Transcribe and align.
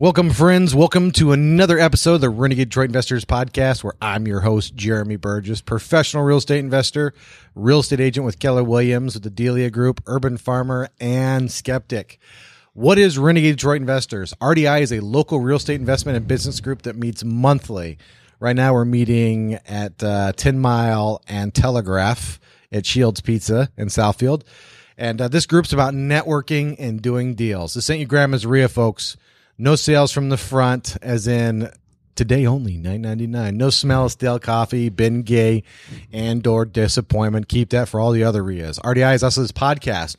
Welcome, 0.00 0.30
friends. 0.30 0.74
Welcome 0.74 1.10
to 1.10 1.32
another 1.32 1.78
episode 1.78 2.14
of 2.14 2.20
the 2.22 2.30
Renegade 2.30 2.70
Detroit 2.70 2.86
Investors 2.86 3.26
Podcast, 3.26 3.84
where 3.84 3.92
I'm 4.00 4.26
your 4.26 4.40
host, 4.40 4.74
Jeremy 4.74 5.16
Burgess, 5.16 5.60
professional 5.60 6.22
real 6.22 6.38
estate 6.38 6.60
investor, 6.60 7.12
real 7.54 7.80
estate 7.80 8.00
agent 8.00 8.24
with 8.24 8.38
Keller 8.38 8.64
Williams 8.64 9.12
with 9.12 9.24
the 9.24 9.28
Delia 9.28 9.68
Group, 9.68 10.02
urban 10.06 10.38
farmer, 10.38 10.88
and 11.02 11.52
skeptic. 11.52 12.18
What 12.72 12.96
is 12.96 13.18
Renegade 13.18 13.56
Detroit 13.56 13.82
Investors? 13.82 14.32
RDI 14.40 14.80
is 14.80 14.90
a 14.90 15.00
local 15.00 15.38
real 15.38 15.58
estate 15.58 15.78
investment 15.78 16.16
and 16.16 16.26
business 16.26 16.60
group 16.60 16.80
that 16.84 16.96
meets 16.96 17.22
monthly. 17.22 17.98
Right 18.38 18.56
now, 18.56 18.72
we're 18.72 18.86
meeting 18.86 19.58
at 19.68 20.02
uh, 20.02 20.32
10 20.32 20.58
Mile 20.58 21.20
and 21.28 21.54
Telegraph 21.54 22.40
at 22.72 22.86
Shields 22.86 23.20
Pizza 23.20 23.68
in 23.76 23.88
Southfield. 23.88 24.44
And 24.96 25.20
uh, 25.20 25.28
this 25.28 25.44
group's 25.44 25.74
about 25.74 25.92
networking 25.92 26.76
and 26.78 27.02
doing 27.02 27.34
deals. 27.34 27.74
This 27.74 27.90
ain't 27.90 28.00
your 28.00 28.08
grandma's 28.08 28.46
REIA, 28.46 28.70
folks. 28.70 29.18
No 29.60 29.76
sales 29.76 30.10
from 30.10 30.30
the 30.30 30.38
front, 30.38 30.96
as 31.02 31.28
in 31.28 31.70
today 32.14 32.46
only 32.46 32.78
nine 32.78 33.02
ninety 33.02 33.26
nine. 33.26 33.58
No 33.58 33.68
smell 33.68 34.06
of 34.06 34.12
stale 34.12 34.38
coffee, 34.38 34.90
Bengay, 34.90 35.64
and 36.10 36.46
or 36.46 36.64
disappointment. 36.64 37.48
Keep 37.48 37.68
that 37.68 37.86
for 37.86 38.00
all 38.00 38.10
the 38.12 38.24
other 38.24 38.42
REIAs. 38.42 38.78
RDI 38.78 39.14
is 39.14 39.22
also 39.22 39.42
this 39.42 39.52
podcast 39.52 40.16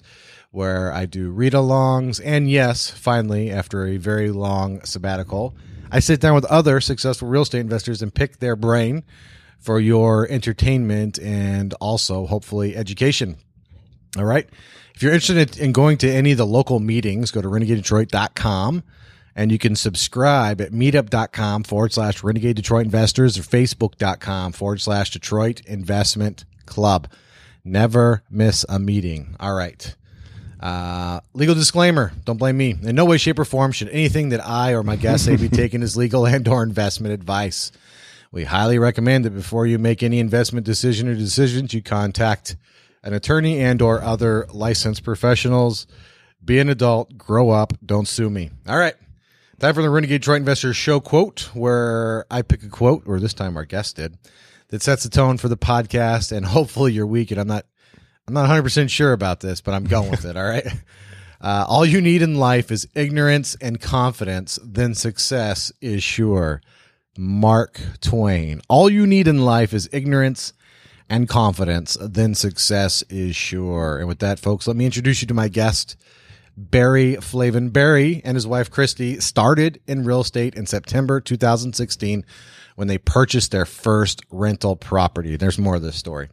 where 0.52 0.94
I 0.94 1.08
do 1.08 1.32
read 1.32 1.54
alongs, 1.54 2.22
and 2.24 2.52
yes, 2.52 2.92
finally, 2.92 3.50
after 3.50 3.88
a 3.88 3.98
very 3.98 4.30
long 4.30 4.84
sabbatical, 4.84 5.56
I 5.92 6.02
sit 6.02 6.22
down 6.22 6.36
with 6.36 6.46
other 6.46 6.80
successful 6.80 7.28
real 7.28 7.42
estate 7.42 7.62
investors 7.62 8.04
and 8.04 8.14
pick 8.14 8.38
their 8.38 8.56
brain 8.56 9.04
for 9.58 9.80
your 9.80 10.28
entertainment 10.30 11.18
and 11.18 11.74
also 11.82 12.28
hopefully 12.28 12.76
education. 12.76 13.38
All 14.20 14.26
right. 14.26 14.48
If 14.94 15.02
you're 15.02 15.14
interested 15.14 15.58
in 15.58 15.72
going 15.72 15.98
to 16.00 16.12
any 16.12 16.32
of 16.34 16.38
the 16.38 16.46
local 16.46 16.80
meetings, 16.80 17.32
go 17.32 17.42
to 17.42 17.48
renegadedetroit.com 17.48 18.84
and 19.36 19.52
you 19.52 19.58
can 19.58 19.76
subscribe 19.76 20.62
at 20.62 20.72
meetup.com 20.72 21.64
forward 21.64 21.94
slash 21.94 22.24
renegade 22.24 22.56
Detroit 22.56 22.86
investors 22.86 23.38
or 23.38 23.44
facebook.com 23.44 24.52
forward 24.52 24.82
slash 24.82 25.12
Detroit 25.12 25.62
investment 25.66 26.46
club. 26.66 27.08
Never 27.64 28.24
miss 28.30 28.66
a 28.68 28.80
meeting. 28.80 29.36
All 29.40 29.54
right. 29.54 29.96
Uh, 30.60 31.22
legal 31.34 31.56
disclaimer. 31.56 32.12
Don't 32.26 32.38
blame 32.38 32.58
me. 32.58 32.76
In 32.84 32.96
no 32.96 33.06
way, 33.06 33.18
shape, 33.18 33.40
or 33.40 33.46
form 33.46 33.72
should 33.72 33.90
anything 33.90 34.30
that 34.30 34.46
I 34.46 34.74
or 34.74 34.84
my 34.84 34.96
guests 34.96 35.26
say 35.26 35.36
be 35.36 35.50
taken 35.50 35.82
as 35.82 35.98
legal 35.98 36.26
and 36.28 36.48
or 36.48 36.62
investment 36.62 37.14
advice. 37.14 37.72
We 38.32 38.46
highly 38.46 38.80
recommend 38.80 39.26
that 39.26 39.32
before 39.32 39.66
you 39.66 39.78
make 39.78 40.04
any 40.04 40.20
investment 40.20 40.66
decision 40.66 41.08
or 41.08 41.16
decisions, 41.16 41.74
you 41.74 41.82
contact 41.82 42.56
an 43.04 43.14
attorney 43.14 43.60
and 43.60 43.82
or 43.82 44.02
other 44.02 44.48
licensed 44.54 45.04
professionals. 45.04 45.88
Be 46.44 46.60
an 46.60 46.70
adult, 46.70 47.18
grow 47.18 47.50
up, 47.50 47.74
don't 47.86 48.08
sue 48.08 48.30
me. 48.30 48.52
All 48.68 48.78
right. 48.78 48.96
Time 49.62 49.76
for 49.76 49.84
the 49.84 49.92
Renegade 49.92 50.22
Detroit 50.22 50.40
Investors 50.40 50.76
Show 50.76 51.00
quote, 51.00 51.52
where 51.54 52.26
I 52.32 52.42
pick 52.42 52.64
a 52.64 52.68
quote, 52.68 53.04
or 53.06 53.20
this 53.20 53.36
time 53.36 53.56
our 53.56 53.64
guest 53.64 53.96
did, 53.96 54.18
that 54.70 54.82
sets 54.82 55.04
the 55.04 55.10
tone 55.10 55.38
for 55.38 55.50
the 55.50 55.56
podcast 55.56 56.36
and 56.36 56.44
hopefully 56.48 56.94
your 56.94 57.06
week. 57.06 57.30
And 57.30 57.40
I'm 57.40 57.46
not, 57.48 57.68
I'm 58.28 58.34
not 58.34 58.42
100 58.42 58.64
percent 58.64 58.90
sure 58.90 59.14
about 59.14 59.42
this, 59.42 59.62
but 59.62 59.76
I'm 59.76 59.84
going 59.84 60.10
with 60.10 60.26
it. 60.26 60.36
All 60.36 60.44
right. 60.44 60.66
Uh, 61.44 61.66
all 61.68 61.84
you 61.84 62.00
need 62.00 62.22
in 62.22 62.36
life 62.36 62.70
is 62.70 62.88
ignorance 62.94 63.56
and 63.60 63.82
confidence. 63.82 64.60
Then 64.64 64.94
success 64.94 65.72
is 65.82 66.04
sure. 66.04 66.62
Mark 67.18 67.82
Twain. 68.00 68.62
All 68.70 68.92
you 68.92 69.08
need 69.08 69.28
in 69.28 69.40
life 69.40 69.74
is 69.74 69.90
ignorance 69.92 70.54
and 71.10 71.28
confidence. 71.28 71.98
Then 72.00 72.36
success 72.36 73.04
is 73.10 73.36
sure. 73.36 73.98
And 73.98 74.08
with 74.08 74.20
that, 74.20 74.40
folks, 74.40 74.68
let 74.68 74.78
me 74.78 74.86
introduce 74.86 75.24
you 75.24 75.28
to 75.30 75.34
my 75.34 75.48
guest. 75.48 75.96
Barry 76.58 77.16
Flavin. 77.16 77.70
Barry 77.70 78.22
and 78.24 78.36
his 78.36 78.48
wife 78.48 78.70
Christy 78.70 79.20
started 79.20 79.82
in 79.88 80.04
real 80.04 80.22
estate 80.22 80.56
in 80.56 80.66
September 80.66 81.22
2016 81.22 82.26
when 82.76 82.88
they 82.88 82.98
purchased 82.98 83.52
their 83.52 83.66
first 83.66 84.22
rental 84.30 84.76
property. 84.76 85.36
There's 85.36 85.58
more 85.58 85.76
of 85.76 85.82
this 85.82 85.96
story. 85.96 86.30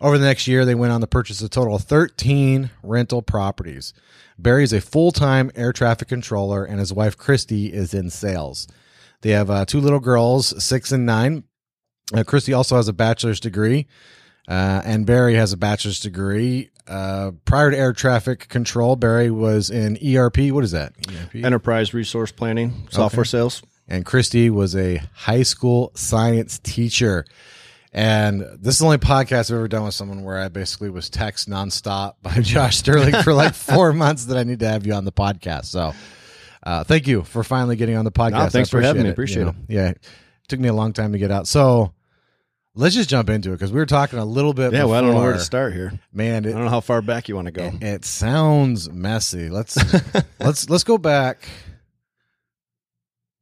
Over 0.00 0.16
the 0.16 0.26
next 0.26 0.46
year, 0.46 0.64
they 0.64 0.76
went 0.76 0.92
on 0.92 1.00
to 1.00 1.06
purchase 1.06 1.40
a 1.42 1.48
total 1.48 1.74
of 1.74 1.82
13 1.82 2.70
rental 2.82 3.20
properties. 3.20 3.92
Barry 4.38 4.62
is 4.62 4.72
a 4.72 4.80
full 4.80 5.10
time 5.10 5.50
air 5.56 5.72
traffic 5.72 6.08
controller, 6.08 6.64
and 6.64 6.78
his 6.78 6.92
wife 6.92 7.16
Christy 7.16 7.72
is 7.72 7.92
in 7.92 8.10
sales. 8.10 8.68
They 9.22 9.30
have 9.30 9.50
uh, 9.50 9.64
two 9.64 9.80
little 9.80 9.98
girls, 9.98 10.62
six 10.62 10.92
and 10.92 11.04
nine. 11.04 11.44
Uh, 12.14 12.22
Christy 12.22 12.52
also 12.52 12.76
has 12.76 12.86
a 12.86 12.92
bachelor's 12.92 13.40
degree, 13.40 13.88
uh, 14.46 14.82
and 14.84 15.04
Barry 15.04 15.34
has 15.34 15.52
a 15.52 15.56
bachelor's 15.56 15.98
degree. 15.98 16.70
Uh, 16.88 17.32
prior 17.44 17.70
to 17.70 17.76
air 17.76 17.92
traffic 17.92 18.48
control, 18.48 18.96
Barry 18.96 19.30
was 19.30 19.68
in 19.70 19.98
ERP. 20.04 20.50
What 20.50 20.64
is 20.64 20.70
that? 20.72 20.94
ERP? 21.08 21.44
Enterprise 21.44 21.92
Resource 21.92 22.32
Planning, 22.32 22.88
software 22.90 23.22
Okay. 23.22 23.28
sales. 23.28 23.62
and 23.86 24.04
Christy 24.06 24.48
was 24.50 24.74
a 24.74 25.00
high 25.14 25.42
school 25.42 25.92
science 25.94 26.58
teacher. 26.58 27.24
And 27.92 28.40
this 28.60 28.74
is 28.74 28.78
the 28.80 28.84
only 28.84 28.98
podcast 28.98 29.50
I've 29.50 29.56
ever 29.56 29.68
done 29.68 29.84
with 29.84 29.94
someone 29.94 30.22
where 30.22 30.38
I 30.38 30.48
basically 30.48 30.90
was 30.90 31.08
text 31.08 31.48
nonstop 31.48 32.14
by 32.22 32.34
Josh 32.42 32.76
Sterling 32.76 33.14
for 33.22 33.32
like 33.32 33.54
four 33.72 33.92
months 33.92 34.26
that 34.26 34.36
I 34.36 34.44
need 34.44 34.60
to 34.60 34.68
have 34.68 34.86
you 34.86 34.92
on 34.92 35.04
the 35.06 35.12
podcast. 35.12 35.66
So, 35.66 35.94
uh, 36.62 36.84
thank 36.84 37.06
you 37.06 37.22
for 37.22 37.42
finally 37.42 37.76
getting 37.76 37.96
on 37.96 38.04
the 38.04 38.12
podcast. 38.12 38.52
thanks 38.52 38.68
for 38.68 38.80
having 38.82 39.04
me. 39.04 39.08
Appreciate 39.10 39.38
you 39.38 39.44
know. 39.46 39.54
Yeah, 39.68 39.88
it 39.90 40.06
took 40.48 40.60
me 40.60 40.68
a 40.68 40.72
long 40.74 40.92
time 40.92 41.12
to 41.12 41.18
get 41.18 41.30
out. 41.30 41.48
So, 41.48 41.92
let's 42.78 42.94
just 42.94 43.10
jump 43.10 43.28
into 43.28 43.50
it 43.50 43.54
because 43.54 43.72
we 43.72 43.78
were 43.78 43.86
talking 43.86 44.18
a 44.18 44.24
little 44.24 44.54
bit. 44.54 44.72
Yeah, 44.72 44.84
well, 44.84 44.94
I 44.94 45.00
don't 45.00 45.14
know 45.14 45.20
where 45.20 45.32
to 45.34 45.40
start 45.40 45.72
here. 45.74 45.98
Man, 46.12 46.46
I 46.46 46.50
don't 46.52 46.64
know 46.64 46.70
how 46.70 46.80
far 46.80 47.02
back 47.02 47.28
you 47.28 47.34
want 47.34 47.46
to 47.46 47.52
go. 47.52 47.70
it 47.80 48.04
sounds 48.04 48.90
messy. 48.90 49.48
Let's 49.50 49.76
let's 50.40 50.70
let's 50.70 50.84
go 50.84 50.96
back. 50.98 51.48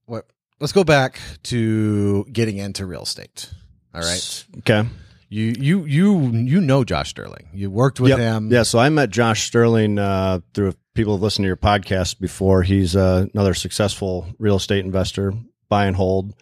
What? 0.07 0.27
Let's 0.61 0.73
go 0.73 0.85
back 0.85 1.19
to 1.45 2.25
getting 2.33 2.57
into 2.57 2.87
real 2.87 3.03
estate. 3.03 3.51
All 3.95 4.01
right. 4.01 4.45
Okay. 4.59 4.89
You 5.29 5.55
you 5.59 5.85
you 5.85 6.29
you 6.31 6.61
know 6.61 6.85
Josh 6.85 7.11
Sterling. 7.11 7.49
You 7.53 7.71
worked 7.71 7.99
with 8.01 8.11
Yep. 8.11 8.19
him. 8.19 8.53
Yeah, 8.53 8.63
so 8.63 8.79
I 8.79 8.89
met 8.89 9.11
Josh 9.11 9.43
Sterling 9.47 9.99
uh, 9.99 10.39
through 10.55 10.75
people 10.95 11.15
who've 11.15 11.23
listened 11.23 11.45
to 11.45 11.49
your 11.49 11.57
podcast 11.57 12.21
before. 12.21 12.63
He's 12.63 12.95
uh, 12.95 13.27
another 13.35 13.53
successful 13.53 14.27
real 14.39 14.57
estate 14.57 14.85
investor, 14.85 15.35
buy 15.69 15.87
and 15.87 15.97
hold. 15.97 16.35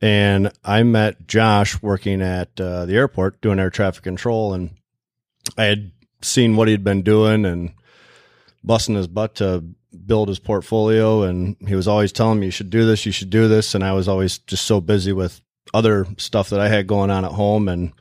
And 0.00 0.52
I 0.64 0.82
met 0.82 1.26
Josh 1.26 1.80
working 1.82 2.20
at 2.20 2.60
uh, 2.60 2.84
the 2.84 2.94
airport 2.94 3.40
doing 3.40 3.58
air 3.58 3.70
traffic 3.70 4.02
control, 4.02 4.52
and 4.52 4.70
I 5.56 5.64
had 5.64 5.92
seen 6.22 6.56
what 6.56 6.68
he'd 6.68 6.84
been 6.84 7.02
doing 7.02 7.44
and 7.46 7.72
busting 8.62 8.94
his 8.94 9.06
butt 9.06 9.36
to 9.36 9.64
build 10.04 10.28
his 10.28 10.38
portfolio. 10.38 11.22
And 11.22 11.56
he 11.66 11.74
was 11.74 11.88
always 11.88 12.12
telling 12.12 12.40
me, 12.40 12.46
"You 12.46 12.52
should 12.52 12.70
do 12.70 12.84
this. 12.84 13.06
You 13.06 13.12
should 13.12 13.30
do 13.30 13.48
this." 13.48 13.74
And 13.74 13.82
I 13.82 13.92
was 13.92 14.06
always 14.06 14.38
just 14.38 14.64
so 14.66 14.80
busy 14.80 15.12
with 15.12 15.40
other 15.72 16.06
stuff 16.18 16.50
that 16.50 16.60
I 16.60 16.68
had 16.68 16.86
going 16.86 17.10
on 17.10 17.24
at 17.24 17.32
home, 17.32 17.68
and 17.68 17.92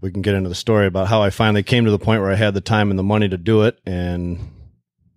we 0.00 0.12
can 0.12 0.22
get 0.22 0.34
into 0.34 0.48
the 0.48 0.54
story 0.54 0.86
about 0.86 1.08
how 1.08 1.22
I 1.22 1.30
finally 1.30 1.64
came 1.64 1.84
to 1.86 1.90
the 1.90 1.98
point 1.98 2.22
where 2.22 2.30
I 2.30 2.36
had 2.36 2.54
the 2.54 2.60
time 2.60 2.90
and 2.90 2.98
the 2.98 3.02
money 3.02 3.28
to 3.28 3.36
do 3.36 3.62
it, 3.62 3.80
and 3.84 4.38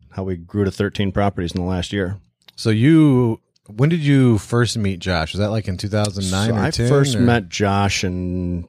how 0.10 0.24
we 0.24 0.38
grew 0.38 0.66
to 0.66 0.72
13 0.72 1.12
properties 1.12 1.52
in 1.52 1.62
the 1.62 1.68
last 1.68 1.94
year. 1.94 2.18
So 2.56 2.72
you 2.72 3.40
when 3.76 3.90
did 3.90 4.00
you 4.02 4.38
first 4.38 4.78
meet 4.78 5.00
Josh? 5.00 5.34
Was 5.34 5.40
that 5.40 5.50
like 5.52 5.68
in 5.68 5.78
2009 5.78 6.48
So 6.50 6.56
or 6.56 6.60
I 6.60 6.72
10? 6.72 6.90
first 6.90 7.16
or- 7.16 7.22
met 7.22 7.50
Josh 7.50 8.04
in 8.04 8.68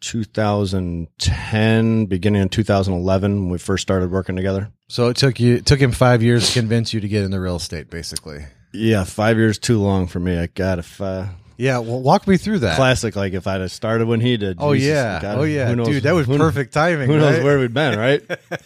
2010, 0.00 2.06
beginning 2.06 2.42
in 2.42 2.48
2011, 2.48 3.40
when 3.40 3.50
we 3.50 3.58
first 3.58 3.82
started 3.82 4.10
working 4.10 4.36
together. 4.36 4.70
So 4.88 5.08
it 5.08 5.16
took 5.16 5.40
you 5.40 5.56
it 5.56 5.66
took 5.66 5.80
him 5.80 5.92
5 5.92 6.22
years 6.22 6.48
to 6.48 6.52
convince 6.60 6.92
you 6.92 7.00
to 7.00 7.08
get 7.08 7.24
into 7.24 7.40
real 7.40 7.56
estate 7.56 7.90
basically. 7.90 8.44
Yeah, 8.74 9.04
five 9.04 9.36
years 9.36 9.58
too 9.58 9.78
long 9.80 10.06
for 10.06 10.18
me. 10.18 10.38
I 10.38 10.46
got 10.46 10.78
if 10.78 10.98
uh, 11.00 11.26
Yeah, 11.58 11.78
well 11.78 12.00
walk 12.00 12.26
me 12.26 12.36
through 12.38 12.60
that. 12.60 12.76
classic. 12.76 13.16
Like 13.16 13.34
if 13.34 13.46
I'd 13.46 13.60
have 13.60 13.70
started 13.72 14.08
when 14.08 14.20
he 14.20 14.36
did. 14.38 14.56
Oh 14.60 14.72
Jesus, 14.74 14.88
yeah. 14.88 15.20
God, 15.20 15.38
oh 15.38 15.42
yeah. 15.42 15.72
knows- 15.74 15.88
Dude, 15.88 16.02
that 16.04 16.14
was 16.14 16.26
perfect 16.26 16.72
timing. 16.72 17.08
Who 17.08 17.18
knows 17.18 17.42
where 17.44 17.58
we'd 17.58 17.74
been, 17.74 17.98
right? 17.98 18.22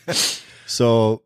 so 0.66 1.22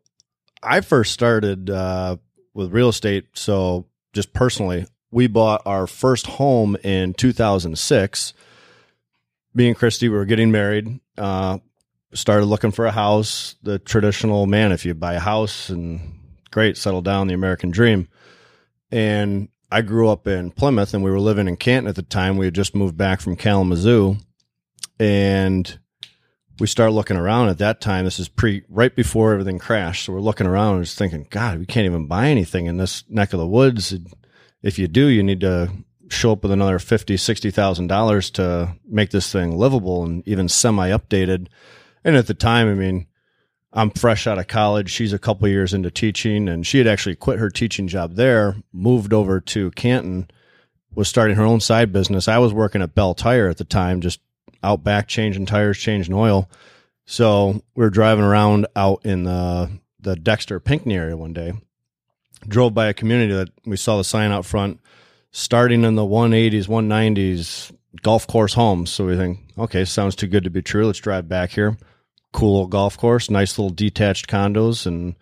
I 0.63 0.81
first 0.81 1.11
started 1.13 1.69
uh, 1.69 2.17
with 2.53 2.71
real 2.73 2.89
estate. 2.89 3.25
So 3.33 3.85
just 4.13 4.33
personally, 4.33 4.85
we 5.11 5.27
bought 5.27 5.61
our 5.65 5.87
first 5.87 6.27
home 6.27 6.77
in 6.83 7.13
2006. 7.13 8.33
Me 9.53 9.67
and 9.67 9.77
Christy 9.77 10.09
we 10.09 10.15
were 10.15 10.25
getting 10.25 10.51
married. 10.51 10.99
Uh, 11.17 11.59
started 12.13 12.45
looking 12.45 12.71
for 12.71 12.85
a 12.85 12.91
house. 12.91 13.55
The 13.63 13.79
traditional 13.79 14.47
man, 14.47 14.71
if 14.71 14.85
you 14.85 14.93
buy 14.93 15.13
a 15.13 15.19
house 15.19 15.69
and 15.69 16.19
great, 16.51 16.77
settle 16.77 17.01
down, 17.01 17.27
the 17.27 17.33
American 17.33 17.71
dream. 17.71 18.07
And 18.91 19.49
I 19.71 19.81
grew 19.81 20.09
up 20.09 20.27
in 20.27 20.51
Plymouth, 20.51 20.93
and 20.93 21.03
we 21.03 21.11
were 21.11 21.19
living 21.19 21.47
in 21.47 21.55
Canton 21.55 21.87
at 21.87 21.95
the 21.95 22.01
time. 22.01 22.37
We 22.37 22.45
had 22.45 22.55
just 22.55 22.75
moved 22.75 22.97
back 22.97 23.21
from 23.21 23.37
Kalamazoo, 23.37 24.17
and 24.99 25.79
we 26.61 26.67
start 26.67 26.93
looking 26.93 27.17
around 27.17 27.49
at 27.49 27.57
that 27.57 27.81
time. 27.81 28.05
This 28.05 28.19
is 28.19 28.29
pre 28.29 28.61
right 28.69 28.95
before 28.95 29.33
everything 29.33 29.57
crashed. 29.57 30.05
So 30.05 30.13
we're 30.13 30.19
looking 30.19 30.45
around 30.45 30.75
and 30.75 30.85
just 30.85 30.97
thinking, 30.97 31.25
God, 31.31 31.57
we 31.57 31.65
can't 31.65 31.87
even 31.87 32.05
buy 32.05 32.27
anything 32.27 32.67
in 32.67 32.77
this 32.77 33.03
neck 33.09 33.33
of 33.33 33.39
the 33.39 33.47
woods. 33.47 33.95
If 34.61 34.77
you 34.77 34.87
do, 34.87 35.07
you 35.07 35.23
need 35.23 35.41
to 35.41 35.71
show 36.09 36.33
up 36.33 36.43
with 36.43 36.51
another 36.51 36.77
fifty, 36.77 37.17
sixty 37.17 37.49
thousand 37.49 37.87
dollars 37.87 38.29
to 38.31 38.75
make 38.85 39.09
this 39.09 39.31
thing 39.31 39.57
livable 39.57 40.03
and 40.03 40.25
even 40.27 40.47
semi 40.47 40.89
updated. 40.91 41.47
And 42.03 42.15
at 42.15 42.27
the 42.27 42.35
time, 42.35 42.67
I 42.67 42.75
mean, 42.75 43.07
I'm 43.73 43.89
fresh 43.89 44.27
out 44.27 44.37
of 44.37 44.45
college. 44.45 44.91
She's 44.91 45.13
a 45.13 45.19
couple 45.19 45.47
years 45.47 45.73
into 45.73 45.89
teaching, 45.89 46.47
and 46.47 46.65
she 46.65 46.77
had 46.77 46.85
actually 46.85 47.15
quit 47.15 47.39
her 47.39 47.49
teaching 47.49 47.87
job 47.87 48.13
there, 48.13 48.55
moved 48.71 49.13
over 49.13 49.41
to 49.41 49.71
Canton, 49.71 50.29
was 50.93 51.09
starting 51.09 51.37
her 51.37 51.43
own 51.43 51.59
side 51.59 51.91
business. 51.91 52.27
I 52.27 52.37
was 52.37 52.53
working 52.53 52.83
at 52.83 52.93
Bell 52.93 53.15
Tire 53.15 53.49
at 53.49 53.57
the 53.57 53.63
time, 53.63 53.99
just 53.99 54.19
out 54.63 54.83
back 54.83 55.07
changing 55.07 55.45
tires, 55.45 55.77
changing 55.77 56.13
oil. 56.13 56.49
So 57.05 57.61
we 57.75 57.83
were 57.83 57.89
driving 57.89 58.23
around 58.23 58.67
out 58.75 59.05
in 59.05 59.23
the 59.23 59.69
the 59.99 60.15
Dexter 60.15 60.59
Pinckney 60.59 60.95
area 60.95 61.15
one 61.15 61.33
day. 61.33 61.53
Drove 62.47 62.73
by 62.73 62.87
a 62.87 62.93
community 62.93 63.33
that 63.33 63.49
we 63.65 63.77
saw 63.77 63.97
the 63.97 64.03
sign 64.03 64.31
out 64.31 64.45
front, 64.45 64.79
starting 65.31 65.83
in 65.83 65.93
the 65.93 66.01
180s, 66.01 66.67
190s 66.67 67.71
golf 68.01 68.25
course 68.25 68.55
homes. 68.55 68.89
So 68.89 69.05
we 69.05 69.15
think, 69.15 69.39
okay, 69.59 69.85
sounds 69.85 70.15
too 70.15 70.25
good 70.25 70.45
to 70.45 70.49
be 70.49 70.63
true. 70.63 70.87
Let's 70.87 70.97
drive 70.97 71.29
back 71.29 71.51
here 71.51 71.77
cool 72.31 72.53
little 72.53 72.67
golf 72.67 72.97
course, 72.97 73.29
nice 73.29 73.57
little 73.57 73.73
detached 73.73 74.27
condos, 74.27 74.85
and 74.85 75.15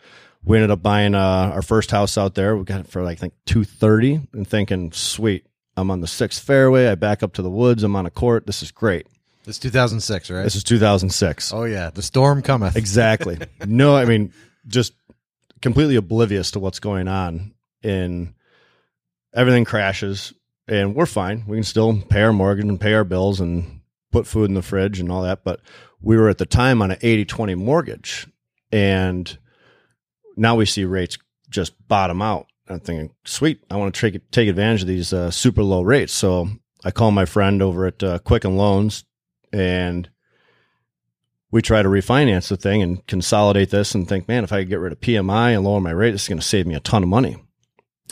we 0.44 0.58
ended 0.58 0.72
up 0.72 0.82
buying 0.82 1.16
uh, 1.16 1.52
our 1.54 1.62
first 1.62 1.92
house 1.92 2.18
out 2.18 2.36
there. 2.36 2.56
We 2.56 2.64
got 2.64 2.82
it 2.82 2.88
for 2.88 3.04
like 3.04 3.18
I 3.18 3.22
think 3.22 3.34
two 3.46 3.64
thirty, 3.64 4.20
and 4.34 4.48
thinking, 4.48 4.92
sweet, 4.92 5.46
I'm 5.76 5.92
on 5.92 6.02
the 6.02 6.08
sixth 6.08 6.44
fairway. 6.44 6.88
I 6.88 6.96
back 6.96 7.24
up 7.24 7.34
to 7.34 7.42
the 7.42 7.50
woods. 7.50 7.84
I'm 7.84 7.96
on 7.96 8.06
a 8.06 8.12
court. 8.12 8.46
This 8.46 8.64
is 8.64 8.72
great. 8.72 9.08
This 9.50 9.56
is 9.56 9.62
2006, 9.62 10.30
right? 10.30 10.44
This 10.44 10.56
is 10.56 10.64
2006. 10.64 11.54
oh 11.54 11.64
yeah, 11.64 11.90
the 11.90 12.04
storm 12.04 12.44
cometh. 12.44 12.76
Exactly. 12.76 13.40
no, 13.66 13.96
I 13.96 14.06
mean 14.06 14.32
just 14.68 14.94
completely 15.60 15.96
oblivious 15.96 16.52
to 16.52 16.60
what's 16.60 16.78
going 16.78 17.08
on, 17.08 17.56
and 17.82 18.36
everything 19.34 19.66
crashes, 19.66 20.34
and 20.68 20.94
we're 20.94 21.08
fine. 21.08 21.46
We 21.48 21.58
can 21.58 21.64
still 21.64 22.00
pay 22.00 22.22
our 22.22 22.32
mortgage 22.32 22.66
and 22.66 22.80
pay 22.80 22.94
our 22.94 23.04
bills 23.04 23.40
and 23.40 23.82
put 24.12 24.28
food 24.28 24.50
in 24.50 24.54
the 24.54 24.62
fridge 24.62 25.00
and 25.00 25.12
all 25.12 25.24
that, 25.24 25.44
but 25.44 25.62
we 26.00 26.16
were 26.16 26.30
at 26.30 26.38
the 26.38 26.46
time 26.46 26.84
on 26.84 26.92
an 26.92 27.00
80 27.02 27.26
20 27.26 27.56
mortgage 27.56 28.28
and 28.72 29.36
now 30.38 30.58
we 30.58 30.68
see 30.68 30.86
rates 30.86 31.18
just 31.50 31.74
bottom 31.88 32.22
out. 32.22 32.46
I'm 32.68 32.82
thinking, 32.82 33.16
sweet, 33.26 33.64
I 33.72 33.78
want 33.78 33.96
to 33.96 34.12
take, 34.12 34.30
take 34.30 34.48
advantage 34.48 34.84
of 34.84 34.88
these 34.88 35.12
uh, 35.12 35.32
super 35.32 35.64
low 35.64 35.82
rates. 35.82 36.14
So 36.14 36.50
I 36.86 36.92
call 36.92 37.10
my 37.10 37.26
friend 37.26 37.64
over 37.64 37.88
at 37.88 38.04
uh, 38.04 38.20
Quicken 38.20 38.56
Loans 38.56 39.06
and 39.52 40.10
we 41.52 41.62
try 41.62 41.82
to 41.82 41.90
refinance 41.90 42.50
the 42.50 42.58
thing 42.58 42.82
and 42.82 43.06
consolidate 43.08 43.72
this 43.72 43.96
and 43.96 44.08
think, 44.08 44.28
man, 44.28 44.44
if 44.44 44.54
I 44.54 44.62
could 44.62 44.70
get 44.70 44.80
rid 44.80 44.94
of 44.94 45.00
PMI 45.00 45.56
and 45.56 45.64
lower 45.64 45.80
my 45.80 45.92
rate, 45.92 46.12
this 46.12 46.24
is 46.24 46.28
going 46.28 46.40
to 46.40 46.46
save 46.46 46.68
me 46.68 46.76
a 46.76 46.80
ton 46.80 47.04
of 47.04 47.10
money. 47.10 47.38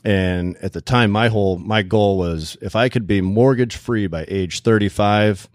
And 0.03 0.55
at 0.57 0.73
the 0.73 0.81
time, 0.81 1.11
my 1.11 1.27
whole 1.27 1.57
my 1.57 1.81
goal 1.81 2.17
was 2.17 2.57
if 2.61 2.75
I 2.75 2.89
could 2.89 3.07
be 3.07 3.21
mortgage 3.21 3.75
free 3.75 4.07
by 4.07 4.25
age 4.27 4.61
35, 4.61 5.49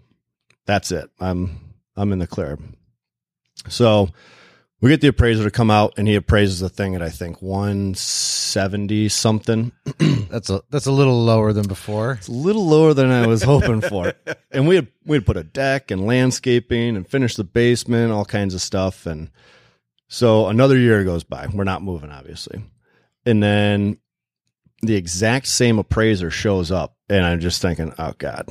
that's 0.65 0.91
it. 0.91 1.09
I'm 1.19 1.75
I'm 1.95 2.11
in 2.11 2.19
the 2.19 2.27
clear. 2.27 2.59
So 3.69 4.09
we 4.83 4.89
get 4.89 4.99
the 4.99 5.07
appraiser 5.07 5.45
to 5.45 5.49
come 5.49 5.71
out 5.71 5.93
and 5.95 6.09
he 6.09 6.15
appraises 6.15 6.59
the 6.59 6.67
thing 6.67 6.93
at 6.93 7.01
I 7.01 7.09
think 7.09 7.41
170 7.41 9.07
something. 9.07 9.71
that's 10.29 10.49
a 10.49 10.61
that's 10.69 10.87
a 10.87 10.91
little 10.91 11.23
lower 11.23 11.53
than 11.53 11.69
before. 11.69 12.11
It's 12.11 12.27
a 12.27 12.33
little 12.33 12.67
lower 12.67 12.93
than 12.93 13.09
I 13.09 13.25
was 13.25 13.43
hoping 13.43 13.79
for. 13.79 14.13
And 14.51 14.67
we 14.67 14.75
had 14.75 14.89
we 15.05 15.15
had 15.15 15.25
put 15.25 15.37
a 15.37 15.43
deck 15.43 15.89
and 15.89 16.05
landscaping 16.05 16.97
and 16.97 17.07
finished 17.07 17.37
the 17.37 17.45
basement, 17.45 18.11
all 18.11 18.25
kinds 18.25 18.53
of 18.53 18.61
stuff. 18.61 19.05
And 19.07 19.31
so 20.09 20.47
another 20.47 20.77
year 20.77 21.03
goes 21.05 21.23
by. 21.23 21.47
We're 21.47 21.63
not 21.63 21.81
moving, 21.81 22.11
obviously. 22.11 22.61
And 23.25 23.41
then 23.41 23.97
the 24.81 24.95
exact 24.95 25.47
same 25.47 25.79
appraiser 25.79 26.29
shows 26.29 26.71
up 26.71 26.97
and 27.09 27.25
I'm 27.25 27.39
just 27.39 27.61
thinking, 27.61 27.93
oh 27.97 28.13
God, 28.17 28.47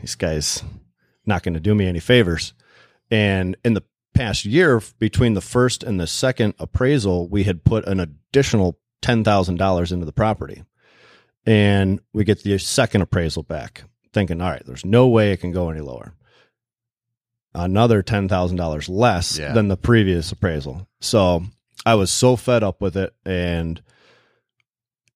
This 0.00 0.14
guys 0.14 0.64
not 1.26 1.42
going 1.42 1.54
to 1.54 1.60
do 1.60 1.74
me 1.74 1.86
any 1.86 2.00
favors. 2.00 2.54
And 3.10 3.56
in 3.62 3.74
the 3.74 3.84
past 4.14 4.44
year, 4.44 4.80
between 4.98 5.34
the 5.34 5.40
first 5.40 5.82
and 5.82 6.00
the 6.00 6.06
second 6.06 6.54
appraisal, 6.58 7.28
we 7.28 7.44
had 7.44 7.64
put 7.64 7.86
an 7.86 8.00
additional 8.00 8.78
$10,000 9.02 9.92
into 9.92 10.06
the 10.06 10.12
property. 10.12 10.62
And 11.46 12.00
we 12.14 12.24
get 12.24 12.42
the 12.42 12.56
second 12.58 13.02
appraisal 13.02 13.42
back, 13.42 13.84
thinking, 14.12 14.40
all 14.40 14.50
right, 14.50 14.64
there's 14.64 14.84
no 14.84 15.08
way 15.08 15.32
it 15.32 15.38
can 15.40 15.52
go 15.52 15.68
any 15.68 15.80
lower. 15.80 16.14
Another 17.54 18.02
$10,000 18.02 18.88
less 18.88 19.38
Yeah. 19.38 19.52
than 19.52 19.68
the 19.68 19.76
previous 19.76 20.32
appraisal. 20.32 20.88
So 21.00 21.44
I 21.86 21.94
was 21.94 22.10
so 22.10 22.36
fed 22.36 22.62
up 22.62 22.80
with 22.80 22.96
it. 22.96 23.14
And 23.24 23.80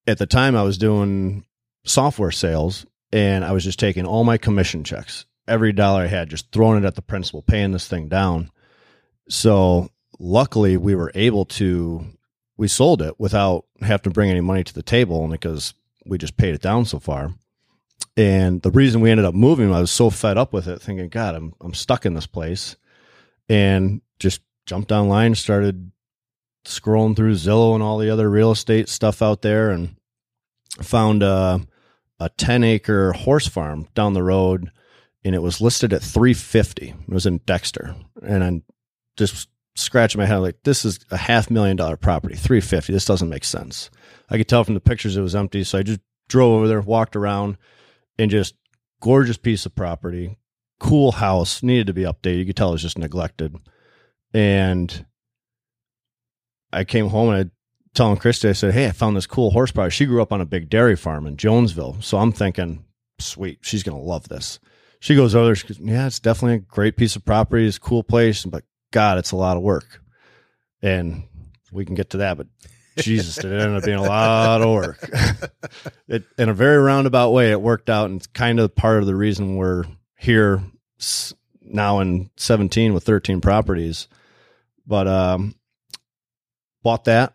at 0.06 0.18
the 0.18 0.26
time, 0.26 0.54
I 0.54 0.62
was 0.62 0.78
doing 0.78 1.44
software 1.84 2.30
sales 2.30 2.86
and 3.12 3.44
I 3.44 3.52
was 3.52 3.64
just 3.64 3.78
taking 3.78 4.04
all 4.04 4.22
my 4.24 4.36
commission 4.36 4.84
checks 4.84 5.24
every 5.48 5.72
dollar 5.72 6.02
I 6.02 6.06
had, 6.08 6.28
just 6.28 6.52
throwing 6.52 6.82
it 6.82 6.86
at 6.86 6.94
the 6.94 7.02
principal, 7.02 7.40
paying 7.42 7.72
this 7.72 7.88
thing 7.88 8.08
down. 8.08 8.50
So 9.28 9.90
luckily, 10.18 10.76
we 10.76 10.94
were 10.94 11.12
able 11.14 11.44
to 11.46 12.04
we 12.56 12.68
sold 12.68 13.02
it 13.02 13.14
without 13.18 13.66
having 13.80 14.04
to 14.04 14.10
bring 14.10 14.30
any 14.30 14.40
money 14.40 14.64
to 14.64 14.74
the 14.74 14.82
table, 14.82 15.22
and 15.22 15.32
because 15.32 15.74
we 16.06 16.18
just 16.18 16.36
paid 16.36 16.54
it 16.54 16.62
down 16.62 16.84
so 16.84 16.98
far. 16.98 17.32
And 18.16 18.62
the 18.62 18.72
reason 18.72 19.00
we 19.00 19.10
ended 19.10 19.26
up 19.26 19.34
moving, 19.34 19.72
I 19.72 19.80
was 19.80 19.92
so 19.92 20.10
fed 20.10 20.36
up 20.36 20.52
with 20.52 20.66
it, 20.66 20.82
thinking, 20.82 21.08
God, 21.08 21.34
I'm 21.34 21.54
I'm 21.60 21.74
stuck 21.74 22.04
in 22.04 22.14
this 22.14 22.26
place, 22.26 22.76
and 23.48 24.00
just 24.18 24.40
jumped 24.66 24.92
online, 24.92 25.34
started 25.34 25.92
scrolling 26.64 27.16
through 27.16 27.34
Zillow 27.34 27.74
and 27.74 27.82
all 27.82 27.98
the 27.98 28.10
other 28.10 28.28
real 28.28 28.50
estate 28.50 28.88
stuff 28.88 29.22
out 29.22 29.42
there, 29.42 29.70
and 29.70 29.96
found 30.82 31.22
a, 31.22 31.60
a 32.20 32.28
10 32.30 32.64
acre 32.64 33.12
horse 33.12 33.46
farm 33.46 33.88
down 33.94 34.14
the 34.14 34.22
road 34.22 34.70
and 35.24 35.34
it 35.34 35.42
was 35.42 35.60
listed 35.60 35.92
at 35.92 36.02
350 36.02 36.88
it 36.88 36.94
was 37.08 37.26
in 37.26 37.38
dexter 37.38 37.96
and 38.22 38.62
just 39.18 39.48
scratching 39.76 40.18
my 40.18 40.26
head 40.26 40.38
like 40.38 40.56
this 40.64 40.84
is 40.84 40.98
a 41.10 41.16
half 41.16 41.50
million 41.50 41.76
dollar 41.76 41.96
property 41.96 42.34
350 42.34 42.92
this 42.92 43.04
doesn't 43.04 43.28
make 43.28 43.44
sense 43.44 43.90
i 44.30 44.36
could 44.36 44.48
tell 44.48 44.64
from 44.64 44.74
the 44.74 44.80
pictures 44.80 45.16
it 45.16 45.20
was 45.20 45.36
empty 45.36 45.62
so 45.62 45.78
i 45.78 45.82
just 45.82 46.00
drove 46.28 46.54
over 46.54 46.66
there 46.66 46.80
walked 46.80 47.14
around 47.14 47.56
and 48.18 48.30
just 48.30 48.54
gorgeous 49.00 49.36
piece 49.36 49.66
of 49.66 49.74
property 49.74 50.36
cool 50.80 51.12
house 51.12 51.62
needed 51.62 51.86
to 51.86 51.92
be 51.92 52.02
updated 52.02 52.38
you 52.38 52.46
could 52.46 52.56
tell 52.56 52.70
it 52.70 52.72
was 52.72 52.82
just 52.82 52.98
neglected 52.98 53.54
and 54.34 55.06
i 56.72 56.82
came 56.82 57.08
home 57.08 57.30
and 57.30 57.46
i 57.46 57.50
telling 57.98 58.16
Christy, 58.16 58.48
I 58.48 58.52
said, 58.52 58.74
Hey, 58.74 58.86
I 58.86 58.92
found 58.92 59.16
this 59.16 59.26
cool 59.26 59.50
horse 59.50 59.72
property. 59.72 59.94
She 59.94 60.06
grew 60.06 60.22
up 60.22 60.32
on 60.32 60.40
a 60.40 60.46
big 60.46 60.70
dairy 60.70 60.96
farm 60.96 61.26
in 61.26 61.36
Jonesville. 61.36 61.96
So 62.00 62.18
I'm 62.18 62.32
thinking, 62.32 62.84
sweet, 63.18 63.58
she's 63.62 63.82
to 63.82 63.94
love 63.94 64.28
this. 64.28 64.60
She 65.00 65.16
goes 65.16 65.34
over 65.34 65.46
there. 65.46 65.54
She 65.56 65.66
goes, 65.66 65.80
Yeah, 65.80 66.06
it's 66.06 66.20
definitely 66.20 66.56
a 66.56 66.58
great 66.60 66.96
piece 66.96 67.16
of 67.16 67.24
property. 67.24 67.66
It's 67.66 67.76
a 67.76 67.80
cool 67.80 68.04
place, 68.04 68.44
but 68.44 68.64
God, 68.90 69.18
it's 69.18 69.32
a 69.32 69.36
lot 69.36 69.56
of 69.56 69.62
work. 69.62 70.00
And 70.82 71.24
we 71.72 71.84
can 71.84 71.94
get 71.94 72.10
to 72.10 72.18
that, 72.18 72.36
but 72.36 72.46
Jesus, 72.96 73.38
it 73.38 73.44
ended 73.46 73.76
up 73.76 73.84
being 73.84 73.98
a 73.98 74.02
lot 74.02 74.62
of 74.62 74.70
work. 74.70 75.10
it, 76.08 76.24
in 76.36 76.48
a 76.48 76.54
very 76.54 76.78
roundabout 76.78 77.30
way, 77.30 77.50
it 77.50 77.60
worked 77.60 77.90
out. 77.90 78.06
And 78.06 78.16
it's 78.16 78.26
kind 78.28 78.60
of 78.60 78.74
part 78.74 79.00
of 79.00 79.06
the 79.06 79.14
reason 79.14 79.56
we're 79.56 79.84
here 80.16 80.62
now 81.62 82.00
in 82.00 82.30
17 82.36 82.94
with 82.94 83.04
13 83.04 83.40
properties. 83.40 84.08
But, 84.86 85.06
um, 85.06 85.54
bought 86.82 87.04
that. 87.04 87.34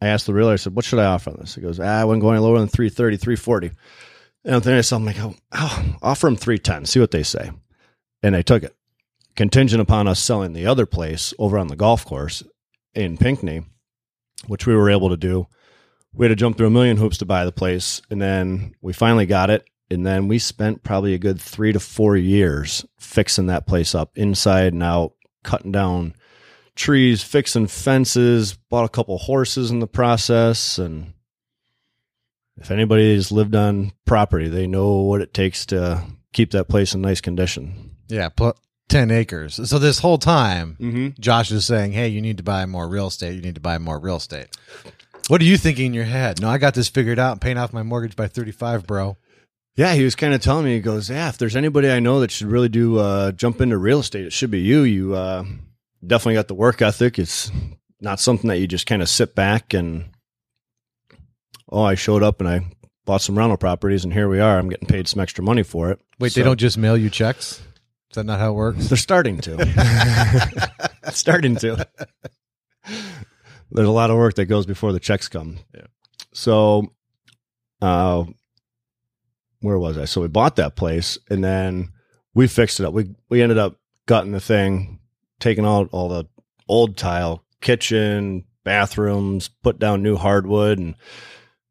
I 0.00 0.08
asked 0.08 0.26
the 0.26 0.34
realtor, 0.34 0.52
I 0.52 0.56
said, 0.56 0.76
what 0.76 0.84
should 0.84 0.98
I 0.98 1.06
offer 1.06 1.30
on 1.30 1.36
this? 1.40 1.54
He 1.54 1.62
goes, 1.62 1.80
ah, 1.80 1.84
I 1.84 2.04
wouldn't 2.04 2.22
go 2.22 2.30
any 2.30 2.40
lower 2.40 2.58
than 2.58 2.68
330, 2.68 3.16
340. 3.16 3.70
And 4.44 4.54
I'm 4.54 4.60
thinking 4.60 4.72
to 4.72 4.76
myself, 4.76 5.00
I'm 5.00 5.06
like, 5.06 5.20
oh, 5.20 5.34
oh, 5.52 5.96
offer 6.02 6.26
them 6.26 6.36
310, 6.36 6.84
see 6.84 7.00
what 7.00 7.10
they 7.10 7.22
say. 7.22 7.50
And 8.22 8.36
I 8.36 8.42
took 8.42 8.62
it. 8.62 8.75
Contingent 9.36 9.82
upon 9.82 10.08
us 10.08 10.18
selling 10.18 10.54
the 10.54 10.66
other 10.66 10.86
place 10.86 11.34
over 11.38 11.58
on 11.58 11.68
the 11.68 11.76
golf 11.76 12.04
course 12.04 12.42
in 12.94 13.18
Pinckney, 13.18 13.62
which 14.46 14.66
we 14.66 14.74
were 14.74 14.90
able 14.90 15.10
to 15.10 15.16
do. 15.16 15.46
We 16.14 16.24
had 16.24 16.30
to 16.30 16.36
jump 16.36 16.56
through 16.56 16.68
a 16.68 16.70
million 16.70 16.96
hoops 16.96 17.18
to 17.18 17.26
buy 17.26 17.44
the 17.44 17.52
place. 17.52 18.00
And 18.10 18.20
then 18.20 18.74
we 18.80 18.94
finally 18.94 19.26
got 19.26 19.50
it. 19.50 19.68
And 19.90 20.04
then 20.04 20.26
we 20.26 20.38
spent 20.38 20.82
probably 20.82 21.14
a 21.14 21.18
good 21.18 21.40
three 21.40 21.72
to 21.72 21.78
four 21.78 22.16
years 22.16 22.84
fixing 22.98 23.46
that 23.46 23.66
place 23.66 23.94
up 23.94 24.16
inside 24.16 24.72
and 24.72 24.82
out, 24.82 25.12
cutting 25.44 25.70
down 25.70 26.14
trees, 26.74 27.22
fixing 27.22 27.66
fences, 27.66 28.54
bought 28.70 28.84
a 28.84 28.90
couple 28.90 29.18
horses 29.18 29.70
in 29.70 29.80
the 29.80 29.86
process. 29.86 30.78
And 30.78 31.12
if 32.56 32.70
anybody's 32.70 33.30
lived 33.30 33.54
on 33.54 33.92
property, 34.06 34.48
they 34.48 34.66
know 34.66 35.02
what 35.02 35.20
it 35.20 35.34
takes 35.34 35.66
to 35.66 36.02
keep 36.32 36.52
that 36.52 36.68
place 36.68 36.94
in 36.94 37.02
nice 37.02 37.20
condition. 37.20 37.96
Yeah, 38.08 38.30
ten 38.88 39.10
acres. 39.10 39.60
So 39.68 39.78
this 39.78 39.98
whole 40.00 40.18
time, 40.18 40.76
Mm-hmm. 40.80 41.20
Josh 41.20 41.50
is 41.50 41.64
saying, 41.66 41.92
"Hey, 41.92 42.08
you 42.08 42.20
need 42.20 42.36
to 42.38 42.42
buy 42.42 42.66
more 42.66 42.88
real 42.88 43.08
estate. 43.08 43.34
You 43.34 43.42
need 43.42 43.54
to 43.56 43.60
buy 43.60 43.78
more 43.78 43.98
real 43.98 44.16
estate." 44.16 44.48
What 45.28 45.40
are 45.40 45.44
you 45.44 45.56
thinking 45.56 45.86
in 45.86 45.94
your 45.94 46.04
head? 46.04 46.40
No, 46.40 46.48
I 46.48 46.58
got 46.58 46.74
this 46.74 46.88
figured 46.88 47.18
out. 47.18 47.32
I'm 47.32 47.38
paying 47.40 47.58
off 47.58 47.72
my 47.72 47.82
mortgage 47.82 48.14
by 48.14 48.28
35, 48.28 48.86
bro. 48.86 49.16
Yeah, 49.74 49.92
he 49.94 50.04
was 50.04 50.14
kind 50.14 50.32
of 50.32 50.40
telling 50.40 50.64
me, 50.64 50.74
he 50.74 50.80
goes, 50.80 51.10
Yeah, 51.10 51.28
if 51.28 51.36
there's 51.36 51.56
anybody 51.56 51.90
I 51.90 51.98
know 51.98 52.20
that 52.20 52.30
should 52.30 52.46
really 52.46 52.68
do 52.68 52.98
uh, 52.98 53.32
jump 53.32 53.60
into 53.60 53.76
real 53.76 53.98
estate, 54.00 54.24
it 54.24 54.32
should 54.32 54.52
be 54.52 54.60
you. 54.60 54.82
You 54.82 55.14
uh, 55.16 55.44
definitely 56.06 56.34
got 56.34 56.46
the 56.46 56.54
work 56.54 56.80
ethic. 56.80 57.18
It's 57.18 57.50
not 58.00 58.20
something 58.20 58.46
that 58.48 58.58
you 58.58 58.68
just 58.68 58.86
kind 58.86 59.02
of 59.02 59.08
sit 59.08 59.34
back 59.34 59.74
and, 59.74 60.04
oh, 61.70 61.82
I 61.82 61.94
showed 61.96 62.22
up 62.22 62.40
and 62.40 62.48
I 62.48 62.60
bought 63.04 63.20
some 63.20 63.36
rental 63.36 63.56
properties 63.56 64.04
and 64.04 64.12
here 64.12 64.28
we 64.28 64.38
are. 64.40 64.58
I'm 64.58 64.68
getting 64.68 64.88
paid 64.88 65.08
some 65.08 65.20
extra 65.20 65.42
money 65.42 65.62
for 65.64 65.90
it. 65.90 66.00
Wait, 66.20 66.32
So- 66.32 66.40
they 66.40 66.44
don't 66.44 66.60
just 66.60 66.78
mail 66.78 66.96
you 66.96 67.10
checks? 67.10 67.60
That 68.16 68.24
not 68.24 68.40
how 68.40 68.50
it 68.50 68.54
works? 68.54 68.88
They're 68.88 68.96
starting 68.96 69.38
to. 69.42 70.80
starting 71.12 71.56
to. 71.56 71.86
There's 73.70 73.88
a 73.88 73.92
lot 73.92 74.10
of 74.10 74.16
work 74.16 74.34
that 74.34 74.46
goes 74.46 74.66
before 74.66 74.92
the 74.92 75.00
checks 75.00 75.28
come. 75.28 75.58
Yeah. 75.74 75.86
So, 76.32 76.92
uh, 77.82 78.24
where 79.60 79.78
was 79.78 79.98
I? 79.98 80.06
So 80.06 80.22
we 80.22 80.28
bought 80.28 80.56
that 80.56 80.76
place 80.76 81.18
and 81.28 81.44
then 81.44 81.92
we 82.34 82.46
fixed 82.46 82.80
it 82.80 82.86
up. 82.86 82.94
We 82.94 83.14
we 83.28 83.42
ended 83.42 83.58
up 83.58 83.76
gutting 84.06 84.32
the 84.32 84.40
thing, 84.40 85.00
taking 85.40 85.66
out 85.66 85.88
all 85.92 86.08
the 86.08 86.26
old 86.68 86.96
tile, 86.96 87.44
kitchen, 87.60 88.44
bathrooms, 88.64 89.48
put 89.62 89.78
down 89.78 90.02
new 90.02 90.16
hardwood, 90.16 90.78
and 90.78 90.94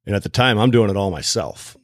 and 0.06 0.16
at 0.16 0.24
the 0.24 0.30
time 0.30 0.58
I'm 0.60 0.72
doing 0.72 0.90
it 0.90 0.98
all 0.98 1.12
myself. 1.12 1.76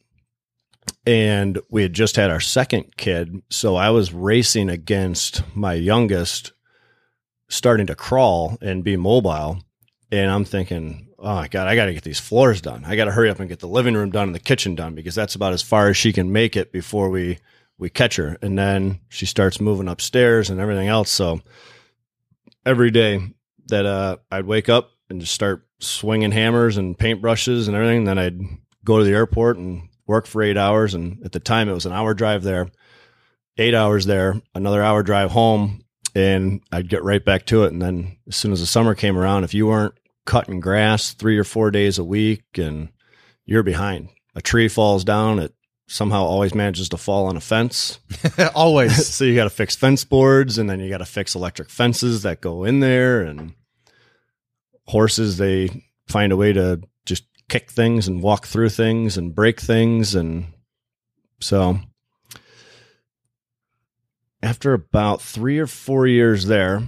And 1.06 1.60
we 1.70 1.82
had 1.82 1.94
just 1.94 2.16
had 2.16 2.30
our 2.30 2.40
second 2.40 2.96
kid, 2.96 3.42
so 3.50 3.76
I 3.76 3.90
was 3.90 4.14
racing 4.14 4.70
against 4.70 5.44
my 5.56 5.74
youngest, 5.74 6.52
starting 7.50 7.88
to 7.88 7.96
crawl 7.96 8.58
and 8.62 8.84
be 8.84 8.98
mobile. 8.98 9.64
And 10.12 10.30
I'm 10.30 10.46
thinking, 10.46 11.08
oh 11.18 11.36
my 11.36 11.48
god, 11.48 11.68
I 11.68 11.76
got 11.76 11.86
to 11.86 11.94
get 11.94 12.04
these 12.04 12.20
floors 12.20 12.62
done. 12.62 12.84
I 12.86 12.96
got 12.96 13.06
to 13.06 13.12
hurry 13.12 13.30
up 13.30 13.40
and 13.40 13.50
get 13.50 13.60
the 13.60 13.68
living 13.68 13.96
room 13.96 14.12
done 14.12 14.28
and 14.28 14.36
the 14.36 14.40
kitchen 14.40 14.76
done 14.76 14.94
because 14.94 15.16
that's 15.16 15.36
about 15.36 15.54
as 15.54 15.62
far 15.62 15.88
as 15.90 15.98
she 15.98 16.14
can 16.14 16.32
make 16.32 16.56
it 16.56 16.72
before 16.72 17.10
we 17.10 17.40
we 17.78 17.90
catch 17.90 18.18
her. 18.18 18.38
And 18.44 18.58
then 18.58 19.00
she 19.10 19.26
starts 19.26 19.60
moving 19.60 19.88
upstairs 19.88 20.52
and 20.52 20.60
everything 20.60 20.88
else. 20.88 21.10
So 21.10 21.42
every 22.64 22.92
day 22.92 23.22
that 23.68 23.88
uh, 23.88 24.18
I'd 24.32 24.46
wake 24.46 24.70
up 24.70 24.92
and 25.10 25.20
just 25.20 25.34
start 25.34 25.68
swinging 25.80 26.32
hammers 26.32 26.78
and 26.78 26.98
paintbrushes 26.98 27.68
and 27.68 27.76
everything, 27.76 28.04
then 28.04 28.20
I'd 28.20 28.40
go 28.86 29.00
to 29.00 29.04
the 29.04 29.14
airport 29.14 29.58
and 29.58 29.90
work 30.12 30.28
for 30.28 30.44
eight 30.44 30.58
hours. 30.58 30.94
And 30.94 31.26
at 31.26 31.32
the 31.32 31.40
time, 31.40 31.70
it 31.70 31.74
was 31.74 31.86
an 31.88 31.94
hour 31.94 32.14
drive 32.14 32.44
there, 32.44 32.70
eight 33.58 33.74
hours 33.74 34.06
there, 34.06 34.40
another 34.54 34.84
hour 34.84 35.02
drive 35.02 35.32
home, 35.32 35.82
and 36.14 36.62
I'd 36.72 36.90
get 36.90 37.04
right 37.04 37.24
back 37.24 37.46
to 37.48 37.64
it. 37.64 37.72
And 37.72 37.82
then 37.82 38.18
as 38.28 38.36
soon 38.36 38.52
as 38.52 38.60
the 38.60 38.68
summer 38.68 38.94
came 38.94 39.18
around, 39.18 39.46
if 39.46 39.54
you 39.54 39.68
weren't 39.68 39.96
cutting 40.26 40.60
grass 40.60 41.14
three 41.14 41.38
or 41.38 41.44
four 41.44 41.72
days 41.72 41.98
a 41.98 42.04
week, 42.04 42.44
and 42.58 42.90
you're 43.46 43.64
behind. 43.64 44.10
A 44.36 44.42
tree 44.42 44.68
falls 44.68 45.04
down, 45.04 45.40
it 45.40 45.54
somehow 45.88 46.24
always 46.24 46.56
manages 46.56 46.90
to 46.90 46.98
fall 46.98 47.26
on 47.26 47.36
a 47.36 47.42
fence. 47.42 48.00
Always. 48.56 49.08
so 49.14 49.26
you 49.26 49.36
got 49.36 49.44
to 49.44 49.50
fix 49.50 49.76
fence 49.76 50.06
boards, 50.06 50.58
and 50.58 50.70
then 50.70 50.80
you 50.80 50.90
got 50.90 51.00
to 51.00 51.06
fix 51.06 51.36
electric 51.36 51.70
fences 51.70 52.24
that 52.24 52.40
go 52.40 52.64
in 52.64 52.80
there, 52.80 53.22
and 53.22 53.54
horses 54.86 55.38
they 55.38 55.84
find 56.08 56.32
a 56.32 56.38
way 56.38 56.54
to 56.54 56.82
kick 57.52 57.70
things 57.70 58.08
and 58.08 58.24
walk 58.24 58.48
through 58.48 58.70
things 58.70 59.18
and 59.18 59.36
break 59.36 59.60
things, 59.60 60.16
and 60.16 60.46
so 61.42 61.78
after 64.42 64.74
about 64.74 65.22
three 65.22 65.60
or 65.60 65.68
four 65.68 66.08
years 66.08 66.46
there, 66.46 66.82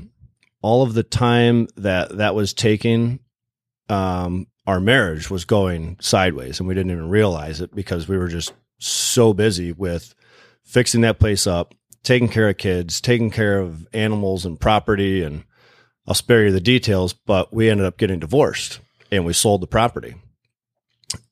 all 0.62 0.82
of 0.82 0.94
the 0.94 1.04
time 1.04 1.68
that 1.76 2.18
that 2.18 2.34
was 2.34 2.54
taking, 2.54 3.20
um, 3.90 4.48
our 4.66 4.80
marriage 4.80 5.30
was 5.30 5.44
going 5.44 5.98
sideways, 6.00 6.60
and 6.60 6.68
we 6.68 6.74
didn't 6.74 6.94
even 6.94 7.10
realize 7.10 7.60
it 7.60 7.76
because 7.76 8.08
we 8.08 8.18
were 8.18 8.30
just 8.30 8.54
so 8.80 9.34
busy 9.34 9.74
with 9.74 10.16
fixing 10.64 11.02
that 11.02 11.20
place 11.20 11.46
up, 11.46 11.76
taking 12.04 12.30
care 12.30 12.48
of 12.48 12.58
kids, 12.58 13.02
taking 13.02 13.30
care 13.30 13.60
of 13.60 13.86
animals 13.94 14.46
and 14.46 14.62
property, 14.62 15.24
and 15.24 15.44
I'll 16.08 16.14
spare 16.14 16.46
you 16.46 16.52
the 16.54 16.62
details. 16.62 17.12
But 17.12 17.54
we 17.54 17.70
ended 17.70 17.86
up 17.86 17.98
getting 17.98 18.20
divorced, 18.20 18.80
and 19.12 19.26
we 19.26 19.34
sold 19.34 19.62
the 19.62 19.68
property, 19.68 20.16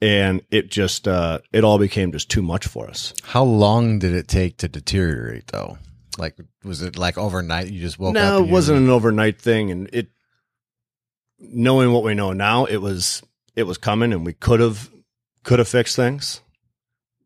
and 0.02 0.42
it 0.52 0.70
just 0.70 1.08
uh, 1.08 1.40
it 1.52 1.64
all 1.64 1.78
became 1.78 2.12
just 2.12 2.30
too 2.30 2.42
much 2.42 2.68
for 2.68 2.88
us. 2.90 3.14
How 3.24 3.44
long 3.44 4.00
did 4.00 4.14
it 4.14 4.28
take 4.28 4.58
to 4.58 4.68
deteriorate, 4.68 5.48
though? 5.48 5.78
Like, 6.18 6.36
was 6.64 6.82
it 6.82 6.98
like 6.98 7.18
overnight? 7.18 7.72
You 7.72 7.80
just 7.80 7.98
woke 8.00 8.10
up. 8.10 8.14
No, 8.16 8.44
it 8.44 8.50
wasn't 8.50 8.80
an 8.80 8.90
overnight 8.90 9.42
thing, 9.42 9.72
and 9.72 9.90
it. 9.94 10.10
Knowing 11.44 11.92
what 11.92 12.04
we 12.04 12.14
know 12.14 12.34
now, 12.34 12.66
it 12.66 12.78
was 12.78 13.24
it 13.56 13.64
was 13.64 13.78
coming, 13.78 14.14
and 14.14 14.26
we 14.26 14.34
could 14.34 14.60
have 14.60 14.92
could 15.44 15.60
have 15.60 15.68
fixed 15.68 15.96
things, 15.96 16.42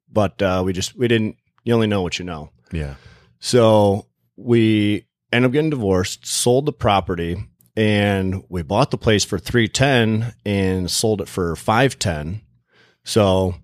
but 0.09 0.41
uh, 0.41 0.61
we 0.65 0.71
just 0.73 0.97
we 0.97 1.07
didn't. 1.07 1.35
You 1.63 1.73
only 1.73 1.87
know 1.87 2.01
what 2.01 2.17
you 2.19 2.25
know. 2.25 2.51
Yeah. 2.71 2.95
So 3.39 4.07
we 4.37 5.05
ended 5.31 5.49
up 5.49 5.53
getting 5.53 5.69
divorced, 5.69 6.25
sold 6.25 6.65
the 6.65 6.71
property, 6.71 7.35
and 7.75 8.43
we 8.47 8.61
bought 8.61 8.91
the 8.91 8.97
place 8.97 9.25
for 9.25 9.37
three 9.37 9.67
ten 9.67 10.33
and 10.45 10.89
sold 10.89 11.21
it 11.21 11.27
for 11.27 11.55
five 11.55 11.99
ten. 11.99 12.41
So 13.05 13.55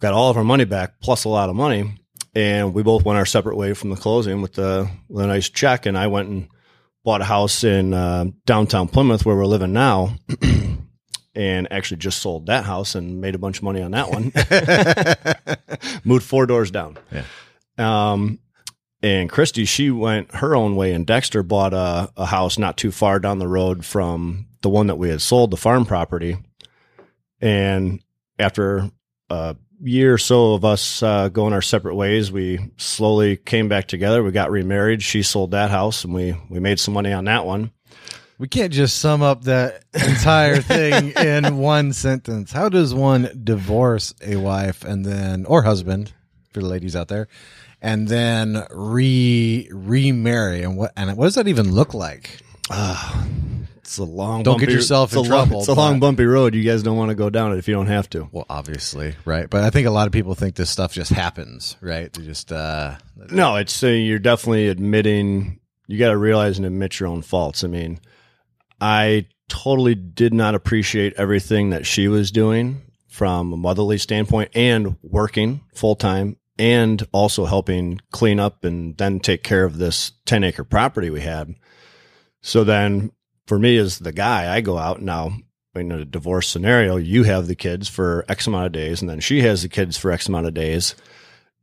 got 0.00 0.14
all 0.14 0.30
of 0.30 0.38
our 0.38 0.44
money 0.44 0.64
back 0.64 1.00
plus 1.00 1.24
a 1.24 1.28
lot 1.28 1.50
of 1.50 1.56
money, 1.56 2.00
and 2.34 2.72
we 2.72 2.82
both 2.82 3.04
went 3.04 3.18
our 3.18 3.26
separate 3.26 3.56
way 3.56 3.74
from 3.74 3.90
the 3.90 3.96
closing 3.96 4.40
with 4.40 4.54
the 4.54 4.88
with 5.08 5.24
a 5.24 5.28
nice 5.28 5.50
check. 5.50 5.84
And 5.84 5.98
I 5.98 6.06
went 6.06 6.28
and 6.30 6.48
bought 7.04 7.20
a 7.20 7.24
house 7.24 7.64
in 7.64 7.92
uh, 7.92 8.26
downtown 8.46 8.88
Plymouth 8.88 9.26
where 9.26 9.36
we're 9.36 9.44
living 9.44 9.72
now. 9.74 10.16
And 11.34 11.68
actually, 11.70 11.98
just 11.98 12.20
sold 12.20 12.46
that 12.46 12.64
house 12.64 12.96
and 12.96 13.20
made 13.20 13.36
a 13.36 13.38
bunch 13.38 13.58
of 13.58 13.62
money 13.62 13.80
on 13.80 13.92
that 13.92 14.10
one. 14.10 14.32
Moved 16.04 16.24
four 16.24 16.46
doors 16.46 16.72
down. 16.72 16.98
Yeah. 17.12 17.22
Um, 17.78 18.40
and 19.04 19.30
Christy, 19.30 19.64
she 19.64 19.92
went 19.92 20.34
her 20.34 20.56
own 20.56 20.74
way, 20.74 20.92
and 20.92 21.06
Dexter 21.06 21.44
bought 21.44 21.72
a, 21.74 22.10
a 22.16 22.26
house 22.26 22.58
not 22.58 22.76
too 22.76 22.90
far 22.90 23.20
down 23.20 23.38
the 23.38 23.46
road 23.46 23.84
from 23.84 24.46
the 24.62 24.68
one 24.68 24.88
that 24.88 24.98
we 24.98 25.10
had 25.10 25.22
sold, 25.22 25.52
the 25.52 25.56
farm 25.56 25.86
property. 25.86 26.38
And 27.40 28.02
after 28.38 28.90
a 29.30 29.56
year 29.80 30.14
or 30.14 30.18
so 30.18 30.54
of 30.54 30.64
us 30.64 31.02
uh, 31.02 31.28
going 31.28 31.52
our 31.52 31.62
separate 31.62 31.94
ways, 31.94 32.32
we 32.32 32.70
slowly 32.76 33.36
came 33.36 33.68
back 33.68 33.88
together. 33.88 34.22
We 34.22 34.30
got 34.30 34.50
remarried. 34.50 35.02
She 35.02 35.22
sold 35.22 35.52
that 35.52 35.70
house, 35.70 36.04
and 36.04 36.14
we 36.14 36.36
we 36.48 36.60
made 36.60 36.80
some 36.80 36.94
money 36.94 37.12
on 37.12 37.24
that 37.24 37.46
one. 37.46 37.70
We 38.38 38.46
can't 38.46 38.72
just 38.72 38.98
sum 39.00 39.20
up 39.20 39.44
that 39.44 39.84
entire 39.92 40.62
thing 40.62 41.12
in 41.16 41.58
one 41.58 41.92
sentence. 41.92 42.52
How 42.52 42.68
does 42.68 42.94
one 42.94 43.30
divorce 43.42 44.14
a 44.24 44.36
wife 44.36 44.84
and 44.84 45.04
then 45.04 45.44
or 45.46 45.62
husband 45.62 46.12
for 46.52 46.60
the 46.60 46.68
ladies 46.68 46.94
out 46.94 47.08
there 47.08 47.26
and 47.80 48.08
then 48.08 48.64
re 48.70 49.68
remarry 49.72 50.62
and 50.62 50.76
what 50.76 50.92
and 50.96 51.16
what 51.16 51.26
does 51.26 51.34
that 51.34 51.48
even 51.48 51.72
look 51.72 51.94
like? 51.94 52.40
It's 53.88 53.96
a 53.96 54.04
long. 54.04 54.42
Don't 54.42 54.58
get 54.58 54.66
bumpy- 54.66 54.74
yourself 54.74 55.12
in 55.12 55.18
a 55.18 55.20
long- 55.22 55.28
trouble, 55.28 55.58
It's 55.60 55.68
a 55.68 55.72
long, 55.72 55.98
bumpy 55.98 56.26
road. 56.26 56.54
You 56.54 56.62
guys 56.62 56.82
don't 56.82 56.98
want 56.98 57.08
to 57.08 57.14
go 57.14 57.30
down 57.30 57.52
it 57.54 57.58
if 57.58 57.66
you 57.68 57.72
don't 57.72 57.86
have 57.86 58.10
to. 58.10 58.28
Well, 58.30 58.44
obviously, 58.50 59.14
right? 59.24 59.48
But 59.48 59.64
I 59.64 59.70
think 59.70 59.86
a 59.86 59.90
lot 59.90 60.06
of 60.06 60.12
people 60.12 60.34
think 60.34 60.56
this 60.56 60.68
stuff 60.68 60.92
just 60.92 61.10
happens, 61.10 61.74
right? 61.80 62.12
They 62.12 62.22
just 62.22 62.52
uh 62.52 62.96
No, 63.30 63.56
it's 63.56 63.82
uh, 63.82 63.86
you're 63.86 64.18
definitely 64.18 64.68
admitting. 64.68 65.60
You 65.86 65.98
got 65.98 66.10
to 66.10 66.18
realize 66.18 66.58
and 66.58 66.66
admit 66.66 67.00
your 67.00 67.08
own 67.08 67.22
faults. 67.22 67.64
I 67.64 67.68
mean, 67.68 67.98
I 68.78 69.24
totally 69.48 69.94
did 69.94 70.34
not 70.34 70.54
appreciate 70.54 71.14
everything 71.16 71.70
that 71.70 71.86
she 71.86 72.08
was 72.08 72.30
doing 72.30 72.82
from 73.08 73.54
a 73.54 73.56
motherly 73.56 73.96
standpoint 73.96 74.50
and 74.54 74.96
working 75.02 75.62
full 75.74 75.96
time 75.96 76.36
and 76.58 77.06
also 77.12 77.46
helping 77.46 78.02
clean 78.12 78.38
up 78.38 78.64
and 78.66 78.98
then 78.98 79.18
take 79.18 79.42
care 79.42 79.64
of 79.64 79.78
this 79.78 80.12
10 80.26 80.44
acre 80.44 80.62
property 80.62 81.08
we 81.08 81.22
had. 81.22 81.54
So 82.42 82.64
then 82.64 83.12
for 83.48 83.58
me 83.58 83.78
as 83.78 83.98
the 83.98 84.12
guy, 84.12 84.54
I 84.54 84.60
go 84.60 84.76
out 84.76 85.00
now 85.00 85.32
in 85.74 85.90
a 85.90 86.04
divorce 86.04 86.48
scenario, 86.48 86.96
you 86.96 87.22
have 87.24 87.46
the 87.46 87.54
kids 87.54 87.88
for 87.88 88.24
X 88.28 88.46
amount 88.46 88.66
of 88.66 88.72
days 88.72 89.00
and 89.00 89.08
then 89.08 89.20
she 89.20 89.40
has 89.42 89.62
the 89.62 89.68
kids 89.68 89.96
for 89.96 90.12
X 90.12 90.28
amount 90.28 90.46
of 90.46 90.54
days. 90.54 90.94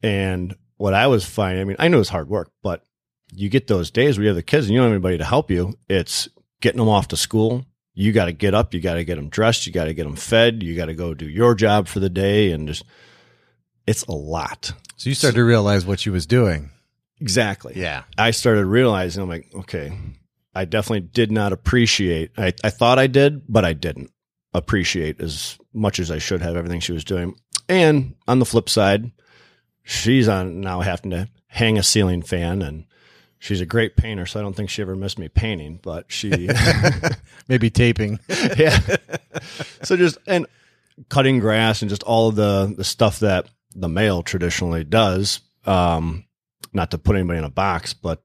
And 0.02 0.56
what 0.78 0.94
I 0.94 1.08
was 1.08 1.26
finding, 1.26 1.62
I 1.62 1.64
mean, 1.66 1.78
I 1.80 1.88
know 1.88 2.00
it's 2.00 2.10
hard 2.10 2.28
work, 2.28 2.52
but 2.64 2.84
you 3.32 3.50
get 3.50 3.68
those 3.68 3.92
days 3.92 4.18
where 4.18 4.24
you 4.24 4.30
have 4.30 4.36
the 4.36 4.44
kids 4.44 4.66
and 4.66 4.74
you 4.74 4.80
don't 4.80 4.88
have 4.88 4.96
anybody 4.96 5.20
to 5.20 5.26
help 5.26 5.52
you. 5.52 5.78
It's 5.88 6.28
getting 6.60 6.80
them 6.80 6.90
off 6.90 7.10
to 7.10 7.18
school. 7.18 7.66
You 7.94 8.12
got 8.12 8.26
to 8.26 8.34
get 8.34 8.54
up. 8.54 8.74
You 8.74 8.82
got 8.82 8.96
to 8.96 9.06
get 9.06 9.16
them 9.16 9.30
dressed. 9.30 9.68
You 9.68 9.74
got 9.74 9.86
to 9.86 9.94
get 9.94 10.04
them 10.04 10.16
fed. 10.16 10.64
You 10.64 10.76
got 10.76 10.88
to 10.88 10.96
go 10.96 11.14
do 11.14 11.30
your 11.30 11.56
job 11.56 11.88
for 11.88 12.00
the 12.00 12.10
day. 12.10 12.52
And 12.52 12.68
just, 12.68 12.84
it's 13.88 14.04
a 14.04 14.12
lot. 14.12 14.74
so 14.98 15.10
you 15.10 15.16
started 15.16 15.36
to 15.36 15.44
realize 15.44 15.86
what 15.86 16.00
she 16.00 16.10
was 16.10 16.26
doing. 16.26 16.72
Exactly. 17.22 17.74
Yeah. 17.76 18.04
I 18.18 18.32
started 18.32 18.66
realizing, 18.66 19.24
I'm 19.24 19.30
like, 19.30 19.48
okay, 19.56 19.98
I 20.56 20.66
definitely 20.66 21.10
did 21.12 21.32
not 21.32 21.52
appreciate, 21.52 22.32
I, 22.38 22.54
I 22.64 22.70
thought 22.70 22.98
I 22.98 23.08
did, 23.08 23.42
but 23.48 23.66
I 23.66 23.74
didn't 23.74 24.12
appreciate 24.54 25.20
as 25.20 25.58
much 25.74 26.00
as 26.00 26.10
I 26.10 26.18
should 26.18 26.42
have 26.42 26.56
everything 26.56 26.80
she 26.80 26.94
was 26.94 27.04
doing. 27.04 27.36
And 27.68 28.16
on 28.28 28.40
the 28.40 28.46
flip 28.46 28.70
side, 28.70 29.12
she's 29.84 30.30
on 30.30 30.62
now 30.62 30.80
having 30.80 31.12
to 31.12 31.28
hang 31.48 31.78
a 31.78 31.84
ceiling 31.84 32.22
fan 32.22 32.62
and 32.62 32.86
she's 33.38 33.60
a 33.60 33.66
great 33.66 33.98
painter. 33.98 34.26
So 34.26 34.40
I 34.40 34.44
don't 34.44 34.56
think 34.56 34.70
she 34.70 34.82
ever 34.82 34.96
missed 34.96 35.20
me 35.20 35.28
painting, 35.28 35.80
but 35.84 36.06
she, 36.10 36.50
Maybe 37.50 37.70
taping. 37.70 38.20
yeah. 38.58 38.80
So 39.84 39.98
just, 39.98 40.18
and 40.26 40.48
cutting 41.10 41.40
grass 41.40 41.82
and 41.82 41.90
just 41.90 42.04
all 42.04 42.30
of 42.30 42.36
the, 42.36 42.74
the 42.78 42.86
stuff 42.86 43.20
that 43.20 43.48
the 43.76 43.90
male 43.90 44.24
traditionally 44.24 44.86
does. 44.86 45.42
Um, 45.66 46.26
not 46.72 46.92
to 46.92 46.98
put 46.98 47.16
anybody 47.16 47.40
in 47.40 47.46
a 47.46 47.50
box, 47.50 47.94
but 47.94 48.24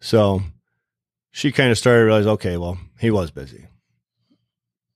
so 0.00 0.42
she 1.34 1.50
kind 1.50 1.72
of 1.72 1.76
started 1.76 1.98
to 1.98 2.04
realize, 2.04 2.26
okay, 2.28 2.56
well, 2.56 2.78
he 3.00 3.10
was 3.10 3.32
busy. 3.32 3.66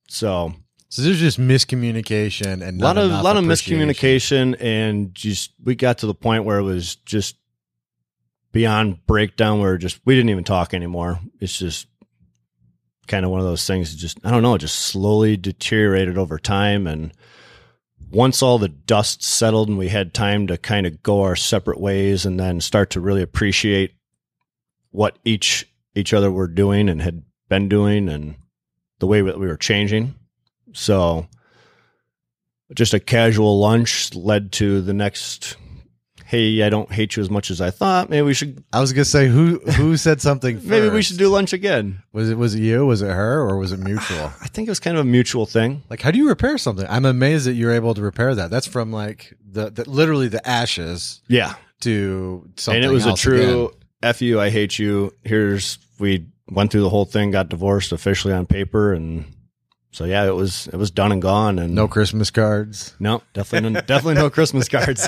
So 0.07 0.53
So 0.87 1.01
there's 1.01 1.19
just 1.19 1.37
miscommunication 1.37 2.65
and 2.65 2.81
a 2.81 2.83
lot 2.83 2.97
of 2.97 3.11
lot 3.11 3.35
of 3.35 3.43
miscommunication 3.43 4.55
and 4.59 5.13
just 5.13 5.51
we 5.61 5.75
got 5.75 5.97
to 5.99 6.07
the 6.07 6.15
point 6.15 6.45
where 6.45 6.57
it 6.57 6.63
was 6.63 6.95
just 6.95 7.35
beyond 8.53 9.05
breakdown 9.05 9.59
where 9.59 9.77
just 9.77 9.99
we 10.05 10.15
didn't 10.15 10.29
even 10.29 10.45
talk 10.45 10.73
anymore. 10.73 11.19
It's 11.41 11.59
just 11.59 11.87
kind 13.07 13.25
of 13.25 13.31
one 13.31 13.41
of 13.41 13.45
those 13.45 13.67
things. 13.67 13.93
Just 13.93 14.17
I 14.23 14.31
don't 14.31 14.41
know, 14.41 14.55
it 14.55 14.59
just 14.59 14.79
slowly 14.79 15.35
deteriorated 15.35 16.17
over 16.17 16.39
time. 16.39 16.87
And 16.87 17.11
once 18.09 18.41
all 18.41 18.57
the 18.57 18.69
dust 18.69 19.21
settled 19.23 19.67
and 19.67 19.77
we 19.77 19.89
had 19.89 20.13
time 20.13 20.47
to 20.47 20.57
kind 20.57 20.87
of 20.87 21.03
go 21.03 21.21
our 21.21 21.35
separate 21.35 21.81
ways, 21.81 22.25
and 22.25 22.39
then 22.39 22.61
start 22.61 22.91
to 22.91 23.01
really 23.01 23.21
appreciate 23.21 23.93
what 24.91 25.19
each 25.23 25.69
each 25.99 26.13
other 26.13 26.31
were 26.31 26.47
doing 26.47 26.89
and 26.89 27.01
had 27.01 27.23
been 27.49 27.69
doing, 27.69 28.09
and 28.09 28.35
the 28.99 29.07
way 29.07 29.21
that 29.21 29.39
we 29.39 29.47
were 29.47 29.57
changing. 29.57 30.15
So 30.73 31.27
just 32.73 32.93
a 32.93 32.99
casual 32.99 33.59
lunch 33.59 34.13
led 34.15 34.51
to 34.53 34.81
the 34.81 34.93
next 34.93 35.57
hey 36.25 36.61
i 36.61 36.69
don't 36.69 36.91
hate 36.91 37.15
you 37.15 37.21
as 37.23 37.29
much 37.31 37.49
as 37.49 37.59
i 37.59 37.71
thought 37.71 38.07
maybe 38.11 38.21
we 38.21 38.35
should 38.35 38.63
I 38.71 38.79
was 38.79 38.93
gonna 38.93 39.03
say 39.05 39.27
who 39.27 39.57
who 39.57 39.97
said 39.97 40.21
something. 40.21 40.61
maybe 40.69 40.87
we 40.89 41.01
should 41.01 41.17
do 41.17 41.27
lunch 41.29 41.53
again 41.53 42.03
Was 42.13 42.29
it 42.29 42.37
was 42.37 42.53
it 42.53 42.61
you? 42.61 42.85
Was 42.85 43.01
it 43.01 43.09
her? 43.09 43.41
Or 43.41 43.57
was 43.57 43.71
it 43.71 43.79
mutual? 43.79 44.31
i 44.39 44.47
think 44.47 44.67
it 44.67 44.71
was 44.71 44.79
kind 44.79 44.95
of 44.95 45.01
a 45.01 45.09
mutual 45.09 45.47
thing 45.47 45.81
like, 45.89 46.01
how 46.01 46.11
do 46.11 46.19
you 46.19 46.27
repair 46.29 46.59
something? 46.59 46.85
I'm 46.87 47.05
amazed 47.05 47.47
that 47.47 47.53
you're 47.53 47.73
able 47.73 47.95
to 47.95 48.01
repair 48.03 48.35
that. 48.35 48.51
That's 48.51 48.67
from 48.67 48.91
like 48.91 49.33
the, 49.43 49.71
the 49.71 49.89
literally 49.89 50.27
the 50.27 50.47
ashes 50.47 51.21
yeah 51.27 51.55
to 51.81 52.47
something. 52.57 52.83
and 52.83 52.91
it 52.91 52.93
was 52.93 53.07
a 53.07 53.15
true 53.15 53.69
again. 53.69 53.79
f 54.03 54.21
you 54.21 54.39
i 54.39 54.51
hate 54.51 54.77
you 54.77 55.11
here's 55.23 55.79
we 55.99 56.27
went 56.49 56.71
through 56.71 56.81
the 56.81 56.89
whole 56.89 57.05
thing 57.05 57.31
got 57.31 57.49
divorced 57.49 57.91
officially 57.91 58.33
on 58.33 58.45
paper 58.45 58.93
and 58.93 59.25
so 59.91 60.05
yeah 60.05 60.25
it 60.25 60.35
was 60.35 60.67
it 60.67 60.75
was 60.75 60.91
done 60.91 61.11
and 61.11 61.21
gone 61.21 61.59
and 61.59 61.73
no 61.75 61.87
Christmas 61.87 62.31
cards. 62.31 62.95
no 62.99 63.21
definitely 63.33 63.69
no, 63.71 63.81
definitely 63.81 64.15
no 64.15 64.29
christmas 64.29 64.67
cards 64.75 65.07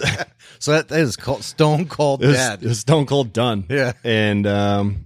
So 0.60 0.74
that, 0.74 0.90
that 0.90 1.00
is 1.00 1.18
cold, 1.18 1.44
stone 1.44 1.88
cold 1.88 2.22
was, 2.22 2.36
dad. 2.36 2.62
it 2.64 2.68
was 2.68 2.80
stone 2.80 3.06
cold 3.06 3.34
done 3.34 3.66
yeah. 3.70 3.94
and 4.04 4.46
um, 4.46 5.06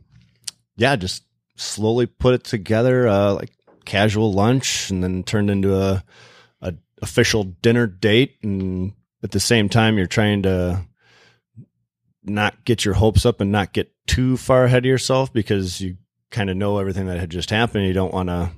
yeah, 0.77 0.95
just 0.95 1.23
slowly 1.55 2.05
put 2.05 2.33
it 2.33 2.43
together, 2.43 3.07
uh, 3.07 3.33
like 3.33 3.51
casual 3.85 4.33
lunch, 4.33 4.89
and 4.89 5.03
then 5.03 5.23
turned 5.23 5.49
into 5.49 5.75
a, 5.75 6.03
a 6.61 6.73
official 7.01 7.43
dinner 7.45 7.87
date. 7.87 8.37
And 8.43 8.93
at 9.23 9.31
the 9.31 9.39
same 9.39 9.69
time, 9.69 9.97
you're 9.97 10.07
trying 10.07 10.43
to 10.43 10.81
not 12.29 12.63
get 12.65 12.85
your 12.85 12.93
hopes 12.95 13.25
up 13.25 13.41
and 13.41 13.51
not 13.51 13.73
get 13.73 13.91
too 14.07 14.37
far 14.37 14.65
ahead 14.65 14.79
of 14.85 14.89
yourself 14.89 15.31
because 15.33 15.81
you 15.81 15.97
kind 16.31 16.49
of 16.49 16.57
know 16.57 16.77
everything 16.79 17.05
that 17.07 17.19
had 17.19 17.29
just 17.29 17.49
happened. 17.49 17.85
You 17.85 17.93
don't 17.93 18.13
want 18.13 18.29
to. 18.29 18.51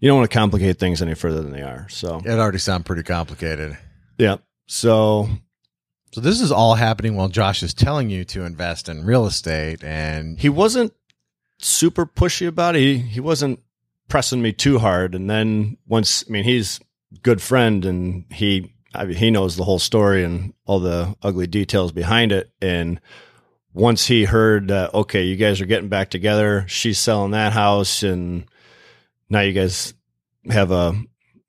You 0.00 0.08
don't 0.08 0.18
want 0.18 0.30
to 0.30 0.36
complicate 0.36 0.78
things 0.78 1.00
any 1.00 1.14
further 1.14 1.40
than 1.42 1.52
they 1.52 1.62
are. 1.62 1.86
So, 1.88 2.20
It 2.24 2.30
already 2.38 2.58
sounds 2.58 2.84
pretty 2.84 3.04
complicated. 3.04 3.78
yeah. 4.18 4.36
So, 4.66 5.28
So 6.12 6.20
this 6.20 6.40
is 6.40 6.52
all 6.52 6.74
happening 6.74 7.14
while 7.16 7.28
Josh 7.28 7.62
is 7.62 7.72
telling 7.72 8.10
you 8.10 8.24
to 8.26 8.44
invest 8.44 8.88
in 8.88 9.04
real 9.04 9.24
estate 9.26 9.82
and 9.82 10.38
he 10.38 10.48
wasn't 10.50 10.92
super 11.58 12.04
pushy 12.06 12.46
about 12.46 12.76
it. 12.76 12.80
He 12.80 12.98
he 12.98 13.20
wasn't 13.20 13.60
pressing 14.08 14.42
me 14.42 14.52
too 14.52 14.78
hard. 14.78 15.14
And 15.14 15.30
then 15.30 15.78
once, 15.86 16.24
I 16.28 16.32
mean, 16.32 16.44
he's 16.44 16.80
good 17.22 17.40
friend, 17.40 17.84
and 17.84 18.24
he 18.30 18.73
I 18.94 19.04
mean, 19.04 19.16
he 19.16 19.30
knows 19.30 19.56
the 19.56 19.64
whole 19.64 19.78
story 19.78 20.24
and 20.24 20.54
all 20.64 20.80
the 20.80 21.14
ugly 21.22 21.46
details 21.46 21.92
behind 21.92 22.32
it. 22.32 22.50
And 22.60 23.00
once 23.72 24.06
he 24.06 24.24
heard, 24.24 24.70
uh, 24.70 24.90
okay, 24.94 25.24
you 25.24 25.36
guys 25.36 25.60
are 25.60 25.66
getting 25.66 25.88
back 25.88 26.10
together, 26.10 26.64
she's 26.68 26.98
selling 26.98 27.32
that 27.32 27.52
house, 27.52 28.02
and 28.02 28.46
now 29.28 29.40
you 29.40 29.52
guys 29.52 29.94
have 30.48 30.70
a 30.70 30.94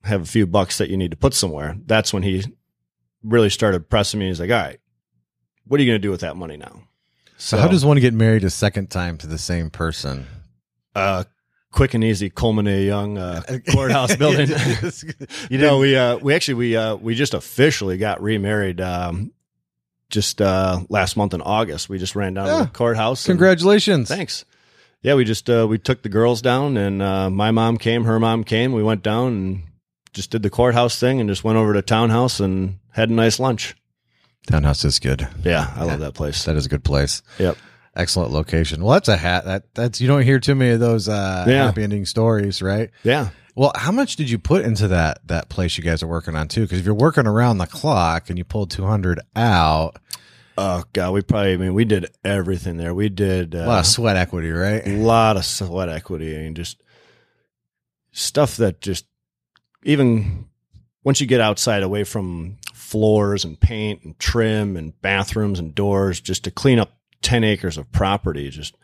have 0.04 0.22
a 0.22 0.25
few 0.25 0.46
bucks 0.46 0.78
that 0.78 0.90
you 0.90 0.98
need 0.98 1.12
to 1.12 1.18
put 1.18 1.34
somewhere. 1.34 1.75
That's 1.86 2.14
when 2.14 2.24
he 2.24 2.44
really 3.24 3.50
started 3.50 3.90
pressing 3.90 4.20
me. 4.20 4.28
He's 4.28 4.40
like, 4.40 4.52
all 4.52 4.58
right, 4.58 4.80
what 5.66 5.80
are 5.80 5.84
you 5.84 5.90
going 5.90 6.02
to 6.02 6.08
do 6.08 6.12
with 6.12 6.22
that 6.22 6.36
money 6.38 6.58
now? 6.58 6.84
so 7.38 7.58
how 7.58 7.68
does 7.68 7.84
one 7.84 7.98
get 8.00 8.14
married 8.14 8.46
a 8.46 8.50
second 8.50 8.90
time 8.90 9.18
to 9.18 9.28
the 9.28 9.38
same 9.38 9.70
person? 9.70 10.25
uh, 10.96 11.25
quick 11.75 11.94
and 11.94 12.03
easy 12.03 12.29
Coleman 12.29 12.67
A. 12.67 12.84
Young 12.86 13.17
uh, 13.17 13.41
courthouse 13.72 14.15
building. 14.17 14.50
you 15.50 15.58
know, 15.60 15.77
we 15.77 15.96
uh, 15.96 16.17
we 16.17 16.34
actually 16.34 16.55
we 16.55 16.75
uh, 16.75 16.96
we 16.96 17.13
just 17.13 17.34
officially 17.34 17.98
got 17.98 18.22
remarried 18.24 18.82
um, 18.82 19.32
just 20.10 20.41
uh, 20.41 20.79
last 20.89 21.17
month 21.17 21.34
in 21.34 21.41
August. 21.41 21.90
We 21.90 22.00
just 22.00 22.16
ran 22.16 22.33
down 22.33 22.48
to 22.48 22.66
the 22.66 22.72
courthouse. 22.72 23.25
and- 23.25 23.33
congratulations. 23.33 24.07
thanks. 24.07 24.46
Yeah, 25.01 25.14
we 25.14 25.24
just 25.24 25.48
uh, 25.50 25.68
we 25.70 25.77
took 25.77 26.01
the 26.01 26.09
girls 26.09 26.42
down, 26.42 26.77
and 26.77 27.00
uh, 27.00 27.29
my 27.29 27.51
mom 27.51 27.77
came, 27.77 28.05
her 28.05 28.20
mom 28.20 28.44
came. 28.44 28.72
We 28.72 28.81
went 28.81 29.03
down 29.03 29.27
and 29.27 29.64
just 30.14 30.31
did 30.31 30.42
the 30.42 30.50
courthouse 30.50 31.00
thing, 31.00 31.20
and 31.20 31.29
just 31.29 31.44
went 31.44 31.57
over 31.59 31.74
to 31.74 31.83
townhouse 31.83 32.40
and 32.40 32.79
had 32.90 33.11
a 33.11 33.14
nice 33.14 33.40
lunch. 33.40 33.75
Townhouse 34.48 34.83
is 34.83 34.98
good. 34.98 35.27
Yeah, 35.44 35.72
I 35.75 35.83
love 35.83 36.00
that 36.00 36.14
place. 36.16 36.46
That 36.46 36.55
is 36.55 36.66
a 36.66 36.70
good 36.70 36.83
place. 36.83 37.22
Yep. 37.38 37.57
Excellent 37.96 38.31
location. 38.31 38.84
Well, 38.84 38.94
that's 38.94 39.08
a 39.08 39.18
hat. 39.18 39.46
That 39.46 39.74
that's 39.74 40.01
you 40.01 40.08
don't 40.08 40.24
hear 40.24 40.40
too 40.40 40.55
many 40.55 40.72
of 40.72 40.79
those 40.79 41.08
uh, 41.08 41.46
Yeah. 41.48 41.66
happy 41.66 41.84
ending 41.84 42.05
stories, 42.05 42.62
right? 42.62 42.90
Yeah. 43.03 43.29
Well, 43.55 43.72
how 43.74 43.94
much 43.94 44.18
did 44.18 44.29
you 44.29 44.38
put 44.38 44.66
into 44.66 44.90
that 44.90 45.25
that 45.27 45.48
place 45.48 45.77
you 45.77 45.84
guys 45.84 46.03
are 46.03 46.08
working 46.08 46.36
on 46.36 46.48
too? 46.50 46.62
Because 46.64 46.79
if 46.79 46.86
you're 46.86 46.94
working 46.94 47.25
around 47.25 47.58
the 47.60 47.68
clock 47.68 48.29
and 48.29 48.38
you 48.38 48.44
pulled 48.44 48.70
200 48.72 49.20
out, 49.36 49.98
Oh 50.58 50.84
God, 50.94 51.12
we 51.12 51.22
probably. 51.22 51.53
I 51.53 51.58
mean, 51.58 51.74
we 51.74 51.86
did 51.86 52.08
everything 52.24 52.77
there. 52.77 52.94
We 52.94 53.10
did 53.10 53.55
uh, 53.55 53.60
a 53.60 53.68
lot 53.68 53.79
of 53.79 53.86
sweat 53.86 54.16
equity, 54.18 54.51
right? 54.51 54.86
a 54.86 54.98
lot 54.98 55.38
of 55.38 55.46
sweat 55.46 55.90
equity 55.90 56.36
and 56.36 56.55
just 56.55 56.81
stuff 58.12 58.58
that 58.58 58.81
just 58.81 59.05
even 59.84 60.46
once 61.03 61.22
you 61.22 61.27
get 61.27 61.42
outside 61.42 61.84
away 61.84 62.03
from 62.03 62.58
floors 62.74 63.44
and 63.46 63.60
paint 63.60 64.03
and 64.03 64.18
trim 64.20 64.77
and 64.77 65.00
bathrooms 65.01 65.60
and 65.60 65.75
doors 65.75 66.20
just 66.22 66.44
to 66.46 66.51
clean 66.51 66.79
up 66.79 66.92
10 67.25 67.44
acres 67.44 67.77
of 67.77 67.92
property 67.92 68.50
just 68.50 68.75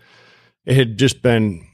it 0.65 0.75
had 0.75 0.97
just 0.97 1.21
been 1.21 1.65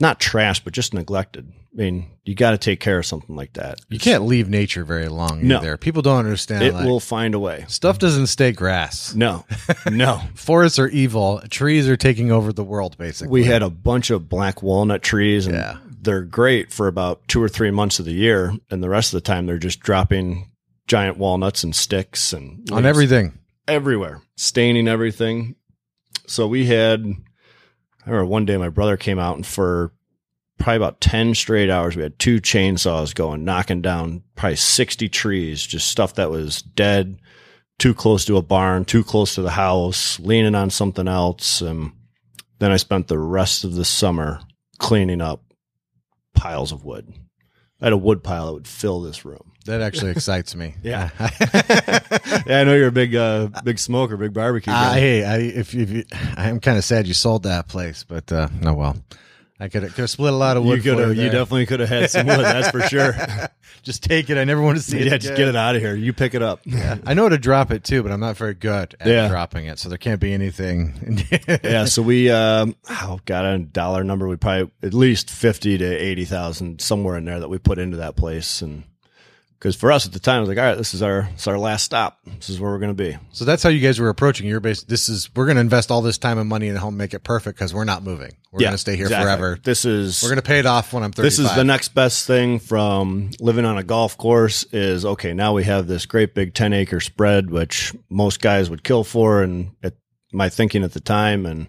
not 0.00 0.18
trash 0.20 0.60
but 0.64 0.72
just 0.72 0.94
neglected 0.94 1.52
i 1.74 1.76
mean 1.76 2.06
you 2.24 2.34
got 2.34 2.52
to 2.52 2.58
take 2.58 2.80
care 2.80 2.98
of 2.98 3.04
something 3.06 3.36
like 3.36 3.52
that 3.54 3.80
You 3.90 3.98
can't 3.98 4.24
leave 4.24 4.48
nature 4.48 4.84
very 4.84 5.08
long 5.08 5.46
No. 5.46 5.58
either. 5.58 5.76
People 5.76 6.02
don't 6.02 6.18
understand. 6.18 6.62
it 6.64 6.72
like, 6.74 6.84
will 6.86 7.00
find 7.00 7.34
a 7.34 7.38
way 7.38 7.64
stuff 7.68 7.98
doesn't 7.98 8.26
stay 8.28 8.52
grass. 8.52 9.14
no 9.14 9.44
no 9.90 10.20
Forests 10.34 10.78
are 10.78 10.88
evil. 10.88 11.40
Trees 11.50 11.88
are 11.88 11.96
taking 11.96 12.30
over 12.32 12.52
the 12.52 12.64
world, 12.64 12.96
basically. 12.98 13.30
we 13.32 13.44
had 13.44 13.62
a 13.62 13.70
bunch 13.70 14.10
of 14.10 14.28
black 14.28 14.62
walnut 14.62 15.02
trees 15.02 15.46
and 15.46 15.54
Yeah. 15.56 15.76
they're 16.00 16.22
great 16.22 16.72
for 16.72 16.86
about 16.86 17.26
two 17.28 17.42
or 17.42 17.48
three 17.48 17.70
months 17.70 17.98
of 17.98 18.04
the 18.06 18.12
year 18.14 18.52
and 18.70 18.82
the 18.82 18.88
rest 18.88 19.12
of 19.12 19.18
the 19.18 19.26
time 19.26 19.46
they're 19.46 19.58
just 19.58 19.80
dropping 19.80 20.50
giant 20.86 21.16
walnuts 21.18 21.64
and 21.64 21.74
sticks 21.76 22.32
and 22.32 22.70
on 22.70 22.86
everything. 22.86 23.38
everywhere 23.66 24.22
staining 24.36 24.86
everything 24.88 25.54
so 26.28 26.46
we 26.46 26.66
had 26.66 27.00
i 27.00 28.10
remember 28.10 28.26
one 28.26 28.44
day 28.44 28.56
my 28.56 28.68
brother 28.68 28.96
came 28.96 29.18
out 29.18 29.36
and 29.36 29.46
for 29.46 29.92
probably 30.58 30.76
about 30.76 31.00
10 31.00 31.34
straight 31.34 31.70
hours 31.70 31.96
we 31.96 32.02
had 32.02 32.18
two 32.18 32.40
chainsaws 32.40 33.14
going 33.14 33.44
knocking 33.44 33.82
down 33.82 34.22
probably 34.34 34.56
60 34.56 35.08
trees 35.08 35.64
just 35.64 35.88
stuff 35.88 36.14
that 36.14 36.30
was 36.30 36.62
dead 36.62 37.18
too 37.78 37.94
close 37.94 38.24
to 38.24 38.36
a 38.36 38.42
barn 38.42 38.84
too 38.84 39.04
close 39.04 39.34
to 39.34 39.42
the 39.42 39.50
house 39.50 40.18
leaning 40.20 40.54
on 40.54 40.70
something 40.70 41.08
else. 41.08 41.60
And 41.60 41.92
then 42.58 42.72
i 42.72 42.76
spent 42.76 43.08
the 43.08 43.18
rest 43.18 43.64
of 43.64 43.74
the 43.74 43.84
summer 43.84 44.40
cleaning 44.78 45.20
up 45.20 45.42
piles 46.34 46.72
of 46.72 46.84
wood. 46.84 47.12
I 47.80 47.86
had 47.86 47.92
a 47.92 47.96
wood 47.96 48.22
pile 48.22 48.46
that 48.46 48.52
would 48.52 48.68
fill 48.68 49.00
this 49.00 49.24
room 49.24 49.52
That 49.68 49.80
actually 49.82 50.10
excites 50.12 50.54
me. 50.56 50.74
Yeah. 50.82 51.10
yeah 52.46 52.60
i 52.60 52.64
know 52.64 52.74
you're 52.74 52.88
a 52.88 52.92
big 52.92 53.14
uh 53.14 53.48
big 53.64 53.78
smoker 53.78 54.16
big 54.16 54.32
barbecue 54.32 54.72
Uh, 54.72 54.94
hey, 54.94 55.24
I, 55.24 55.36
if, 55.38 55.74
if 55.74 55.90
you, 55.90 56.04
I'm 56.36 56.60
kind 56.60 56.78
of 56.78 56.84
sad 56.84 57.06
you 57.06 57.14
sold 57.14 57.42
that 57.44 57.68
place, 57.68 58.04
but 58.04 58.30
uh, 58.32 58.48
no, 58.60 58.74
well, 58.74 58.96
I 59.60 59.68
could 59.68 59.82
have 59.82 60.10
split 60.10 60.32
a 60.32 60.36
lot 60.36 60.56
of 60.56 60.64
you 60.64 60.70
wood. 60.70 60.82
could 60.82 60.96
for 60.96 61.08
have 61.08 61.16
you 61.16 61.24
definitely 61.30 61.66
could 61.66 61.80
have 61.80 61.88
had 61.88 62.10
some 62.10 62.26
wood 62.26 62.38
that's 62.40 62.70
for 62.70 62.80
sure 62.82 63.12
just 63.82 64.02
take 64.02 64.30
it. 64.30 64.38
I 64.38 64.44
never 64.44 64.62
want 64.62 64.76
to 64.78 64.82
see 64.82 64.98
it. 64.98 65.06
yeah 65.08 65.16
just 65.18 65.36
get 65.36 65.48
it 65.48 65.56
out 65.56 65.74
of 65.76 65.82
here 65.82 65.94
you 65.96 66.12
pick 66.12 66.34
it 66.34 66.42
up 66.42 66.60
I 67.06 67.14
know 67.14 67.24
how 67.24 67.28
to 67.30 67.38
drop 67.38 67.70
it 67.70 67.84
too, 67.84 68.02
but 68.02 68.12
I'm 68.12 68.20
not 68.20 68.36
very 68.36 68.54
good 68.54 68.94
at 69.00 69.06
Yeah. 69.06 69.28
dropping 69.28 69.66
it, 69.66 69.78
so 69.78 69.88
there 69.88 69.98
can't 69.98 70.20
be 70.20 70.32
anything. 70.32 71.24
yeah 71.62 71.84
so 71.86 72.02
we 72.02 72.30
um 72.30 72.74
oh 72.88 73.18
got 73.26 73.44
a 73.44 73.58
dollar 73.58 74.04
number 74.04 74.26
we 74.28 74.36
probably 74.36 74.70
at 74.82 74.94
least 74.94 75.28
50 75.30 75.78
to 75.78 75.84
80,000 75.84 76.80
somewhere 76.80 77.16
in 77.16 77.24
there 77.24 77.40
that 77.40 77.48
we 77.48 77.58
put 77.58 77.78
into 77.78 77.98
that 77.98 78.16
place 78.16 78.62
and 78.62 78.84
because 79.58 79.74
for 79.74 79.90
us 79.90 80.06
at 80.06 80.12
the 80.12 80.20
time 80.20 80.38
it 80.38 80.40
was 80.40 80.48
like 80.48 80.58
all 80.58 80.64
right 80.64 80.78
this 80.78 80.94
is 80.94 81.02
our 81.02 81.28
this 81.32 81.42
is 81.42 81.48
our 81.48 81.58
last 81.58 81.82
stop 81.84 82.20
this 82.24 82.48
is 82.48 82.60
where 82.60 82.70
we're 82.70 82.78
going 82.78 82.94
to 82.96 83.02
be 83.02 83.16
So 83.32 83.44
that's 83.44 83.62
how 83.62 83.68
you 83.68 83.80
guys 83.80 83.98
were 83.98 84.08
approaching. 84.08 84.46
You're 84.46 84.60
based. 84.60 84.88
This 84.88 85.08
is 85.08 85.34
we're 85.34 85.46
going 85.46 85.56
to 85.56 85.60
invest 85.60 85.90
all 85.90 86.02
this 86.02 86.18
time 86.18 86.38
and 86.38 86.48
money 86.48 86.68
in 86.68 86.74
the 86.74 86.80
home, 86.80 86.96
make 86.96 87.14
it 87.14 87.24
perfect 87.24 87.58
because 87.58 87.74
we're 87.74 87.84
not 87.84 88.02
moving. 88.02 88.36
We're 88.52 88.60
going 88.60 88.72
to 88.72 88.78
stay 88.78 88.96
here 88.96 89.06
exactly. 89.06 89.26
forever. 89.26 89.58
this 89.62 89.84
is 89.84 90.22
We're 90.22 90.30
going 90.30 90.36
to 90.36 90.42
pay 90.42 90.58
it 90.58 90.66
off 90.66 90.92
when 90.92 91.02
I'm 91.02 91.12
35. 91.12 91.24
this 91.24 91.38
is 91.38 91.54
the 91.54 91.64
next 91.64 91.88
best 91.94 92.26
thing 92.26 92.58
from 92.58 93.30
living 93.40 93.64
on 93.64 93.76
a 93.78 93.82
golf 93.82 94.16
course 94.16 94.64
is 94.72 95.04
okay 95.04 95.34
now 95.34 95.52
we 95.52 95.64
have 95.64 95.86
this 95.86 96.06
great 96.06 96.34
big 96.34 96.54
10 96.54 96.72
acre 96.72 97.00
spread 97.00 97.50
which 97.50 97.94
most 98.08 98.40
guys 98.40 98.70
would 98.70 98.82
kill 98.84 99.04
for 99.04 99.42
and 99.42 99.72
at 99.82 99.94
my 100.32 100.48
thinking 100.48 100.82
at 100.84 100.92
the 100.92 101.00
time 101.00 101.44
and 101.46 101.68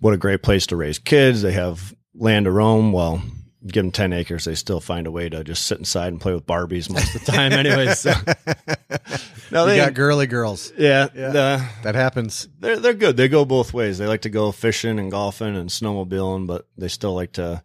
what 0.00 0.14
a 0.14 0.16
great 0.18 0.42
place 0.42 0.66
to 0.68 0.76
raise 0.76 0.98
kids 0.98 1.42
they 1.42 1.52
have 1.52 1.94
land 2.14 2.44
to 2.44 2.50
roam 2.50 2.92
well 2.92 3.22
give 3.66 3.82
them 3.84 3.90
10 3.90 4.12
acres 4.12 4.44
they 4.44 4.54
still 4.54 4.80
find 4.80 5.06
a 5.06 5.10
way 5.10 5.28
to 5.28 5.42
just 5.44 5.66
sit 5.66 5.78
inside 5.78 6.08
and 6.08 6.20
play 6.20 6.32
with 6.34 6.46
barbies 6.46 6.88
most 6.90 7.14
of 7.14 7.24
the 7.24 7.32
time 7.32 7.52
anyways. 7.52 7.98
so 7.98 8.12
No, 9.52 9.64
you 9.64 9.70
they 9.70 9.76
got 9.76 9.94
girly 9.94 10.26
girls. 10.26 10.72
yeah, 10.76 11.08
Yeah. 11.14 11.30
the- 11.30 11.68
That 11.82 11.94
happens. 11.94 12.48
they're 12.58 12.78
they're 12.78 12.94
good. 12.94 13.16
They 13.16 13.28
go 13.28 13.44
both 13.44 13.72
ways. 13.72 13.98
They 13.98 14.06
like 14.06 14.22
to 14.22 14.30
go 14.30 14.52
fishing 14.52 14.98
and 14.98 15.10
golfing 15.10 15.56
and 15.56 15.68
snowmobiling, 15.70 16.46
but 16.46 16.66
they 16.76 16.88
still 16.88 17.14
like 17.14 17.32
to 17.32 17.62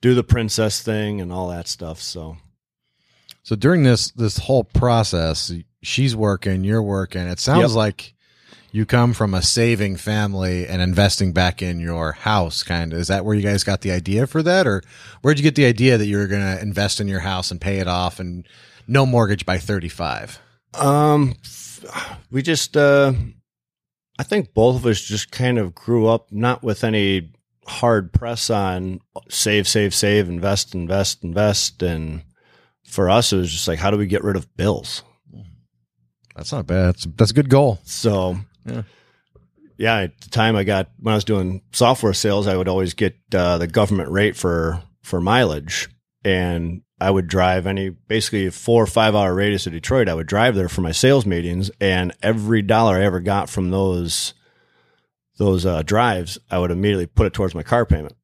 do 0.00 0.14
the 0.14 0.24
princess 0.24 0.82
thing 0.82 1.20
and 1.20 1.32
all 1.32 1.48
that 1.48 1.68
stuff. 1.68 2.00
So 2.00 2.36
So 3.42 3.56
during 3.56 3.82
this 3.82 4.10
this 4.12 4.38
whole 4.38 4.64
process, 4.64 5.52
she's 5.82 6.16
working, 6.16 6.64
you're 6.64 6.82
working. 6.82 7.22
It 7.22 7.40
sounds 7.40 7.72
Yep. 7.72 7.76
like 7.76 8.14
you 8.72 8.86
come 8.86 9.12
from 9.12 9.34
a 9.34 9.42
saving 9.42 9.96
family 9.96 10.66
and 10.66 10.80
investing 10.80 11.32
back 11.32 11.60
in 11.60 11.78
your 11.78 12.12
house 12.12 12.62
kind 12.62 12.92
of. 12.92 12.98
Is 12.98 13.08
that 13.08 13.24
where 13.24 13.36
you 13.36 13.42
guys 13.42 13.64
got 13.64 13.82
the 13.82 13.92
idea 13.92 14.26
for 14.26 14.42
that 14.42 14.66
or 14.66 14.82
where'd 15.20 15.38
you 15.38 15.42
get 15.42 15.54
the 15.54 15.66
idea 15.66 15.98
that 15.98 16.06
you 16.06 16.16
were 16.16 16.26
going 16.26 16.40
to 16.40 16.60
invest 16.60 16.98
in 16.98 17.06
your 17.06 17.20
house 17.20 17.50
and 17.50 17.60
pay 17.60 17.78
it 17.78 17.86
off 17.86 18.18
and 18.18 18.46
no 18.88 19.04
mortgage 19.04 19.44
by 19.44 19.58
35? 19.58 20.40
Um, 20.74 21.34
we 22.30 22.40
just, 22.40 22.74
uh, 22.74 23.12
I 24.18 24.22
think 24.22 24.54
both 24.54 24.76
of 24.76 24.86
us 24.86 25.02
just 25.02 25.30
kind 25.30 25.58
of 25.58 25.74
grew 25.74 26.06
up 26.06 26.32
not 26.32 26.62
with 26.62 26.82
any 26.82 27.30
hard 27.66 28.12
press 28.12 28.48
on 28.48 29.00
save, 29.28 29.68
save, 29.68 29.94
save, 29.94 30.30
invest, 30.30 30.74
invest, 30.74 31.24
invest. 31.24 31.82
And 31.82 32.22
for 32.84 33.10
us, 33.10 33.34
it 33.34 33.36
was 33.36 33.52
just 33.52 33.68
like, 33.68 33.78
how 33.78 33.90
do 33.90 33.98
we 33.98 34.06
get 34.06 34.24
rid 34.24 34.36
of 34.36 34.56
bills? 34.56 35.02
That's 36.34 36.52
not 36.52 36.66
bad. 36.66 36.94
That's, 36.94 37.04
that's 37.16 37.30
a 37.32 37.34
good 37.34 37.50
goal. 37.50 37.78
So, 37.84 38.38
Yeah. 38.64 38.82
yeah. 39.76 39.96
at 39.98 40.20
the 40.20 40.30
time 40.30 40.56
I 40.56 40.64
got, 40.64 40.90
when 40.98 41.12
I 41.12 41.16
was 41.16 41.24
doing 41.24 41.62
software 41.72 42.14
sales, 42.14 42.46
I 42.46 42.56
would 42.56 42.68
always 42.68 42.94
get 42.94 43.16
uh, 43.34 43.58
the 43.58 43.66
government 43.66 44.10
rate 44.10 44.36
for, 44.36 44.82
for 45.02 45.20
mileage. 45.20 45.88
And 46.24 46.82
I 47.02 47.10
would 47.10 47.26
drive 47.26 47.66
any 47.66 47.88
basically 47.88 48.48
four 48.50 48.84
or 48.84 48.86
five 48.86 49.16
hour 49.16 49.34
radius 49.34 49.66
of 49.66 49.72
Detroit. 49.72 50.08
I 50.08 50.14
would 50.14 50.28
drive 50.28 50.54
there 50.54 50.68
for 50.68 50.82
my 50.82 50.92
sales 50.92 51.26
meetings, 51.26 51.68
and 51.80 52.12
every 52.22 52.62
dollar 52.62 52.94
I 52.94 53.02
ever 53.02 53.18
got 53.18 53.50
from 53.50 53.70
those 53.70 54.34
those 55.36 55.66
uh, 55.66 55.82
drives, 55.82 56.38
I 56.48 56.58
would 56.60 56.70
immediately 56.70 57.06
put 57.06 57.26
it 57.26 57.32
towards 57.32 57.56
my 57.56 57.64
car 57.64 57.84
payment. 57.84 58.14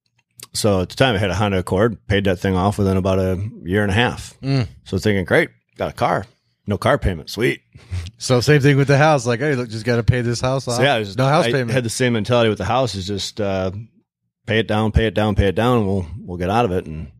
So 0.53 0.83
at 0.83 0.91
the 0.91 0.95
time, 0.95 1.17
I 1.17 1.19
had 1.19 1.31
a 1.31 1.35
Honda 1.35 1.59
Accord, 1.59 2.07
paid 2.07 2.25
that 2.25 2.39
thing 2.39 2.55
off 2.55 2.79
within 2.79 2.97
about 2.97 3.19
a 3.19 3.51
year 3.65 3.83
and 3.83 3.91
a 3.91 3.95
half. 3.95 4.39
Mm. 4.41 4.69
So 4.85 4.99
thinking, 4.99 5.25
great, 5.25 5.51
got 5.77 5.91
a 5.91 5.95
car, 5.95 6.27
no 6.69 6.77
car 6.77 6.99
payment, 6.99 7.31
sweet. 7.31 7.63
So 8.19 8.41
same 8.41 8.61
thing 8.61 8.77
with 8.77 8.89
the 8.89 8.99
house. 8.99 9.27
Like, 9.27 9.41
hey, 9.41 9.55
look, 9.55 9.71
just 9.71 9.87
got 9.87 9.97
to 9.97 10.03
pay 10.03 10.21
this 10.21 10.41
house 10.41 10.69
off. 10.69 10.77
So 10.77 10.83
yeah, 10.83 10.99
was, 10.99 11.17
no 11.17 11.27
house 11.27 11.47
I 11.47 11.53
payment. 11.53 11.71
had 11.71 11.83
the 11.83 11.91
same 11.91 12.13
mentality 12.13 12.51
with 12.51 12.59
the 12.59 12.67
house. 12.67 12.95
Is 12.95 13.07
just 13.07 13.41
uh, 13.41 13.71
pay 14.47 14.59
it 14.59 14.69
down, 14.69 14.93
pay 14.93 15.07
it 15.07 15.15
down, 15.15 15.35
pay 15.35 15.49
it 15.49 15.55
down, 15.55 15.79
and 15.79 15.87
we'll 15.87 16.07
we'll 16.19 16.37
get 16.37 16.51
out 16.51 16.67
of 16.67 16.73
it. 16.73 16.85
And 16.87 17.11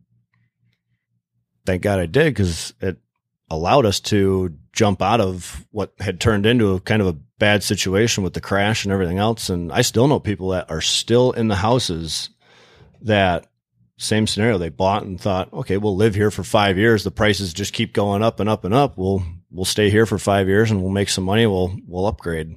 thank 1.65 1.81
God 1.81 1.99
I 1.99 2.05
did 2.05 2.33
because 2.33 2.73
it 2.79 2.97
allowed 3.49 3.87
us 3.87 3.99
to 3.99 4.55
jump 4.71 5.01
out 5.01 5.19
of 5.19 5.65
what 5.71 5.93
had 5.99 6.19
turned 6.19 6.45
into 6.45 6.73
a 6.73 6.79
kind 6.79 7.01
of 7.01 7.07
a 7.07 7.17
bad 7.39 7.63
situation 7.63 8.23
with 8.23 8.35
the 8.35 8.41
crash 8.41 8.85
and 8.85 8.93
everything 8.93 9.17
else. 9.17 9.49
And 9.49 9.71
I 9.71 9.81
still 9.81 10.07
know 10.07 10.19
people 10.19 10.49
that 10.49 10.69
are 10.69 10.81
still 10.81 11.31
in 11.31 11.47
the 11.47 11.55
houses 11.55 12.29
that 13.01 13.47
same 13.97 14.27
scenario. 14.27 14.57
They 14.57 14.69
bought 14.69 15.03
and 15.03 15.19
thought, 15.19 15.51
okay, 15.51 15.77
we'll 15.77 15.95
live 15.95 16.15
here 16.15 16.31
for 16.31 16.43
five 16.43 16.77
years. 16.77 17.03
The 17.03 17.11
prices 17.11 17.53
just 17.53 17.73
keep 17.73 17.93
going 17.93 18.21
up 18.23 18.39
and 18.39 18.49
up 18.49 18.63
and 18.63 18.73
up. 18.73 18.97
We'll 18.97 19.23
we'll 19.51 19.65
stay 19.65 19.89
here 19.89 20.05
for 20.05 20.17
five 20.17 20.47
years 20.47 20.71
and 20.71 20.81
we'll 20.81 20.91
make 20.91 21.09
some 21.09 21.23
money. 21.23 21.45
We'll 21.47 21.75
we'll 21.87 22.05
upgrade. 22.07 22.55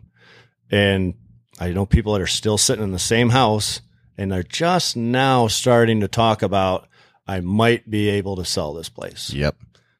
And 0.70 1.14
I 1.60 1.70
know 1.72 1.86
people 1.86 2.12
that 2.14 2.22
are 2.22 2.26
still 2.26 2.58
sitting 2.58 2.84
in 2.84 2.92
the 2.92 2.98
same 2.98 3.30
house 3.30 3.80
and 4.18 4.30
they're 4.32 4.42
just 4.42 4.96
now 4.96 5.46
starting 5.48 6.00
to 6.00 6.08
talk 6.08 6.42
about 6.42 6.88
I 7.26 7.40
might 7.40 7.88
be 7.88 8.08
able 8.10 8.36
to 8.36 8.44
sell 8.44 8.72
this 8.74 8.88
place. 8.88 9.32
yep. 9.32 9.56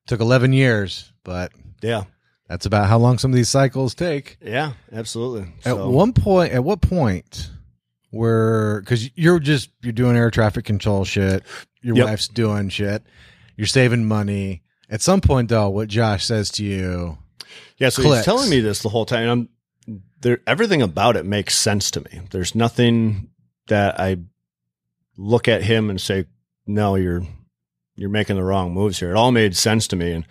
Took 0.06 0.20
11 0.20 0.52
years, 0.52 1.12
but 1.24 1.52
Yeah. 1.80 2.04
that's 2.48 2.66
about 2.66 2.88
how 2.88 2.98
long 2.98 3.18
some 3.18 3.30
of 3.30 3.36
these 3.36 3.48
cycles 3.48 3.94
take. 3.94 4.36
Yeah, 4.44 4.72
absolutely. 4.92 5.52
At 5.64 5.74
So- 5.76 5.88
one 5.90 6.12
point, 6.12 6.52
at 6.52 6.64
what 6.64 6.80
point 6.80 7.50
were 8.10 8.80
because 8.84 9.08
you're 9.16 9.38
just 9.38 9.70
you're 9.82 9.92
doing 9.92 10.16
air 10.16 10.30
traffic 10.30 10.64
control 10.64 11.04
shit, 11.04 11.44
your 11.80 11.96
Yep. 11.96 12.06
wife's 12.06 12.28
doing 12.28 12.68
shit, 12.68 13.02
you're 13.56 13.66
saving 13.66 14.04
money. 14.06 14.62
At 14.92 15.00
some 15.00 15.22
point, 15.22 15.48
though, 15.48 15.70
what 15.70 15.88
Josh 15.88 16.26
says 16.26 16.50
to 16.52 16.64
you, 16.64 17.16
Yeah, 17.78 17.88
so 17.88 18.02
clicks. 18.02 18.18
he's 18.18 18.24
telling 18.26 18.50
me 18.50 18.60
this 18.60 18.82
the 18.82 18.90
whole 18.90 19.06
time. 19.06 19.22
And 19.22 19.30
I'm 19.30 20.00
there. 20.20 20.40
Everything 20.46 20.82
about 20.82 21.16
it 21.16 21.24
makes 21.24 21.56
sense 21.56 21.90
to 21.92 22.00
me. 22.02 22.20
There's 22.30 22.54
nothing 22.54 23.30
that 23.68 23.98
I 23.98 24.18
look 25.16 25.48
at 25.48 25.62
him 25.62 25.88
and 25.88 25.98
say, 25.98 26.26
"No, 26.66 26.94
you're 26.96 27.26
you're 27.96 28.10
making 28.10 28.36
the 28.36 28.44
wrong 28.44 28.74
moves 28.74 29.00
here." 29.00 29.10
It 29.10 29.16
all 29.16 29.32
made 29.32 29.56
sense 29.56 29.88
to 29.88 29.96
me, 29.96 30.12
and 30.12 30.26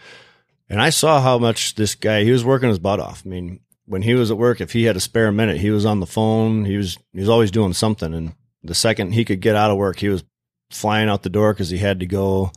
and 0.69 0.79
I 0.79 0.91
saw 0.91 1.19
how 1.21 1.39
much 1.39 1.73
this 1.73 1.95
guy 1.95 2.23
he 2.23 2.31
was 2.31 2.45
working 2.45 2.69
his 2.69 2.79
butt 2.79 2.99
off. 2.99 3.23
I 3.25 3.29
mean, 3.29 3.61
when 3.85 4.03
he 4.03 4.13
was 4.13 4.29
at 4.29 4.37
work, 4.37 4.61
if 4.61 4.73
he 4.73 4.83
had 4.83 4.95
a 4.95 5.01
spare 5.01 5.31
minute, 5.31 5.57
he 5.57 5.71
was 5.71 5.85
on 5.87 6.01
the 6.01 6.05
phone. 6.05 6.65
He 6.65 6.77
was 6.77 6.99
he 7.13 7.19
was 7.19 7.29
always 7.29 7.49
doing 7.49 7.73
something, 7.73 8.13
and 8.13 8.33
the 8.63 8.75
second 8.75 9.13
he 9.13 9.25
could 9.25 9.41
get 9.41 9.55
out 9.55 9.71
of 9.71 9.77
work, 9.77 9.99
he 9.99 10.09
was 10.09 10.23
flying 10.69 11.09
out 11.09 11.23
the 11.23 11.29
door 11.29 11.51
because 11.51 11.69
he 11.71 11.79
had 11.79 11.99
to 11.99 12.05
go 12.05 12.51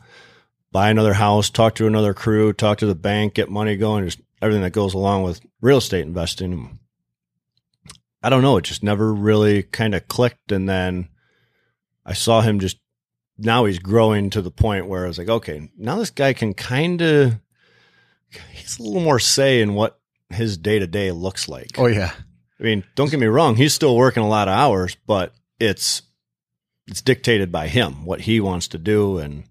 buy 0.75 0.89
another 0.89 1.13
house, 1.13 1.49
talk 1.49 1.73
to 1.75 1.87
another 1.87 2.13
crew, 2.13 2.51
talk 2.51 2.79
to 2.79 2.85
the 2.85 2.93
bank, 2.93 3.35
get 3.35 3.49
money 3.49 3.77
going, 3.77 4.03
just 4.03 4.19
everything 4.41 4.61
that 4.61 4.73
goes 4.73 4.93
along 4.93 5.23
with 5.23 5.39
real 5.61 5.77
estate 5.77 6.01
investing. 6.01 6.77
I 8.21 8.29
don't 8.29 8.41
know. 8.41 8.57
It 8.57 8.65
just 8.65 8.83
never 8.83 9.13
really 9.13 9.63
kind 9.63 9.95
of 9.95 10.09
clicked. 10.09 10.51
And 10.51 10.67
then 10.67 11.07
I 12.05 12.11
saw 12.11 12.41
him 12.41 12.59
just 12.59 12.77
now 13.37 13.63
he's 13.63 13.79
growing 13.79 14.29
to 14.31 14.41
the 14.41 14.51
point 14.51 14.89
where 14.89 15.05
I 15.05 15.07
was 15.07 15.17
like, 15.17 15.29
okay, 15.29 15.71
now 15.77 15.95
this 15.95 16.09
guy 16.09 16.33
can 16.33 16.53
kind 16.53 17.01
of, 17.01 17.39
he's 18.51 18.77
a 18.77 18.83
little 18.83 18.99
more 18.99 19.17
say 19.17 19.61
in 19.61 19.75
what 19.75 19.97
his 20.29 20.57
day 20.57 20.79
to 20.79 20.87
day 20.87 21.09
looks 21.11 21.47
like. 21.47 21.69
oh 21.77 21.87
yeah, 21.87 22.11
I 22.59 22.63
mean, 22.63 22.83
don't 22.95 23.09
get 23.09 23.21
me 23.21 23.27
wrong, 23.27 23.55
he's 23.55 23.73
still 23.73 23.95
working 23.95 24.23
a 24.23 24.27
lot 24.27 24.49
of 24.49 24.53
hours, 24.53 24.97
but 25.07 25.33
it's 25.57 26.01
it's 26.85 27.01
dictated 27.01 27.49
by 27.49 27.69
him 27.69 28.05
what 28.05 28.19
he 28.19 28.41
wants 28.41 28.67
to 28.67 28.77
do 28.77 29.19
and 29.19 29.45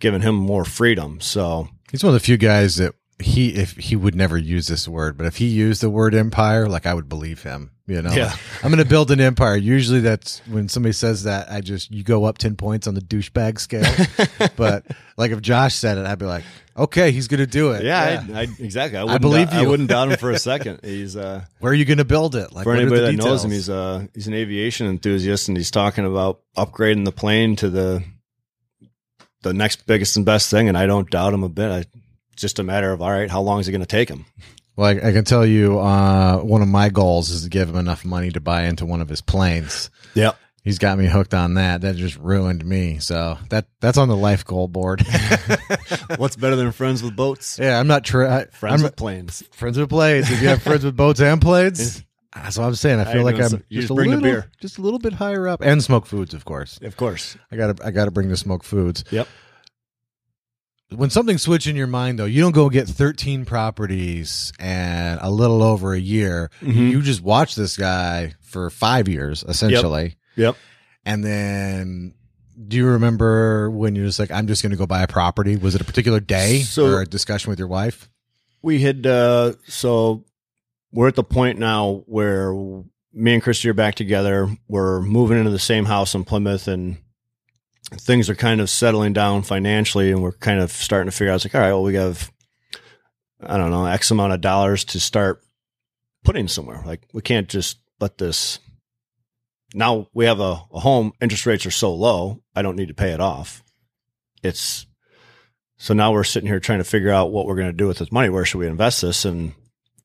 giving 0.00 0.22
him 0.22 0.34
more 0.34 0.64
freedom. 0.64 1.20
So 1.20 1.68
he's 1.90 2.02
one 2.04 2.14
of 2.14 2.20
the 2.20 2.24
few 2.24 2.36
guys 2.36 2.76
that 2.76 2.94
he 3.20 3.54
if 3.54 3.72
he 3.76 3.96
would 3.96 4.14
never 4.14 4.38
use 4.38 4.68
this 4.68 4.86
word, 4.86 5.16
but 5.16 5.26
if 5.26 5.36
he 5.36 5.46
used 5.46 5.80
the 5.80 5.90
word 5.90 6.14
empire, 6.14 6.68
like 6.68 6.86
I 6.86 6.94
would 6.94 7.08
believe 7.08 7.42
him. 7.42 7.72
You 7.86 8.02
know, 8.02 8.12
Yeah. 8.12 8.36
I'm 8.62 8.70
going 8.70 8.84
to 8.84 8.88
build 8.88 9.10
an 9.10 9.20
empire. 9.20 9.56
Usually, 9.56 10.00
that's 10.00 10.40
when 10.46 10.68
somebody 10.68 10.92
says 10.92 11.22
that, 11.24 11.50
I 11.50 11.62
just 11.62 11.90
you 11.90 12.04
go 12.04 12.24
up 12.24 12.36
ten 12.38 12.54
points 12.54 12.86
on 12.86 12.94
the 12.94 13.00
douchebag 13.00 13.58
scale. 13.58 14.48
but 14.56 14.84
like 15.16 15.30
if 15.30 15.40
Josh 15.40 15.74
said 15.74 15.96
it, 15.96 16.04
I'd 16.04 16.18
be 16.18 16.26
like, 16.26 16.44
okay, 16.76 17.10
he's 17.12 17.28
going 17.28 17.40
to 17.40 17.46
do 17.46 17.72
it. 17.72 17.84
yeah, 17.84 18.22
I, 18.34 18.40
I, 18.40 18.42
exactly. 18.58 18.98
I, 18.98 19.04
wouldn't 19.04 19.22
believe 19.22 19.48
I 19.50 19.62
you. 19.62 19.68
wouldn't 19.70 19.88
doubt 19.88 20.12
him 20.12 20.18
for 20.18 20.30
a 20.30 20.38
second. 20.50 20.80
He's 20.84 21.16
uh, 21.16 21.44
Where 21.60 21.72
are 21.72 21.74
you 21.74 21.86
going 21.86 21.98
to 21.98 22.04
build 22.04 22.36
it? 22.36 22.52
Like 22.52 22.64
for 22.64 22.74
anybody 22.74 23.00
that 23.00 23.12
knows 23.16 23.42
him, 23.42 23.50
he's 23.50 23.70
uh 23.70 24.06
he's 24.14 24.28
an 24.28 24.34
aviation 24.34 24.86
enthusiast, 24.86 25.48
and 25.48 25.56
he's 25.56 25.70
talking 25.70 26.04
about 26.04 26.40
upgrading 26.56 27.06
the 27.06 27.12
plane 27.12 27.56
to 27.56 27.70
the 27.70 28.04
the 29.42 29.54
next 29.54 29.86
biggest 29.86 30.16
and 30.16 30.26
best 30.26 30.50
thing. 30.50 30.68
And 30.68 30.76
I 30.76 30.86
don't 30.86 31.10
doubt 31.10 31.34
him 31.34 31.44
a 31.44 31.48
bit. 31.48 31.70
I, 31.70 31.78
it's 32.32 32.42
just 32.42 32.58
a 32.58 32.62
matter 32.62 32.92
of 32.92 33.02
all 33.02 33.10
right, 33.10 33.30
how 33.30 33.40
long 33.40 33.60
is 33.60 33.68
it 33.68 33.72
going 33.72 33.80
to 33.80 33.86
take 33.86 34.08
him? 34.08 34.24
Well, 34.76 34.86
I, 34.88 35.08
I 35.08 35.12
can 35.12 35.24
tell 35.24 35.44
you, 35.44 35.80
uh, 35.80 36.38
one 36.38 36.62
of 36.62 36.68
my 36.68 36.88
goals 36.88 37.30
is 37.30 37.42
to 37.42 37.48
give 37.48 37.68
him 37.68 37.76
enough 37.76 38.04
money 38.04 38.30
to 38.30 38.40
buy 38.40 38.64
into 38.64 38.86
one 38.86 39.00
of 39.00 39.08
his 39.08 39.20
planes. 39.20 39.90
Yep. 40.14 40.38
He's 40.62 40.78
got 40.78 40.98
me 40.98 41.06
hooked 41.06 41.34
on 41.34 41.54
that. 41.54 41.80
That 41.80 41.96
just 41.96 42.16
ruined 42.16 42.64
me. 42.64 42.98
So 42.98 43.38
that 43.48 43.66
that's 43.80 43.96
on 43.96 44.08
the 44.08 44.16
life 44.16 44.44
goal 44.44 44.68
board. 44.68 45.02
What's 46.16 46.36
better 46.36 46.56
than 46.56 46.70
friends 46.72 47.02
with 47.02 47.16
boats? 47.16 47.58
yeah, 47.58 47.78
I'm 47.80 47.86
not 47.86 48.04
try. 48.04 48.44
Friends 48.46 48.82
I'm 48.82 48.84
with 48.84 48.96
planes. 48.96 49.42
friends 49.52 49.78
with 49.78 49.88
blades. 49.88 50.30
If 50.30 50.42
you 50.42 50.48
have 50.48 50.62
friends 50.62 50.84
with 50.84 50.96
boats 50.96 51.20
and 51.20 51.40
blades, 51.40 52.02
that's 52.42 52.58
what 52.58 52.64
I'm 52.66 52.74
saying. 52.74 53.00
I 53.00 53.04
feel 53.04 53.20
I 53.20 53.24
like 53.24 53.34
I'm 53.36 53.62
just 53.70 53.90
a 53.90 53.94
little, 53.94 54.42
just 54.60 54.78
a 54.78 54.80
little 54.82 54.98
bit 54.98 55.12
higher 55.14 55.48
up, 55.48 55.60
and 55.62 55.82
smoke 55.82 56.06
foods, 56.06 56.34
of 56.34 56.44
course. 56.44 56.78
Of 56.82 56.96
course. 56.96 57.36
I 57.52 57.56
gotta 57.56 57.84
I 57.84 57.90
gotta 57.90 58.10
bring 58.10 58.28
the 58.28 58.36
smoke 58.36 58.64
foods. 58.64 59.04
Yep. 59.10 59.28
when 60.90 61.10
something 61.10 61.36
switch 61.36 61.66
in 61.66 61.76
your 61.76 61.86
mind 61.86 62.18
though 62.18 62.24
you 62.24 62.40
don't 62.40 62.54
go 62.54 62.70
get 62.70 62.88
13 62.88 63.44
properties 63.44 64.52
and 64.58 65.18
a 65.20 65.30
little 65.30 65.62
over 65.62 65.92
a 65.92 65.98
year 66.00 66.50
Mhm. 66.62 66.90
you 66.90 67.02
just 67.02 67.20
watch 67.20 67.54
this 67.54 67.76
guy 67.76 68.32
for 68.40 68.70
five 68.70 69.06
years 69.06 69.44
essentially 69.46 70.16
Yep. 70.36 70.56
and 71.04 71.22
then 71.22 72.14
do 72.66 72.78
you 72.78 72.86
remember 72.86 73.70
when 73.70 73.94
you're 73.96 74.06
just 74.06 74.18
like 74.18 74.30
i'm 74.30 74.46
just 74.46 74.62
going 74.62 74.70
to 74.70 74.78
go 74.78 74.86
buy 74.86 75.02
a 75.02 75.06
property 75.06 75.56
was 75.56 75.74
it 75.74 75.82
a 75.82 75.84
particular 75.84 76.20
day 76.20 76.60
So- 76.60 76.86
or 76.86 77.02
a 77.02 77.06
discussion 77.06 77.50
with 77.50 77.58
your 77.58 77.68
wife 77.68 78.08
we 78.62 78.80
had 78.80 79.06
uh 79.06 79.52
so 79.66 80.24
we're 80.92 81.08
at 81.08 81.14
the 81.14 81.24
point 81.24 81.58
now 81.58 82.02
where 82.06 82.52
me 83.12 83.34
and 83.34 83.42
Christy 83.42 83.68
are 83.68 83.74
back 83.74 83.94
together. 83.94 84.48
We're 84.68 85.00
moving 85.00 85.38
into 85.38 85.50
the 85.50 85.58
same 85.58 85.84
house 85.84 86.14
in 86.14 86.24
Plymouth 86.24 86.68
and 86.68 86.98
things 87.92 88.28
are 88.28 88.34
kind 88.34 88.60
of 88.60 88.68
settling 88.70 89.12
down 89.12 89.42
financially 89.42 90.10
and 90.10 90.22
we're 90.22 90.32
kind 90.32 90.60
of 90.60 90.70
starting 90.70 91.10
to 91.10 91.16
figure 91.16 91.32
out 91.32 91.36
it's 91.36 91.44
like, 91.44 91.54
all 91.54 91.60
right, 91.60 91.72
well 91.72 91.82
we 91.82 91.94
have 91.94 92.30
I 93.40 93.56
don't 93.56 93.70
know, 93.70 93.86
X 93.86 94.10
amount 94.10 94.32
of 94.32 94.40
dollars 94.40 94.84
to 94.86 95.00
start 95.00 95.42
putting 96.24 96.48
somewhere. 96.48 96.82
Like 96.84 97.06
we 97.12 97.22
can't 97.22 97.48
just 97.48 97.78
let 98.00 98.18
this 98.18 98.58
now 99.74 100.08
we 100.14 100.24
have 100.24 100.40
a, 100.40 100.60
a 100.72 100.80
home, 100.80 101.12
interest 101.20 101.46
rates 101.46 101.66
are 101.66 101.70
so 101.70 101.94
low, 101.94 102.42
I 102.54 102.62
don't 102.62 102.76
need 102.76 102.88
to 102.88 102.94
pay 102.94 103.12
it 103.12 103.20
off. 103.20 103.62
It's 104.42 104.86
so 105.76 105.94
now 105.94 106.12
we're 106.12 106.24
sitting 106.24 106.48
here 106.48 106.60
trying 106.60 106.78
to 106.78 106.84
figure 106.84 107.10
out 107.10 107.30
what 107.30 107.46
we're 107.46 107.56
going 107.56 107.68
to 107.68 107.72
do 107.72 107.86
with 107.86 107.98
this 107.98 108.10
money. 108.10 108.28
Where 108.28 108.44
should 108.44 108.58
we 108.58 108.66
invest 108.66 109.02
this? 109.02 109.24
And 109.24 109.54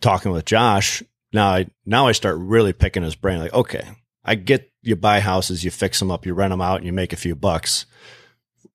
talking 0.04 0.32
with 0.32 0.46
Josh, 0.46 1.02
now 1.32 1.48
I 1.50 1.68
now 1.86 2.08
I 2.08 2.12
start 2.12 2.38
really 2.38 2.74
picking 2.74 3.04
his 3.04 3.16
brain. 3.16 3.40
Like, 3.40 3.54
okay, 3.54 3.88
I 4.24 4.36
get 4.36 4.72
you 4.82 4.96
buy 4.96 5.20
houses, 5.20 5.64
you 5.64 5.72
fix 5.72 6.00
them 6.00 6.12
up, 6.12 6.26
you 6.26 6.34
rent 6.34 6.52
them 6.52 6.62
out, 6.62 6.78
and 6.78 6.86
you 6.86 6.94
make 6.94 7.14
a 7.14 7.18
few 7.18 7.36
bucks. 7.36 7.86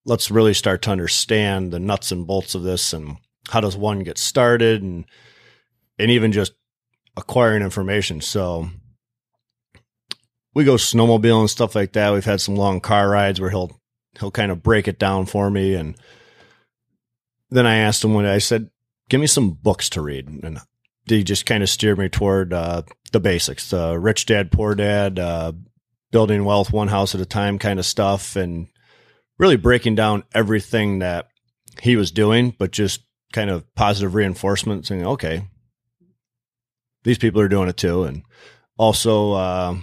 Let's 0.05 0.31
really 0.31 0.55
start 0.55 0.83
to 0.83 0.91
understand 0.91 1.71
the 1.71 1.79
nuts 1.79 2.11
and 2.11 2.27
bolts 2.27 2.55
of 2.55 2.63
this 2.63 2.93
and 2.93 3.19
how 3.51 3.61
does 3.61 3.77
one 3.77 4.01
get 4.01 4.19
started 4.19 4.83
and 4.83 5.05
and 5.99 6.11
even 6.11 6.33
just 6.33 6.55
acquiring 7.17 7.63
information. 7.63 8.21
So 8.21 8.71
we 10.55 10.65
go 10.65 10.75
snowmobile 10.75 11.41
and 11.41 11.51
stuff 11.51 11.75
like 11.75 11.93
that. 11.93 12.13
We've 12.13 12.25
had 12.25 12.41
some 12.41 12.57
long 12.57 12.81
car 12.81 13.09
rides 13.09 13.41
where 13.41 13.51
he'll 13.51 13.81
he'll 14.19 14.31
kind 14.31 14.51
of 14.51 14.63
break 14.63 14.89
it 14.89 14.99
down 14.99 15.27
for 15.27 15.51
me 15.51 15.75
and 15.75 15.97
then 17.51 17.67
I 17.67 17.77
asked 17.77 18.05
him 18.05 18.15
when 18.15 18.27
I 18.27 18.39
said, 18.39 18.71
"Give 19.09 19.21
me 19.21 19.27
some 19.27 19.53
books 19.53 19.89
to 19.91 20.03
read," 20.03 20.29
and 20.29 20.61
he 21.11 21.25
just 21.25 21.47
kind 21.47 21.63
of 21.63 21.69
steered 21.69 21.99
me 21.99 22.09
toward 22.09 22.53
uh, 22.53 22.83
the 23.13 23.21
basics: 23.21 23.71
the 23.71 23.99
Rich 23.99 24.27
Dad 24.27 24.51
Poor 24.51 24.75
Dad, 24.75 25.19
uh, 25.19 25.53
building 26.11 26.45
wealth 26.45 26.73
one 26.73 26.89
house 26.89 27.15
at 27.15 27.21
a 27.21 27.27
time 27.27 27.59
kind 27.59 27.79
of 27.79 27.87
stuff, 27.87 28.37
and 28.37 28.69
really 29.39 29.57
breaking 29.57 29.95
down 29.95 30.25
everything 30.35 31.01
that 31.01 31.29
he 31.83 31.97
was 31.97 32.11
doing, 32.11 32.55
but 32.59 32.71
just 32.71 33.03
kind 33.33 33.51
of 33.51 33.65
positive 33.75 34.15
reinforcement, 34.15 34.87
saying, 34.87 35.07
"Okay, 35.07 35.49
these 37.05 37.19
people 37.19 37.41
are 37.41 37.49
doing 37.49 37.69
it 37.69 37.77
too," 37.77 38.05
and 38.05 38.23
also. 38.77 39.33
Uh, 39.33 39.77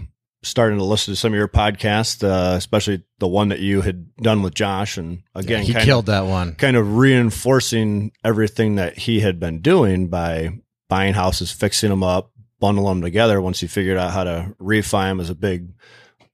starting 0.45 0.77
to 0.77 0.83
listen 0.83 1.11
to 1.11 1.19
some 1.19 1.33
of 1.33 1.37
your 1.37 1.47
podcasts, 1.47 2.23
uh, 2.23 2.55
especially 2.55 3.03
the 3.17 3.27
one 3.27 3.49
that 3.49 3.59
you 3.59 3.81
had 3.81 4.15
done 4.17 4.43
with 4.43 4.53
Josh. 4.53 4.97
And 4.97 5.23
again, 5.33 5.63
he 5.63 5.73
kind 5.73 5.85
killed 5.85 6.07
of, 6.07 6.13
that 6.13 6.25
one. 6.25 6.53
kind 6.53 6.77
of 6.77 6.97
reinforcing 6.97 8.11
everything 8.23 8.75
that 8.75 8.95
he 8.97 9.21
had 9.21 9.39
been 9.39 9.61
doing 9.61 10.07
by 10.07 10.59
buying 10.87 11.13
houses, 11.13 11.51
fixing 11.51 11.89
them 11.89 12.03
up, 12.03 12.31
bundle 12.59 12.87
them 12.87 13.01
together 13.01 13.41
once 13.41 13.61
you 13.61 13.67
figured 13.67 13.97
out 13.97 14.11
how 14.11 14.23
to 14.23 14.55
refi 14.59 15.09
them 15.09 15.19
as 15.19 15.29
a 15.29 15.35
big 15.35 15.69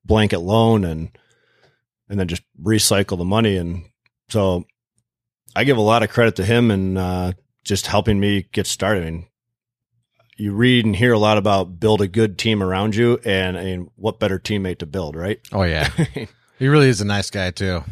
blanket 0.06 0.40
loan 0.40 0.84
and, 0.84 1.18
and 2.10 2.20
then 2.20 2.28
just 2.28 2.44
recycle 2.62 3.18
the 3.18 3.26
money. 3.26 3.58
And 3.58 3.86
so 4.30 4.66
I 5.56 5.64
give 5.64 5.78
a 5.78 5.82
lot 5.82 6.04
of 6.04 6.10
credit 6.10 6.36
to 6.38 6.46
him 6.46 6.72
and, 6.72 6.98
uh, 6.98 7.34
just 7.64 7.88
helping 7.88 8.20
me 8.20 8.48
get 8.52 8.66
started. 8.66 9.04
I 9.04 9.06
mean, 9.06 9.28
you 10.36 10.54
read 10.54 10.86
and 10.86 10.96
hear 10.96 11.14
a 11.14 11.20
lot 11.20 11.38
about 11.38 11.80
build 11.80 12.02
a 12.02 12.08
good 12.08 12.38
team 12.40 12.64
around 12.64 12.96
you 12.96 13.20
and, 13.24 13.56
and 13.56 13.90
what 13.96 14.20
better 14.20 14.40
teammate 14.40 14.80
to 14.80 14.88
build, 14.88 15.16
right? 15.16 15.40
Oh 15.52 15.62
yeah, 15.64 15.88
he 16.58 16.68
really 16.68 16.90
is 16.90 17.02
a 17.02 17.06
nice 17.06 17.30
guy 17.30 17.52
too. 17.52 17.84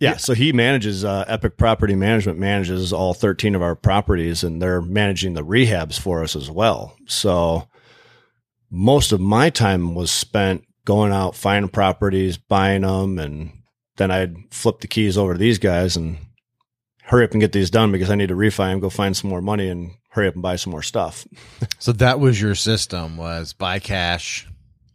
Yeah, 0.00 0.16
so 0.16 0.32
he 0.32 0.52
manages 0.52 1.04
uh, 1.04 1.26
Epic 1.28 1.58
Property 1.58 1.94
Management 1.94 2.38
manages 2.38 2.90
all 2.90 3.12
13 3.12 3.54
of 3.54 3.60
our 3.60 3.76
properties 3.76 4.42
and 4.42 4.60
they're 4.60 4.80
managing 4.80 5.34
the 5.34 5.44
rehabs 5.44 6.00
for 6.00 6.22
us 6.22 6.34
as 6.34 6.50
well. 6.50 6.96
So 7.06 7.68
most 8.70 9.12
of 9.12 9.20
my 9.20 9.50
time 9.50 9.94
was 9.94 10.10
spent 10.10 10.64
going 10.86 11.12
out 11.12 11.36
finding 11.36 11.68
properties, 11.68 12.38
buying 12.38 12.80
them 12.80 13.18
and 13.18 13.52
then 13.98 14.10
I'd 14.10 14.36
flip 14.50 14.80
the 14.80 14.88
keys 14.88 15.18
over 15.18 15.34
to 15.34 15.38
these 15.38 15.58
guys 15.58 15.98
and 15.98 16.16
hurry 17.02 17.24
up 17.24 17.32
and 17.32 17.40
get 17.40 17.52
these 17.52 17.70
done 17.70 17.92
because 17.92 18.08
I 18.08 18.14
need 18.14 18.28
to 18.28 18.34
refi 18.34 18.70
them, 18.70 18.80
go 18.80 18.88
find 18.88 19.14
some 19.14 19.28
more 19.28 19.42
money 19.42 19.68
and 19.68 19.90
hurry 20.10 20.28
up 20.28 20.34
and 20.34 20.42
buy 20.42 20.56
some 20.56 20.70
more 20.70 20.82
stuff. 20.82 21.26
So 21.78 21.92
that 21.92 22.20
was 22.20 22.38
your 22.40 22.54
system 22.54 23.16
was 23.16 23.54
buy 23.54 23.78
cash. 23.78 24.46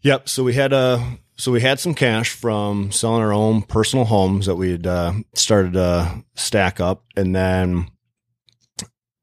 Yep. 0.02 0.30
So 0.30 0.44
we 0.44 0.54
had 0.54 0.72
a 0.72 1.18
so 1.38 1.52
we 1.52 1.62
had 1.62 1.80
some 1.80 1.94
cash 1.94 2.30
from 2.30 2.92
selling 2.92 3.22
our 3.22 3.34
own 3.34 3.62
personal 3.62 4.06
homes 4.06 4.46
that 4.46 4.56
we 4.56 4.72
had 4.72 4.88
uh, 4.88 5.14
started 5.34 5.74
to 5.74 6.24
stack 6.36 6.80
up, 6.80 7.04
and 7.16 7.36
then 7.36 7.90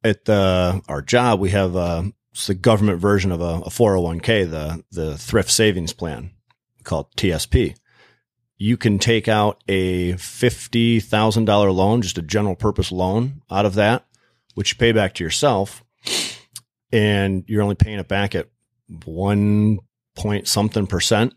at 0.05 0.25
the 0.27 0.83
our 0.89 1.01
job 1.01 1.41
we 1.41 1.51
have 1.51 1.75
uh, 1.75 2.03
the 2.47 2.55
government 2.55 3.01
version 3.01 3.33
of 3.33 3.41
a, 3.41 3.63
a 3.65 3.71
401k, 3.71 4.51
the 4.51 4.85
the 4.91 5.17
thrift 5.17 5.51
savings 5.51 5.93
plan 5.93 6.33
called 6.85 7.15
TSP. 7.17 7.77
You 8.57 8.77
can 8.77 8.99
take 8.99 9.27
out 9.27 9.63
a 9.67 10.13
fifty 10.17 11.01
thousand 11.01 11.47
dollar 11.47 11.71
loan, 11.71 12.03
just 12.03 12.19
a 12.19 12.23
general 12.23 12.57
purpose 12.57 12.93
loan, 12.93 13.41
out 13.51 13.65
of 13.65 13.75
that, 13.75 14.05
which 14.55 14.73
you 14.73 14.79
pay 14.79 14.93
back 14.93 15.15
to 15.15 15.25
yourself, 15.25 15.83
and 16.93 17.45
you're 17.47 17.63
only 17.63 17.75
paying 17.75 17.99
it 17.99 18.09
back 18.09 18.35
at 18.35 18.51
one 19.07 19.79
point 20.15 20.47
something 20.47 20.87
percent 20.87 21.33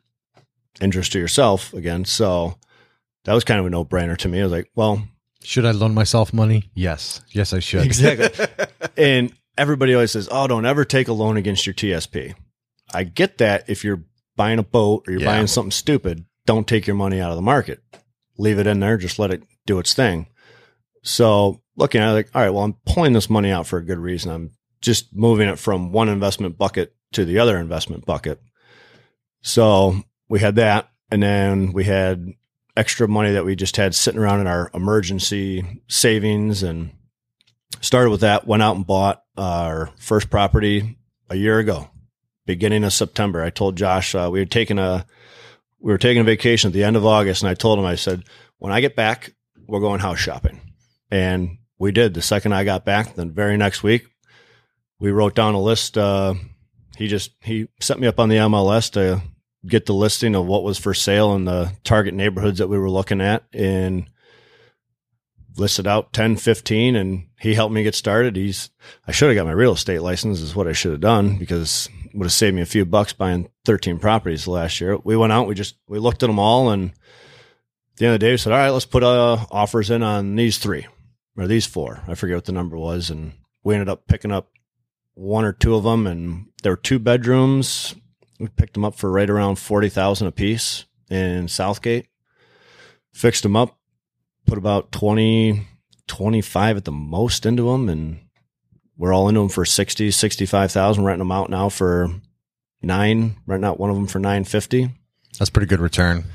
interest 0.81 1.11
to 1.13 1.19
yourself 1.19 1.73
again. 1.73 2.05
So 2.05 2.55
that 3.25 3.33
was 3.33 3.43
kind 3.43 3.59
of 3.59 3.65
a 3.65 3.69
no 3.69 3.85
brainer 3.85 4.17
to 4.17 4.27
me. 4.27 4.39
I 4.39 4.43
was 4.43 4.51
like, 4.51 4.69
well, 4.75 5.03
Should 5.43 5.65
I 5.65 5.71
loan 5.71 5.93
myself 5.93 6.33
money? 6.33 6.69
Yes, 6.73 7.21
yes, 7.29 7.53
I 7.53 7.59
should. 7.59 7.85
exactly. 7.85 8.45
and 8.97 9.31
everybody 9.57 9.93
always 9.93 10.11
says, 10.11 10.27
oh, 10.31 10.47
don't 10.47 10.65
ever 10.65 10.85
take 10.85 11.07
a 11.07 11.13
loan 11.13 11.37
against 11.37 11.65
your 11.65 11.73
TSP. 11.73 12.33
I 12.93 13.03
get 13.03 13.37
that 13.39 13.69
if 13.69 13.83
you're 13.83 14.03
buying 14.35 14.59
a 14.59 14.63
boat 14.63 15.05
or 15.07 15.11
you're 15.11 15.21
Yeah. 15.21 15.27
buying 15.27 15.47
something 15.47 15.71
stupid, 15.71 16.25
don't 16.45 16.67
take 16.67 16.85
your 16.87 16.95
money 16.95 17.19
out 17.21 17.31
of 17.31 17.35
the 17.35 17.41
market. 17.41 17.81
Leave 18.37 18.59
it 18.59 18.67
in 18.67 18.79
there. 18.79 18.97
Just 18.97 19.17
let 19.17 19.31
it 19.31 19.43
do 19.65 19.79
its 19.79 19.93
thing. 19.93 20.27
So 21.03 21.61
looking 21.77 22.01
at 22.01 22.09
it, 22.11 22.13
like, 22.13 22.29
all 22.35 22.41
right, 22.41 22.49
well, 22.49 22.63
I'm 22.63 22.75
pulling 22.85 23.13
this 23.13 23.29
money 23.29 23.49
out 23.51 23.65
for 23.65 23.77
a 23.77 23.85
good 23.85 23.97
reason. 23.97 24.31
I'm 24.31 24.51
just 24.81 25.15
moving 25.15 25.47
it 25.47 25.57
from 25.57 25.91
one 25.91 26.09
investment 26.09 26.57
bucket 26.57 26.93
to 27.13 27.23
the 27.25 27.39
other 27.39 27.57
investment 27.57 28.05
bucket. 28.05 28.41
So 29.41 30.03
we 30.29 30.39
had 30.39 30.55
that. 30.55 30.89
And 31.11 31.21
then 31.21 31.71
we 31.73 31.83
had 31.83 32.33
extra 32.75 33.07
money 33.07 33.33
that 33.33 33.45
we 33.45 33.55
just 33.55 33.77
had 33.77 33.95
sitting 33.95 34.19
around 34.19 34.41
in 34.41 34.47
our 34.47 34.69
emergency 34.73 35.81
savings 35.87 36.63
and 36.63 36.91
started 37.81 38.09
with 38.09 38.21
that, 38.21 38.47
went 38.47 38.63
out 38.63 38.75
and 38.75 38.87
bought 38.87 39.23
our 39.37 39.91
first 39.97 40.29
property 40.29 40.97
a 41.29 41.35
year 41.35 41.59
ago, 41.59 41.89
beginning 42.45 42.83
of 42.83 42.93
September. 42.93 43.41
I 43.41 43.49
told 43.49 43.75
Josh, 43.77 44.15
uh, 44.15 44.29
we 44.31 44.39
had 44.39 44.51
taken 44.51 44.79
a, 44.79 45.05
we 45.79 45.91
were 45.91 45.97
taking 45.97 46.21
a 46.21 46.25
vacation 46.25 46.69
at 46.69 46.73
the 46.73 46.83
end 46.83 46.95
of 46.95 47.05
August 47.05 47.43
and 47.43 47.49
I 47.49 47.53
told 47.53 47.79
him, 47.79 47.85
I 47.85 47.95
said, 47.95 48.23
when 48.57 48.73
I 48.73 48.81
get 48.81 48.95
back, 48.95 49.33
we're 49.67 49.79
going 49.79 49.99
house 49.99 50.19
shopping. 50.19 50.59
And 51.11 51.59
we 51.77 51.91
did. 51.91 52.13
The 52.13 52.21
second 52.21 52.53
I 52.53 52.63
got 52.63 52.85
back, 52.85 53.15
the 53.15 53.25
very 53.25 53.57
next 53.57 53.83
week, 53.83 54.07
we 54.99 55.11
wrote 55.11 55.35
down 55.35 55.53
a 55.53 55.61
list. 55.61 55.97
Uh, 55.97 56.33
he 56.97 57.07
just, 57.07 57.31
he 57.41 57.67
set 57.79 57.99
me 57.99 58.07
up 58.07 58.19
on 58.19 58.29
the 58.29 58.37
MLS 58.37 58.91
to 58.91 59.21
get 59.67 59.85
the 59.85 59.93
listing 59.93 60.35
of 60.35 60.45
what 60.45 60.63
was 60.63 60.77
for 60.77 60.93
sale 60.93 61.33
in 61.35 61.45
the 61.45 61.71
target 61.83 62.13
neighborhoods 62.13 62.59
that 62.59 62.67
we 62.67 62.77
were 62.77 62.89
looking 62.89 63.21
at 63.21 63.43
and 63.53 64.09
listed 65.57 65.87
out 65.87 66.13
10, 66.13 66.37
15 66.37 66.95
and 66.95 67.27
he 67.39 67.53
helped 67.53 67.73
me 67.73 67.83
get 67.83 67.95
started. 67.95 68.35
He's, 68.35 68.69
I 69.07 69.11
should 69.11 69.29
have 69.29 69.35
got 69.35 69.45
my 69.45 69.53
real 69.53 69.73
estate 69.73 70.01
license 70.01 70.41
is 70.41 70.55
what 70.55 70.67
I 70.67 70.73
should 70.73 70.91
have 70.91 71.01
done 71.01 71.37
because 71.37 71.89
would 72.13 72.25
have 72.25 72.33
saved 72.33 72.55
me 72.55 72.61
a 72.61 72.65
few 72.65 72.85
bucks 72.85 73.13
buying 73.13 73.49
13 73.65 73.99
properties 73.99 74.47
last 74.47 74.79
year. 74.79 74.97
We 75.03 75.17
went 75.17 75.33
out, 75.33 75.47
we 75.47 75.55
just, 75.55 75.75
we 75.87 75.99
looked 75.99 76.23
at 76.23 76.27
them 76.27 76.39
all 76.39 76.69
and 76.69 76.91
at 76.91 77.97
the 77.97 78.05
end 78.05 78.13
of 78.15 78.19
the 78.19 78.25
day 78.25 78.31
we 78.31 78.37
said, 78.37 78.53
all 78.53 78.59
right, 78.59 78.69
let's 78.69 78.85
put 78.85 79.03
uh, 79.03 79.45
offers 79.51 79.89
in 79.89 80.03
on 80.03 80.35
these 80.35 80.57
three 80.57 80.87
or 81.37 81.47
these 81.47 81.65
four. 81.65 82.01
I 82.07 82.15
forget 82.15 82.37
what 82.37 82.45
the 82.45 82.51
number 82.51 82.77
was. 82.77 83.09
And 83.09 83.33
we 83.63 83.73
ended 83.73 83.89
up 83.89 84.07
picking 84.07 84.31
up 84.31 84.49
one 85.13 85.45
or 85.45 85.53
two 85.53 85.75
of 85.75 85.83
them 85.83 86.07
and 86.07 86.47
there 86.63 86.71
were 86.71 86.77
two 86.77 86.99
bedrooms. 86.99 87.95
We 88.39 88.47
picked 88.47 88.73
them 88.73 88.85
up 88.85 88.95
for 88.95 89.11
right 89.11 89.29
around 89.29 89.57
40,000 89.57 90.27
a 90.27 90.31
piece 90.31 90.85
in 91.09 91.47
Southgate. 91.47 92.07
Fixed 93.13 93.43
them 93.43 93.55
up, 93.55 93.77
put 94.45 94.57
about 94.57 94.91
20, 94.91 95.65
25 96.07 96.77
at 96.77 96.85
the 96.85 96.91
most 96.91 97.45
into 97.45 97.71
them. 97.71 97.87
And 97.87 98.19
we're 98.97 99.13
all 99.13 99.29
into 99.29 99.39
them 99.39 99.49
for 99.49 99.65
60, 99.65 100.11
65,000, 100.11 101.03
renting 101.03 101.19
them 101.19 101.31
out 101.31 101.49
now 101.49 101.69
for 101.69 102.09
nine, 102.81 103.37
renting 103.45 103.67
out 103.67 103.79
one 103.79 103.89
of 103.89 103.95
them 103.95 104.07
for 104.07 104.19
950. 104.19 104.89
That's 105.39 105.49
pretty 105.49 105.67
good 105.67 105.79
return. 105.79 106.25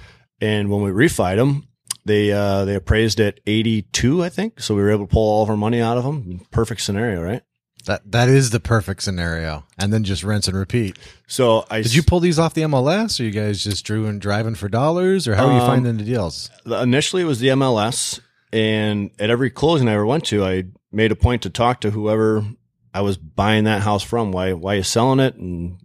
And 0.41 0.71
when 0.71 0.83
we 0.83 0.91
refied 0.91 1.37
them, 1.37 1.69
they, 2.07 2.33
uh, 2.33 2.65
they 2.65 2.75
appraised 2.75 3.21
at 3.21 3.41
82, 3.47 4.25
I 4.25 4.31
think. 4.31 4.61
So 4.61 4.75
we 4.75 4.81
were 4.81 4.91
able 4.91 5.07
to 5.07 5.13
pull 5.13 5.29
all 5.29 5.43
of 5.43 5.51
our 5.51 5.57
money 5.57 5.83
out 5.83 5.99
of 5.99 6.05
them. 6.05 6.41
Perfect 6.51 6.81
scenario, 6.81 7.23
right? 7.23 7.43
That 7.87 8.03
that 8.12 8.29
is 8.29 8.51
the 8.51 8.61
perfect 8.61 9.03
scenario, 9.03 9.64
and 9.79 9.93
then 9.93 10.05
just 10.05 10.23
rinse 10.23 10.47
and 10.49 10.57
repeat. 10.57 10.99
So 11.27 11.64
I 11.71 11.81
Did 11.83 11.95
you 11.95 12.03
pull 12.03 12.21
these 12.21 12.38
off 12.38 12.55
the 12.55 12.62
MLS, 12.62 13.19
or 13.19 13.25
you 13.25 13.31
guys 13.31 13.62
just 13.64 13.85
drew 13.85 14.07
and 14.07 14.21
driving 14.21 14.55
for 14.55 14.69
dollars, 14.69 15.27
or 15.27 15.35
how 15.35 15.47
are 15.47 15.53
you 15.53 15.61
Um, 15.61 15.66
finding 15.66 15.97
the 15.97 16.05
deals? 16.05 16.51
initially 16.66 17.23
it 17.23 17.27
was 17.27 17.40
the 17.40 17.49
MLS, 17.49 18.21
and 18.53 19.11
at 19.19 19.31
every 19.31 19.51
closing 19.51 19.88
I 19.88 19.95
ever 19.95 20.05
went 20.07 20.25
to, 20.27 20.45
I 20.45 20.64
made 20.93 21.11
a 21.12 21.16
point 21.16 21.43
to 21.43 21.51
talk 21.51 21.81
to 21.81 21.90
whoever 21.90 22.45
I 22.93 23.01
was 23.01 23.16
buying 23.16 23.64
that 23.64 23.83
house 23.83 24.03
from. 24.03 24.31
Why 24.33 24.53
why 24.53 24.75
you 24.75 24.83
selling 24.83 25.21
it? 25.21 25.37
And 25.37 25.79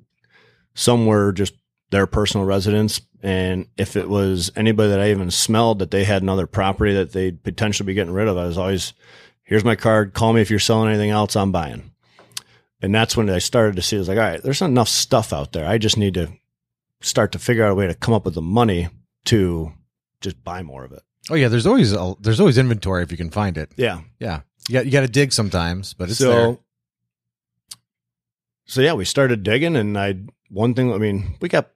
some 0.74 1.06
were 1.06 1.32
just 1.32 1.54
their 1.92 2.08
personal 2.08 2.46
residence, 2.46 3.00
and 3.24 3.68
if 3.78 3.96
it 3.96 4.10
was 4.10 4.52
anybody 4.56 4.90
that 4.90 5.00
I 5.00 5.12
even 5.12 5.32
smelled 5.32 5.80
that 5.80 5.92
they 5.92 6.04
had 6.04 6.24
another 6.24 6.48
property 6.48 6.94
that 6.96 7.14
they'd 7.14 7.42
potentially 7.44 7.86
be 7.88 7.94
getting 7.94 8.12
rid 8.14 8.28
of, 8.28 8.38
I 8.38 8.46
was 8.48 8.58
always, 8.58 8.94
here's 9.46 9.64
my 9.64 9.76
card. 9.76 10.14
Call 10.14 10.34
me 10.34 10.42
if 10.42 10.50
you're 10.50 10.60
selling 10.60 10.90
anything 10.90 11.12
else. 11.12 11.36
I'm 11.36 11.52
buying. 11.52 11.92
And 12.82 12.94
that's 12.94 13.16
when 13.16 13.30
I 13.30 13.40
started 13.40 13.78
to 13.78 13.82
see. 13.82 13.96
I 13.96 14.00
was 14.00 14.10
like, 14.10 14.18
all 14.18 14.24
right, 14.24 14.44
there's 14.44 14.62
not 14.62 14.70
enough 14.70 14.90
stuff 14.90 15.32
out 15.32 15.54
there. 15.54 15.66
I 15.66 15.78
just 15.78 15.98
need 15.98 16.16
to 16.16 16.30
start 17.02 17.32
to 17.32 17.40
figure 17.40 17.64
out 17.64 17.72
a 17.72 17.76
way 17.76 17.88
to 17.88 17.96
come 17.96 18.14
up 18.14 18.26
with 18.26 18.36
the 18.36 18.42
money 18.42 18.90
to 19.26 19.72
just 20.22 20.44
buy 20.44 20.62
more 20.62 20.84
of 20.84 20.92
it. 20.92 21.02
Oh 21.30 21.36
yeah, 21.36 21.48
there's 21.48 21.66
always 21.66 21.94
a, 21.94 22.14
there's 22.20 22.40
always 22.40 22.58
inventory 22.58 23.02
if 23.02 23.12
you 23.12 23.18
can 23.18 23.32
find 23.32 23.58
it. 23.58 23.72
Yeah. 23.78 24.02
Yeah, 24.20 24.42
you 24.68 24.74
got 24.74 24.86
you 24.86 24.92
got 24.92 25.02
to 25.02 25.08
dig 25.08 25.34
sometimes, 25.34 25.94
but 25.94 26.10
it's 26.10 26.20
so 26.20 26.30
there. 26.30 26.58
so 28.66 28.82
yeah, 28.82 28.94
we 28.94 29.06
started 29.06 29.44
digging, 29.44 29.76
and 29.76 29.98
I 29.98 30.16
one 30.50 30.74
thing. 30.74 30.94
I 30.94 30.98
mean, 30.98 31.36
we 31.42 31.50
got 31.50 31.72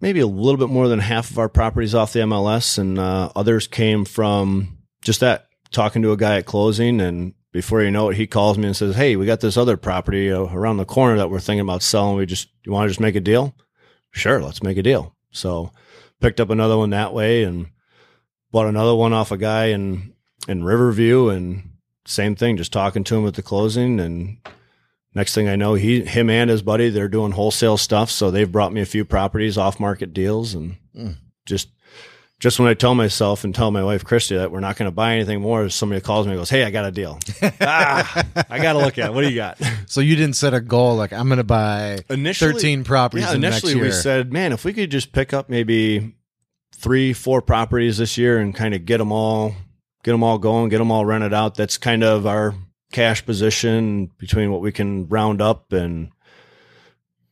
maybe 0.00 0.20
a 0.20 0.26
little 0.26 0.58
bit 0.58 0.68
more 0.68 0.88
than 0.88 0.98
half 0.98 1.30
of 1.30 1.38
our 1.38 1.48
properties 1.48 1.94
off 1.94 2.12
the 2.12 2.20
MLS, 2.20 2.78
and 2.78 2.98
uh, 2.98 3.30
others 3.34 3.66
came 3.66 4.04
from 4.04 4.78
just 5.02 5.20
that 5.20 5.49
talking 5.72 6.02
to 6.02 6.12
a 6.12 6.16
guy 6.16 6.36
at 6.38 6.46
closing, 6.46 7.00
and 7.00 7.34
before 7.52 7.82
you 7.82 7.90
know 7.90 8.10
it, 8.10 8.16
he 8.16 8.26
calls 8.26 8.58
me 8.58 8.66
and 8.66 8.76
says, 8.76 8.94
"Hey, 8.96 9.16
we 9.16 9.26
got 9.26 9.40
this 9.40 9.56
other 9.56 9.76
property 9.76 10.30
uh, 10.30 10.42
around 10.44 10.76
the 10.78 10.84
corner 10.84 11.16
that 11.16 11.30
we're 11.30 11.40
thinking 11.40 11.60
about 11.60 11.82
selling. 11.82 12.16
We 12.16 12.26
just 12.26 12.48
you 12.64 12.72
want 12.72 12.84
to 12.86 12.90
just 12.90 13.00
make 13.00 13.16
a 13.16 13.20
deal? 13.20 13.54
Sure, 14.10 14.40
let's 14.42 14.62
make 14.62 14.76
a 14.78 14.82
deal." 14.82 15.14
So 15.30 15.72
picked 16.20 16.40
up 16.40 16.50
another 16.50 16.76
one 16.76 16.90
that 16.90 17.12
way, 17.14 17.44
and 17.44 17.66
bought 18.52 18.66
another 18.66 18.94
one 18.94 19.12
off 19.12 19.30
a 19.32 19.36
guy 19.36 19.66
in 19.66 20.12
in 20.48 20.64
Riverview, 20.64 21.28
and 21.28 21.70
same 22.06 22.34
thing, 22.34 22.56
just 22.56 22.72
talking 22.72 23.04
to 23.04 23.16
him 23.18 23.26
at 23.26 23.34
the 23.34 23.42
closing, 23.42 24.00
and 24.00 24.38
next 25.14 25.34
thing 25.34 25.48
I 25.48 25.56
know, 25.56 25.74
he 25.74 26.02
him 26.04 26.30
and 26.30 26.48
his 26.50 26.62
buddy 26.62 26.88
they're 26.88 27.08
doing 27.08 27.32
wholesale 27.32 27.76
stuff, 27.76 28.10
so 28.10 28.30
they've 28.30 28.50
brought 28.50 28.72
me 28.72 28.80
a 28.80 28.86
few 28.86 29.04
properties 29.04 29.58
off 29.58 29.78
market 29.80 30.12
deals, 30.14 30.54
and 30.54 30.76
Mm. 30.96 31.16
just 31.46 31.68
just 32.40 32.58
when 32.58 32.68
I 32.68 32.74
tell 32.74 32.94
myself 32.94 33.44
and 33.44 33.54
tell 33.54 33.70
my 33.70 33.84
wife 33.84 34.02
Christy 34.02 34.34
that 34.34 34.50
we're 34.50 34.60
not 34.60 34.76
going 34.76 34.86
to 34.86 34.94
buy 34.94 35.14
anything 35.14 35.42
more, 35.42 35.68
somebody 35.68 36.00
calls 36.00 36.26
me 36.26 36.32
and 36.32 36.40
goes, 36.40 36.48
"Hey, 36.48 36.64
I 36.64 36.70
got 36.70 36.86
a 36.86 36.90
deal. 36.90 37.18
ah, 37.60 38.24
I 38.48 38.58
got 38.58 38.72
to 38.72 38.78
look 38.78 38.96
at. 38.98 39.10
it. 39.10 39.12
What 39.12 39.22
do 39.22 39.28
you 39.28 39.36
got?" 39.36 39.60
So 39.86 40.00
you 40.00 40.16
didn't 40.16 40.36
set 40.36 40.54
a 40.54 40.60
goal 40.60 40.96
like 40.96 41.12
I'm 41.12 41.28
going 41.28 41.36
to 41.36 41.44
buy 41.44 41.98
Initially, 42.08 42.54
13 42.54 42.84
properties 42.84 43.26
yeah. 43.26 43.34
in 43.34 43.44
Initially, 43.44 43.74
we 43.74 43.92
said, 43.92 44.32
"Man, 44.32 44.52
if 44.52 44.64
we 44.64 44.72
could 44.72 44.90
just 44.90 45.12
pick 45.12 45.34
up 45.34 45.50
maybe 45.50 46.14
three, 46.74 47.12
four 47.12 47.42
properties 47.42 47.98
this 47.98 48.16
year 48.16 48.38
and 48.38 48.54
kind 48.54 48.74
of 48.74 48.86
get 48.86 48.98
them 48.98 49.12
all, 49.12 49.54
get 50.02 50.12
them 50.12 50.22
all 50.22 50.38
going, 50.38 50.70
get 50.70 50.78
them 50.78 50.90
all 50.90 51.04
rented 51.04 51.34
out. 51.34 51.56
That's 51.56 51.76
kind 51.76 52.02
of 52.02 52.26
our 52.26 52.54
cash 52.90 53.24
position 53.24 54.10
between 54.16 54.50
what 54.50 54.62
we 54.62 54.72
can 54.72 55.06
round 55.08 55.42
up 55.42 55.74
and 55.74 56.10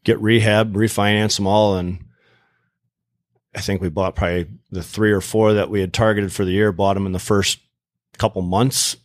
get 0.05 0.21
rehab, 0.21 0.75
refinance 0.75 1.37
them 1.37 1.47
all, 1.47 1.79
and." 1.79 2.05
I 3.59 3.61
think 3.61 3.81
we 3.83 3.89
bought 3.89 4.15
probably 4.15 4.47
the 4.71 4.85
three 4.85 5.11
or 5.11 5.21
four 5.21 5.55
that 5.55 5.69
we 5.69 5.81
had 5.81 5.93
targeted 5.93 6.33
for 6.33 6.45
the 6.45 6.53
year, 6.53 6.71
bought 6.71 6.95
them 6.95 7.07
in 7.07 7.13
the 7.13 7.19
first 7.19 7.59
couple 8.17 8.41
months. 8.43 8.97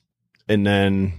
And 0.48 0.64
then 0.66 1.14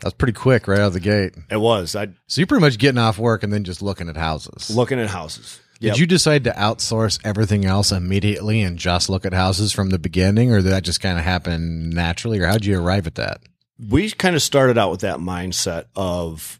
That's 0.00 0.14
pretty 0.14 0.32
quick 0.32 0.66
right 0.66 0.78
out 0.80 0.86
of 0.88 0.92
the 0.94 1.00
gate. 1.00 1.34
it 1.50 1.58
was, 1.58 1.94
I 1.94 2.06
So 2.26 2.40
you're 2.40 2.46
pretty 2.46 2.62
much 2.64 2.78
getting 2.78 2.96
off 2.98 3.18
work 3.18 3.42
and 3.42 3.52
then 3.52 3.64
just 3.64 3.82
looking 3.82 4.08
at 4.08 4.16
houses. 4.16 4.74
looking 4.74 4.98
at 4.98 5.08
houses. 5.08 5.60
Did 5.80 5.98
you 5.98 6.06
decide 6.06 6.44
to 6.44 6.50
outsource 6.52 7.18
everything 7.24 7.64
else 7.64 7.90
immediately 7.92 8.60
and 8.62 8.78
just 8.78 9.08
look 9.08 9.24
at 9.26 9.32
houses 9.32 9.72
from 9.72 9.88
the 9.90 9.98
beginning, 9.98 10.52
or 10.52 10.60
did 10.60 10.70
that 10.72 10.82
just 10.84 11.00
kind 11.00 11.18
of 11.18 11.24
happen 11.24 11.88
naturally, 11.90 12.38
or 12.38 12.46
how'd 12.46 12.64
you 12.66 12.78
arrive 12.80 13.06
at 13.06 13.14
that? 13.16 13.40
we 13.88 14.10
kind 14.10 14.36
of 14.36 14.42
started 14.42 14.76
out 14.76 14.90
with 14.90 15.00
that 15.00 15.18
mindset 15.20 15.86
of 15.96 16.59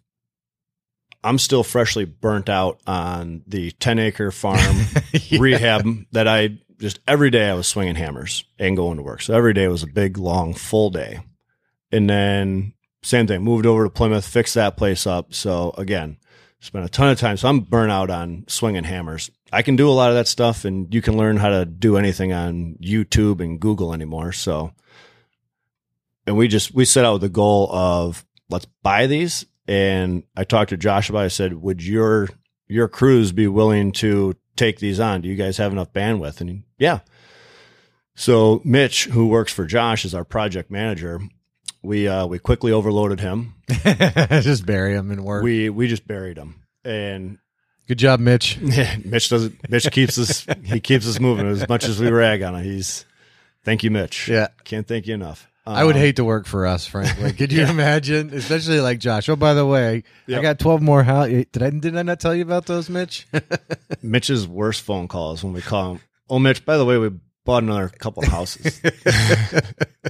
I'm 1.22 1.38
still 1.38 1.62
freshly 1.62 2.04
burnt 2.04 2.48
out 2.48 2.80
on 2.86 3.42
the 3.46 3.72
10 3.72 3.98
acre 3.98 4.30
farm 4.30 4.86
rehab 5.38 5.84
that 6.12 6.26
I 6.26 6.58
just 6.78 6.98
every 7.06 7.30
day 7.30 7.48
I 7.48 7.54
was 7.54 7.66
swinging 7.66 7.94
hammers 7.94 8.44
and 8.58 8.76
going 8.76 8.96
to 8.96 9.02
work. 9.02 9.22
So 9.22 9.34
every 9.34 9.52
day 9.52 9.68
was 9.68 9.82
a 9.82 9.86
big, 9.86 10.16
long, 10.16 10.54
full 10.54 10.90
day. 10.90 11.20
And 11.92 12.08
then 12.08 12.72
same 13.02 13.26
thing, 13.26 13.42
moved 13.42 13.66
over 13.66 13.84
to 13.84 13.90
Plymouth, 13.90 14.26
fixed 14.26 14.54
that 14.54 14.76
place 14.76 15.06
up. 15.06 15.34
So 15.34 15.74
again, 15.76 16.16
spent 16.60 16.84
a 16.84 16.88
ton 16.88 17.10
of 17.10 17.18
time. 17.18 17.36
So 17.36 17.48
I'm 17.48 17.60
burnt 17.60 17.92
out 17.92 18.10
on 18.10 18.44
swinging 18.48 18.84
hammers. 18.84 19.30
I 19.52 19.62
can 19.62 19.76
do 19.76 19.88
a 19.88 19.92
lot 19.92 20.10
of 20.10 20.16
that 20.16 20.28
stuff 20.28 20.64
and 20.64 20.92
you 20.92 21.02
can 21.02 21.16
learn 21.16 21.36
how 21.36 21.50
to 21.50 21.64
do 21.64 21.96
anything 21.96 22.32
on 22.32 22.76
YouTube 22.80 23.40
and 23.40 23.60
Google 23.60 23.92
anymore. 23.92 24.32
So, 24.32 24.72
and 26.26 26.36
we 26.36 26.48
just, 26.48 26.72
we 26.74 26.84
set 26.84 27.04
out 27.04 27.14
with 27.14 27.22
the 27.22 27.28
goal 27.28 27.70
of 27.72 28.24
let's 28.48 28.66
buy 28.82 29.06
these. 29.06 29.44
And 29.70 30.24
I 30.36 30.42
talked 30.42 30.70
to 30.70 30.76
Josh 30.76 31.08
about, 31.08 31.20
it. 31.20 31.26
I 31.26 31.28
said, 31.28 31.54
would 31.54 31.80
your, 31.82 32.28
your 32.66 32.88
crews 32.88 33.30
be 33.30 33.46
willing 33.46 33.92
to 33.92 34.34
take 34.56 34.80
these 34.80 34.98
on? 34.98 35.20
Do 35.20 35.28
you 35.28 35.36
guys 35.36 35.58
have 35.58 35.70
enough 35.70 35.92
bandwidth? 35.92 36.40
And 36.40 36.50
he, 36.50 36.62
yeah. 36.76 37.00
So 38.16 38.60
Mitch, 38.64 39.04
who 39.04 39.28
works 39.28 39.52
for 39.52 39.66
Josh, 39.66 40.04
is 40.04 40.14
our 40.14 40.24
project 40.24 40.72
manager. 40.72 41.20
We, 41.82 42.08
uh, 42.08 42.26
we 42.26 42.40
quickly 42.40 42.72
overloaded 42.72 43.20
him. 43.20 43.54
just 43.68 44.66
bury 44.66 44.94
him 44.94 45.12
and 45.12 45.24
work. 45.24 45.44
We, 45.44 45.70
we 45.70 45.86
just 45.86 46.06
buried 46.06 46.36
him 46.36 46.62
and 46.84 47.38
Good 47.86 47.98
job, 47.98 48.20
Mitch. 48.20 48.56
Mitch 49.04 49.30
doesn't. 49.30 49.68
Mitch 49.68 49.90
keeps 49.90 50.16
us. 50.16 50.46
He 50.62 50.78
keeps 50.78 51.08
us 51.08 51.18
moving 51.18 51.48
as 51.48 51.68
much 51.68 51.86
as 51.86 51.98
we 51.98 52.08
rag 52.08 52.40
on 52.40 52.54
him. 52.54 52.62
He's. 52.62 53.04
Thank 53.64 53.82
you, 53.82 53.90
Mitch. 53.90 54.28
Yeah. 54.28 54.46
can't 54.62 54.86
thank 54.86 55.08
you 55.08 55.14
enough. 55.14 55.49
I 55.66 55.84
would 55.84 55.96
Um, 55.96 56.02
hate 56.02 56.16
to 56.16 56.24
work 56.24 56.46
for 56.46 56.66
us, 56.66 56.86
frankly. 56.86 57.32
Could 57.32 57.52
you 57.52 57.64
imagine? 57.64 58.32
Especially 58.34 58.80
like 58.80 58.98
Josh. 58.98 59.28
Oh, 59.28 59.36
by 59.36 59.54
the 59.54 59.66
way, 59.66 60.04
I 60.28 60.40
got 60.40 60.58
12 60.58 60.82
more 60.82 61.02
How 61.02 61.26
Did 61.26 61.62
I, 61.62 61.70
did 61.70 61.96
I 61.96 62.02
not 62.02 62.20
tell 62.20 62.34
you 62.34 62.42
about 62.42 62.66
those, 62.66 62.88
Mitch? 62.88 63.26
Mitch's 64.02 64.48
worst 64.48 64.82
phone 64.82 65.06
calls 65.06 65.44
when 65.44 65.52
we 65.52 65.60
call 65.60 65.92
him. 65.92 66.00
Oh, 66.28 66.38
Mitch. 66.38 66.64
By 66.64 66.76
the 66.76 66.84
way, 66.84 66.98
we 66.98 67.10
bought 67.44 67.62
another 67.62 67.88
couple 67.88 68.22
of 68.22 68.30
houses, 68.30 68.80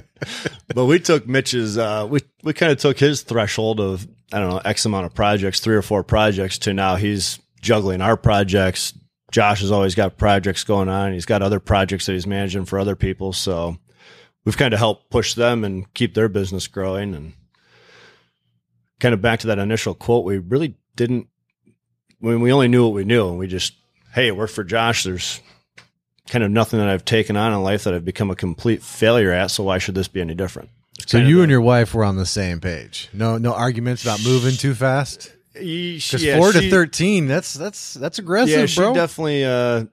but 0.73 0.85
we 0.85 0.99
took 0.99 1.27
Mitch's. 1.27 1.77
Uh, 1.77 2.07
we 2.09 2.19
we 2.43 2.53
kind 2.53 2.71
of 2.71 2.77
took 2.77 2.99
his 2.99 3.21
threshold 3.21 3.79
of 3.79 4.07
I 4.31 4.39
don't 4.39 4.49
know 4.49 4.61
X 4.63 4.85
amount 4.85 5.05
of 5.05 5.13
projects, 5.13 5.59
three 5.59 5.75
or 5.75 5.81
four 5.81 6.03
projects, 6.03 6.57
to 6.59 6.73
now 6.73 6.95
he's 6.95 7.39
juggling 7.61 8.01
our 8.01 8.17
projects. 8.17 8.93
Josh 9.31 9.61
has 9.61 9.71
always 9.71 9.95
got 9.95 10.17
projects 10.17 10.63
going 10.63 10.89
on. 10.89 11.13
He's 11.13 11.25
got 11.25 11.41
other 11.41 11.59
projects 11.59 12.05
that 12.05 12.13
he's 12.13 12.27
managing 12.27 12.65
for 12.65 12.79
other 12.79 12.95
people. 12.95 13.33
So 13.33 13.77
we've 14.45 14.57
kind 14.57 14.73
of 14.73 14.79
helped 14.79 15.09
push 15.09 15.33
them 15.33 15.63
and 15.63 15.91
keep 15.93 16.13
their 16.13 16.29
business 16.29 16.67
growing. 16.67 17.13
And 17.15 17.33
kind 18.99 19.13
of 19.13 19.21
back 19.21 19.39
to 19.41 19.47
that 19.47 19.59
initial 19.59 19.93
quote, 19.93 20.25
we 20.25 20.37
really 20.37 20.75
didn't, 20.95 21.27
when 22.19 22.41
we 22.41 22.51
only 22.53 22.67
knew 22.67 22.83
what 22.85 22.93
we 22.93 23.03
knew 23.03 23.29
and 23.29 23.37
we 23.39 23.47
just, 23.47 23.73
hey, 24.13 24.27
it 24.27 24.35
worked 24.37 24.53
for 24.53 24.63
Josh. 24.63 25.03
There's 25.03 25.41
kind 26.29 26.43
of 26.43 26.51
nothing 26.51 26.79
that 26.79 26.87
I've 26.87 27.05
taken 27.05 27.35
on 27.35 27.51
in 27.53 27.63
life 27.63 27.83
that 27.85 27.93
I've 27.93 28.05
become 28.05 28.29
a 28.29 28.35
complete 28.35 28.83
failure 28.83 29.31
at. 29.31 29.47
So 29.51 29.63
why 29.63 29.77
should 29.79 29.95
this 29.95 30.07
be 30.07 30.21
any 30.21 30.35
different? 30.35 30.69
So 31.07 31.17
you 31.17 31.37
the- 31.37 31.41
and 31.43 31.51
your 31.51 31.61
wife 31.61 31.93
were 31.95 32.03
on 32.03 32.17
the 32.17 32.25
same 32.27 32.59
page. 32.59 33.09
No, 33.11 33.37
no 33.37 33.53
arguments 33.53 34.03
about 34.03 34.23
moving 34.23 34.55
too 34.55 34.75
fast. 34.75 35.33
Because 35.53 36.21
Because 36.21 36.37
four 36.37 36.51
to 36.53 36.69
thirteen, 36.69 37.27
that's 37.27 37.53
that's 37.53 37.93
that's 37.95 38.19
aggressive, 38.19 38.57
yeah, 38.57 38.65
she 38.67 38.79
bro. 38.79 38.93
definitely. 38.93 39.43
Uh, 39.43 39.85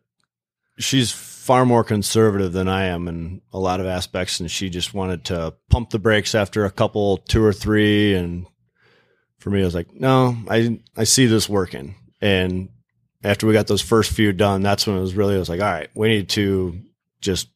she's 0.78 1.10
far 1.48 1.64
more 1.64 1.82
conservative 1.82 2.52
than 2.52 2.68
I 2.68 2.84
am 2.88 3.08
in 3.08 3.40
a 3.54 3.58
lot 3.58 3.80
of 3.80 3.86
aspects, 3.86 4.38
and 4.38 4.50
she 4.50 4.68
just 4.68 4.92
wanted 4.92 5.24
to 5.24 5.54
pump 5.70 5.88
the 5.88 5.98
brakes 5.98 6.34
after 6.34 6.66
a 6.66 6.70
couple, 6.70 7.16
two 7.16 7.42
or 7.42 7.54
three, 7.54 8.14
and 8.14 8.44
for 9.38 9.48
me, 9.48 9.62
I 9.62 9.64
was 9.64 9.74
like, 9.74 9.94
no, 9.94 10.36
I 10.50 10.78
I 10.94 11.04
see 11.04 11.24
this 11.24 11.48
working, 11.48 11.94
and 12.20 12.68
after 13.24 13.46
we 13.46 13.54
got 13.54 13.66
those 13.66 13.80
first 13.80 14.12
few 14.12 14.34
done, 14.34 14.60
that's 14.62 14.86
when 14.86 14.98
it 14.98 15.00
was 15.00 15.14
really 15.14 15.36
I 15.36 15.38
was 15.38 15.48
like, 15.48 15.62
all 15.62 15.72
right, 15.72 15.88
we 15.94 16.08
need 16.08 16.28
to 16.30 16.78
just 17.22 17.48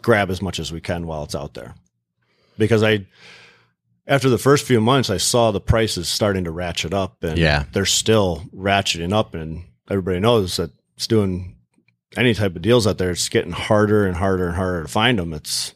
grab 0.00 0.30
as 0.30 0.40
much 0.40 0.58
as 0.58 0.72
we 0.72 0.80
can 0.80 1.06
while 1.06 1.24
it's 1.24 1.34
out 1.34 1.52
there, 1.52 1.74
because 2.56 2.82
I. 2.82 3.06
After 4.08 4.28
the 4.30 4.38
first 4.38 4.64
few 4.64 4.80
months, 4.80 5.10
I 5.10 5.16
saw 5.16 5.50
the 5.50 5.60
prices 5.60 6.08
starting 6.08 6.44
to 6.44 6.52
ratchet 6.52 6.94
up, 6.94 7.24
and 7.24 7.36
Yeah. 7.36 7.64
they're 7.72 7.84
still 7.84 8.44
ratcheting 8.54 9.12
up, 9.12 9.34
and 9.34 9.64
everybody 9.90 10.20
knows 10.20 10.56
that 10.58 10.70
it's 10.96 11.08
doing 11.08 11.55
any 12.16 12.34
type 12.34 12.56
of 12.56 12.62
deals 12.62 12.86
out 12.86 12.98
there. 12.98 13.10
It's 13.10 13.28
getting 13.28 13.52
harder 13.52 14.06
and 14.06 14.16
harder 14.16 14.46
and 14.48 14.56
harder 14.56 14.82
to 14.82 14.88
find 14.88 15.18
them. 15.18 15.32
It's 15.32 15.74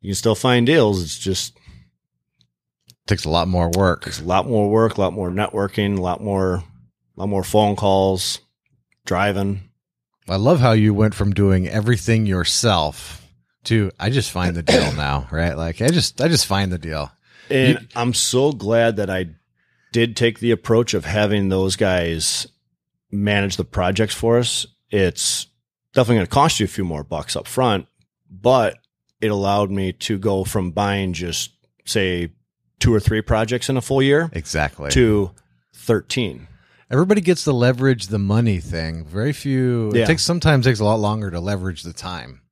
you 0.00 0.10
can 0.10 0.14
still 0.16 0.34
find 0.34 0.66
deals. 0.66 1.02
It's 1.02 1.18
just 1.18 1.56
takes 3.06 3.24
a 3.24 3.30
lot 3.30 3.48
more 3.48 3.70
work. 3.76 4.06
it's 4.06 4.20
a 4.20 4.24
lot 4.24 4.46
more 4.48 4.70
work, 4.70 4.96
a 4.96 5.00
lot 5.00 5.12
more 5.12 5.30
networking, 5.30 5.98
a 5.98 6.00
lot 6.00 6.22
more, 6.22 6.54
a 6.56 6.64
lot 7.16 7.28
more 7.28 7.44
phone 7.44 7.76
calls, 7.76 8.40
driving. 9.04 9.68
I 10.28 10.36
love 10.36 10.60
how 10.60 10.72
you 10.72 10.94
went 10.94 11.14
from 11.14 11.32
doing 11.32 11.66
everything 11.68 12.26
yourself 12.26 13.18
to 13.64 13.90
I 13.98 14.10
just 14.10 14.30
find 14.30 14.54
the 14.56 14.62
deal 14.62 14.92
now, 14.96 15.26
right? 15.30 15.56
Like 15.56 15.82
I 15.82 15.88
just 15.88 16.20
I 16.20 16.28
just 16.28 16.46
find 16.46 16.72
the 16.72 16.78
deal. 16.78 17.10
And 17.50 17.78
You- 17.80 17.86
I'm 17.96 18.14
so 18.14 18.52
glad 18.52 18.96
that 18.96 19.10
I 19.10 19.26
did 19.92 20.16
take 20.16 20.38
the 20.38 20.52
approach 20.52 20.94
of 20.94 21.04
having 21.04 21.48
those 21.48 21.76
guys 21.76 22.46
manage 23.10 23.56
the 23.56 23.64
projects 23.64 24.14
for 24.14 24.38
us. 24.38 24.64
It's 24.90 25.46
definitely 25.94 26.16
going 26.16 26.26
to 26.26 26.30
cost 26.30 26.60
you 26.60 26.64
a 26.64 26.68
few 26.68 26.84
more 26.84 27.04
bucks 27.04 27.36
up 27.36 27.46
front, 27.46 27.86
but 28.30 28.78
it 29.20 29.28
allowed 29.30 29.70
me 29.70 29.92
to 29.92 30.18
go 30.18 30.44
from 30.44 30.70
buying 30.72 31.12
just 31.12 31.52
say 31.84 32.30
two 32.80 32.92
or 32.92 33.00
three 33.00 33.20
projects 33.22 33.68
in 33.68 33.76
a 33.76 33.80
full 33.80 34.02
year 34.02 34.28
Exactly. 34.32 34.90
to 34.90 35.30
13. 35.74 36.48
Everybody 36.90 37.20
gets 37.20 37.44
to 37.44 37.52
leverage 37.52 38.08
the 38.08 38.18
money 38.18 38.58
thing. 38.60 39.04
Very 39.04 39.32
few. 39.32 39.92
Yeah. 39.94 40.02
It 40.02 40.06
takes 40.06 40.22
sometimes 40.22 40.66
takes 40.66 40.80
a 40.80 40.84
lot 40.84 41.00
longer 41.00 41.30
to 41.30 41.40
leverage 41.40 41.82
the 41.82 41.92
time, 41.92 42.42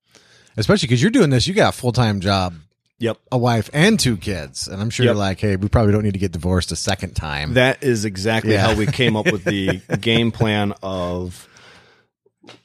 especially 0.57 0.87
because 0.87 1.03
you're 1.03 1.11
doing 1.11 1.31
this. 1.31 1.47
You 1.47 1.53
got 1.55 1.75
a 1.75 1.77
full 1.77 1.93
time 1.93 2.21
job, 2.21 2.55
Yep. 2.99 3.19
a 3.33 3.37
wife, 3.39 3.69
and 3.75 3.99
two 4.01 4.17
kids, 4.17 4.67
and 4.67 4.81
I'm 4.81 4.89
sure 4.91 5.05
Yep. 5.05 5.11
you're 5.13 5.19
like, 5.19 5.41
hey, 5.41 5.57
we 5.57 5.69
probably 5.69 5.93
don't 5.93 6.05
need 6.05 6.15
to 6.15 6.19
get 6.21 6.33
divorced 6.33 6.73
a 6.73 6.77
second 6.77 7.15
time. 7.15 7.55
That 7.55 7.83
is 7.83 8.05
exactly 8.07 8.53
Yeah. 8.53 8.67
how 8.67 8.75
we 8.75 8.87
came 8.87 9.15
up 9.17 9.31
with 9.31 9.45
the 9.45 9.83
game 10.01 10.31
plan 10.33 10.73
of 10.83 11.47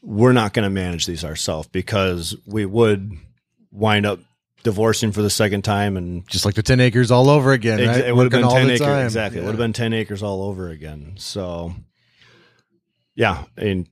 we're 0.01 0.33
not 0.33 0.53
going 0.53 0.63
to 0.63 0.69
manage 0.69 1.05
these 1.05 1.23
ourselves 1.23 1.67
because 1.69 2.35
we 2.45 2.65
would 2.65 3.11
wind 3.71 4.05
up 4.05 4.19
divorcing 4.63 5.11
for 5.11 5.21
the 5.21 5.29
second 5.29 5.63
time 5.63 5.95
and 5.95 6.27
Just 6.27 6.45
like 6.45 6.55
the 6.55 6.63
10 6.63 6.79
acres 6.79 7.11
all 7.11 7.29
over 7.29 7.53
again, 7.53 7.79
right? 7.87 8.05
It 8.05 8.15
would 8.15 8.31
have 8.31 8.41
been 8.41 8.49
ten 8.49 8.69
acres 8.69 8.79
time. 8.79 9.05
exactly. 9.05 9.39
It 9.39 9.43
would 9.43 9.51
have 9.51 9.59
been 9.59 9.73
ten 9.73 9.93
acres 9.93 10.23
all 10.23 10.43
over 10.43 10.69
again. 10.69 11.13
So, 11.17 11.73
yeah, 13.15 13.43
and 13.55 13.87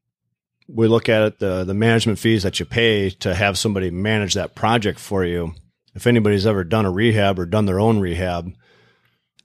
we 0.67 0.87
look 0.87 1.09
at 1.09 1.21
it 1.23 1.39
the 1.39 1.63
the 1.63 1.73
management 1.73 2.19
fees 2.19 2.43
that 2.43 2.59
you 2.59 2.65
pay 2.65 3.09
to 3.11 3.35
have 3.35 3.57
somebody 3.57 3.91
manage 3.91 4.33
that 4.33 4.55
project 4.55 4.99
for 4.99 5.23
you. 5.23 5.53
If 5.95 6.07
anybody's 6.07 6.47
ever 6.47 6.63
done 6.63 6.85
a 6.85 6.91
rehab 6.91 7.39
or 7.39 7.45
done 7.45 7.65
their 7.65 7.79
own 7.79 7.99
rehab, 7.99 8.51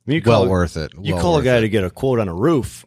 you 0.07 0.23
well 0.25 0.43
call, 0.43 0.49
worth 0.49 0.77
it. 0.79 0.93
you 1.01 1.15
call 1.15 1.37
a 1.37 1.43
guy 1.43 1.59
it. 1.59 1.61
to 1.63 1.69
get 1.69 1.85
a 1.85 1.91
quote 1.91 2.19
on 2.19 2.29
a 2.29 2.35
roof. 2.35 2.87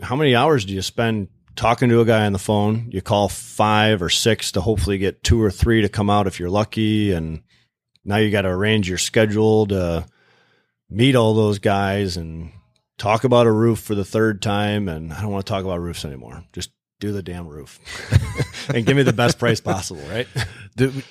How 0.00 0.16
many 0.16 0.34
hours 0.34 0.64
do 0.64 0.72
you 0.72 0.82
spend 0.82 1.28
talking 1.56 1.88
to 1.88 2.00
a 2.00 2.04
guy 2.04 2.26
on 2.26 2.32
the 2.32 2.38
phone? 2.38 2.88
You 2.92 3.02
call 3.02 3.28
five 3.28 4.02
or 4.02 4.08
six 4.10 4.52
to 4.52 4.60
hopefully 4.60 4.98
get 4.98 5.22
two 5.24 5.40
or 5.42 5.50
three 5.50 5.82
to 5.82 5.88
come 5.88 6.08
out 6.10 6.26
if 6.26 6.38
you're 6.38 6.50
lucky, 6.50 7.12
and 7.12 7.42
now 8.04 8.16
you 8.16 8.30
got 8.30 8.42
to 8.42 8.48
arrange 8.48 8.88
your 8.88 8.98
schedule 8.98 9.66
to 9.68 10.06
meet 10.88 11.16
all 11.16 11.34
those 11.34 11.58
guys 11.58 12.16
and 12.16 12.52
talk 12.98 13.24
about 13.24 13.46
a 13.46 13.52
roof 13.52 13.80
for 13.80 13.94
the 13.94 14.04
third 14.04 14.40
time. 14.40 14.88
And 14.88 15.12
I 15.12 15.20
don't 15.20 15.32
want 15.32 15.44
to 15.44 15.50
talk 15.50 15.64
about 15.64 15.80
roofs 15.80 16.04
anymore. 16.04 16.44
Just 16.52 16.70
do 17.00 17.12
the 17.12 17.22
damn 17.22 17.46
roof 17.46 17.78
and 18.74 18.86
give 18.86 18.96
me 18.96 19.02
the 19.02 19.12
best 19.12 19.38
price 19.38 19.60
possible, 19.60 20.02
right? 20.08 20.26
The- 20.76 21.04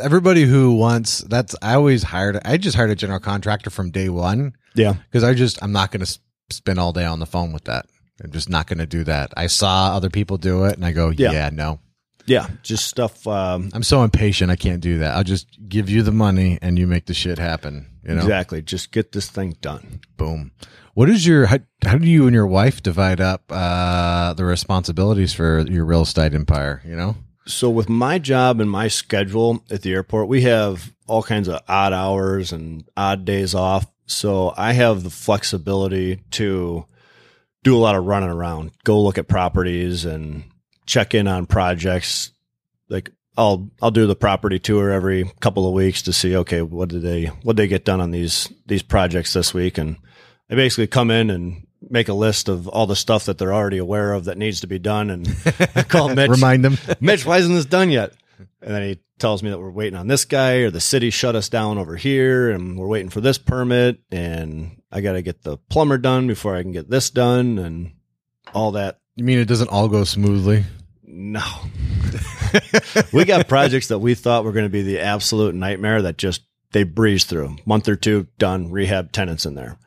everybody 0.00 0.44
who 0.44 0.72
wants 0.74 1.18
that's 1.18 1.54
I 1.60 1.74
always 1.74 2.02
hired 2.02 2.38
I 2.46 2.56
just 2.56 2.74
hired 2.76 2.88
a 2.90 2.94
general 2.94 3.20
contractor 3.20 3.68
from 3.68 3.90
day 3.90 4.08
one 4.08 4.54
Yeah. 4.74 4.94
because 4.94 5.22
I 5.22 5.34
just 5.34 5.62
I'm 5.62 5.72
not 5.72 5.90
going 5.92 6.02
to 6.04 6.18
spend 6.50 6.78
all 6.78 6.92
day 6.94 7.04
on 7.04 7.20
the 7.20 7.26
phone 7.26 7.52
with 7.52 7.64
that. 7.64 7.84
I'm 8.22 8.30
just 8.30 8.48
not 8.48 8.66
going 8.66 8.78
to 8.78 8.86
do 8.86 9.04
that. 9.04 9.32
I 9.36 9.46
saw 9.48 9.94
other 9.96 10.10
people 10.10 10.36
do 10.38 10.64
it 10.64 10.74
and 10.76 10.84
I 10.84 10.92
go, 10.92 11.10
Yeah. 11.10 11.32
yeah, 11.32 11.50
no. 11.52 11.80
Yeah. 12.26 12.46
Just 12.62 12.86
stuff. 12.86 13.26
Um, 13.26 13.70
I'm 13.72 13.82
so 13.82 14.04
impatient. 14.04 14.50
I 14.50 14.56
can't 14.56 14.80
do 14.80 14.98
that. 14.98 15.16
I'll 15.16 15.24
just 15.24 15.46
give 15.68 15.90
you 15.90 16.02
the 16.02 16.12
money 16.12 16.56
and 16.62 16.78
you 16.78 16.86
make 16.86 17.06
the 17.06 17.14
shit 17.14 17.38
happen. 17.38 17.88
You 18.04 18.14
know, 18.14 18.20
Exactly. 18.22 18.62
Just 18.62 18.92
get 18.92 19.10
this 19.12 19.28
thing 19.28 19.56
done. 19.60 20.00
boom. 20.16 20.52
What 20.94 21.08
is 21.08 21.26
your 21.26 21.46
how, 21.46 21.58
how 21.84 21.96
do 21.98 22.06
you 22.06 22.26
and 22.26 22.34
your 22.34 22.46
wife 22.46 22.82
divide 22.82 23.20
up 23.20 23.44
uh, 23.50 24.34
the 24.34 24.44
responsibilities 24.44 25.32
for 25.32 25.60
your 25.68 25.84
real 25.86 26.02
estate 26.02 26.34
empire? 26.34 26.82
You 26.86 26.94
know, 26.96 27.16
So 27.46 27.70
with 27.70 27.88
my 27.88 28.18
job 28.18 28.60
and 28.60 28.70
my 28.70 28.88
schedule 28.88 29.64
at 29.70 29.82
the 29.82 29.92
airport, 29.92 30.28
we 30.28 30.42
have 30.42 30.92
all 31.08 31.22
kinds 31.22 31.48
of 31.48 31.60
odd 31.66 31.92
hours 31.94 32.52
and 32.52 32.84
odd 32.96 33.24
days 33.24 33.54
off. 33.54 33.86
So 34.06 34.52
I 34.56 34.74
have 34.74 35.02
the 35.02 35.10
flexibility 35.10 36.20
to 36.32 36.84
do 37.62 37.76
a 37.76 37.80
lot 37.80 37.96
of 37.96 38.04
running 38.04 38.30
around, 38.30 38.72
go 38.84 39.00
look 39.00 39.18
at 39.18 39.28
properties 39.28 40.04
and 40.04 40.44
check 40.86 41.14
in 41.14 41.28
on 41.28 41.46
projects. 41.46 42.32
Like 42.88 43.10
I'll 43.36 43.70
I'll 43.80 43.90
do 43.90 44.06
the 44.06 44.16
property 44.16 44.58
tour 44.58 44.90
every 44.90 45.30
couple 45.40 45.66
of 45.66 45.74
weeks 45.74 46.02
to 46.02 46.12
see 46.12 46.36
okay 46.36 46.60
what 46.62 46.90
did 46.90 47.02
they 47.02 47.26
what 47.26 47.56
did 47.56 47.62
they 47.62 47.68
get 47.68 47.84
done 47.84 48.00
on 48.00 48.10
these 48.10 48.52
these 48.66 48.82
projects 48.82 49.32
this 49.32 49.54
week 49.54 49.78
and 49.78 49.96
I 50.50 50.54
basically 50.54 50.88
come 50.88 51.10
in 51.10 51.30
and 51.30 51.66
make 51.88 52.08
a 52.08 52.14
list 52.14 52.48
of 52.48 52.68
all 52.68 52.86
the 52.86 52.94
stuff 52.94 53.24
that 53.24 53.38
they're 53.38 53.54
already 53.54 53.78
aware 53.78 54.12
of 54.12 54.26
that 54.26 54.36
needs 54.38 54.60
to 54.60 54.66
be 54.66 54.78
done 54.78 55.08
and 55.08 55.26
I 55.74 55.82
call 55.82 56.14
Mitch 56.14 56.30
remind 56.30 56.64
them. 56.64 56.76
Mitch, 57.00 57.24
why 57.24 57.38
isn't 57.38 57.54
this 57.54 57.64
done 57.64 57.90
yet? 57.90 58.12
And 58.62 58.74
then 58.74 58.82
he 58.82 59.00
tells 59.18 59.42
me 59.42 59.50
that 59.50 59.58
we're 59.58 59.70
waiting 59.70 59.98
on 59.98 60.06
this 60.06 60.24
guy 60.24 60.56
or 60.58 60.70
the 60.70 60.80
city 60.80 61.10
shut 61.10 61.36
us 61.36 61.48
down 61.48 61.78
over 61.78 61.96
here 61.96 62.50
and 62.50 62.78
we're 62.78 62.86
waiting 62.86 63.08
for 63.08 63.20
this 63.20 63.38
permit 63.38 64.00
and 64.10 64.82
I 64.90 65.00
got 65.00 65.12
to 65.12 65.22
get 65.22 65.42
the 65.42 65.58
plumber 65.58 65.98
done 65.98 66.26
before 66.26 66.56
I 66.56 66.62
can 66.62 66.72
get 66.72 66.90
this 66.90 67.10
done 67.10 67.58
and 67.58 67.92
all 68.54 68.72
that. 68.72 68.98
you 69.16 69.24
mean 69.24 69.38
it 69.38 69.48
doesn't 69.48 69.70
all 69.70 69.88
go 69.88 70.04
smoothly? 70.04 70.64
No. 71.04 71.44
we 73.12 73.24
got 73.24 73.48
projects 73.48 73.88
that 73.88 73.98
we 73.98 74.14
thought 74.14 74.44
were 74.44 74.52
going 74.52 74.66
to 74.66 74.70
be 74.70 74.82
the 74.82 75.00
absolute 75.00 75.54
nightmare 75.54 76.02
that 76.02 76.18
just 76.18 76.42
they 76.72 76.84
breeze 76.84 77.24
through. 77.24 77.56
Month 77.64 77.88
or 77.88 77.96
two 77.96 78.26
done, 78.38 78.70
rehab 78.70 79.12
tenants 79.12 79.46
in 79.46 79.54
there. 79.54 79.78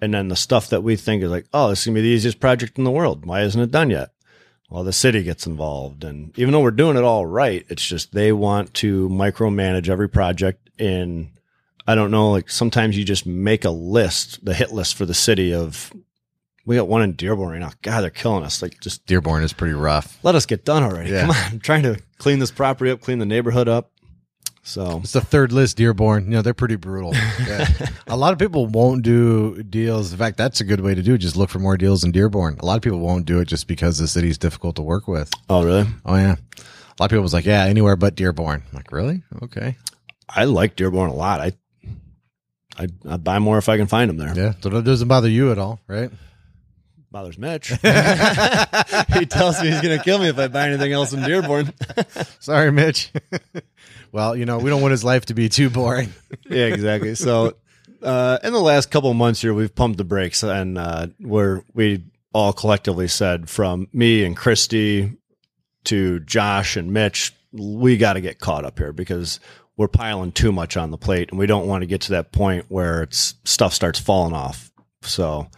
And 0.00 0.12
then 0.12 0.28
the 0.28 0.36
stuff 0.36 0.70
that 0.70 0.82
we 0.82 0.96
think 0.96 1.22
is 1.22 1.30
like, 1.30 1.46
oh, 1.52 1.68
this 1.68 1.80
is 1.80 1.86
going 1.86 1.94
to 1.94 2.02
be 2.02 2.08
the 2.08 2.14
easiest 2.14 2.40
project 2.40 2.76
in 2.76 2.84
the 2.84 2.90
world. 2.90 3.24
Why 3.24 3.42
isn't 3.42 3.60
it 3.60 3.70
done 3.70 3.90
yet? 3.90 4.10
Well, 4.74 4.82
the 4.82 4.92
city 4.92 5.22
gets 5.22 5.46
involved. 5.46 6.02
And 6.02 6.36
even 6.36 6.50
though 6.50 6.58
we're 6.58 6.72
doing 6.72 6.96
it 6.96 7.04
all 7.04 7.24
right, 7.24 7.64
it's 7.68 7.86
just 7.86 8.12
they 8.12 8.32
want 8.32 8.74
to 8.74 9.08
micromanage 9.08 9.88
every 9.88 10.08
project. 10.08 10.68
And 10.80 11.30
I 11.86 11.94
don't 11.94 12.10
know, 12.10 12.32
like 12.32 12.50
sometimes 12.50 12.98
you 12.98 13.04
just 13.04 13.24
make 13.24 13.64
a 13.64 13.70
list, 13.70 14.44
the 14.44 14.52
hit 14.52 14.72
list 14.72 14.96
for 14.96 15.06
the 15.06 15.14
city 15.14 15.54
of, 15.54 15.92
we 16.66 16.74
got 16.74 16.88
one 16.88 17.02
in 17.02 17.12
Dearborn 17.12 17.52
right 17.52 17.60
now. 17.60 17.70
God, 17.82 18.00
they're 18.00 18.10
killing 18.10 18.42
us. 18.42 18.62
Like 18.62 18.80
just 18.80 19.06
Dearborn 19.06 19.44
is 19.44 19.52
pretty 19.52 19.74
rough. 19.74 20.18
let 20.24 20.34
us 20.34 20.44
get 20.44 20.64
done 20.64 20.82
already. 20.82 21.10
Yeah. 21.10 21.20
Come 21.20 21.30
on. 21.30 21.36
I'm 21.52 21.58
trying 21.60 21.84
to 21.84 22.00
clean 22.18 22.40
this 22.40 22.50
property 22.50 22.90
up, 22.90 23.00
clean 23.00 23.20
the 23.20 23.26
neighborhood 23.26 23.68
up. 23.68 23.92
So 24.66 25.00
It's 25.02 25.12
the 25.12 25.20
third 25.20 25.52
list, 25.52 25.76
Dearborn. 25.76 26.24
You 26.24 26.30
know, 26.30 26.42
they're 26.42 26.54
pretty 26.54 26.76
brutal. 26.76 27.12
Yeah. 27.46 27.68
a 28.06 28.16
lot 28.16 28.32
of 28.32 28.38
people 28.38 28.66
won't 28.66 29.02
do 29.02 29.62
deals. 29.62 30.10
In 30.12 30.18
fact, 30.18 30.38
that's 30.38 30.60
a 30.60 30.64
good 30.64 30.80
way 30.80 30.94
to 30.94 31.02
do 31.02 31.14
it. 31.14 31.18
Just 31.18 31.36
look 31.36 31.50
for 31.50 31.58
more 31.58 31.76
deals 31.76 32.02
in 32.04 32.12
Dearborn. 32.12 32.56
A 32.60 32.64
lot 32.64 32.76
of 32.76 32.82
people 32.82 33.00
won't 33.00 33.26
do 33.26 33.40
it 33.40 33.44
just 33.46 33.68
because 33.68 33.98
the 33.98 34.08
city's 34.08 34.38
difficult 34.38 34.76
to 34.76 34.82
work 34.82 35.06
with. 35.06 35.30
Oh 35.50 35.62
really? 35.62 35.86
Oh, 36.06 36.16
yeah. 36.16 36.36
A 36.56 36.96
lot 36.98 37.06
of 37.06 37.10
people 37.10 37.22
was 37.22 37.34
like, 37.34 37.44
yeah, 37.44 37.64
anywhere 37.64 37.96
but 37.96 38.14
Dearborn. 38.14 38.62
I'm 38.70 38.76
like, 38.76 38.90
really? 38.92 39.22
Okay. 39.42 39.76
I 40.28 40.44
like 40.44 40.76
Dearborn 40.76 41.10
a 41.10 41.14
lot. 41.14 41.40
I 41.40 41.52
I 42.78 42.88
I 43.08 43.16
buy 43.18 43.38
more 43.38 43.58
if 43.58 43.68
I 43.68 43.76
can 43.76 43.86
find 43.86 44.08
them 44.08 44.16
there. 44.16 44.34
Yeah. 44.34 44.54
So 44.62 44.70
that 44.70 44.84
doesn't 44.84 45.08
bother 45.08 45.28
you 45.28 45.52
at 45.52 45.58
all, 45.58 45.80
right? 45.86 46.10
Bothers 47.10 47.38
Mitch. 47.38 47.68
he 49.12 49.26
tells 49.26 49.60
me 49.62 49.70
he's 49.70 49.80
gonna 49.82 50.02
kill 50.02 50.18
me 50.18 50.28
if 50.28 50.38
I 50.38 50.48
buy 50.48 50.68
anything 50.68 50.92
else 50.92 51.12
in 51.12 51.22
Dearborn. 51.22 51.72
Sorry, 52.40 52.72
Mitch. 52.72 53.12
Well, 54.14 54.36
you 54.36 54.46
know, 54.46 54.58
we 54.58 54.70
don't 54.70 54.80
want 54.80 54.92
his 54.92 55.02
life 55.02 55.26
to 55.26 55.34
be 55.34 55.48
too 55.48 55.68
boring. 55.68 56.14
yeah, 56.48 56.66
exactly. 56.66 57.16
So 57.16 57.56
uh, 58.00 58.38
in 58.44 58.52
the 58.52 58.60
last 58.60 58.92
couple 58.92 59.10
of 59.10 59.16
months 59.16 59.42
here, 59.42 59.52
we've 59.52 59.74
pumped 59.74 59.98
the 59.98 60.04
brakes 60.04 60.44
and 60.44 60.78
uh, 60.78 61.08
where 61.18 61.64
we 61.74 62.04
all 62.32 62.52
collectively 62.52 63.08
said 63.08 63.50
from 63.50 63.88
me 63.92 64.24
and 64.24 64.36
Christy 64.36 65.16
to 65.86 66.20
Josh 66.20 66.76
and 66.76 66.92
Mitch, 66.92 67.32
we 67.50 67.96
got 67.96 68.12
to 68.12 68.20
get 68.20 68.38
caught 68.38 68.64
up 68.64 68.78
here 68.78 68.92
because 68.92 69.40
we're 69.76 69.88
piling 69.88 70.30
too 70.30 70.52
much 70.52 70.76
on 70.76 70.92
the 70.92 70.96
plate 70.96 71.30
and 71.30 71.38
we 71.38 71.46
don't 71.46 71.66
want 71.66 71.82
to 71.82 71.86
get 71.86 72.02
to 72.02 72.10
that 72.12 72.30
point 72.30 72.66
where 72.68 73.02
it's 73.02 73.34
stuff 73.42 73.74
starts 73.74 73.98
falling 73.98 74.32
off. 74.32 74.70
So 75.02 75.48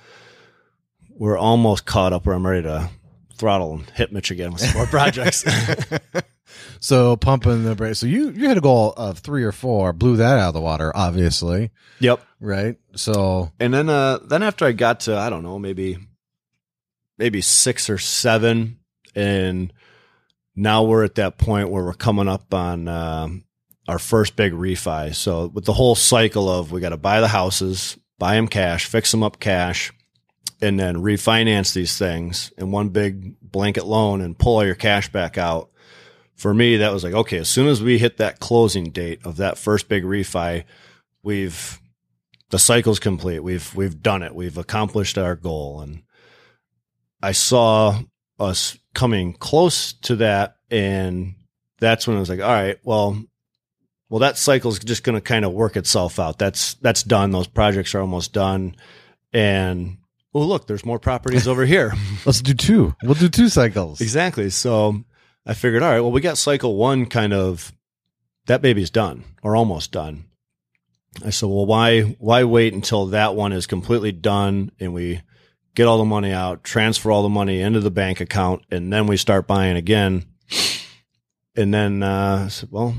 we're 1.10 1.36
almost 1.36 1.84
caught 1.84 2.14
up 2.14 2.24
where 2.24 2.34
I'm 2.34 2.46
ready 2.46 2.62
to 2.62 2.88
throttle 3.36 3.74
and 3.74 3.90
hit 3.90 4.14
Mitch 4.14 4.30
again 4.30 4.52
with 4.52 4.62
some 4.62 4.78
more 4.78 4.86
projects. 4.86 5.44
So 6.80 7.16
pumping 7.16 7.64
the 7.64 7.74
brakes. 7.74 7.98
So 7.98 8.06
you 8.06 8.30
you 8.30 8.48
had 8.48 8.58
a 8.58 8.60
goal 8.60 8.92
of 8.96 9.18
three 9.18 9.44
or 9.44 9.52
four, 9.52 9.92
blew 9.92 10.16
that 10.16 10.38
out 10.38 10.48
of 10.48 10.54
the 10.54 10.60
water, 10.60 10.92
obviously, 10.94 11.70
yep. 11.98 12.20
right? 12.40 12.76
So 12.94 13.52
And 13.58 13.72
then 13.72 13.88
uh 13.88 14.18
then 14.18 14.42
after 14.42 14.64
I 14.64 14.72
got 14.72 15.00
to 15.00 15.16
I 15.16 15.30
don't 15.30 15.42
know 15.42 15.58
maybe 15.58 15.98
maybe 17.18 17.40
6 17.40 17.90
or 17.90 17.98
7 17.98 18.78
and 19.14 19.72
now 20.54 20.84
we're 20.84 21.04
at 21.04 21.14
that 21.14 21.38
point 21.38 21.70
where 21.70 21.82
we're 21.82 21.94
coming 21.94 22.28
up 22.28 22.52
on 22.52 22.88
um 22.88 23.44
our 23.88 23.98
first 23.98 24.36
big 24.36 24.52
refi. 24.52 25.14
So 25.14 25.46
with 25.46 25.64
the 25.64 25.72
whole 25.72 25.94
cycle 25.94 26.50
of 26.50 26.72
we 26.72 26.80
got 26.80 26.88
to 26.88 26.96
buy 26.96 27.20
the 27.20 27.28
houses, 27.28 27.96
buy 28.18 28.34
them 28.34 28.48
cash, 28.48 28.86
fix 28.86 29.10
them 29.12 29.22
up 29.22 29.38
cash 29.38 29.92
and 30.60 30.78
then 30.78 30.96
refinance 30.96 31.74
these 31.74 31.98
things 31.98 32.52
in 32.56 32.70
one 32.70 32.88
big 32.88 33.36
blanket 33.40 33.86
loan 33.86 34.20
and 34.20 34.38
pull 34.38 34.56
all 34.56 34.64
your 34.64 34.74
cash 34.74 35.10
back 35.10 35.38
out. 35.38 35.70
For 36.36 36.52
me 36.54 36.76
that 36.76 36.92
was 36.92 37.02
like 37.02 37.14
okay, 37.14 37.38
as 37.38 37.48
soon 37.48 37.66
as 37.66 37.82
we 37.82 37.98
hit 37.98 38.18
that 38.18 38.40
closing 38.40 38.90
date 38.90 39.20
of 39.24 39.38
that 39.38 39.58
first 39.58 39.88
big 39.88 40.04
refi, 40.04 40.64
we've 41.22 41.80
the 42.50 42.58
cycle's 42.58 42.98
complete. 42.98 43.40
We've 43.40 43.74
we've 43.74 44.02
done 44.02 44.22
it. 44.22 44.34
We've 44.34 44.58
accomplished 44.58 45.18
our 45.18 45.34
goal. 45.34 45.80
And 45.80 46.02
I 47.22 47.32
saw 47.32 48.00
us 48.38 48.78
coming 48.94 49.32
close 49.32 49.94
to 49.94 50.16
that, 50.16 50.56
and 50.70 51.34
that's 51.78 52.06
when 52.06 52.16
I 52.16 52.20
was 52.20 52.28
like, 52.28 52.40
all 52.40 52.46
right, 52.46 52.78
well, 52.84 53.22
well, 54.08 54.20
that 54.20 54.38
cycle's 54.38 54.78
just 54.78 55.02
going 55.02 55.16
to 55.16 55.20
kind 55.20 55.44
of 55.44 55.52
work 55.52 55.76
itself 55.76 56.18
out. 56.18 56.38
That's 56.38 56.74
that's 56.74 57.02
done. 57.02 57.32
Those 57.32 57.48
projects 57.48 57.94
are 57.94 58.00
almost 58.00 58.32
done, 58.32 58.76
and 59.32 59.98
oh 60.32 60.42
look, 60.42 60.66
there's 60.66 60.84
more 60.84 61.00
properties 61.00 61.48
over 61.48 61.66
here. 61.66 61.92
let's 62.26 62.40
do 62.40 62.54
two. 62.54 62.94
We'll 63.02 63.14
do 63.14 63.28
two 63.28 63.48
cycles. 63.48 64.00
Exactly. 64.00 64.50
So 64.50 65.04
I 65.46 65.54
figured, 65.54 65.82
all 65.82 65.90
right, 65.90 66.00
well, 66.00 66.10
we 66.10 66.20
got 66.20 66.38
cycle 66.38 66.76
one 66.76 67.06
kind 67.06 67.32
of 67.32 67.72
that 68.46 68.62
baby's 68.62 68.90
done 68.90 69.24
or 69.42 69.54
almost 69.54 69.92
done. 69.92 70.24
I 71.24 71.30
said, 71.30 71.48
well, 71.48 71.66
why 71.66 72.02
why 72.18 72.44
wait 72.44 72.74
until 72.74 73.06
that 73.06 73.34
one 73.34 73.52
is 73.52 73.66
completely 73.66 74.12
done 74.12 74.72
and 74.78 74.92
we 74.92 75.22
get 75.74 75.86
all 75.86 75.98
the 75.98 76.04
money 76.04 76.32
out, 76.32 76.64
transfer 76.64 77.10
all 77.10 77.22
the 77.22 77.28
money 77.28 77.60
into 77.60 77.80
the 77.80 77.90
bank 77.90 78.20
account, 78.20 78.62
and 78.70 78.92
then 78.92 79.06
we 79.06 79.16
start 79.16 79.46
buying 79.46 79.76
again. 79.76 80.24
And 81.54 81.72
then 81.72 82.02
uh, 82.02 82.44
I 82.46 82.48
said, 82.48 82.70
well, 82.70 82.94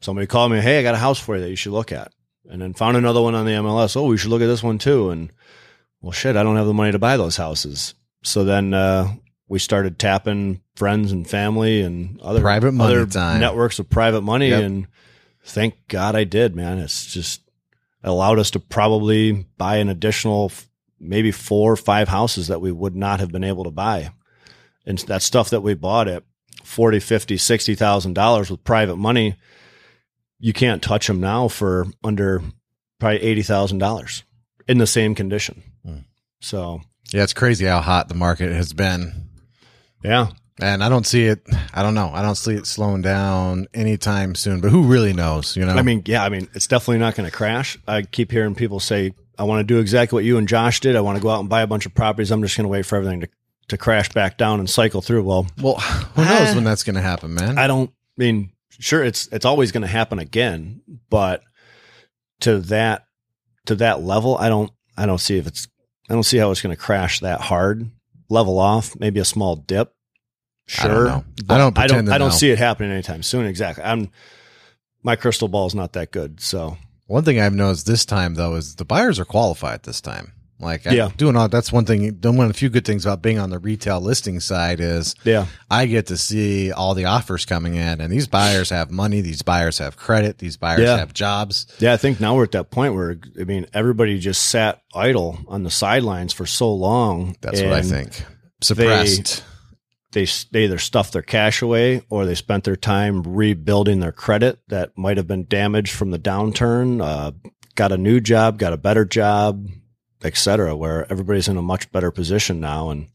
somebody 0.00 0.26
called 0.26 0.52
me, 0.52 0.60
hey, 0.60 0.78
I 0.78 0.82
got 0.82 0.94
a 0.94 0.98
house 0.98 1.18
for 1.18 1.36
you 1.36 1.42
that 1.42 1.50
you 1.50 1.56
should 1.56 1.72
look 1.72 1.92
at. 1.92 2.12
And 2.48 2.60
then 2.60 2.74
found 2.74 2.96
another 2.96 3.22
one 3.22 3.34
on 3.34 3.46
the 3.46 3.52
MLS. 3.52 3.96
Oh, 3.96 4.04
we 4.04 4.18
should 4.18 4.30
look 4.30 4.42
at 4.42 4.46
this 4.46 4.62
one 4.62 4.78
too. 4.78 5.10
And 5.10 5.32
well, 6.00 6.12
shit, 6.12 6.36
I 6.36 6.42
don't 6.42 6.56
have 6.56 6.66
the 6.66 6.74
money 6.74 6.92
to 6.92 6.98
buy 6.98 7.16
those 7.16 7.36
houses. 7.36 7.94
So 8.22 8.44
then 8.44 8.74
uh, 8.74 9.14
we 9.54 9.60
started 9.60 10.00
tapping 10.00 10.60
friends 10.74 11.12
and 11.12 11.30
family 11.30 11.80
and 11.80 12.20
other 12.20 12.40
Private 12.40 12.72
money 12.72 12.92
other 12.92 13.06
time. 13.06 13.38
networks 13.38 13.78
of 13.78 13.88
private 13.88 14.22
money 14.22 14.48
Yep. 14.48 14.62
and 14.64 14.86
thank 15.44 15.74
God 15.86 16.16
I 16.16 16.24
did, 16.24 16.56
man. 16.56 16.78
It's 16.78 17.06
just 17.06 17.40
allowed 18.02 18.40
us 18.40 18.50
to 18.50 18.58
probably 18.58 19.46
buy 19.56 19.76
an 19.76 19.88
additional 19.88 20.50
maybe 20.98 21.30
four 21.30 21.70
or 21.70 21.76
five 21.76 22.08
houses 22.08 22.48
that 22.48 22.60
we 22.60 22.72
would 22.72 22.96
not 22.96 23.20
have 23.20 23.30
been 23.30 23.44
able 23.44 23.62
to 23.62 23.70
buy. 23.70 24.10
And 24.84 24.98
that 25.06 25.22
stuff 25.22 25.50
that 25.50 25.60
we 25.60 25.74
bought 25.74 26.08
at 26.08 26.24
40, 26.64 26.98
50, 26.98 27.36
60,000 27.36 28.12
dollars 28.12 28.50
with 28.50 28.64
private 28.64 28.96
money, 28.96 29.36
you 30.40 30.52
can't 30.52 30.82
touch 30.82 31.06
them 31.06 31.20
now 31.20 31.46
for 31.46 31.86
under 32.02 32.42
probably 32.98 33.20
$80,000 33.20 34.24
in 34.66 34.78
the 34.78 34.86
same 34.88 35.14
condition. 35.14 35.62
Hmm. 35.86 35.98
So, 36.40 36.80
yeah, 37.12 37.22
it's 37.22 37.32
crazy 37.34 37.66
how 37.66 37.80
hot 37.80 38.08
the 38.08 38.14
market 38.16 38.50
has 38.50 38.72
been. 38.72 39.23
Yeah. 40.04 40.28
And 40.60 40.84
I 40.84 40.88
don't 40.88 41.06
see 41.06 41.24
it. 41.24 41.44
I 41.72 41.82
don't 41.82 41.94
know. 41.94 42.10
I 42.14 42.22
don't 42.22 42.36
see 42.36 42.54
it 42.54 42.66
slowing 42.66 43.02
down 43.02 43.66
anytime 43.74 44.36
soon. 44.36 44.60
But 44.60 44.70
who 44.70 44.84
really 44.84 45.12
knows? 45.12 45.56
You 45.56 45.64
know. 45.64 45.74
I 45.74 45.82
mean, 45.82 46.02
yeah. 46.06 46.22
I 46.22 46.28
mean, 46.28 46.48
it's 46.54 46.68
definitely 46.68 46.98
not 46.98 47.16
going 47.16 47.28
to 47.28 47.36
crash. 47.36 47.76
I 47.88 48.02
keep 48.02 48.30
hearing 48.30 48.54
people 48.54 48.78
say, 48.78 49.14
"I 49.36 49.42
want 49.42 49.60
to 49.60 49.64
do 49.64 49.80
exactly 49.80 50.16
what 50.16 50.24
you 50.24 50.38
and 50.38 50.46
Josh 50.46 50.78
did. 50.78 50.94
I 50.94 51.00
want 51.00 51.16
to 51.16 51.22
go 51.22 51.30
out 51.30 51.40
and 51.40 51.48
buy 51.48 51.62
a 51.62 51.66
bunch 51.66 51.86
of 51.86 51.94
properties. 51.94 52.30
I'm 52.30 52.40
just 52.40 52.56
going 52.56 52.66
to 52.66 52.68
wait 52.68 52.86
for 52.86 52.94
everything 52.96 53.22
to 53.22 53.28
to 53.66 53.76
crash 53.76 54.10
back 54.10 54.38
down 54.38 54.60
and 54.60 54.70
cycle 54.70 55.00
through." 55.00 55.24
Well, 55.24 55.48
well, 55.60 55.74
who 55.74 56.24
knows 56.24 56.54
when 56.54 56.62
that's 56.62 56.84
going 56.84 56.94
to 56.94 57.02
happen, 57.02 57.34
man? 57.34 57.58
I 57.58 57.66
don't 57.66 57.90
I 57.90 58.22
mean. 58.22 58.50
Sure, 58.78 59.04
it's 59.04 59.28
it's 59.28 59.44
always 59.44 59.70
going 59.70 59.82
to 59.82 59.88
happen 59.88 60.18
again, 60.18 60.82
but 61.08 61.42
to 62.40 62.58
that 62.60 63.06
to 63.66 63.74
that 63.76 64.02
level, 64.02 64.36
I 64.36 64.48
don't 64.48 64.70
I 64.96 65.06
don't 65.06 65.20
see 65.20 65.38
if 65.38 65.46
it's 65.46 65.68
I 66.08 66.14
don't 66.14 66.24
see 66.24 66.38
how 66.38 66.50
it's 66.50 66.60
going 66.60 66.74
to 66.74 66.80
crash 66.80 67.20
that 67.20 67.40
hard. 67.40 67.90
Level 68.28 68.58
off, 68.58 68.98
maybe 68.98 69.20
a 69.20 69.24
small 69.24 69.56
dip, 69.56 69.94
Sure, 70.66 71.08
I 71.08 71.10
don't. 71.10 71.24
I 71.50 71.58
don't, 71.58 71.78
I 71.78 71.86
don't, 71.86 72.08
I 72.08 72.18
don't 72.18 72.32
see 72.32 72.50
it 72.50 72.58
happening 72.58 72.90
anytime 72.90 73.22
soon. 73.22 73.46
Exactly. 73.46 73.84
I'm. 73.84 74.10
My 75.02 75.16
crystal 75.16 75.48
ball 75.48 75.66
is 75.66 75.74
not 75.74 75.92
that 75.92 76.10
good. 76.10 76.40
So 76.40 76.78
one 77.06 77.24
thing 77.24 77.38
I've 77.38 77.54
noticed 77.54 77.86
this 77.86 78.06
time 78.06 78.34
though 78.34 78.54
is 78.54 78.76
the 78.76 78.86
buyers 78.86 79.18
are 79.18 79.26
qualified 79.26 79.82
this 79.82 80.00
time. 80.00 80.32
Like 80.64 80.84
yeah, 80.84 81.10
doing 81.16 81.36
all 81.36 81.48
that's 81.48 81.70
one 81.70 81.84
thing. 81.84 82.18
One 82.22 82.40
of 82.40 82.48
the 82.48 82.54
few 82.54 82.70
good 82.70 82.84
things 82.84 83.04
about 83.04 83.22
being 83.22 83.38
on 83.38 83.50
the 83.50 83.58
retail 83.58 84.00
listing 84.00 84.40
side 84.40 84.80
is 84.80 85.14
yeah, 85.24 85.46
I 85.70 85.86
get 85.86 86.06
to 86.06 86.16
see 86.16 86.72
all 86.72 86.94
the 86.94 87.04
offers 87.04 87.44
coming 87.44 87.74
in, 87.74 88.00
and 88.00 88.12
these 88.12 88.26
buyers 88.26 88.70
have 88.70 88.90
money. 88.90 89.20
These 89.20 89.42
buyers 89.42 89.78
have 89.78 89.96
credit. 89.96 90.38
These 90.38 90.56
buyers 90.56 90.80
yeah. 90.80 90.96
have 90.96 91.12
jobs. 91.12 91.66
Yeah, 91.78 91.92
I 91.92 91.96
think 91.96 92.20
now 92.20 92.34
we're 92.36 92.44
at 92.44 92.52
that 92.52 92.70
point 92.70 92.94
where 92.94 93.16
I 93.38 93.44
mean 93.44 93.66
everybody 93.72 94.18
just 94.18 94.46
sat 94.46 94.82
idle 94.94 95.38
on 95.46 95.62
the 95.62 95.70
sidelines 95.70 96.32
for 96.32 96.46
so 96.46 96.72
long. 96.72 97.36
That's 97.40 97.60
what 97.60 97.72
I 97.72 97.82
think. 97.82 98.24
Suppressed. 98.60 99.36
They, 99.36 100.24
they, 100.24 100.26
they 100.52 100.64
either 100.64 100.78
stuffed 100.78 101.12
their 101.12 101.22
cash 101.22 101.60
away 101.60 102.02
or 102.08 102.24
they 102.24 102.34
spent 102.34 102.64
their 102.64 102.76
time 102.76 103.22
rebuilding 103.22 104.00
their 104.00 104.12
credit 104.12 104.60
that 104.68 104.96
might 104.96 105.16
have 105.16 105.26
been 105.26 105.46
damaged 105.46 105.92
from 105.92 106.12
the 106.12 106.18
downturn, 106.18 107.02
uh, 107.02 107.32
got 107.74 107.92
a 107.92 107.98
new 107.98 108.20
job, 108.20 108.58
got 108.58 108.72
a 108.72 108.78
better 108.78 109.04
job, 109.04 109.68
etc. 110.24 110.74
where 110.74 111.10
everybody's 111.10 111.48
in 111.48 111.56
a 111.56 111.62
much 111.62 111.90
better 111.92 112.10
position 112.10 112.60
now. 112.60 112.90
And, 112.90 113.08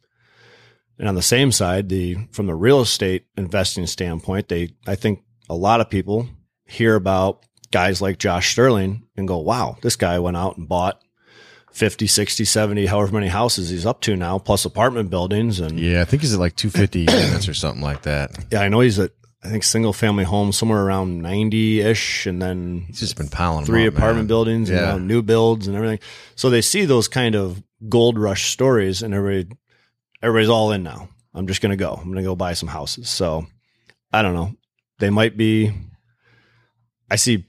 and 0.97 1.07
on 1.07 1.15
the 1.15 1.21
same 1.21 1.51
side, 1.51 1.89
the, 1.89 2.15
from 2.31 2.45
the 2.45 2.55
real 2.55 2.81
estate 2.81 3.25
investing 3.35 3.87
standpoint, 3.87 4.47
they, 4.47 4.75
I 4.87 4.95
think 4.95 5.23
a 5.49 5.55
lot 5.55 5.81
of 5.81 5.89
people 5.89 6.27
hear 6.65 6.95
about 6.95 7.43
guys 7.71 8.01
like 8.01 8.19
Josh 8.19 8.51
Sterling 8.51 9.07
and 9.17 9.27
go, 9.27 9.37
wow, 9.39 9.77
this 9.81 9.95
guy 9.95 10.19
went 10.19 10.37
out 10.37 10.57
and 10.57 10.67
bought 10.67 11.01
50, 11.71 12.07
60, 12.07 12.45
70, 12.45 12.85
however 12.87 13.13
many 13.13 13.27
houses 13.27 13.69
he's 13.69 13.85
up 13.85 14.01
to 14.01 14.15
now, 14.15 14.39
plus 14.39 14.65
apartment 14.65 15.09
buildings. 15.09 15.59
And 15.59 15.79
yeah, 15.79 16.01
I 16.01 16.05
think 16.05 16.21
he's 16.21 16.33
at 16.33 16.39
like 16.39 16.55
250 16.55 16.99
units 16.99 17.47
or 17.47 17.53
something 17.53 17.81
like 17.81 18.03
that. 18.03 18.31
Yeah, 18.51 18.61
I 18.61 18.69
know 18.69 18.79
he's 18.79 18.99
at, 18.99 19.11
I 19.43 19.47
think 19.47 19.63
single 19.63 19.93
family 19.93 20.25
homes 20.25 20.57
somewhere 20.57 20.81
around 20.81 21.21
90 21.21 21.81
ish. 21.81 22.25
And 22.25 22.41
then 22.41 22.85
he's 22.87 22.99
just 22.99 23.17
been 23.17 23.29
piling 23.29 23.65
three 23.65 23.87
up, 23.87 23.93
apartment 23.93 24.23
man. 24.23 24.27
buildings 24.27 24.69
yeah. 24.69 24.95
and 24.95 25.07
new 25.07 25.21
builds 25.21 25.67
and 25.67 25.75
everything. 25.75 25.99
So 26.35 26.49
they 26.49 26.61
see 26.61 26.85
those 26.85 27.07
kind 27.07 27.35
of 27.35 27.63
gold 27.87 28.19
rush 28.19 28.51
stories 28.51 29.01
and 29.01 29.13
everybody, 29.13 29.55
everybody's 30.21 30.49
all 30.49 30.71
in 30.71 30.83
now. 30.83 31.09
I'm 31.33 31.47
just 31.47 31.61
going 31.61 31.71
to 31.71 31.77
go. 31.77 31.93
I'm 31.93 32.05
going 32.05 32.17
to 32.17 32.23
go 32.23 32.35
buy 32.35 32.53
some 32.53 32.69
houses. 32.69 33.09
So 33.09 33.45
I 34.11 34.21
don't 34.21 34.33
know. 34.33 34.55
They 34.99 35.09
might 35.09 35.37
be, 35.37 35.71
I 37.09 37.15
see 37.15 37.45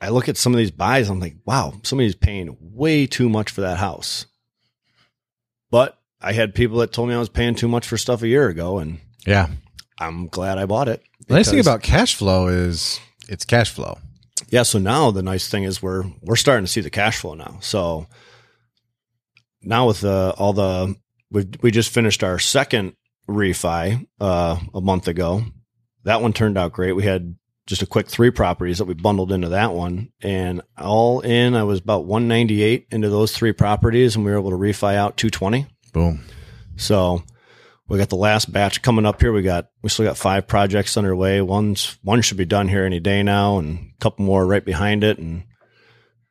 I 0.00 0.10
look 0.10 0.28
at 0.28 0.36
some 0.36 0.52
of 0.52 0.58
these 0.58 0.70
buys, 0.70 1.08
I'm 1.08 1.20
like, 1.20 1.36
wow, 1.44 1.74
somebody's 1.82 2.14
paying 2.14 2.56
way 2.60 3.06
too 3.06 3.28
much 3.28 3.50
for 3.50 3.62
that 3.62 3.78
house. 3.78 4.26
But 5.70 5.98
I 6.20 6.32
had 6.32 6.54
people 6.54 6.78
that 6.78 6.92
told 6.92 7.08
me 7.08 7.14
I 7.14 7.18
was 7.18 7.28
paying 7.28 7.54
too 7.54 7.68
much 7.68 7.86
for 7.86 7.96
stuff 7.96 8.22
a 8.22 8.28
year 8.28 8.48
ago, 8.48 8.78
and 8.78 9.00
yeah, 9.26 9.48
I'm 9.98 10.28
glad 10.28 10.58
I 10.58 10.66
bought 10.66 10.88
it. 10.88 11.02
The 11.26 11.34
nice 11.34 11.50
thing 11.50 11.60
about 11.60 11.82
cash 11.82 12.14
flow 12.14 12.48
is 12.48 13.00
it's 13.28 13.44
cash 13.44 13.70
flow. 13.70 13.98
Yeah, 14.48 14.62
so 14.62 14.78
now 14.78 15.10
the 15.10 15.22
nice 15.22 15.48
thing 15.48 15.64
is 15.64 15.82
we're 15.82 16.04
we're 16.22 16.36
starting 16.36 16.64
to 16.64 16.70
see 16.70 16.80
the 16.80 16.90
cash 16.90 17.18
flow 17.18 17.34
now. 17.34 17.58
So 17.60 18.06
now 19.62 19.86
with 19.86 20.00
the, 20.00 20.34
all 20.38 20.52
the 20.52 20.96
we 21.30 21.46
we 21.60 21.70
just 21.70 21.92
finished 21.92 22.22
our 22.22 22.38
second 22.38 22.94
refi 23.28 24.06
uh, 24.20 24.58
a 24.72 24.80
month 24.80 25.08
ago. 25.08 25.42
That 26.04 26.22
one 26.22 26.32
turned 26.32 26.56
out 26.56 26.72
great. 26.72 26.92
We 26.92 27.02
had 27.02 27.36
just 27.66 27.82
a 27.82 27.86
quick 27.86 28.08
three 28.08 28.30
properties 28.30 28.78
that 28.78 28.86
we 28.86 28.94
bundled 28.94 29.30
into 29.30 29.50
that 29.50 29.74
one. 29.74 30.10
And 30.22 30.62
all 30.78 31.20
in, 31.20 31.54
I 31.54 31.64
was 31.64 31.80
about 31.80 32.06
198 32.06 32.86
into 32.90 33.10
those 33.10 33.32
three 33.32 33.52
properties, 33.52 34.16
and 34.16 34.24
we 34.24 34.30
were 34.30 34.38
able 34.38 34.50
to 34.50 34.56
refi 34.56 34.94
out 34.94 35.18
220. 35.18 35.66
Boom. 35.92 36.24
So 36.76 37.24
we 37.88 37.98
got 37.98 38.10
the 38.10 38.16
last 38.16 38.52
batch 38.52 38.82
coming 38.82 39.06
up 39.06 39.20
here. 39.20 39.32
We 39.32 39.42
got 39.42 39.70
we 39.82 39.88
still 39.88 40.04
got 40.04 40.18
five 40.18 40.46
projects 40.46 40.96
underway. 40.96 41.40
One's 41.40 41.98
one 42.02 42.20
should 42.20 42.36
be 42.36 42.44
done 42.44 42.68
here 42.68 42.84
any 42.84 43.00
day 43.00 43.22
now, 43.22 43.58
and 43.58 43.78
a 43.78 44.02
couple 44.02 44.24
more 44.24 44.46
right 44.46 44.64
behind 44.64 45.04
it. 45.04 45.18
And 45.18 45.44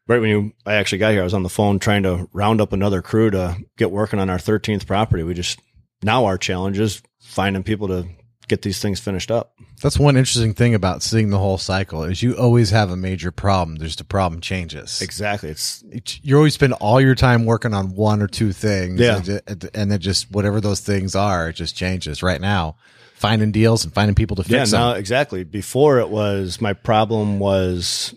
right 0.08 0.22
when 0.22 0.30
you 0.30 0.54
I 0.66 0.76
actually 0.76 1.00
got 1.00 1.12
here, 1.12 1.22
I 1.22 1.26
was 1.26 1.34
on 1.34 1.44
the 1.44 1.50
phone 1.50 1.80
trying 1.80 2.04
to 2.04 2.30
round 2.32 2.62
up 2.62 2.74
another 2.74 3.02
crew 3.02 3.32
to 3.32 3.58
get 3.78 3.92
working 3.92 4.20
on 4.20 4.30
our 4.30 4.38
13th 4.38 4.86
property. 4.86 5.24
We 5.24 5.34
just 5.34 5.60
now 6.04 6.26
our 6.26 6.38
challenge 6.38 6.80
is 6.80 7.02
finding 7.20 7.64
people 7.64 7.88
to 7.88 8.08
get 8.48 8.62
these 8.62 8.80
things 8.80 9.00
finished 9.00 9.30
up. 9.30 9.54
That's 9.82 10.00
one 10.00 10.18
interesting 10.18 10.54
thing 10.54 10.74
about 10.74 11.04
seeing 11.04 11.30
the 11.30 11.38
whole 11.38 11.58
cycle 11.58 12.04
is 12.04 12.24
you 12.24 12.36
always 12.38 12.70
have 12.72 12.90
a 12.90 12.98
major 12.98 13.32
problem. 13.32 13.78
There's 13.78 13.96
the 13.96 14.04
problem 14.04 14.42
changes. 14.42 15.02
Exactly. 15.02 15.50
It's, 15.50 15.84
it's 15.90 16.20
you 16.24 16.36
always 16.38 16.54
spend 16.54 16.74
all 16.74 17.00
your 17.00 17.16
time 17.16 17.46
working 17.46 17.74
on 17.74 17.96
one 17.96 18.22
or 18.22 18.28
two 18.28 18.54
things. 18.54 19.00
Yeah. 19.00 19.22
And, 19.48 19.70
and 19.74 19.92
then 19.92 20.00
just 20.00 20.32
whatever 20.32 20.62
those 20.62 20.80
things 20.80 21.16
are, 21.16 21.50
it 21.50 21.54
just 21.54 21.76
changes 21.76 22.24
right 22.24 22.42
now. 22.42 22.78
Finding 23.16 23.52
deals 23.52 23.84
and 23.84 23.94
finding 23.94 24.16
people 24.16 24.36
to 24.36 24.44
fix 24.44 24.54
yeah, 24.54 24.66
them. 24.66 24.80
No, 24.80 24.92
exactly. 24.94 25.44
Before 25.44 26.00
it 26.00 26.10
was 26.10 26.62
my 26.62 26.74
problem 26.74 27.40
was 27.40 28.14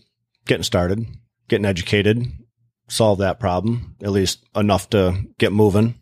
getting 0.46 0.62
started, 0.62 1.06
getting 1.48 1.64
educated, 1.64 2.26
solve 2.88 3.18
that 3.20 3.40
problem, 3.40 3.96
at 4.02 4.10
least 4.10 4.44
enough 4.54 4.90
to 4.90 5.16
get 5.38 5.52
moving. 5.52 5.94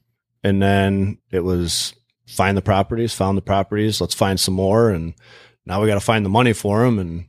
And 0.42 0.60
then 0.60 1.18
it 1.30 1.40
was 1.40 1.94
find 2.28 2.56
the 2.56 2.62
properties, 2.62 3.14
found 3.14 3.38
the 3.38 3.42
properties. 3.42 4.00
Let's 4.00 4.14
find 4.14 4.38
some 4.38 4.54
more. 4.54 4.90
And 4.90 5.14
now 5.66 5.80
we 5.80 5.88
got 5.88 5.94
to 5.94 6.00
find 6.00 6.24
the 6.24 6.30
money 6.30 6.52
for 6.52 6.84
them. 6.84 6.98
And 6.98 7.26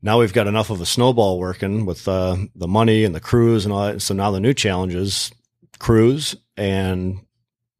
now 0.00 0.18
we've 0.18 0.32
got 0.32 0.46
enough 0.46 0.70
of 0.70 0.80
a 0.80 0.86
snowball 0.86 1.38
working 1.38 1.86
with 1.86 2.08
uh, 2.08 2.36
the 2.54 2.68
money 2.68 3.04
and 3.04 3.14
the 3.14 3.20
crews 3.20 3.64
and 3.64 3.72
all 3.72 3.86
that. 3.86 4.02
So 4.02 4.14
now 4.14 4.30
the 4.30 4.40
new 4.40 4.54
challenge 4.54 4.94
is 4.94 5.30
crews 5.78 6.34
and 6.56 7.20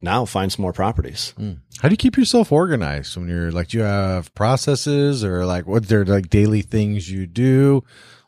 now 0.01 0.25
find 0.25 0.51
some 0.51 0.61
more 0.61 0.73
properties. 0.73 1.33
Mm. 1.39 1.59
How 1.81 1.87
do 1.87 1.93
you 1.93 1.97
keep 1.97 2.17
yourself 2.17 2.51
organized 2.51 3.17
when 3.17 3.27
you're 3.27 3.51
like, 3.51 3.69
do 3.69 3.77
you 3.77 3.83
have 3.83 4.33
processes 4.35 5.23
or 5.23 5.45
like 5.45 5.65
what 5.65 5.87
there 5.87 6.05
like 6.05 6.29
daily 6.29 6.61
things 6.61 7.09
you 7.09 7.25
do? 7.25 7.83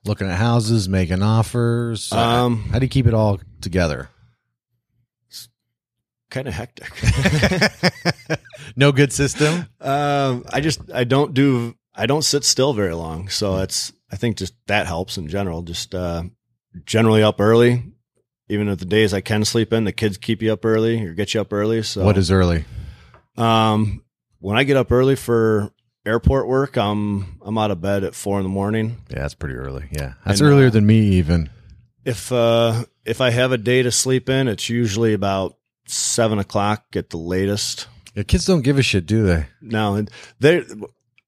Looking 0.05 0.29
at 0.29 0.37
houses, 0.37 0.87
making 0.87 1.23
offers. 1.23 2.11
Um, 2.11 2.69
how 2.71 2.79
do 2.79 2.85
you 2.85 2.89
keep 2.89 3.07
it 3.07 3.13
all 3.13 3.39
together? 3.61 4.09
Kind 6.35 6.47
of 6.49 6.53
hectic. 6.53 6.91
no 8.75 8.91
good 8.91 9.13
system. 9.13 9.67
Um, 9.79 10.43
I 10.51 10.59
just 10.59 10.81
I 10.93 11.05
don't 11.05 11.33
do 11.33 11.75
I 11.95 12.07
don't 12.07 12.23
sit 12.23 12.43
still 12.43 12.73
very 12.73 12.93
long, 12.93 13.29
so 13.29 13.57
it's 13.59 13.93
I 14.11 14.17
think 14.17 14.35
just 14.35 14.53
that 14.67 14.85
helps 14.85 15.17
in 15.17 15.29
general. 15.29 15.61
Just 15.61 15.95
uh, 15.95 16.23
generally 16.83 17.23
up 17.23 17.39
early, 17.39 17.83
even 18.49 18.67
if 18.67 18.79
the 18.79 18.85
days 18.85 19.13
I 19.13 19.21
can 19.21 19.45
sleep 19.45 19.71
in, 19.71 19.85
the 19.85 19.93
kids 19.93 20.17
keep 20.17 20.41
you 20.41 20.51
up 20.51 20.65
early 20.65 21.05
or 21.05 21.13
get 21.13 21.33
you 21.33 21.39
up 21.39 21.53
early. 21.53 21.81
So 21.83 22.03
what 22.03 22.17
is 22.17 22.29
early? 22.29 22.65
Um, 23.37 24.03
when 24.39 24.57
I 24.57 24.65
get 24.65 24.75
up 24.75 24.91
early 24.91 25.15
for 25.15 25.71
airport 26.05 26.49
work, 26.49 26.77
I'm 26.77 27.39
I'm 27.43 27.57
out 27.57 27.71
of 27.71 27.79
bed 27.79 28.03
at 28.03 28.13
four 28.13 28.39
in 28.39 28.43
the 28.43 28.49
morning. 28.49 28.97
Yeah, 29.09 29.19
that's 29.19 29.35
pretty 29.35 29.55
early. 29.55 29.85
Yeah, 29.89 30.15
that's 30.25 30.41
and, 30.41 30.49
earlier 30.49 30.67
uh, 30.67 30.71
than 30.71 30.85
me 30.85 30.99
even. 31.13 31.49
If 32.03 32.29
uh 32.33 32.83
if 33.05 33.21
I 33.21 33.29
have 33.29 33.53
a 33.53 33.57
day 33.57 33.83
to 33.83 33.91
sleep 33.91 34.27
in, 34.27 34.49
it's 34.49 34.67
usually 34.67 35.13
about 35.13 35.55
seven 35.85 36.39
o'clock 36.39 36.85
at 36.95 37.09
the 37.09 37.17
latest. 37.17 37.87
Yeah, 38.13 38.23
kids 38.23 38.45
don't 38.45 38.61
give 38.61 38.77
a 38.77 38.83
shit, 38.83 39.05
do 39.05 39.23
they? 39.25 39.47
No, 39.61 40.05
they 40.39 40.63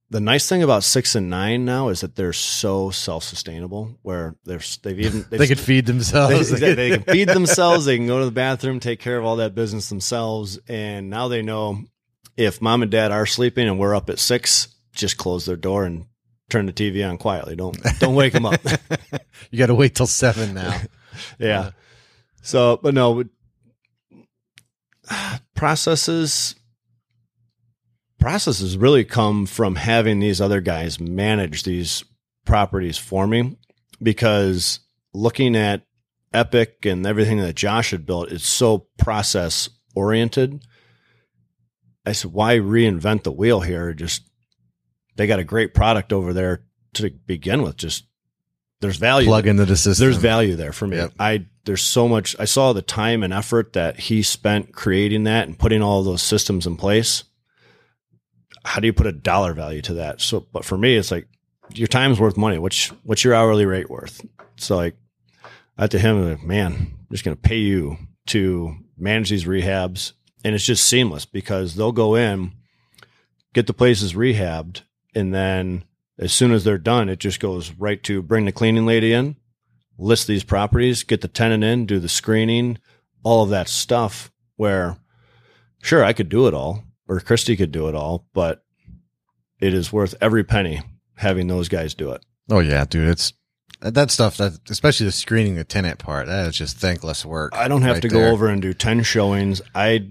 the 0.10 0.22
nice 0.22 0.48
thing 0.48 0.64
about 0.64 0.84
six 0.84 1.16
and 1.16 1.30
nine 1.30 1.66
now 1.66 1.90
is 1.90 2.02
that 2.02 2.16
they're 2.16 2.34
so 2.34 2.90
self 2.92 3.24
sustainable. 3.24 3.98
Where 4.04 4.36
they're 4.46 4.62
they've 4.84 5.00
even 5.00 5.26
they've, 5.30 5.40
they 5.40 5.48
could 5.48 5.60
feed 5.60 5.86
themselves. 5.86 6.50
They, 6.50 6.74
they, 6.74 6.90
can 6.92 7.04
feed 7.04 7.30
themselves. 7.30 7.86
They 7.86 7.98
can 7.98 8.08
go 8.08 8.20
to 8.20 8.26
the 8.26 8.32
bathroom, 8.32 8.80
take 8.80 9.00
care 9.00 9.18
of 9.18 9.26
all 9.26 9.38
that 9.38 9.56
business 9.56 9.90
themselves, 9.90 10.60
and 10.68 11.10
now 11.10 11.28
they 11.28 11.42
know 11.42 11.84
if 12.38 12.62
mom 12.62 12.84
and 12.84 12.92
dad 12.92 13.12
are 13.12 13.26
sleeping 13.26 13.68
and 13.68 13.80
we're 13.80 13.96
up 13.96 14.10
at 14.10 14.20
six, 14.20 14.70
just 14.94 15.18
close 15.18 15.46
their 15.46 15.56
door 15.56 15.84
and 15.84 16.06
turn 16.50 16.68
the 16.68 16.74
TV 16.74 17.08
on 17.08 17.18
quietly. 17.18 17.56
Don't 17.56 17.78
don't 18.00 18.16
wake 18.16 18.34
them 18.34 18.46
up. 18.46 18.62
You 19.50 19.60
got 19.60 19.68
to 19.68 19.76
wait 19.76 19.96
till 19.96 20.08
seven 20.08 20.56
now. 20.56 20.78
yeah. 21.40 21.60
Uh, 21.60 21.72
so, 22.42 22.80
but 22.82 22.94
no, 22.94 23.24
processes 25.56 26.56
processes 28.20 28.78
really 28.78 29.06
come 29.06 29.46
from 29.46 29.76
having 29.76 30.20
these 30.20 30.42
other 30.42 30.60
guys 30.62 31.00
manage 31.00 31.64
these 31.64 32.04
properties 32.46 32.98
for 32.98 33.28
me 33.28 33.58
because 34.02 34.80
looking 35.14 35.56
at 35.56 35.84
Epic 36.34 36.86
and 36.86 37.06
everything 37.06 37.38
that 37.40 37.56
Josh 37.56 37.92
had 37.92 38.06
built, 38.06 38.32
it's 38.32 38.48
so 38.48 38.88
process 38.98 39.70
oriented. 39.96 40.64
I 42.06 42.12
said, 42.12 42.34
why 42.34 42.58
reinvent 42.58 43.24
the 43.24 43.32
wheel 43.32 43.62
here? 43.62 43.94
Just 43.94 44.30
they 45.16 45.28
got 45.28 45.40
a 45.40 45.44
great 45.44 45.74
product 45.74 46.14
over 46.14 46.34
there 46.34 46.64
to 46.96 47.10
begin 47.10 47.64
with. 47.64 47.78
Just 47.78 48.06
there's 48.80 48.98
value. 48.98 49.28
Plug 49.28 49.48
into 49.48 49.66
the 49.66 49.76
system. 49.76 50.06
There's 50.06 50.18
value 50.18 50.56
there 50.56 50.74
for 50.74 50.88
me. 50.88 50.98
Yep. 50.98 51.14
I 51.20 51.46
there's 51.68 51.84
so 51.84 52.08
much. 52.08 52.36
I 52.40 52.46
saw 52.46 52.72
the 52.72 52.82
time 52.82 53.24
and 53.24 53.34
effort 53.34 53.74
that 53.74 54.00
he 54.00 54.24
spent 54.24 54.74
creating 54.74 55.26
that 55.26 55.48
and 55.48 55.60
putting 55.60 55.82
all 55.82 56.02
those 56.02 56.24
systems 56.24 56.66
in 56.66 56.78
place. 56.78 57.26
How 58.64 58.80
do 58.80 58.88
you 58.88 58.94
put 58.94 59.06
a 59.06 59.12
dollar 59.12 59.54
value 59.54 59.82
to 59.84 59.96
that? 59.96 60.22
So, 60.22 60.48
but 60.52 60.64
for 60.64 60.78
me, 60.78 60.96
it's 60.96 61.12
like 61.12 61.28
your 61.74 61.90
time's 61.90 62.20
worth 62.20 62.38
money. 62.38 62.58
What's 62.58 62.88
what's 63.04 63.24
your 63.24 63.36
hourly 63.36 63.66
rate 63.66 63.90
worth? 63.90 64.26
So, 64.56 64.78
like, 64.78 64.96
I 65.78 65.88
to 65.88 66.00
him, 66.00 66.30
like, 66.30 66.42
man, 66.42 66.74
I'm 66.74 67.08
just 67.12 67.26
going 67.26 67.36
to 67.36 67.42
pay 67.42 67.58
you 67.58 67.98
to 68.28 68.76
manage 68.98 69.30
these 69.30 69.46
rehabs, 69.46 70.14
and 70.46 70.56
it's 70.56 70.66
just 70.66 70.88
seamless 70.88 71.26
because 71.26 71.76
they'll 71.76 71.92
go 71.92 72.16
in, 72.16 72.54
get 73.54 73.68
the 73.68 73.74
places 73.74 74.14
rehabbed, 74.14 74.84
and 75.14 75.34
then 75.34 75.84
as 76.18 76.32
soon 76.32 76.54
as 76.54 76.64
they're 76.64 76.78
done, 76.78 77.10
it 77.10 77.20
just 77.20 77.42
goes 77.42 77.72
right 77.74 78.02
to 78.04 78.22
bring 78.22 78.46
the 78.46 78.54
cleaning 78.54 78.86
lady 78.86 79.12
in, 79.12 79.36
list 79.98 80.28
these 80.28 80.44
properties, 80.44 81.04
get 81.04 81.22
the 81.22 81.28
tenant 81.28 81.64
in, 81.64 81.86
do 81.86 82.00
the 82.00 82.10
screening, 82.10 82.78
all 83.24 83.44
of 83.44 83.50
that 83.50 83.68
stuff. 83.68 84.32
Where, 84.56 84.98
sure, 85.82 86.04
I 86.04 86.14
could 86.14 86.30
do 86.30 86.48
it 86.48 86.54
all, 86.54 86.84
or 87.08 87.20
Christy 87.20 87.56
could 87.56 87.72
do 87.72 87.88
it 87.88 87.96
all, 87.96 88.26
but 88.34 88.64
it 89.60 89.74
is 89.74 89.94
worth 89.94 90.16
every 90.22 90.44
penny 90.44 90.82
having 91.16 91.48
those 91.48 91.70
guys 91.70 91.94
do 91.94 92.12
it. 92.12 92.24
Oh 92.50 92.60
yeah, 92.60 92.86
dude. 92.86 93.10
It's 93.10 93.34
that 93.82 94.10
stuff 94.10 94.38
that 94.38 94.60
especially 94.70 95.06
the 95.06 95.12
screening 95.12 95.56
the 95.56 95.64
tenant 95.64 96.00
part. 96.00 96.28
That 96.28 96.48
is 96.48 96.58
just 96.58 96.78
thankless 96.78 97.26
work. 97.26 97.54
I 97.56 97.68
don't 97.68 97.84
have 97.84 97.96
right 97.96 98.02
to 98.02 98.08
there. 98.08 98.28
go 98.28 98.32
over 98.32 98.48
and 98.48 98.62
do 98.62 98.74
10 98.74 99.04
showings. 99.04 99.62
I 99.76 100.10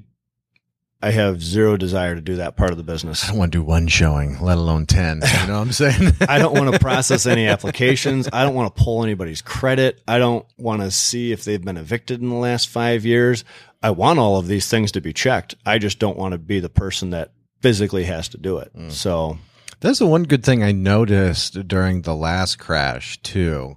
I 1.07 1.13
have 1.13 1.41
zero 1.41 1.77
desire 1.77 2.17
to 2.17 2.21
do 2.21 2.35
that 2.37 2.57
part 2.57 2.73
of 2.73 2.79
the 2.79 2.83
business. 2.83 3.23
I 3.23 3.29
don't 3.29 3.39
want 3.39 3.53
to 3.53 3.59
do 3.59 3.63
one 3.63 3.87
showing, 3.87 4.41
let 4.41 4.59
alone 4.59 4.87
ten. 4.87 5.23
You 5.23 5.47
know 5.47 5.55
what 5.55 5.67
I'm 5.67 5.73
saying? 5.73 6.15
I 6.29 6.41
don't 6.41 6.53
want 6.53 6.73
to 6.73 6.79
process 6.81 7.27
any 7.27 7.47
applications. 7.47 8.29
I 8.33 8.43
don't 8.43 8.57
want 8.57 8.75
to 8.75 8.83
pull 8.83 9.05
anybody's 9.05 9.41
credit. 9.41 10.03
I 10.09 10.19
don't 10.19 10.45
want 10.59 10.83
to 10.83 10.91
see 10.91 11.31
if 11.31 11.45
they've 11.45 11.65
been 11.65 11.77
evicted 11.77 12.21
in 12.21 12.29
the 12.29 12.35
last 12.35 12.69
5 12.69 13.05
years. 13.05 13.45
I 13.85 13.91
want 13.91 14.19
all 14.19 14.37
of 14.37 14.49
these 14.49 14.69
things 14.69 14.91
to 14.93 15.01
be 15.01 15.13
checked. 15.13 15.55
I 15.65 15.79
just 15.79 16.01
don't 16.01 16.19
want 16.19 16.33
to 16.33 16.39
be 16.39 16.59
the 16.59 16.69
person 16.69 17.11
that 17.11 17.31
physically 17.61 18.03
has 18.03 18.27
to 18.31 18.37
do 18.37 18.59
it. 18.59 18.73
Mm. 18.77 18.91
So, 18.91 19.39
That's 19.79 20.01
the 20.01 20.09
one 20.09 20.25
good 20.25 20.45
thing 20.45 20.65
I 20.65 20.73
noticed 20.73 21.69
during 21.69 22.03
the 22.03 22.17
last 22.17 22.59
crash 22.59 23.23
too. 23.23 23.77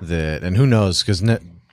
That 0.00 0.42
and 0.42 0.56
who 0.56 0.66
knows 0.66 1.02
because 1.02 1.20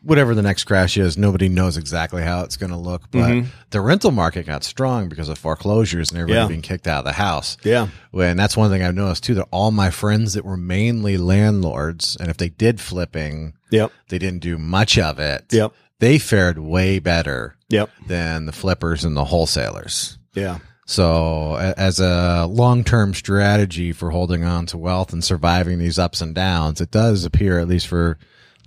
whatever 0.04 0.34
the 0.34 0.42
next 0.42 0.64
crash 0.64 0.98
is, 0.98 1.18
nobody 1.18 1.48
knows 1.48 1.78
exactly 1.78 2.24
how 2.24 2.42
it's 2.44 2.58
going 2.58 2.72
to 2.72 2.78
look. 2.78 3.04
But 3.12 3.30
Mhm. 3.30 3.46
the 3.70 3.82
rental 3.82 4.12
market 4.12 4.48
got 4.48 4.64
strong 4.64 5.10
because 5.10 5.30
of 5.30 5.38
foreclosures 5.38 6.10
and 6.12 6.20
everybody 6.20 6.40
Yeah. 6.42 6.48
being 6.48 6.62
kicked 6.64 6.88
out 6.88 7.00
of 7.00 7.06
the 7.06 7.12
house. 7.14 7.58
yeah. 7.64 7.88
And 8.14 8.40
that's 8.40 8.58
one 8.58 8.72
thing 8.72 8.82
I've 8.84 8.96
noticed 8.96 9.24
too. 9.24 9.36
That 9.36 9.48
all 9.52 9.72
my 9.72 9.90
friends 9.92 10.34
that 10.34 10.44
were 10.46 10.58
mainly 10.58 11.18
landlords, 11.18 12.18
and 12.20 12.30
if 12.30 12.38
they 12.38 12.50
did 12.50 12.80
flipping, 12.82 13.54
Yep. 13.70 13.92
they 14.10 14.18
didn't 14.18 14.42
do 14.42 14.58
much 14.58 14.98
of 14.98 15.20
it. 15.20 15.46
Yep. 15.52 15.72
They 16.00 16.18
fared 16.18 16.58
way 16.58 16.98
better 16.98 17.56
Yep. 17.70 17.90
than 18.08 18.48
the 18.48 18.52
flippers 18.52 19.04
and 19.06 19.16
the 19.16 19.26
wholesalers. 19.26 20.18
Yeah. 20.34 20.58
So, 20.88 21.56
as 21.78 22.00
a 22.00 22.48
long 22.50 22.84
term 22.84 23.14
strategy 23.14 23.92
for 23.94 24.10
holding 24.10 24.44
on 24.44 24.66
to 24.66 24.78
wealth 24.78 25.14
and 25.14 25.24
surviving 25.24 25.78
these 25.80 26.00
ups 26.00 26.20
and 26.22 26.34
downs, 26.36 26.82
it 26.82 26.92
does 26.92 27.24
appear, 27.24 27.60
at 27.60 27.68
least 27.68 27.88
for 27.88 28.18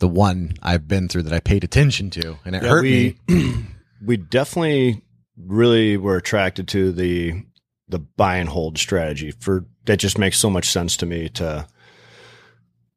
the 0.01 0.09
one 0.09 0.55
I've 0.63 0.87
been 0.89 1.09
through, 1.09 1.23
that 1.25 1.33
I 1.33 1.41
paid 1.41 1.65
attention 1.65 2.11
to, 2.11 2.37
and 2.45 2.55
it 2.57 2.63
Yeah, 2.63 2.69
hurt 2.69 2.83
we, 2.83 3.19
me. 3.29 3.65
we 4.05 4.17
definitely 4.17 5.03
really 5.37 5.97
were 5.97 6.17
attracted 6.17 6.69
to 6.69 6.93
the 6.93 7.43
the 7.89 7.99
buy 7.99 8.37
and 8.37 8.49
hold 8.49 8.79
strategy 8.79 9.31
for 9.31 9.67
that 9.85 9.99
just 9.99 10.17
makes 10.19 10.39
so 10.39 10.49
much 10.49 10.69
sense 10.71 10.97
to 10.97 11.05
me 11.07 11.29
to 11.29 11.67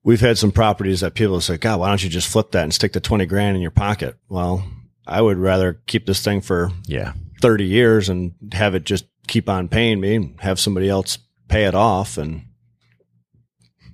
we've 0.04 0.22
had 0.22 0.38
some 0.38 0.52
properties 0.52 1.02
that 1.02 1.14
people 1.16 1.41
say 1.41 1.58
god 1.58 1.80
why 1.80 1.89
don't 1.89 2.04
you 2.04 2.10
just 2.10 2.28
flip 2.30 2.52
that 2.52 2.64
and 2.64 2.74
stick 2.74 2.93
the 2.93 3.00
20 3.02 3.26
grand 3.26 3.56
in 3.56 3.62
your 3.62 3.72
pocket 3.72 4.16
well 4.30 4.64
i 5.06 5.20
would 5.22 5.38
rather 5.38 5.82
keep 5.88 6.06
this 6.06 6.24
thing 6.24 6.39
for 6.39 6.72
Yeah, 6.86 7.14
30 7.41 7.66
years 7.66 8.08
and 8.08 8.34
have 8.54 8.76
it 8.76 8.86
just 8.86 9.06
keep 9.28 9.50
on 9.50 9.68
paying 9.68 10.00
me 10.00 10.16
and 10.16 10.39
have 10.39 10.60
somebody 10.60 10.88
else 10.88 11.18
pay 11.50 11.66
it 11.66 11.76
off 11.76 12.18
and 12.18 12.43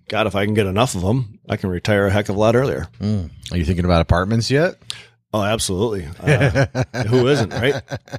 god 0.10 0.28
if 0.28 0.36
i 0.36 0.46
can 0.46 0.54
get 0.54 0.68
enough 0.68 0.94
of 0.96 1.02
them 1.02 1.33
i 1.50 1.58
can 1.58 1.70
retire 1.70 2.06
a 2.08 2.12
heck 2.12 2.30
of 2.30 2.36
a 2.36 2.40
lot 2.40 2.56
earlier 2.56 2.88
Mm. 3.00 3.30
Are 3.52 3.58
you 3.58 3.66
thinking 3.66 3.86
about 3.86 4.02
apartments 4.02 4.50
yet? 4.52 4.76
oh 5.34 5.42
absolutely 5.44 6.08
uh, 6.22 6.66
who 7.08 7.28
isn't 7.28 7.52
right 7.52 7.76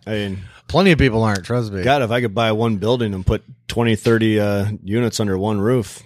i 0.07 0.11
mean 0.11 0.39
Plenty 0.67 0.93
of 0.93 0.99
people 0.99 1.23
aren't. 1.23 1.45
Trust 1.45 1.73
me. 1.73 1.83
God, 1.85 2.01
if 2.01 2.11
I 2.11 2.23
could 2.23 2.35
buy 2.35 2.51
one 2.53 2.79
building 2.79 3.13
and 3.13 3.25
put 3.25 3.45
20, 3.69 3.97
30 3.97 4.41
uh, 4.41 4.67
units 4.83 5.21
under 5.21 5.37
one 5.37 5.61
roof 5.61 6.03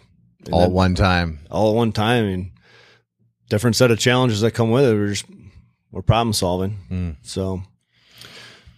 all 0.52 0.64
at 0.64 0.72
one 0.72 0.96
time. 0.96 1.38
all 1.48 1.70
at 1.70 1.76
one 1.76 1.92
time, 1.92 2.24
and 2.24 2.50
different 3.48 3.76
set 3.76 3.92
of 3.92 4.00
challenges 4.00 4.40
that 4.40 4.50
come 4.50 4.72
with 4.72 4.84
it. 4.84 4.94
We're 4.94 5.08
just 5.10 5.26
we're 5.92 6.02
problem 6.02 6.32
solving. 6.32 6.76
Mm. 6.90 7.16
So 7.22 7.62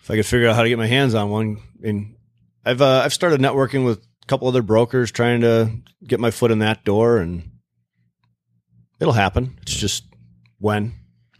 if 0.03 0.11
I 0.11 0.17
could 0.17 0.27
figure 0.27 0.49
out 0.49 0.55
how 0.55 0.63
to 0.63 0.69
get 0.69 0.77
my 0.79 0.87
hands 0.87 1.15
on 1.15 1.31
one, 1.31 1.63
and 1.83 2.15
I've 2.65 2.83
uh, 2.83 3.01
I've 3.03 3.15
started 3.15 3.41
networking 3.41 3.83
with 3.85 3.99
a 4.23 4.27
couple 4.27 4.47
other 4.47 4.63
brokers, 4.63 5.11
trying 5.11 5.41
to 5.41 5.71
get 6.07 6.21
my 6.21 6.31
foot 6.31 6.51
in 6.51 6.59
that 6.59 6.85
door, 6.85 7.17
and 7.17 7.50
it'll 9.01 9.15
happen. 9.15 9.59
It's 9.63 9.75
just 9.75 10.05
when 10.59 10.93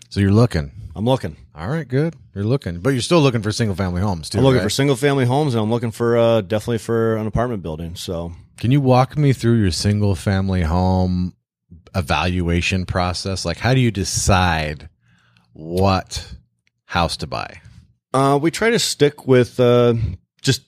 So 0.09 0.21
you're 0.21 0.33
looking. 0.33 0.73
I'm 0.97 1.05
looking. 1.05 1.37
All 1.55 1.69
right, 1.69 1.87
good. 1.87 2.17
You're 2.35 2.45
looking, 2.45 2.81
but 2.81 2.91
you're 2.91 3.03
still 3.03 3.21
looking 3.21 3.43
for 3.43 3.53
single 3.53 3.77
family 3.77 4.01
homes 4.01 4.29
too. 4.31 4.39
I'm 4.39 4.45
looking 4.45 4.59
right? 4.59 4.65
for 4.65 4.71
single 4.71 4.97
family 4.97 5.25
homes, 5.25 5.55
and 5.55 5.63
I'm 5.63 5.71
looking 5.71 5.91
for 5.91 6.17
uh, 6.17 6.41
definitely 6.41 6.79
for 6.79 7.17
an 7.17 7.27
apartment 7.27 7.63
building. 7.63 7.95
So. 7.97 8.33
Can 8.59 8.71
you 8.71 8.81
walk 8.81 9.17
me 9.17 9.33
through 9.33 9.61
your 9.61 9.71
single 9.71 10.15
family 10.15 10.63
home 10.63 11.35
evaluation 11.95 12.87
process? 12.87 13.45
Like, 13.45 13.59
how 13.59 13.75
do 13.75 13.81
you 13.81 13.91
decide 13.91 14.89
what 15.53 16.35
house 16.85 17.17
to 17.19 17.27
buy? 17.27 17.61
Uh, 18.13 18.39
we 18.41 18.51
try 18.51 18.71
to 18.71 18.79
stick 18.79 19.27
with 19.27 19.61
uh, 19.61 19.95
just 20.43 20.63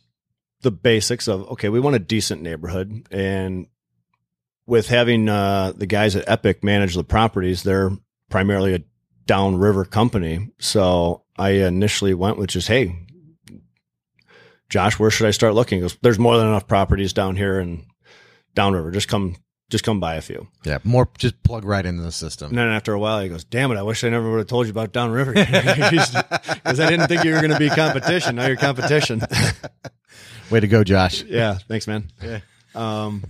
the 0.62 0.70
basics 0.70 1.28
of 1.28 1.50
okay, 1.52 1.68
we 1.68 1.80
want 1.80 1.96
a 1.96 2.00
decent 2.00 2.42
neighborhood, 2.42 3.06
and 3.10 3.66
with 4.66 4.88
having 4.88 5.28
uh, 5.28 5.72
the 5.76 5.86
guys 5.86 6.16
at 6.16 6.28
Epic 6.28 6.62
manage 6.62 6.94
the 6.94 7.04
properties, 7.04 7.62
they're 7.62 7.90
primarily 8.30 8.74
a 8.74 8.82
downriver 9.26 9.84
company. 9.84 10.50
So 10.58 11.24
I 11.36 11.50
initially 11.50 12.14
went 12.14 12.38
with 12.38 12.50
just 12.50 12.68
hey, 12.68 12.96
Josh, 14.68 14.98
where 14.98 15.10
should 15.10 15.26
I 15.26 15.32
start 15.32 15.54
looking? 15.54 15.78
He 15.78 15.82
goes, 15.82 15.96
There's 16.02 16.18
more 16.18 16.38
than 16.38 16.46
enough 16.48 16.66
properties 16.66 17.12
down 17.12 17.36
here 17.36 17.58
and 17.60 17.84
downriver. 18.54 18.90
Just 18.90 19.08
come, 19.08 19.36
just 19.68 19.84
come 19.84 20.00
buy 20.00 20.14
a 20.14 20.22
few. 20.22 20.48
Yeah, 20.64 20.78
more 20.84 21.08
just 21.18 21.42
plug 21.42 21.64
right 21.64 21.84
into 21.84 22.02
the 22.02 22.12
system. 22.12 22.48
And 22.50 22.58
then 22.58 22.68
after 22.68 22.92
a 22.94 22.98
while, 22.98 23.20
he 23.20 23.28
goes, 23.28 23.44
"Damn 23.44 23.70
it! 23.72 23.76
I 23.76 23.82
wish 23.82 24.02
I 24.02 24.08
never 24.08 24.30
would 24.30 24.38
have 24.38 24.46
told 24.46 24.66
you 24.66 24.70
about 24.70 24.92
downriver 24.92 25.32
because 25.34 26.80
I 26.80 26.88
didn't 26.88 27.08
think 27.08 27.24
you 27.24 27.32
were 27.32 27.40
going 27.40 27.52
to 27.52 27.58
be 27.58 27.68
competition. 27.68 28.36
Now 28.36 28.46
you're 28.46 28.56
competition." 28.56 29.20
Way 30.50 30.60
to 30.60 30.68
go, 30.68 30.84
Josh. 30.84 31.22
yeah, 31.24 31.56
thanks, 31.68 31.86
man. 31.86 32.10
Yeah. 32.22 32.40
Um, 32.74 33.24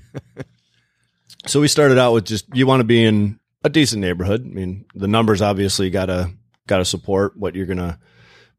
so 1.47 1.61
we 1.61 1.69
started 1.69 1.99
out 1.99 2.13
with 2.13 2.25
just 2.27 2.47
you 2.55 2.67
want 2.67 2.81
to 2.81 2.85
be 2.85 3.05
in 3.05 3.39
a 3.65 3.69
decent 3.69 4.01
neighborhood. 4.01 4.43
I 4.45 4.49
mean, 4.49 4.85
the 4.95 5.09
numbers 5.09 5.43
obviously 5.43 5.91
gotta 5.91 6.31
gotta 6.67 6.85
support 6.85 7.37
what 7.37 7.55
you're 7.55 7.67
gonna 7.67 7.99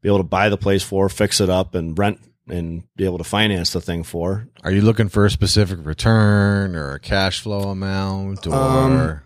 be 0.00 0.08
able 0.08 0.18
to 0.18 0.24
buy 0.24 0.48
the 0.48 0.56
place 0.56 0.82
for, 0.82 1.08
fix 1.08 1.40
it 1.40 1.48
up, 1.50 1.74
and 1.74 1.98
rent 1.98 2.20
and 2.46 2.84
be 2.94 3.04
able 3.06 3.16
to 3.18 3.24
finance 3.24 3.72
the 3.72 3.80
thing 3.80 4.02
for. 4.02 4.46
Are 4.62 4.70
you 4.70 4.82
looking 4.82 5.08
for 5.08 5.24
a 5.24 5.30
specific 5.30 5.78
return 5.82 6.76
or 6.76 6.92
a 6.92 7.00
cash 7.00 7.40
flow 7.40 7.70
amount 7.70 8.46
or 8.46 8.54
Um, 8.54 9.20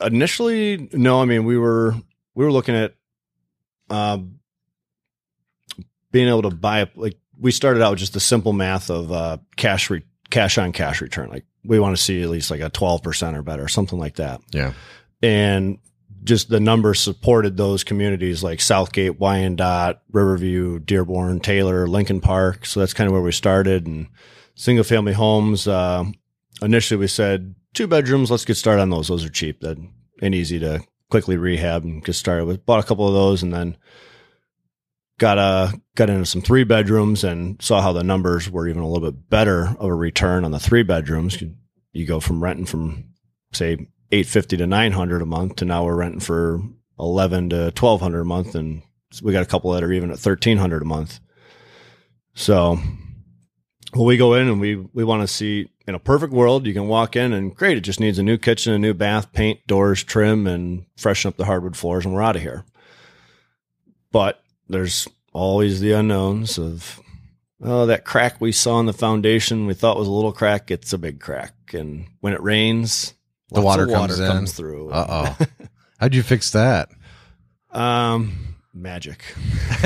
Initially, 0.00 0.88
no. 0.92 1.22
I 1.22 1.24
mean, 1.24 1.44
we 1.44 1.56
were 1.56 1.94
we 2.34 2.44
were 2.44 2.50
looking 2.50 2.74
at 2.74 2.94
um, 3.90 4.40
being 6.10 6.28
able 6.28 6.42
to 6.42 6.50
buy 6.50 6.90
like 6.96 7.16
we 7.38 7.52
started 7.52 7.80
out 7.82 7.90
with 7.90 8.00
just 8.00 8.12
the 8.12 8.20
simple 8.20 8.52
math 8.52 8.90
of 8.90 9.12
uh, 9.12 9.38
cash 9.56 9.90
re- 9.90 10.02
cash 10.30 10.58
on 10.58 10.72
cash 10.72 11.00
return. 11.00 11.30
Like 11.30 11.44
we 11.64 11.80
want 11.80 11.96
to 11.96 12.02
see 12.02 12.22
at 12.22 12.28
least 12.28 12.50
like 12.50 12.60
a 12.60 12.70
twelve 12.70 13.02
percent 13.02 13.36
or 13.36 13.42
better, 13.42 13.68
something 13.68 13.98
like 13.98 14.16
that. 14.16 14.40
yeah. 14.52 14.72
And 15.22 15.78
just 16.22 16.48
the 16.48 16.60
numbers 16.60 17.00
supported 17.00 17.56
those 17.56 17.84
communities 17.84 18.42
like 18.42 18.60
Southgate, 18.60 19.18
Wyandotte, 19.20 20.00
Riverview, 20.10 20.78
Dearborn, 20.78 21.40
Taylor, 21.40 21.86
Lincoln 21.86 22.20
Park. 22.20 22.64
So 22.64 22.80
that's 22.80 22.94
kind 22.94 23.08
of 23.08 23.12
where 23.12 23.22
we 23.22 23.32
started. 23.32 23.86
And 23.86 24.08
single 24.54 24.84
family 24.84 25.12
homes, 25.12 25.68
uh, 25.68 26.04
initially 26.62 26.98
we 26.98 27.08
said 27.08 27.54
two 27.74 27.86
bedrooms. 27.86 28.30
Let's 28.30 28.44
get 28.46 28.56
started 28.56 28.82
on 28.82 28.90
those. 28.90 29.08
Those 29.08 29.24
are 29.24 29.30
cheap 29.30 29.60
that 29.60 29.78
and 30.22 30.34
easy 30.34 30.58
to 30.60 30.82
quickly 31.10 31.36
rehab 31.36 31.84
and 31.84 32.02
get 32.04 32.14
started 32.14 32.46
with. 32.46 32.64
Bought 32.64 32.82
a 32.82 32.86
couple 32.86 33.06
of 33.06 33.14
those 33.14 33.42
and 33.42 33.52
then 33.52 33.76
got 35.18 35.38
uh 35.38 35.72
got 35.94 36.10
into 36.10 36.26
some 36.26 36.42
three 36.42 36.64
bedrooms 36.64 37.24
and 37.24 37.60
saw 37.62 37.80
how 37.80 37.92
the 37.92 38.02
numbers 38.04 38.50
were 38.50 38.68
even 38.68 38.82
a 38.82 38.88
little 38.88 39.10
bit 39.10 39.30
better 39.30 39.74
of 39.78 39.86
a 39.86 39.94
return 39.94 40.44
on 40.44 40.50
the 40.50 40.58
three 40.58 40.82
bedrooms. 40.82 41.40
You, 41.40 41.54
you 41.92 42.06
go 42.06 42.20
from 42.20 42.42
renting 42.42 42.66
from 42.66 43.10
say 43.52 43.88
eight 44.10 44.26
fifty 44.26 44.56
to 44.56 44.66
nine 44.66 44.92
hundred 44.92 45.22
a 45.22 45.26
month 45.26 45.56
to 45.56 45.64
now 45.64 45.84
we're 45.84 45.96
renting 45.96 46.20
for 46.20 46.60
eleven 46.98 47.50
to 47.50 47.70
twelve 47.72 48.00
hundred 48.00 48.22
a 48.22 48.24
month, 48.24 48.54
and 48.54 48.82
we 49.22 49.32
got 49.32 49.42
a 49.42 49.46
couple 49.46 49.70
that 49.72 49.84
are 49.84 49.92
even 49.92 50.10
at 50.10 50.18
thirteen 50.18 50.58
hundred 50.58 50.82
a 50.82 50.86
month. 50.86 51.20
So, 52.34 52.78
well, 53.94 54.04
we 54.04 54.16
go 54.16 54.34
in 54.34 54.48
and 54.48 54.60
we 54.60 54.74
we 54.74 55.04
want 55.04 55.22
to 55.22 55.28
see 55.28 55.70
in 55.86 55.94
a 55.94 56.00
perfect 56.00 56.32
world, 56.32 56.66
you 56.66 56.72
can 56.72 56.88
walk 56.88 57.14
in 57.14 57.32
and 57.32 57.54
great, 57.54 57.76
it 57.76 57.82
just 57.82 58.00
needs 58.00 58.18
a 58.18 58.22
new 58.22 58.38
kitchen, 58.38 58.72
a 58.72 58.78
new 58.78 58.94
bath, 58.94 59.32
paint, 59.32 59.66
doors, 59.66 60.02
trim, 60.02 60.46
and 60.46 60.86
freshen 60.96 61.28
up 61.28 61.36
the 61.36 61.44
hardwood 61.44 61.76
floors, 61.76 62.04
and 62.04 62.14
we're 62.14 62.22
out 62.22 62.36
of 62.36 62.42
here. 62.42 62.64
But 64.10 64.42
there's 64.74 65.08
always 65.32 65.80
the 65.80 65.92
unknowns 65.92 66.58
of 66.58 67.00
oh 67.62 67.86
that 67.86 68.04
crack 68.04 68.40
we 68.40 68.52
saw 68.52 68.78
in 68.80 68.86
the 68.86 68.92
foundation 68.92 69.66
we 69.66 69.74
thought 69.74 69.96
was 69.96 70.08
a 70.08 70.10
little 70.12 70.32
crack 70.32 70.70
it's 70.70 70.92
a 70.92 70.98
big 70.98 71.20
crack 71.20 71.54
and 71.72 72.06
when 72.20 72.32
it 72.32 72.42
rains 72.42 73.14
The 73.50 73.60
water 73.62 73.84
of 73.84 73.90
comes 73.90 74.18
in. 74.20 74.26
comes 74.26 74.52
through 74.52 74.90
Uh 74.90 75.06
oh. 75.38 75.46
How'd 75.98 76.14
you 76.14 76.22
fix 76.22 76.50
that? 76.50 76.88
um 77.70 78.56
magic 78.74 79.24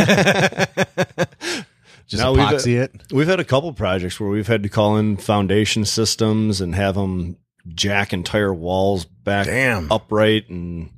Just 2.06 2.22
No, 2.22 2.32
we've- 2.32 2.42
epoxy 2.44 2.80
it. 2.80 3.02
we've 3.12 3.26
had 3.28 3.40
a 3.40 3.44
couple 3.44 3.70
projects 3.74 4.18
where 4.18 4.30
we've 4.30 4.46
had 4.46 4.62
to 4.62 4.68
call 4.70 4.96
in 4.96 5.16
foundation 5.18 5.84
systems 5.84 6.60
and 6.62 6.74
have 6.74 6.94
them 6.94 7.36
jack 7.68 8.14
entire 8.14 8.52
walls 8.54 9.04
back 9.04 9.46
Damn. 9.46 9.92
upright 9.92 10.48
and 10.48 10.90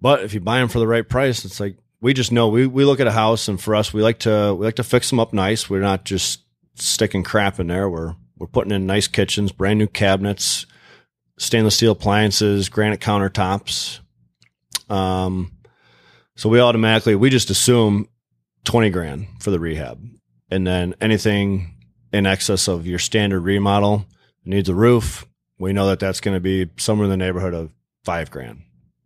but 0.00 0.22
if 0.22 0.32
you 0.32 0.40
buy 0.40 0.60
them 0.60 0.68
for 0.68 0.78
the 0.78 0.86
right 0.86 1.06
price 1.06 1.44
it's 1.44 1.60
like 1.60 1.76
we 2.00 2.14
just 2.14 2.32
know 2.32 2.48
we, 2.48 2.66
we 2.66 2.84
look 2.84 3.00
at 3.00 3.06
a 3.06 3.12
house 3.12 3.48
and 3.48 3.60
for 3.60 3.74
us 3.74 3.92
we 3.92 4.02
like 4.02 4.20
to 4.20 4.54
we 4.54 4.64
like 4.64 4.76
to 4.76 4.84
fix 4.84 5.10
them 5.10 5.20
up 5.20 5.32
nice. 5.32 5.68
We're 5.68 5.80
not 5.80 6.04
just 6.04 6.42
sticking 6.74 7.22
crap 7.22 7.58
in 7.58 7.66
there. 7.66 7.88
We're 7.88 8.14
we're 8.36 8.46
putting 8.46 8.72
in 8.72 8.86
nice 8.86 9.08
kitchens 9.08 9.52
brand 9.52 9.78
new 9.78 9.88
cabinets 9.88 10.66
stainless 11.38 11.76
steel 11.76 11.92
appliances 11.92 12.68
granite 12.68 13.00
countertops. 13.00 14.00
Um 14.88 15.52
so 16.36 16.48
we 16.48 16.60
automatically 16.60 17.14
we 17.14 17.30
just 17.30 17.50
assume 17.50 18.08
20 18.64 18.90
grand 18.90 19.26
for 19.40 19.50
the 19.50 19.58
rehab. 19.58 20.00
And 20.50 20.66
then 20.66 20.94
anything 21.00 21.74
in 22.12 22.26
excess 22.26 22.68
of 22.68 22.86
your 22.86 22.98
standard 22.98 23.40
remodel 23.40 24.06
needs 24.44 24.68
a 24.68 24.74
roof. 24.74 25.26
We 25.58 25.72
know 25.72 25.88
that 25.88 26.00
that's 26.00 26.20
going 26.20 26.36
to 26.36 26.40
be 26.40 26.70
somewhere 26.76 27.04
in 27.04 27.10
the 27.10 27.16
neighborhood 27.16 27.54
of 27.54 27.70
five 28.04 28.30
grand. 28.30 28.62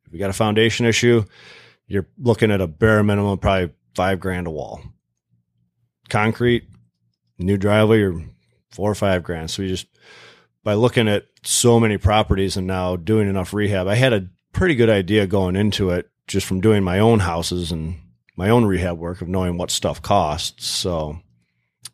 If 0.07 0.13
you 0.13 0.19
got 0.19 0.31
a 0.31 0.35
foundation 0.35 0.87
issue, 0.87 1.25
you're 1.93 2.09
looking 2.19 2.51
at 2.51 2.63
a 2.63 2.67
bare 2.67 3.03
minimum, 3.03 3.37
probably 3.37 3.75
five 3.95 4.19
grand 4.19 4.47
a 4.47 4.51
wall. 4.51 4.81
Concrete, 6.09 6.65
new 7.39 7.59
driveway, 7.59 7.99
you're 7.99 8.25
four 8.71 8.91
or 8.91 8.95
five 8.95 9.23
grand. 9.23 9.51
So 9.51 9.61
you 9.61 9.69
just, 9.69 9.89
by 10.65 10.73
looking 10.73 11.07
at 11.07 11.27
so 11.45 11.79
many 11.79 11.99
properties 11.99 12.57
and 12.57 12.67
now 12.67 12.97
doing 12.97 13.29
enough 13.29 13.53
rehab, 13.53 13.89
I 13.89 13.97
had 13.97 14.15
a 14.15 14.31
pretty 14.55 14.75
good 14.75 14.89
idea 14.89 15.27
going 15.27 15.55
into 15.55 15.91
it 15.91 16.09
just 16.27 16.47
from 16.47 16.63
doing 16.63 16.83
my 16.83 16.99
own 16.99 17.19
houses 17.19 17.71
and 17.71 18.01
my 18.37 18.49
own 18.49 18.65
rehab 18.65 18.97
work 18.97 19.21
of 19.21 19.29
knowing 19.29 19.59
what 19.59 19.71
stuff 19.71 20.01
costs. 20.01 20.67
So 20.67 21.19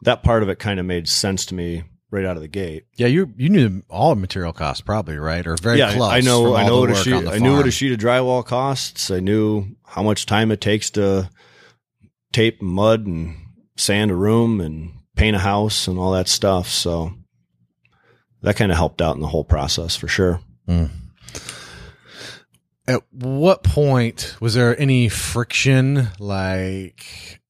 that 0.03 0.23
part 0.23 0.45
of 0.45 0.49
it 0.49 0.61
kind 0.61 0.79
of 0.79 0.87
made 0.87 1.09
sense 1.09 1.45
to 1.47 1.57
me 1.57 1.83
right 2.11 2.25
out 2.25 2.37
of 2.37 2.43
the 2.43 2.49
gate. 2.49 2.85
Yeah, 2.97 3.07
you 3.07 3.33
you 3.37 3.49
knew 3.49 3.83
all 3.89 4.15
material 4.15 4.53
costs 4.53 4.81
probably, 4.81 5.19
right? 5.19 5.47
Or 5.47 5.57
very 5.57 5.79
yeah, 5.79 5.95
close. 5.95 6.11
I 6.11 6.21
know. 6.21 6.55
I 6.55 6.67
know 6.67 6.81
what 6.81 6.91
a 6.91 6.95
sheet. 6.95 7.27
I 7.27 7.39
knew 7.39 7.57
what 7.57 7.67
a 7.67 7.71
sheet 7.71 7.93
of 7.93 7.99
drywall 7.99 8.45
costs. 8.45 9.11
I 9.11 9.21
knew 9.21 9.77
how 9.85 10.03
much 10.03 10.27
time 10.27 10.51
it 10.51 10.61
takes 10.61 10.91
to 10.91 11.31
tape 12.33 12.61
mud 12.63 13.07
and 13.07 13.37
sand 13.77 14.11
a 14.11 14.15
room 14.15 14.61
and 14.61 14.93
paint 15.17 15.37
a 15.37 15.41
house 15.41 15.89
and 15.89 15.99
all 15.99 16.13
that 16.13 16.29
stuff. 16.29 16.69
So 16.69 17.13
that 18.43 18.57
kind 18.57 18.71
of 18.71 18.79
helped 18.79 19.03
out 19.03 19.17
in 19.17 19.21
the 19.21 19.29
whole 19.29 19.45
process 19.45 19.97
for 19.97 20.09
sure. 20.09 20.41
Hmm. 20.67 20.85
At 22.87 23.03
what 23.11 23.63
point 23.63 24.37
was 24.41 24.55
there 24.55 24.79
any 24.81 25.11
friction? 25.11 26.09
Like, 26.19 27.41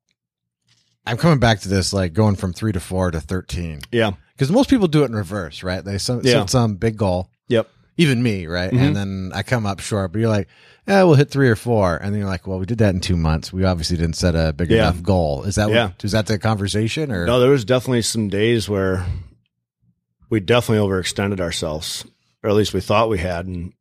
I'm 1.06 1.16
coming 1.16 1.38
back 1.38 1.60
to 1.60 1.68
this, 1.68 1.92
like 1.92 2.12
going 2.12 2.34
from 2.34 2.52
three 2.52 2.72
to 2.72 2.80
four 2.80 3.12
to 3.12 3.20
thirteen, 3.20 3.80
Yeah. 3.92 4.12
Because 4.38 4.52
most 4.52 4.70
people 4.70 4.86
do 4.86 5.02
it 5.02 5.06
in 5.06 5.16
reverse, 5.16 5.64
right? 5.64 5.84
They 5.84 5.98
some, 5.98 6.20
Yeah. 6.22 6.34
set 6.42 6.50
some 6.50 6.76
big 6.76 6.96
goal, 6.96 7.28
Yep. 7.48 7.68
even 7.96 8.22
me, 8.22 8.46
right? 8.46 8.70
Mhm. 8.72 8.78
And 8.80 8.96
then 8.96 9.32
I 9.34 9.42
come 9.42 9.66
up 9.66 9.80
short, 9.80 10.12
but 10.12 10.20
you're 10.20 10.28
like, 10.28 10.46
yeah, 10.86 11.02
we'll 11.02 11.16
hit 11.16 11.28
three 11.30 11.48
or 11.48 11.56
four, 11.56 11.96
and 11.96 12.12
then 12.14 12.20
you're 12.20 12.28
like, 12.30 12.46
well, 12.46 12.60
we 12.60 12.64
did 12.64 12.78
that 12.78 12.94
in 12.94 13.00
two 13.00 13.16
months. 13.16 13.52
We 13.52 13.64
obviously 13.64 13.96
didn't 13.96 14.14
set 14.16 14.36
a 14.36 14.52
big 14.52 14.70
Yeah. 14.70 14.84
enough 14.88 15.02
goal. 15.02 15.42
Is 15.42 15.56
that 15.56 15.68
Yeah. 15.70 15.86
what, 15.88 16.04
is 16.04 16.12
that 16.12 16.26
the 16.26 16.38
conversation 16.38 17.10
or? 17.10 17.26
No, 17.26 17.40
there 17.40 17.50
was 17.50 17.64
definitely 17.64 18.02
some 18.02 18.28
days 18.28 18.68
where 18.68 19.04
we 20.30 20.38
definitely 20.40 20.86
overextended 20.88 21.40
ourselves, 21.40 22.04
or 22.44 22.50
at 22.50 22.56
least 22.56 22.72
we 22.72 22.80
thought 22.80 23.08
we 23.10 23.18
had, 23.18 23.46
and 23.46 23.72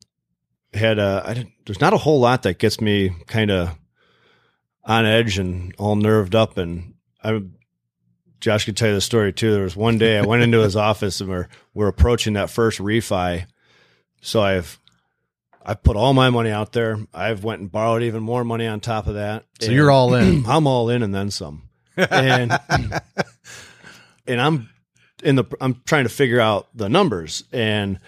had 0.74 0.98
uh, 1.00 1.22
I 1.24 1.34
didn't, 1.36 1.52
there's 1.66 1.80
not 1.82 1.94
a 1.94 1.98
whole 1.98 2.20
lot 2.20 2.44
that 2.44 2.58
gets 2.60 2.82
me 2.82 3.12
kind 3.28 3.52
of 3.52 3.70
on 4.84 5.06
edge 5.06 5.38
and 5.38 5.74
all 5.78 5.96
nerved 5.96 6.36
up. 6.36 6.58
And 6.58 6.94
I, 7.24 7.42
Josh 8.40 8.66
could 8.66 8.78
tell 8.78 8.90
you 8.90 8.96
the 8.96 9.02
story 9.02 9.34
too. 9.34 9.52
There 9.52 9.64
was 9.64 9.76
one 9.76 9.98
day 9.98 10.18
I 10.18 10.26
went 10.26 10.44
into 10.44 10.60
his 10.60 10.76
office 10.90 11.22
and 11.22 11.30
we're 11.30 11.48
we're 11.74 11.88
approaching 11.88 12.34
that 12.34 12.50
first 12.50 12.80
refi, 12.80 13.46
so 14.22 14.42
I've 14.42 14.80
I 15.66 15.74
put 15.74 15.98
all 15.98 16.14
my 16.14 16.30
money 16.30 16.50
out 16.50 16.72
there. 16.72 16.98
I've 17.14 17.44
went 17.44 17.62
and 17.62 17.72
borrowed 17.72 18.02
even 18.04 18.24
more 18.24 18.46
money 18.46 18.68
on 18.68 18.80
top 18.80 19.08
of 19.08 19.16
that. 19.16 19.46
So 19.60 19.72
you're 19.72 19.92
all 19.92 20.14
in. 20.14 20.46
I'm 20.48 20.66
all 20.66 20.90
in 20.90 21.04
and 21.04 21.14
then 21.14 21.30
some. 21.30 21.64
And 21.98 22.58
and 24.28 24.42
I'm 24.42 24.70
in 25.24 25.36
the 25.36 25.44
I'm 25.60 25.82
trying 25.86 26.04
to 26.04 26.10
figure 26.10 26.40
out 26.40 26.68
the 26.74 26.88
numbers 26.88 27.44
and 27.52 28.00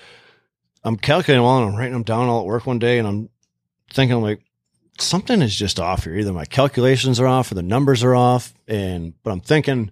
I'm 0.83 0.95
calculating 0.95 1.41
them 1.41 1.45
all 1.45 1.61
and 1.61 1.71
I'm 1.71 1.77
writing 1.77 1.93
them 1.93 2.03
down 2.03 2.29
all 2.29 2.41
at 2.41 2.45
work 2.45 2.65
one 2.65 2.79
day 2.79 2.97
and 2.97 3.07
I'm 3.07 3.29
thinking 3.91 4.21
like 4.21 4.41
something 4.99 5.41
is 5.41 5.55
just 5.55 5.79
off 5.79 6.05
here. 6.05 6.15
Either 6.15 6.31
my 6.31 6.45
calculations 6.45 7.19
are 7.19 7.27
off 7.27 7.51
or 7.51 7.55
the 7.55 7.61
numbers 7.61 8.03
are 8.03 8.15
off. 8.15 8.53
And 8.67 9.13
but 9.23 9.31
I'm 9.31 9.41
thinking 9.41 9.91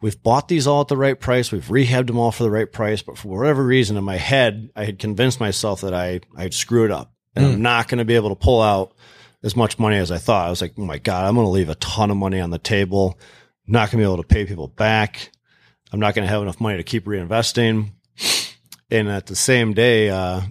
we've 0.00 0.22
bought 0.22 0.48
these 0.48 0.66
all 0.66 0.82
at 0.82 0.88
the 0.88 0.96
right 0.96 1.18
price. 1.18 1.50
We've 1.50 1.64
rehabbed 1.64 2.08
them 2.08 2.18
all 2.18 2.32
for 2.32 2.42
the 2.42 2.50
right 2.50 2.70
price. 2.70 3.02
But 3.02 3.18
for 3.18 3.38
whatever 3.38 3.64
reason 3.64 3.96
in 3.96 4.04
my 4.04 4.16
head, 4.16 4.70
I 4.76 4.84
had 4.84 4.98
convinced 4.98 5.40
myself 5.40 5.80
that 5.82 5.94
I 5.94 6.20
I'd 6.36 6.54
screwed 6.54 6.90
up 6.90 7.12
and 7.34 7.46
I'm 7.46 7.62
not 7.62 7.88
going 7.88 7.98
to 7.98 8.04
be 8.04 8.14
able 8.14 8.30
to 8.30 8.34
pull 8.34 8.60
out 8.60 8.94
as 9.42 9.56
much 9.56 9.78
money 9.78 9.96
as 9.96 10.10
I 10.10 10.18
thought. 10.18 10.46
I 10.46 10.50
was 10.50 10.60
like, 10.60 10.74
oh 10.78 10.84
my 10.84 10.98
God, 10.98 11.24
I'm 11.24 11.34
going 11.34 11.46
to 11.46 11.50
leave 11.50 11.68
a 11.68 11.74
ton 11.76 12.10
of 12.10 12.16
money 12.16 12.40
on 12.40 12.50
the 12.50 12.58
table. 12.58 13.18
I'm 13.66 13.72
not 13.72 13.90
going 13.90 14.02
to 14.02 14.08
be 14.08 14.12
able 14.12 14.22
to 14.22 14.28
pay 14.28 14.46
people 14.46 14.68
back. 14.68 15.30
I'm 15.92 16.00
not 16.00 16.14
going 16.14 16.26
to 16.26 16.30
have 16.30 16.42
enough 16.42 16.60
money 16.60 16.78
to 16.78 16.82
keep 16.82 17.04
reinvesting. 17.04 17.92
And 18.90 19.08
at 19.08 19.26
the 19.26 19.36
same 19.36 19.74
day, 19.74 20.10
uh, 20.10 20.42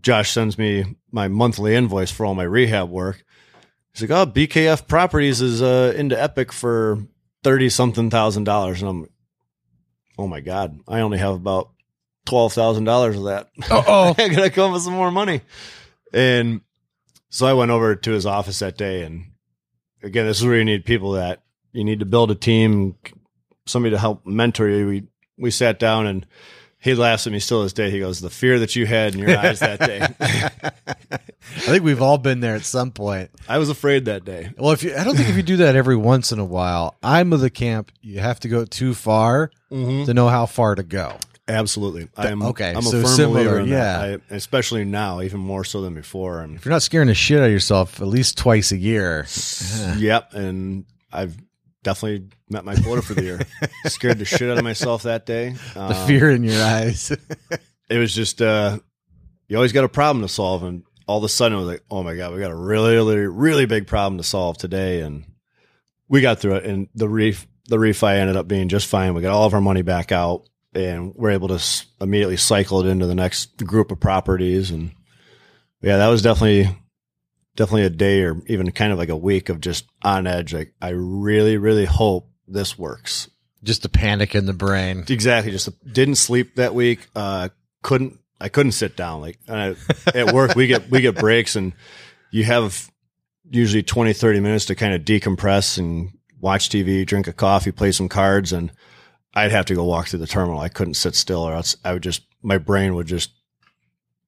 Josh 0.00 0.30
sends 0.30 0.58
me 0.58 0.96
my 1.10 1.28
monthly 1.28 1.74
invoice 1.74 2.10
for 2.10 2.26
all 2.26 2.34
my 2.34 2.44
rehab 2.44 2.90
work. 2.90 3.24
He's 3.92 4.02
like, 4.02 4.10
"Oh, 4.10 4.30
BKF 4.30 4.86
Properties 4.86 5.40
is 5.40 5.60
uh, 5.60 5.92
into 5.96 6.20
Epic 6.20 6.52
for 6.52 6.98
thirty 7.42 7.68
something 7.68 8.10
thousand 8.10 8.44
dollars," 8.44 8.82
and 8.82 8.90
I'm, 8.90 9.08
"Oh 10.18 10.26
my 10.26 10.40
god, 10.40 10.80
I 10.88 11.00
only 11.00 11.18
have 11.18 11.34
about 11.34 11.70
twelve 12.26 12.52
thousand 12.52 12.84
dollars 12.84 13.16
of 13.16 13.24
that. 13.24 13.48
Oh, 13.70 14.14
I 14.18 14.28
gotta 14.28 14.50
come 14.50 14.70
up 14.70 14.74
with 14.74 14.82
some 14.82 14.94
more 14.94 15.10
money." 15.10 15.42
And 16.12 16.62
so 17.30 17.46
I 17.46 17.52
went 17.52 17.70
over 17.70 17.94
to 17.94 18.12
his 18.12 18.26
office 18.26 18.58
that 18.60 18.78
day, 18.78 19.02
and 19.02 19.32
again, 20.02 20.26
this 20.26 20.40
is 20.40 20.46
where 20.46 20.56
you 20.56 20.64
need 20.64 20.84
people 20.84 21.12
that 21.12 21.42
you 21.72 21.84
need 21.84 22.00
to 22.00 22.06
build 22.06 22.30
a 22.30 22.34
team, 22.34 22.96
somebody 23.66 23.94
to 23.94 23.98
help 23.98 24.26
mentor 24.26 24.68
you. 24.68 24.86
We 24.86 25.02
we 25.36 25.50
sat 25.50 25.78
down 25.78 26.06
and 26.06 26.26
he 26.80 26.94
laughs 26.94 27.26
at 27.26 27.32
me 27.32 27.40
still 27.40 27.62
this 27.62 27.72
day. 27.72 27.90
He 27.90 27.98
goes, 27.98 28.20
"The 28.20 28.30
fear 28.30 28.60
that 28.60 28.76
you 28.76 28.86
had 28.86 29.14
in 29.14 29.20
your 29.20 29.36
eyes 29.36 29.60
that 29.60 29.80
day." 29.80 30.06
I 30.20 31.70
think 31.72 31.82
we've 31.82 32.02
all 32.02 32.18
been 32.18 32.40
there 32.40 32.54
at 32.54 32.64
some 32.64 32.92
point. 32.92 33.30
I 33.48 33.58
was 33.58 33.68
afraid 33.68 34.04
that 34.04 34.24
day. 34.24 34.50
Well, 34.56 34.72
if 34.72 34.82
you, 34.82 34.94
I 34.94 35.02
don't 35.02 35.16
think 35.16 35.28
if 35.28 35.36
you 35.36 35.42
do 35.42 35.56
that 35.58 35.76
every 35.76 35.96
once 35.96 36.30
in 36.30 36.38
a 36.38 36.44
while, 36.44 36.96
I'm 37.02 37.32
of 37.32 37.40
the 37.40 37.50
camp. 37.50 37.90
You 38.00 38.20
have 38.20 38.40
to 38.40 38.48
go 38.48 38.64
too 38.64 38.94
far 38.94 39.50
mm-hmm. 39.70 40.04
to 40.04 40.14
know 40.14 40.28
how 40.28 40.46
far 40.46 40.74
to 40.74 40.82
go. 40.82 41.16
Absolutely, 41.48 42.08
I 42.16 42.28
am. 42.28 42.42
okay, 42.42 42.70
I'm 42.70 42.78
a 42.78 42.82
so 42.82 43.02
firm 43.02 43.06
similar, 43.06 43.44
believer 43.44 43.60
in 43.60 43.68
yeah. 43.68 44.06
that. 44.06 44.20
I, 44.30 44.34
especially 44.34 44.84
now, 44.84 45.22
even 45.22 45.40
more 45.40 45.64
so 45.64 45.80
than 45.80 45.94
before. 45.94 46.42
And 46.42 46.56
If 46.56 46.64
you're 46.64 46.72
not 46.72 46.82
scaring 46.82 47.08
the 47.08 47.14
shit 47.14 47.38
out 47.38 47.46
of 47.46 47.52
yourself 47.52 48.00
at 48.02 48.06
least 48.06 48.36
twice 48.36 48.70
a 48.70 48.76
year, 48.76 49.26
yep, 49.96 50.34
and 50.34 50.84
I've 51.10 51.36
definitely 51.88 52.28
met 52.50 52.64
my 52.64 52.74
quota 52.76 53.02
for 53.02 53.14
the 53.14 53.22
year. 53.22 53.40
Scared 53.86 54.18
the 54.18 54.24
shit 54.24 54.50
out 54.50 54.58
of 54.58 54.64
myself 54.64 55.04
that 55.04 55.24
day. 55.26 55.54
the 55.74 55.80
Um, 55.82 56.06
fear 56.06 56.30
in 56.30 56.44
your 56.44 56.62
eyes. 56.62 57.10
it 57.90 57.98
was 57.98 58.14
just 58.14 58.42
uh 58.42 58.78
you 59.48 59.56
always 59.56 59.72
got 59.72 59.84
a 59.84 59.88
problem 59.88 60.22
to 60.22 60.28
solve 60.28 60.62
and 60.62 60.82
all 61.06 61.18
of 61.18 61.24
a 61.24 61.28
sudden 61.28 61.56
it 61.56 61.60
was 61.60 61.68
like 61.68 61.82
oh 61.90 62.02
my 62.02 62.14
god 62.14 62.34
we 62.34 62.38
got 62.40 62.50
a 62.50 62.54
really 62.54 62.94
really 62.94 63.16
really 63.26 63.64
big 63.66 63.86
problem 63.86 64.18
to 64.18 64.24
solve 64.24 64.58
today 64.58 65.00
and 65.00 65.24
we 66.08 66.20
got 66.20 66.38
through 66.38 66.56
it 66.56 66.64
and 66.66 66.88
the 66.94 67.08
reef, 67.08 67.46
the 67.66 67.76
refi 67.78 68.16
ended 68.16 68.36
up 68.36 68.46
being 68.46 68.68
just 68.68 68.86
fine 68.86 69.14
we 69.14 69.22
got 69.22 69.32
all 69.32 69.46
of 69.46 69.54
our 69.54 69.60
money 69.60 69.80
back 69.82 70.12
out 70.12 70.42
and 70.74 71.14
we're 71.14 71.30
able 71.30 71.48
to 71.48 71.54
s- 71.54 71.86
immediately 72.00 72.36
cycle 72.36 72.80
it 72.84 72.90
into 72.90 73.06
the 73.06 73.14
next 73.14 73.56
group 73.64 73.90
of 73.90 73.98
properties. 73.98 74.70
And 74.70 74.92
yeah, 75.80 75.96
that 75.96 76.08
was 76.08 76.20
definitely 76.20 76.68
definitely 77.58 77.82
a 77.82 77.90
day 77.90 78.22
or 78.22 78.40
even 78.46 78.70
kind 78.70 78.92
of 78.92 78.98
like 78.98 79.08
a 79.08 79.16
week 79.16 79.48
of 79.48 79.60
just 79.60 79.84
on 80.02 80.28
edge. 80.28 80.54
Like 80.54 80.72
I 80.80 80.90
really, 80.90 81.56
really 81.56 81.86
hope 81.86 82.30
this 82.46 82.78
works. 82.78 83.28
Just 83.64 83.84
a 83.84 83.88
panic 83.88 84.36
in 84.36 84.46
the 84.46 84.52
brain. 84.52 85.04
Exactly. 85.08 85.50
Just 85.50 85.68
didn't 85.92 86.14
sleep 86.14 86.54
that 86.54 86.72
week. 86.72 87.08
Uh, 87.16 87.48
couldn't 87.82 88.20
I 88.40 88.48
couldn't 88.48 88.72
sit 88.72 88.96
down. 88.96 89.20
Like 89.20 89.40
uh, 89.48 89.74
at 90.14 90.32
work, 90.32 90.54
we 90.54 90.68
get 90.68 90.88
we 90.88 91.00
get 91.00 91.16
breaks, 91.16 91.56
and 91.56 91.72
you 92.30 92.44
have 92.44 92.88
usually 93.50 93.82
20, 93.82 94.12
30 94.12 94.38
minutes 94.38 94.66
to 94.66 94.76
kind 94.76 94.94
of 94.94 95.02
decompress 95.02 95.78
and 95.78 96.10
watch 96.40 96.68
TV, 96.68 97.04
drink 97.04 97.26
a 97.26 97.32
coffee, 97.32 97.72
play 97.72 97.90
some 97.90 98.08
cards, 98.08 98.52
and 98.52 98.70
I'd 99.34 99.50
have 99.50 99.66
to 99.66 99.74
go 99.74 99.82
walk 99.82 100.06
through 100.06 100.20
the 100.20 100.28
terminal. 100.28 100.60
I 100.60 100.68
couldn't 100.68 100.94
sit 100.94 101.16
still, 101.16 101.42
or 101.42 101.54
else 101.54 101.76
I 101.84 101.92
would 101.92 102.04
just 102.04 102.22
my 102.40 102.58
brain 102.58 102.94
would 102.94 103.08
just 103.08 103.32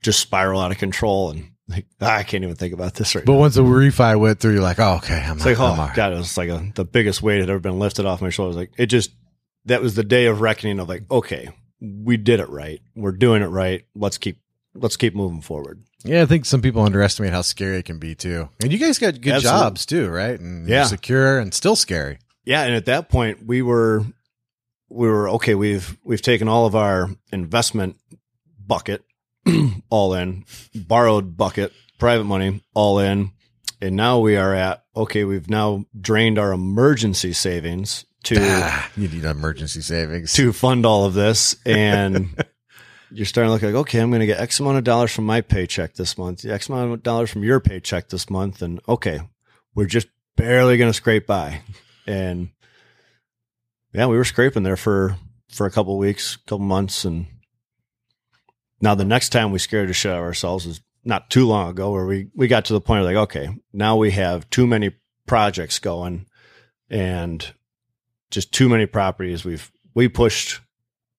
just 0.03 0.19
spiral 0.19 0.61
out 0.61 0.73
of 0.73 0.79
control, 0.79 1.31
and 1.31 1.53
like 1.71 1.87
ah, 2.01 2.17
I 2.17 2.23
can't 2.25 2.43
even 2.45 2.57
think 2.57 2.75
about 2.75 2.95
this 2.95 3.15
right 3.15 3.25
But 3.25 3.33
now. 3.33 3.39
once 3.39 3.55
the 3.55 3.63
refi 3.63 4.19
went 4.19 4.41
through, 4.41 4.55
you're 4.55 4.63
like, 4.63 4.79
oh, 4.81 4.97
okay, 4.97 5.21
I'm, 5.21 5.37
It's 5.37 5.47
like, 5.47 5.57
I'm 5.59 5.63
oh 5.63 5.67
all 5.67 5.77
right. 5.87 5.95
god, 5.97 6.13
it 6.13 6.17
was 6.17 6.37
like 6.37 6.49
a, 6.49 6.71
the 6.75 6.85
biggest 6.85 7.23
weight 7.23 7.41
had 7.41 7.51
ever 7.51 7.61
been 7.61 7.79
lifted 7.79 8.07
off 8.07 8.21
my 8.21 8.31
shoulders. 8.31 8.57
Like 8.57 8.73
it 8.77 8.87
just 8.87 9.11
that 9.67 9.81
was 9.83 9.95
the 9.95 10.05
day 10.05 10.27
of 10.27 10.41
reckoning 10.41 10.81
of 10.81 10.89
like, 10.89 11.05
okay, 11.11 11.49
we 11.81 12.17
did 12.17 12.41
it 12.41 12.49
right. 12.49 12.81
We're 12.97 13.13
doing 13.13 13.43
it 13.43 13.47
right. 13.47 13.85
Let's 13.95 14.19
keep 14.19 14.39
let's 14.75 14.97
keep 14.97 15.15
moving 15.15 15.41
forward. 15.43 15.83
Yeah, 16.05 16.23
I 16.23 16.27
think 16.27 16.47
some 16.47 16.63
people 16.63 16.83
underestimate 16.83 17.33
how 17.33 17.43
scary 17.43 17.77
it 17.79 17.85
can 17.85 17.99
be 17.99 18.15
too. 18.15 18.49
And 18.63 18.73
you 18.73 18.79
guys 18.79 18.99
got 18.99 19.21
good 19.21 19.35
Absolutely. 19.35 19.61
jobs 19.61 19.87
too, 19.87 20.09
right? 20.09 20.39
And 20.41 20.67
Yeah. 20.69 20.77
you're 20.79 20.85
secure 20.87 21.39
and 21.39 21.53
still 21.53 21.77
scary. 21.77 22.19
Yeah, 22.45 22.63
and 22.63 22.75
at 22.75 22.87
that 22.87 23.09
point 23.11 23.45
we 23.47 23.61
were 23.63 24.05
we 24.89 25.07
were 25.09 25.29
okay, 25.31 25.55
we've 25.55 25.97
we've 26.05 26.23
taken 26.23 26.49
all 26.49 26.67
of 26.67 26.75
our 26.75 27.11
investment 27.33 27.97
bucket 28.67 29.05
all 29.91 30.15
in, 30.15 30.45
borrowed 30.75 31.37
bucket, 31.37 31.73
private 31.99 32.25
money 32.25 32.63
all 32.75 32.99
in, 32.99 33.33
and 33.81 33.97
now 33.97 34.19
we 34.19 34.37
are 34.37 34.55
at 34.55 34.85
okay, 34.95 35.25
we've 35.25 35.49
now 35.49 35.85
drained 35.99 36.39
our 36.39 36.53
emergency 36.53 37.33
savings 37.33 38.05
to 38.25 38.37
Ah, 38.39 38.91
you 38.97 39.09
need 39.09 39.25
emergency 39.25 39.81
savings. 39.81 40.33
to 40.35 40.53
fund 40.53 40.85
all 40.85 41.07
of 41.07 41.15
this. 41.15 41.57
And 41.65 42.35
you're 43.11 43.27
starting 43.27 43.49
to 43.49 43.53
look 43.53 43.63
like 43.63 43.75
okay 43.75 43.99
i'm 43.99 44.11
going 44.11 44.21
to 44.21 44.27
get 44.27 44.39
x 44.39 44.61
amount 44.61 44.79
of 44.79 44.85
dollars 44.85 45.13
from 45.13 45.27
my 45.27 45.41
paycheck 45.41 45.95
this 45.95 46.17
month 46.17 46.45
x 46.45 46.69
amount 46.69 46.93
of 46.93 47.03
dollars 47.03 47.29
from 47.29 47.43
your 47.43 47.59
paycheck 47.59 48.09
this 48.09 48.31
month 48.31 48.63
and 48.63 48.81
okay 48.89 49.19
we're 49.75 49.87
just 49.87 50.07
barely 50.37 50.77
going 50.77 50.91
to 50.91 50.95
scrape 50.97 51.27
by. 51.27 51.61
And 52.07 52.51
yeah 53.93 54.07
we 54.07 54.17
were 54.17 54.25
scraping 54.25 54.63
there 54.63 54.77
for 54.77 55.17
for 55.51 55.67
a 55.67 55.71
couple 55.71 55.99
weeks 55.99 56.37
couple 56.37 56.61
months 56.61 57.05
and 57.05 57.27
now 58.81 58.95
the 58.95 59.05
next 59.05 59.31
time 59.31 59.51
we 59.51 59.59
scared 59.59 59.89
the 59.89 59.95
shit 59.95 60.13
out 60.13 60.19
of 60.19 60.25
ourselves 60.25 60.67
is 60.67 60.81
not 61.05 61.31
too 61.31 61.47
long 61.47 61.71
ago 61.71 61.91
where 61.91 62.07
we 62.07 62.29
we 62.35 62.49
got 62.49 62.67
to 62.67 62.73
the 62.73 62.81
point 62.81 63.01
of 63.01 63.07
like 63.07 63.17
okay 63.17 63.49
now 63.73 63.97
we 63.97 64.11
have 64.11 64.49
too 64.51 64.67
many 64.67 64.91
projects 65.27 65.79
going 65.79 66.27
and 66.91 67.55
just 68.31 68.53
too 68.53 68.69
many 68.69 68.87
properties. 68.87 69.45
We've 69.45 69.71
we 69.95 70.09
pushed 70.09 70.61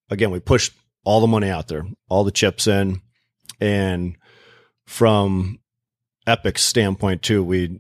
again, 0.10 0.32
we 0.32 0.40
pushed 0.40 0.74
all 1.04 1.22
the 1.22 1.28
money 1.28 1.50
out 1.50 1.68
there, 1.68 1.86
all 2.10 2.24
the 2.24 2.32
chips 2.32 2.68
in, 2.68 3.02
and 3.60 4.18
from 4.86 5.60
Epic's 6.28 6.62
standpoint 6.62 7.22
too, 7.22 7.44
we 7.44 7.80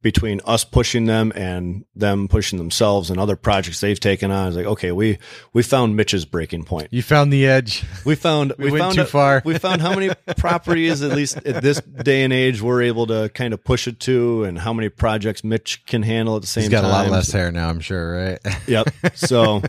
between 0.00 0.40
us 0.44 0.64
pushing 0.64 1.06
them 1.06 1.32
and 1.34 1.84
them 1.94 2.28
pushing 2.28 2.56
themselves 2.58 3.10
and 3.10 3.18
other 3.18 3.34
projects 3.34 3.80
they've 3.80 3.98
taken 3.98 4.30
on, 4.30 4.48
it's 4.48 4.56
like 4.56 4.66
okay, 4.66 4.92
we 4.92 5.18
we 5.52 5.62
found 5.62 5.96
Mitch's 5.96 6.24
breaking 6.24 6.64
point. 6.64 6.88
you 6.92 7.02
found 7.02 7.32
the 7.32 7.46
edge. 7.46 7.84
We 8.04 8.14
found 8.14 8.52
We 8.58 8.70
went 8.70 8.82
found 8.82 8.94
too 8.94 9.04
far. 9.04 9.42
We 9.44 9.58
found 9.58 9.80
how 9.80 9.94
many 9.94 10.10
properties, 10.36 11.02
at 11.02 11.12
least 11.16 11.38
at 11.38 11.62
this 11.62 11.80
day 11.80 12.22
and 12.22 12.32
age, 12.32 12.62
we're 12.62 12.82
able 12.82 13.06
to 13.08 13.30
kind 13.34 13.52
of 13.52 13.62
push 13.64 13.88
it 13.88 13.98
to, 14.00 14.44
and 14.44 14.58
how 14.58 14.72
many 14.72 14.88
projects 14.88 15.42
Mitch 15.42 15.84
can 15.86 16.02
handle 16.02 16.36
at 16.36 16.42
the 16.42 16.48
same 16.48 16.62
time. 16.62 16.70
He's 16.70 16.80
got 16.80 16.82
time. 16.82 16.90
a 16.90 17.04
lot 17.04 17.10
less 17.10 17.32
hair 17.32 17.50
now, 17.50 17.68
I'm 17.68 17.80
sure, 17.80 18.16
right? 18.16 18.38
Yep. 18.68 18.88
So 19.14 19.62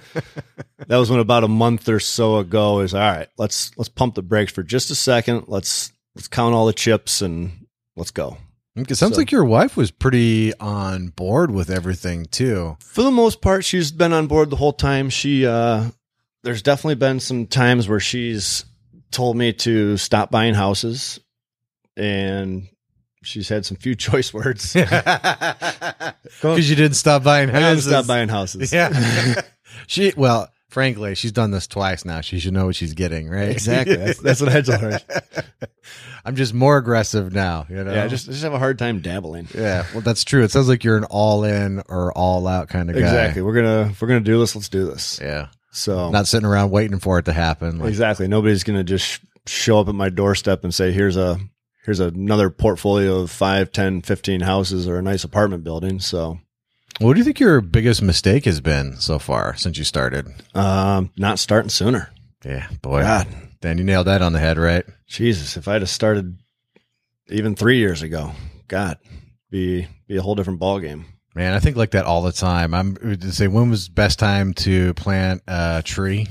that 0.87 0.97
was 0.97 1.09
when 1.09 1.19
about 1.19 1.43
a 1.43 1.47
month 1.47 1.87
or 1.87 1.99
so 1.99 2.37
ago 2.37 2.81
is 2.81 2.93
all 2.93 2.99
right. 2.99 3.27
Let's 3.37 3.71
let's 3.77 3.89
pump 3.89 4.15
the 4.15 4.21
brakes 4.21 4.51
for 4.51 4.61
just 4.61 4.91
a 4.91 4.95
second. 4.95 5.45
Let's 5.47 5.91
let's 6.15 6.27
count 6.27 6.53
all 6.53 6.65
the 6.65 6.73
chips 6.73 7.21
and 7.21 7.67
let's 7.95 8.11
go. 8.11 8.37
It 8.75 8.95
sounds 8.95 9.15
So- 9.15 9.19
like 9.21 9.31
your 9.31 9.45
wife 9.45 9.75
was 9.75 9.91
pretty 9.91 10.53
on 10.59 11.07
board 11.09 11.51
with 11.51 11.69
everything 11.69 12.25
too. 12.25 12.77
For 12.79 13.03
the 13.03 13.11
most 13.11 13.41
part, 13.41 13.65
she's 13.65 13.91
been 13.91 14.13
on 14.13 14.27
board 14.27 14.49
the 14.49 14.55
whole 14.55 14.73
time. 14.73 15.09
She 15.09 15.45
uh 15.45 15.85
there's 16.43 16.61
definitely 16.61 16.95
been 16.95 17.19
some 17.19 17.47
times 17.47 17.87
where 17.89 17.99
she's 17.99 18.63
told 19.11 19.35
me 19.35 19.51
to 19.53 19.97
stop 19.97 20.31
buying 20.31 20.53
houses 20.53 21.19
and 21.97 22.67
she's 23.23 23.49
had 23.49 23.65
some 23.65 23.75
few 23.77 23.95
choice 24.07 24.33
words. 24.33 24.75
Because 26.41 26.69
you 26.69 26.75
didn't 26.75 26.95
stop 26.95 27.23
buying 27.23 27.49
I 27.49 27.53
gotta 27.53 27.65
houses. 27.65 27.85
stop 27.85 28.07
buying 28.07 28.29
houses. 28.29 28.71
Yeah. 28.71 29.41
she 29.87 30.13
well, 30.15 30.49
frankly, 30.69 31.15
she's 31.15 31.31
done 31.31 31.51
this 31.51 31.67
twice 31.67 32.05
now. 32.05 32.21
She 32.21 32.39
should 32.39 32.53
know 32.53 32.67
what 32.67 32.75
she's 32.75 32.93
getting, 32.93 33.29
right? 33.29 33.49
Exactly. 33.59 33.97
That's, 33.97 34.19
that's 34.19 34.41
what 34.41 34.49
I 34.55 34.61
told 34.61 34.79
her. 34.79 34.99
I'm 36.25 36.35
just 36.35 36.53
more 36.53 36.77
aggressive 36.77 37.33
now, 37.33 37.65
you 37.69 37.83
know. 37.83 37.93
Yeah, 37.93 38.03
I 38.03 38.07
just 38.07 38.27
I 38.29 38.31
just 38.31 38.43
have 38.43 38.53
a 38.53 38.59
hard 38.59 38.79
time 38.79 39.01
dabbling. 39.01 39.47
Yeah, 39.53 39.85
well, 39.93 40.01
that's 40.01 40.23
true. 40.23 40.43
It 40.43 40.51
sounds 40.51 40.69
like 40.69 40.83
you're 40.83 40.97
an 40.97 41.05
all 41.05 41.43
in 41.43 41.81
or 41.89 42.11
all 42.17 42.47
out 42.47 42.69
kind 42.69 42.89
of 42.89 42.95
guy. 42.95 43.01
Exactly. 43.01 43.41
We're 43.41 43.55
gonna 43.55 43.89
if 43.91 44.01
we're 44.01 44.07
gonna 44.07 44.19
do 44.21 44.39
this. 44.39 44.55
Let's 44.55 44.69
do 44.69 44.85
this. 44.85 45.19
Yeah. 45.21 45.47
So 45.71 46.09
Not 46.09 46.27
sitting 46.27 46.47
around 46.47 46.71
waiting 46.71 46.99
for 46.99 47.19
it 47.19 47.25
to 47.25 47.33
happen. 47.33 47.79
Like, 47.79 47.89
exactly. 47.89 48.27
Nobody's 48.27 48.63
gonna 48.63 48.83
just 48.83 49.21
show 49.45 49.79
up 49.79 49.87
at 49.87 49.95
my 49.95 50.09
doorstep 50.09 50.63
and 50.63 50.73
say, 50.73 50.91
"Here's 50.91 51.17
a 51.17 51.39
here's 51.85 51.99
another 51.99 52.49
portfolio 52.49 53.19
of 53.19 53.31
5, 53.31 53.71
10, 53.71 54.01
15 54.01 54.41
houses 54.41 54.87
or 54.87 54.97
a 54.97 55.01
nice 55.01 55.23
apartment 55.23 55.63
building." 55.63 55.99
So 55.99 56.39
what 56.99 57.13
do 57.13 57.19
you 57.19 57.23
think 57.23 57.39
your 57.39 57.61
biggest 57.61 58.01
mistake 58.01 58.45
has 58.45 58.61
been 58.61 58.97
so 58.97 59.19
far 59.19 59.55
since 59.55 59.77
you 59.77 59.83
started? 59.83 60.27
um, 60.55 61.11
not 61.17 61.39
starting 61.39 61.69
sooner. 61.69 62.09
Yeah, 62.43 62.67
boy. 62.81 63.01
God, 63.01 63.27
Dan, 63.61 63.77
you 63.77 63.83
nailed 63.83 64.07
that 64.07 64.21
on 64.21 64.33
the 64.33 64.39
head, 64.39 64.57
right? 64.57 64.85
Jesus, 65.07 65.57
if 65.57 65.67
I'd 65.67 65.81
have 65.81 65.89
started 65.89 66.37
even 67.29 67.55
three 67.55 67.79
years 67.79 68.01
ago, 68.01 68.31
God, 68.67 68.97
be 69.49 69.87
be 70.07 70.17
a 70.17 70.21
whole 70.21 70.35
different 70.35 70.59
ballgame. 70.59 71.05
Man, 71.35 71.53
I 71.53 71.59
think 71.59 71.75
like 71.77 71.91
that 71.91 72.05
all 72.05 72.21
the 72.21 72.31
time. 72.31 72.73
I'm 72.73 72.95
to 72.95 73.31
say 73.31 73.47
when 73.47 73.69
was 73.69 73.87
the 73.87 73.93
best 73.93 74.19
time 74.19 74.53
to 74.55 74.93
plant 74.95 75.41
a 75.47 75.81
tree? 75.83 76.27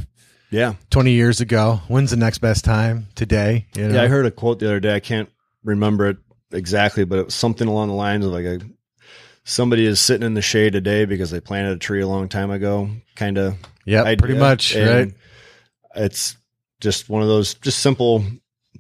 Yeah, 0.51 0.75
20 0.91 1.13
years 1.13 1.41
ago. 1.43 1.81
When's 1.89 2.11
the 2.11 2.17
next 2.17 2.39
best 2.39 2.65
time? 2.65 3.07
Today? 3.15 3.67
You 3.75 3.89
know? 3.89 3.97
yeah. 3.97 4.03
I 4.03 4.09
heard 4.09 4.25
a 4.25 4.31
quote 4.31 4.59
the 4.61 4.67
other 4.67 4.81
day. 4.81 4.95
I 4.95 5.01
can't 5.01 5.29
remember 5.63 6.09
it 6.09 6.17
exactly, 6.53 7.05
but 7.05 7.19
it 7.19 7.25
was 7.27 7.35
something 7.35 7.69
along 7.69 7.89
the 7.89 7.95
lines 7.95 8.25
of 8.25 8.33
like 8.33 8.47
a 8.47 8.61
somebody 9.49 9.87
is 9.87 9.99
sitting 9.99 10.27
in 10.27 10.35
the 10.35 10.43
shade 10.43 10.75
today 10.75 11.07
because 11.07 11.31
they 11.31 11.41
planted 11.41 11.73
a 11.73 11.79
tree 11.79 12.03
a 12.03 12.07
long 12.07 12.29
time 12.29 12.51
ago. 12.51 12.91
Kind 13.17 13.39
of 13.39 13.57
idea. 14.05 14.17
pretty 14.19 14.35
much, 14.39 14.75
And 14.77 14.91
right? 14.91 15.15
It's 15.97 16.37
just 16.81 17.09
one 17.09 17.23
of 17.23 17.29
those 17.29 17.55
just 17.55 17.79
simple 17.81 18.23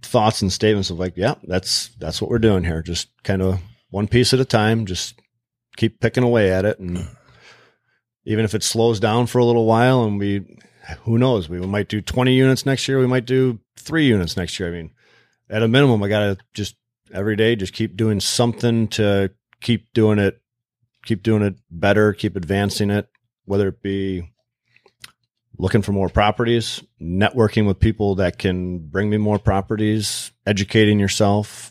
thoughts 0.03 0.43
and 0.43 0.53
statements 0.53 0.91
of 0.91 0.99
like, 0.99 1.15
yeah, 1.17 1.35
that's 1.43 1.89
that's 1.99 2.21
what 2.21 2.31
we're 2.31 2.39
doing 2.39 2.65
here. 2.65 2.83
Just 2.83 3.09
kind 3.25 3.43
of 3.43 3.61
one 3.91 4.07
piece 4.09 4.35
at 4.35 4.41
a 4.41 4.45
time. 4.45 4.85
Just 4.87 5.19
keep 5.77 6.01
picking 6.01 6.23
away 6.23 6.53
at 6.53 6.65
it, 6.65 6.79
and 6.79 7.09
even 8.25 8.45
if 8.45 8.55
it 8.55 8.63
slows 8.63 9.01
down 9.01 9.27
for 9.27 9.39
a 9.39 9.45
little 9.45 9.65
while, 9.65 10.05
and 10.05 10.19
we, 10.19 10.59
who 11.05 11.19
knows, 11.19 11.49
we 11.49 11.59
might 11.61 11.89
do 11.89 12.03
twenty 12.03 12.35
units 12.35 12.67
next 12.67 12.87
year. 12.87 12.99
We 12.99 13.07
might 13.07 13.25
do 13.25 13.59
three 13.79 14.07
units 14.07 14.37
next 14.37 14.61
year. 14.61 14.69
I 14.69 14.73
mean, 14.73 14.91
at 15.49 15.63
a 15.63 15.69
minimum, 15.69 16.03
I 16.03 16.09
got 16.09 16.21
to 16.21 16.39
just 16.53 16.77
every 17.13 17.37
day 17.37 17.57
just 17.57 17.73
keep 17.73 17.97
doing 17.97 18.21
something 18.21 18.89
to 18.89 19.31
keep 19.61 19.93
doing 19.95 20.19
it, 20.19 20.41
keep 21.09 21.23
doing 21.23 21.43
it 21.43 21.55
better, 21.71 22.13
keep 22.13 22.37
advancing 22.37 22.91
it, 22.91 23.09
whether 23.47 23.69
it 23.69 23.83
be 23.83 24.31
looking 25.57 25.81
for 25.81 25.93
more 25.93 26.11
properties, 26.11 26.83
networking 27.01 27.67
with 27.67 27.81
people 27.81 28.17
that 28.17 28.39
can 28.39 28.79
bring 28.79 29.09
me 29.09 29.17
more 29.17 29.39
properties, 29.39 30.33
educating 30.47 31.01
yourself, 31.01 31.71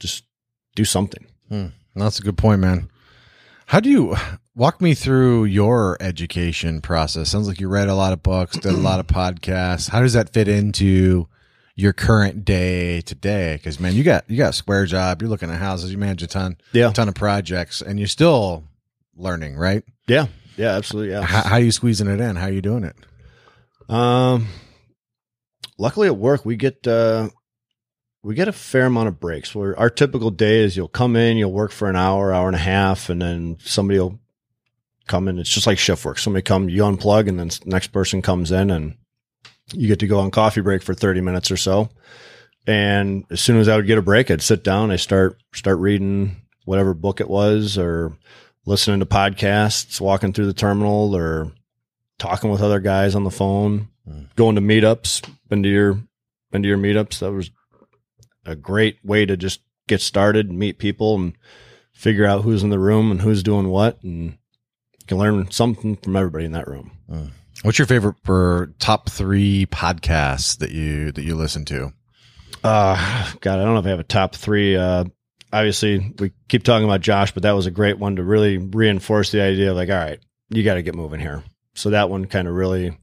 just 0.00 0.24
do 0.74 0.84
something. 0.84 1.24
Hmm. 1.48 1.66
That's 1.94 2.18
a 2.18 2.22
good 2.22 2.36
point, 2.36 2.60
man. 2.60 2.90
How 3.66 3.78
do 3.78 3.88
you 3.88 4.16
walk 4.56 4.80
me 4.80 4.94
through 4.94 5.44
your 5.44 5.96
education 6.00 6.80
process? 6.80 7.28
Sounds 7.28 7.46
like 7.46 7.60
you 7.60 7.68
read 7.68 7.88
a 7.88 7.94
lot 7.94 8.12
of 8.12 8.20
books, 8.20 8.58
did 8.58 8.72
a 8.72 8.76
lot 8.76 8.98
of 8.98 9.06
podcasts. 9.06 9.88
How 9.88 10.00
does 10.00 10.14
that 10.14 10.32
fit 10.32 10.48
into 10.48 11.28
your 11.80 11.92
current 11.92 12.44
day 12.44 13.00
to 13.02 13.14
day? 13.14 13.54
Because 13.56 13.80
man, 13.80 13.94
you 13.94 14.02
got 14.04 14.28
you 14.30 14.36
got 14.36 14.50
a 14.50 14.52
square 14.52 14.86
job. 14.86 15.20
You're 15.22 15.30
looking 15.30 15.50
at 15.50 15.58
houses. 15.58 15.90
You 15.90 15.98
manage 15.98 16.22
a 16.22 16.26
ton, 16.26 16.56
Yeah. 16.72 16.90
ton 16.90 17.08
of 17.08 17.14
projects, 17.14 17.80
and 17.82 17.98
you're 17.98 18.08
still 18.08 18.64
learning, 19.16 19.56
right? 19.56 19.82
Yeah. 20.06 20.26
Yeah, 20.56 20.76
absolutely. 20.76 21.12
Yeah. 21.12 21.22
How, 21.22 21.42
how 21.42 21.54
are 21.56 21.60
you 21.60 21.72
squeezing 21.72 22.06
it 22.08 22.20
in? 22.20 22.36
How 22.36 22.46
are 22.46 22.52
you 22.52 22.60
doing 22.62 22.84
it? 22.84 22.96
Um, 23.88 24.46
luckily 25.78 26.06
at 26.06 26.16
work 26.16 26.44
we 26.44 26.56
get 26.56 26.86
uh, 26.86 27.28
we 28.22 28.34
get 28.34 28.48
a 28.48 28.52
fair 28.52 28.86
amount 28.86 29.08
of 29.08 29.18
breaks. 29.18 29.54
Where 29.54 29.78
our 29.78 29.88
typical 29.90 30.30
day 30.30 30.60
is 30.62 30.76
you'll 30.76 30.88
come 30.88 31.16
in, 31.16 31.36
you'll 31.38 31.52
work 31.52 31.72
for 31.72 31.88
an 31.88 31.96
hour, 31.96 32.32
hour 32.32 32.46
and 32.46 32.56
a 32.56 32.60
half, 32.60 33.08
and 33.08 33.20
then 33.22 33.56
somebody 33.64 33.98
will 33.98 34.18
come 35.06 35.26
in. 35.28 35.38
It's 35.38 35.48
just 35.50 35.66
like 35.66 35.78
shift 35.78 36.04
work. 36.04 36.18
Somebody 36.18 36.42
come, 36.42 36.68
you 36.68 36.82
unplug, 36.82 37.28
and 37.28 37.38
then 37.40 37.50
next 37.64 37.88
person 37.88 38.20
comes 38.20 38.52
in, 38.52 38.70
and 38.70 38.96
you 39.72 39.88
get 39.88 40.00
to 40.00 40.06
go 40.06 40.20
on 40.20 40.30
coffee 40.30 40.60
break 40.60 40.82
for 40.82 40.94
thirty 40.94 41.20
minutes 41.20 41.50
or 41.50 41.56
so. 41.56 41.90
And 42.66 43.24
as 43.30 43.40
soon 43.40 43.58
as 43.58 43.68
I 43.68 43.76
would 43.76 43.86
get 43.86 43.98
a 43.98 44.02
break, 44.02 44.30
I'd 44.30 44.42
sit 44.42 44.62
down. 44.64 44.90
I 44.90 44.96
start 44.96 45.40
start 45.54 45.78
reading 45.78 46.36
whatever 46.64 46.94
book 46.94 47.20
it 47.20 47.28
was, 47.28 47.78
or 47.78 48.16
listening 48.66 49.00
to 49.00 49.06
podcasts, 49.06 50.00
walking 50.00 50.32
through 50.32 50.46
the 50.46 50.52
terminal, 50.54 51.16
or 51.16 51.50
talking 52.18 52.50
with 52.50 52.60
other 52.62 52.80
guys 52.80 53.14
on 53.14 53.24
the 53.24 53.30
phone, 53.30 53.88
Mm. 54.08 54.34
going 54.36 54.54
to 54.56 54.60
meetups. 54.62 55.28
Been 55.48 55.62
to 55.62 55.68
your 55.68 56.00
been 56.50 56.62
to 56.62 56.68
your 56.68 56.78
meetups. 56.78 57.20
That 57.20 57.32
was 57.32 57.50
a 58.46 58.54
great 58.56 58.96
way 59.04 59.24
to 59.26 59.36
just 59.36 59.60
get 59.88 60.00
started, 60.00 60.50
meet 60.52 60.78
people, 60.78 61.14
and 61.16 61.32
figure 61.92 62.24
out 62.26 62.42
who's 62.42 62.62
in 62.62 62.70
the 62.70 62.78
room 62.78 63.10
and 63.10 63.20
who's 63.20 63.42
doing 63.42 63.68
what, 63.68 64.02
and 64.02 64.24
you 64.98 65.06
can 65.06 65.18
learn 65.18 65.50
something 65.50 65.96
from 65.96 66.16
everybody 66.16 66.44
in 66.44 66.52
that 66.52 66.66
room. 66.68 66.92
What's 67.62 67.78
your 67.78 67.86
favorite 67.86 68.16
for 68.24 68.72
top 68.78 69.10
three 69.10 69.66
podcasts 69.66 70.58
that 70.58 70.70
you 70.70 71.12
that 71.12 71.22
you 71.22 71.34
listen 71.34 71.66
to? 71.66 71.92
Uh, 72.64 73.32
God, 73.40 73.58
I 73.58 73.64
don't 73.64 73.74
know 73.74 73.80
if 73.80 73.86
I 73.86 73.90
have 73.90 74.00
a 74.00 74.04
top 74.04 74.34
three. 74.34 74.76
Uh, 74.76 75.04
obviously, 75.52 76.14
we 76.18 76.32
keep 76.48 76.62
talking 76.62 76.86
about 76.86 77.02
Josh, 77.02 77.32
but 77.32 77.42
that 77.42 77.52
was 77.52 77.66
a 77.66 77.70
great 77.70 77.98
one 77.98 78.16
to 78.16 78.24
really 78.24 78.56
reinforce 78.56 79.30
the 79.30 79.42
idea 79.42 79.70
of 79.70 79.76
like, 79.76 79.90
all 79.90 79.96
right, 79.96 80.20
you 80.48 80.62
got 80.62 80.74
to 80.74 80.82
get 80.82 80.94
moving 80.94 81.20
here. 81.20 81.44
So 81.74 81.90
that 81.90 82.08
one 82.08 82.26
kind 82.26 82.48
of 82.48 82.54
really, 82.54 82.96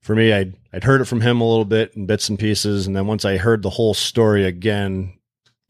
for 0.00 0.14
me, 0.14 0.32
I'd 0.32 0.54
I'd 0.72 0.84
heard 0.84 1.00
it 1.00 1.06
from 1.06 1.20
him 1.20 1.40
a 1.40 1.48
little 1.48 1.64
bit 1.64 1.96
in 1.96 2.06
bits 2.06 2.28
and 2.28 2.38
pieces, 2.38 2.86
and 2.86 2.94
then 2.94 3.08
once 3.08 3.24
I 3.24 3.36
heard 3.36 3.62
the 3.62 3.70
whole 3.70 3.94
story 3.94 4.44
again, 4.44 5.14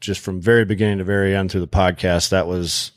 just 0.01 0.21
from 0.21 0.39
very 0.39 0.65
beginning 0.65 0.99
to 0.99 1.03
very 1.03 1.35
end 1.35 1.51
through 1.51 1.61
the 1.61 1.67
podcast, 1.67 2.29
that 2.29 2.45
was 2.45 2.91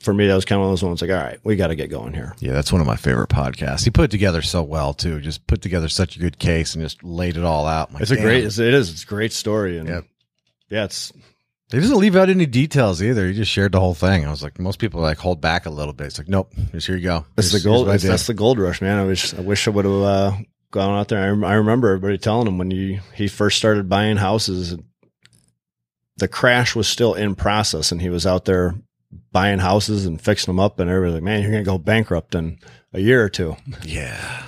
for 0.00 0.14
me. 0.14 0.26
That 0.26 0.34
was 0.34 0.44
kind 0.44 0.58
of 0.58 0.66
one 0.66 0.68
of 0.74 0.80
those 0.80 0.84
ones 0.86 1.02
like, 1.02 1.10
all 1.10 1.16
right, 1.16 1.38
we 1.44 1.56
got 1.56 1.68
to 1.68 1.74
get 1.76 1.88
going 1.90 2.14
here. 2.14 2.34
Yeah, 2.38 2.52
that's 2.52 2.70
one 2.72 2.80
of 2.80 2.86
my 2.86 2.96
favorite 2.96 3.28
podcasts. 3.30 3.84
He 3.84 3.90
put 3.90 4.04
it 4.04 4.10
together 4.10 4.42
so 4.42 4.62
well 4.62 4.94
too. 4.94 5.20
Just 5.20 5.46
put 5.46 5.60
together 5.62 5.88
such 5.88 6.16
a 6.16 6.18
good 6.20 6.38
case 6.38 6.74
and 6.74 6.82
just 6.84 7.02
laid 7.02 7.36
it 7.36 7.44
all 7.44 7.66
out. 7.66 7.92
Like, 7.92 8.02
It's 8.02 8.10
a 8.10 8.14
damn. 8.16 8.24
great, 8.24 8.44
it's, 8.44 8.58
it 8.58 8.74
is, 8.74 8.90
it's 8.90 9.02
a 9.02 9.06
great 9.06 9.32
story, 9.32 9.78
and 9.78 9.88
Yep. 9.88 10.04
yeah, 10.70 10.84
it's 10.84 11.12
He 11.72 11.80
doesn't 11.80 11.98
leave 11.98 12.16
out 12.16 12.28
any 12.30 12.46
details 12.46 13.02
either. 13.02 13.26
He 13.26 13.34
just 13.34 13.50
shared 13.50 13.72
the 13.72 13.80
whole 13.80 13.94
thing. 13.94 14.24
I 14.26 14.30
was 14.30 14.42
like, 14.42 14.58
most 14.58 14.78
people 14.78 15.00
like 15.00 15.18
hold 15.18 15.40
back 15.40 15.66
a 15.66 15.70
little 15.70 15.92
bit. 15.92 16.06
It's 16.08 16.18
like, 16.18 16.28
nope, 16.28 16.52
just 16.72 16.86
here 16.86 16.96
you 16.96 17.02
go. 17.04 17.26
That's 17.36 17.50
Here's- 17.50 17.62
the 17.64 17.68
gold. 17.68 17.78
here's 17.78 17.86
what 17.86 17.90
I 17.90 17.92
That's, 17.94 18.04
that's 18.04 18.26
the 18.28 18.34
gold 18.34 18.58
rush, 18.58 18.80
man. 18.80 18.98
I 18.98 19.04
wish 19.04 19.34
I 19.34 19.40
wish 19.40 19.66
I 19.66 19.70
would 19.72 19.84
have 19.84 19.94
uh, 20.02 20.32
gone 20.70 20.98
out 20.98 21.08
there. 21.08 21.20
I, 21.22 21.48
I 21.48 21.54
remember 21.54 21.88
everybody 21.88 22.18
telling 22.18 22.46
him 22.46 22.56
when 22.58 22.70
he 22.70 23.00
he 23.14 23.26
first 23.28 23.58
started 23.58 23.88
buying 23.88 24.16
houses, 24.16 24.76
the 26.16 26.28
crash 26.28 26.74
was 26.74 26.88
still 26.88 27.14
in 27.14 27.34
process, 27.34 27.92
and 27.92 28.00
he 28.00 28.08
was 28.10 28.26
out 28.26 28.44
there 28.44 28.74
buying 29.32 29.58
houses 29.58 30.06
and 30.06 30.20
fixing 30.20 30.52
them 30.52 30.60
up, 30.60 30.78
and 30.80 30.88
everybody's 30.90 31.14
like, 31.14 31.22
"Man, 31.22 31.42
you're 31.42 31.50
gonna 31.52 31.64
go 31.64 31.78
bankrupt 31.78 32.34
in 32.34 32.58
a 32.92 33.00
year 33.00 33.22
or 33.22 33.28
two. 33.28 33.56
Yeah. 33.84 34.44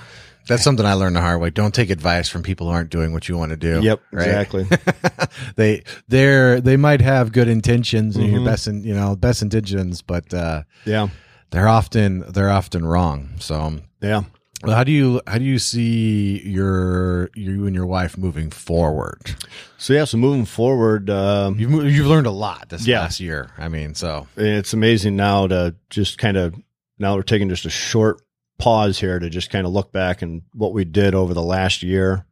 That's 0.49 0.65
something 0.65 0.85
I 0.85 0.95
learned 0.95 1.15
the 1.15 1.21
hard 1.21 1.41
way. 1.41 1.51
Don't 1.51 1.73
take 1.73 1.91
advice 1.91 2.29
from 2.29 2.43
people 2.43 2.67
who 2.67 2.73
aren't 2.73 2.91
doing 2.91 3.13
what 3.13 3.29
you 3.29 3.37
want 3.39 3.51
to 3.51 3.57
do. 3.57 3.81
Yep, 3.83 4.01
right? 4.11 4.27
exactly. 4.27 4.67
they 5.57 5.85
they're 6.09 6.61
they 6.61 6.77
might 6.77 7.01
have 7.01 7.31
good 7.33 7.47
intentions 7.47 8.17
and 8.17 8.27
your 8.31 8.41
Mhm. 8.41 8.47
best 8.47 8.67
in, 8.67 8.83
you 8.83 8.95
know 8.95 9.15
best 9.15 9.43
intentions, 9.43 10.03
but 10.03 10.33
uh, 10.35 10.63
yeah, 10.85 11.09
they're 11.51 11.69
often 11.69 12.25
they're 12.33 12.51
often 12.51 12.85
wrong. 12.85 13.31
So, 13.39 13.77
yeah. 14.01 14.23
Well, 14.63 14.77
how 14.77 14.85
do 14.85 14.93
you 14.93 15.21
how 15.27 15.39
do 15.39 15.45
you 15.45 15.59
see 15.59 16.41
your 16.47 17.31
you 17.35 17.67
and 17.67 17.75
your 17.75 17.87
wife 17.87 18.19
moving 18.19 18.51
forward? 18.51 19.35
So 19.79 19.93
yeah, 19.95 20.05
so 20.05 20.19
moving 20.19 20.45
forward, 20.45 21.09
um, 21.11 21.59
You've 21.59 21.73
you've 21.93 22.07
learned 22.07 22.27
a 22.27 22.31
lot 22.33 22.69
this 22.69 22.87
Yeah. 22.87 23.01
last 23.01 23.21
year. 23.21 23.51
I 23.59 23.69
mean, 23.69 23.95
so 23.95 24.27
it's 24.37 24.73
amazing 24.73 25.17
now 25.17 25.47
to 25.47 25.75
just 25.89 26.19
kind 26.19 26.37
of 26.37 26.55
now 26.99 27.15
we're 27.17 27.23
taking 27.23 27.49
just 27.49 27.65
a 27.67 27.71
short 27.71 28.21
pause 28.59 29.01
here 29.01 29.19
to 29.19 29.31
just 29.31 29.51
kind 29.51 29.67
of 29.67 29.73
look 29.73 29.91
back 29.91 30.21
and 30.21 30.43
what 30.53 30.75
we 30.75 30.85
did 30.85 31.15
over 31.15 31.33
the 31.33 31.43
last 31.43 31.83
year 31.83 32.27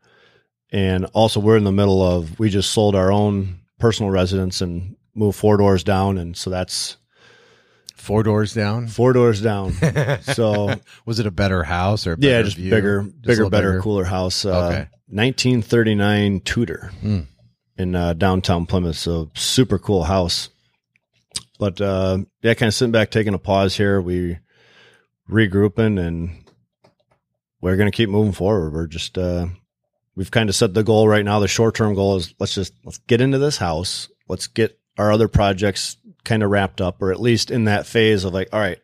and 0.71 1.07
also 1.15 1.41
we're 1.41 1.57
in 1.57 1.65
the 1.65 1.73
middle 1.73 2.03
of 2.03 2.39
we 2.39 2.51
just 2.51 2.71
sold 2.73 2.95
our 2.95 3.11
own 3.11 3.61
personal 3.79 4.11
residence 4.11 4.61
and 4.61 4.95
moved 5.15 5.39
four 5.39 5.57
doors 5.57 5.83
down 5.83 6.19
and 6.19 6.37
so 6.37 6.51
that's 6.51 6.99
four 8.09 8.23
doors 8.25 8.53
down. 8.55 8.89
four 8.89 9.13
doors 9.13 9.41
down 9.41 9.73
so 10.23 10.75
was 11.07 11.21
it 11.21 11.27
a 11.27 11.31
better 11.31 11.63
house 11.63 12.07
or 12.07 12.15
a 12.15 12.17
yeah 12.19 12.43
just 12.43 12.57
view? 12.57 12.71
bigger 12.71 13.03
Just 13.03 13.23
bigger 13.23 13.49
better 13.51 13.71
bigger? 13.73 13.83
cooler 13.83 14.05
house 14.05 14.45
uh, 14.45 14.67
Okay. 14.67 14.89
1939 15.07 16.41
tudor 16.41 16.91
Hmm. 17.01 17.21
in 17.77 17.95
uh, 17.95 18.15
downtown 18.15 18.67
plymouth 18.67 18.97
so 18.97 19.31
super 19.35 19.79
cool 19.79 20.05
house 20.05 20.49
but 21.59 21.81
uh, 21.81 22.19
yeah 22.43 22.55
kind 22.55 22.69
of 22.69 22.75
sitting 22.75 22.93
back 22.93 23.11
taking 23.11 23.35
a 23.35 23.39
pause 23.39 23.77
here 23.77 24.01
we 24.01 24.39
regrouping 25.31 25.99
and 26.05 26.31
we're 27.61 27.77
going 27.77 27.91
to 27.91 27.97
keep 27.97 28.09
moving 28.09 28.33
forward 28.33 28.73
we're 28.73 28.87
just 28.87 29.19
uh, 29.19 29.47
we've 30.15 30.31
kind 30.31 30.49
of 30.49 30.55
set 30.55 30.75
the 30.75 30.83
goal 30.83 31.09
right 31.09 31.25
now 31.25 31.39
the 31.41 31.49
short-term 31.49 31.95
goal 31.95 32.17
is 32.17 32.35
let's 32.39 32.55
just 32.55 32.73
let's 32.85 32.99
get 33.07 33.21
into 33.21 33.39
this 33.39 33.57
house 33.59 34.09
let's 34.29 34.47
get 34.47 34.79
our 34.97 35.13
other 35.13 35.29
projects 35.29 35.97
kind 36.29 36.43
of 36.43 36.51
wrapped 36.51 36.81
up 36.81 37.03
or 37.03 37.11
at 37.11 37.21
least 37.21 37.51
in 37.51 37.65
that 37.65 37.87
phase 37.87 38.25
of 38.25 38.33
like 38.33 38.49
all 38.53 38.61
right 38.61 38.79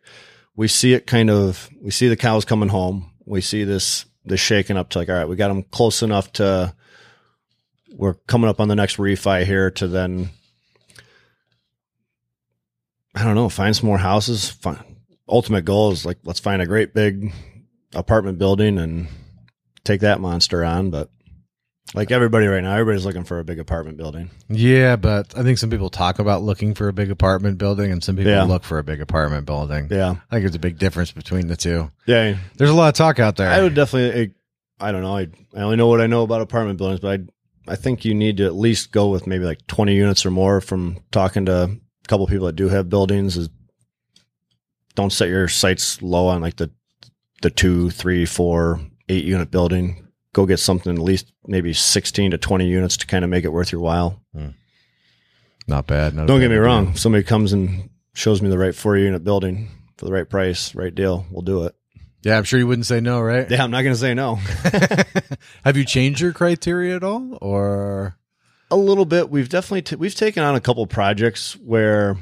we 0.55 0.67
see 0.67 0.93
it 0.93 1.05
kind 1.05 1.29
of 1.29 1.69
we 1.81 1.91
see 1.91 2.07
the 2.07 2.15
cows 2.15 2.45
coming 2.45 2.69
home. 2.69 3.11
We 3.25 3.41
see 3.41 3.63
this 3.63 4.05
this 4.23 4.39
shaking 4.39 4.77
up 4.77 4.89
to 4.89 4.99
like 4.99 5.09
all 5.09 5.15
right 5.15 5.27
we 5.27 5.35
got 5.35 5.49
them 5.49 5.63
close 5.63 6.01
enough 6.01 6.31
to 6.33 6.73
we're 7.91 8.15
coming 8.27 8.49
up 8.49 8.59
on 8.59 8.67
the 8.67 8.75
next 8.75 8.97
refi 8.97 9.45
here 9.45 9.71
to 9.71 9.87
then 9.87 10.29
i 13.13 13.23
don't 13.23 13.35
know 13.35 13.47
find 13.49 13.75
some 13.75 13.87
more 13.87 13.97
houses. 13.97 14.49
Find, 14.49 14.79
ultimate 15.27 15.65
goal 15.65 15.91
is 15.91 16.05
like 16.05 16.17
let's 16.23 16.39
find 16.39 16.61
a 16.61 16.67
great 16.67 16.93
big 16.93 17.33
apartment 17.93 18.37
building 18.37 18.77
and 18.77 19.07
take 19.83 20.01
that 20.01 20.19
monster 20.19 20.63
on 20.63 20.89
but 20.89 21.09
like 21.93 22.11
everybody 22.11 22.47
right 22.47 22.63
now 22.63 22.71
everybody's 22.73 23.05
looking 23.05 23.23
for 23.23 23.39
a 23.39 23.43
big 23.43 23.59
apartment 23.59 23.95
building 23.97 24.29
Yeah, 24.49 24.95
but 24.95 25.37
I 25.37 25.43
think 25.43 25.57
some 25.59 25.69
people 25.69 25.89
talk 25.89 26.19
about 26.19 26.41
looking 26.41 26.73
for 26.73 26.87
a 26.87 26.93
big 26.93 27.11
apartment 27.11 27.57
building, 27.57 27.91
and 27.91 28.03
some 28.03 28.15
people 28.15 28.31
Yeah. 28.31 28.43
look 28.43 28.63
for 28.63 28.79
a 28.79 28.83
big 28.83 29.01
apartment 29.01 29.45
building. 29.45 29.87
yeah 29.91 30.11
I 30.11 30.35
think 30.35 30.43
there's 30.43 30.55
a 30.55 30.59
big 30.59 30.79
difference 30.79 31.11
between 31.11 31.47
the 31.47 31.55
two. 31.55 31.91
yeah 32.05 32.37
There's 32.57 32.71
a 32.71 32.73
lot 32.73 32.87
of 32.89 32.95
talk 32.95 33.19
out 33.19 33.35
there. 33.37 33.49
I 33.49 33.61
would 33.61 33.75
definitely. 33.75 34.33
I 34.79 34.91
don't 34.91 35.03
know. 35.03 35.15
I, 35.15 35.27
I 35.55 35.61
only 35.61 35.77
know 35.77 35.87
what 35.87 36.01
I 36.01 36.07
know 36.07 36.23
about 36.23 36.41
apartment 36.41 36.77
buildings, 36.77 36.99
but 36.99 37.21
I 37.67 37.71
I 37.71 37.75
think 37.77 38.03
you 38.03 38.13
need 38.13 38.37
to 38.37 38.45
at 38.45 38.55
least 38.55 38.91
go 38.91 39.07
with 39.09 39.25
maybe 39.25 39.45
like 39.45 39.65
twenty 39.67 39.95
units 39.95 40.25
or 40.25 40.31
more. 40.31 40.59
From 40.61 40.97
talking 41.11 41.45
to 41.45 41.63
a 41.63 41.69
couple 42.07 42.27
people 42.27 42.47
that 42.47 42.55
do 42.57 42.67
have 42.69 42.89
buildings, 42.89 43.37
is 43.37 43.47
don't 44.95 45.13
set 45.13 45.29
your 45.29 45.47
sights 45.47 46.01
low 46.01 46.27
on 46.27 46.41
like 46.41 46.57
the 46.57 46.71
the 47.41 47.49
two, 47.49 47.89
three, 47.89 48.25
four, 48.25 48.81
eight 49.09 49.23
unit 49.23 49.49
building. 49.49 50.04
Go 50.35 50.45
get 50.45 50.57
something 50.59 50.93
at 50.93 51.01
least 51.01 51.31
maybe 51.47 51.71
sixteen 51.71 52.31
to 52.31 52.37
twenty 52.37 52.67
units 52.67 52.97
to 52.97 53.07
kind 53.07 53.23
of 53.23 53.29
make 53.29 53.45
it 53.45 53.53
worth 53.53 53.71
your 53.71 53.79
while. 53.79 54.19
Hmm. 54.33 54.49
Not 55.65 55.87
bad. 55.87 56.13
Not 56.13 56.27
Don't 56.27 56.39
bad 56.39 56.43
get 56.43 56.49
me 56.49 56.55
idea. 56.55 56.61
wrong. 56.61 56.89
If 56.89 56.99
somebody 56.99 57.23
comes 57.23 57.53
and 57.53 57.89
shows 58.13 58.41
me 58.41 58.49
the 58.49 58.57
right 58.57 58.75
four 58.75 58.97
unit 58.97 59.23
building 59.23 59.69
for 59.95 60.03
the 60.03 60.11
right 60.11 60.29
price, 60.29 60.75
right 60.75 60.93
deal, 60.93 61.25
we'll 61.31 61.41
do 61.41 61.63
it. 61.63 61.73
Yeah, 62.21 62.37
I'm 62.37 62.43
sure 62.43 62.59
you 62.59 62.67
wouldn't 62.67 62.85
say 62.85 62.99
no, 62.99 63.21
right? 63.21 63.49
Yeah, 63.49 63.63
I'm 63.63 63.71
not 63.71 63.83
going 63.83 63.93
to 63.95 63.99
say 63.99 64.13
no. 64.13 64.35
Have 65.63 65.77
you 65.77 65.85
changed 65.85 66.19
your 66.19 66.33
criteria 66.33 66.97
at 66.97 67.03
all, 67.03 67.37
or 67.41 68.17
a 68.69 68.75
little 68.75 69.05
bit. 69.05 69.29
We've 69.29 69.47
definitely 69.47 69.83
t- 69.83 69.95
we've 69.95 70.15
taken 70.15 70.43
on 70.43 70.55
a 70.55 70.59
couple 70.59 70.85
projects 70.85 71.53
where 71.57 72.17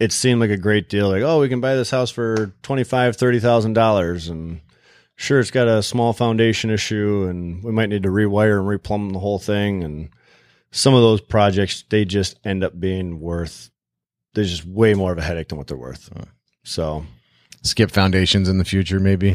it 0.00 0.12
seemed 0.12 0.40
like 0.40 0.50
a 0.50 0.56
great 0.56 0.88
deal. 0.88 1.10
Like, 1.10 1.22
oh, 1.22 1.40
we 1.40 1.50
can 1.50 1.60
buy 1.60 1.74
this 1.74 1.90
house 1.90 2.10
for 2.10 2.54
twenty 2.62 2.84
five, 2.84 3.16
thirty 3.16 3.38
thousand 3.38 3.74
dollars, 3.74 4.28
and 4.28 4.60
sure, 5.18 5.40
it's 5.40 5.50
got 5.50 5.68
a 5.68 5.82
small 5.82 6.12
foundation 6.14 6.70
issue, 6.70 7.26
and 7.28 7.62
we 7.62 7.72
might 7.72 7.88
need 7.90 8.04
to 8.04 8.08
rewire 8.08 8.58
and 8.58 8.66
replumb 8.80 9.12
the 9.12 9.18
whole 9.18 9.38
thing. 9.38 9.82
And 9.84 10.08
some 10.70 10.94
of 10.94 11.02
those 11.02 11.20
projects, 11.20 11.84
they 11.90 12.04
just 12.06 12.38
end 12.44 12.62
up 12.64 12.78
being 12.78 13.20
worth. 13.20 13.70
They're 14.34 14.44
just 14.44 14.64
way 14.64 14.94
more 14.94 15.12
of 15.12 15.18
a 15.18 15.22
headache 15.22 15.48
than 15.48 15.58
what 15.58 15.66
they're 15.66 15.76
worth. 15.76 16.08
So 16.62 17.04
skip 17.62 17.90
foundations 17.90 18.48
in 18.48 18.58
the 18.58 18.64
future? 18.64 19.00
Maybe. 19.00 19.34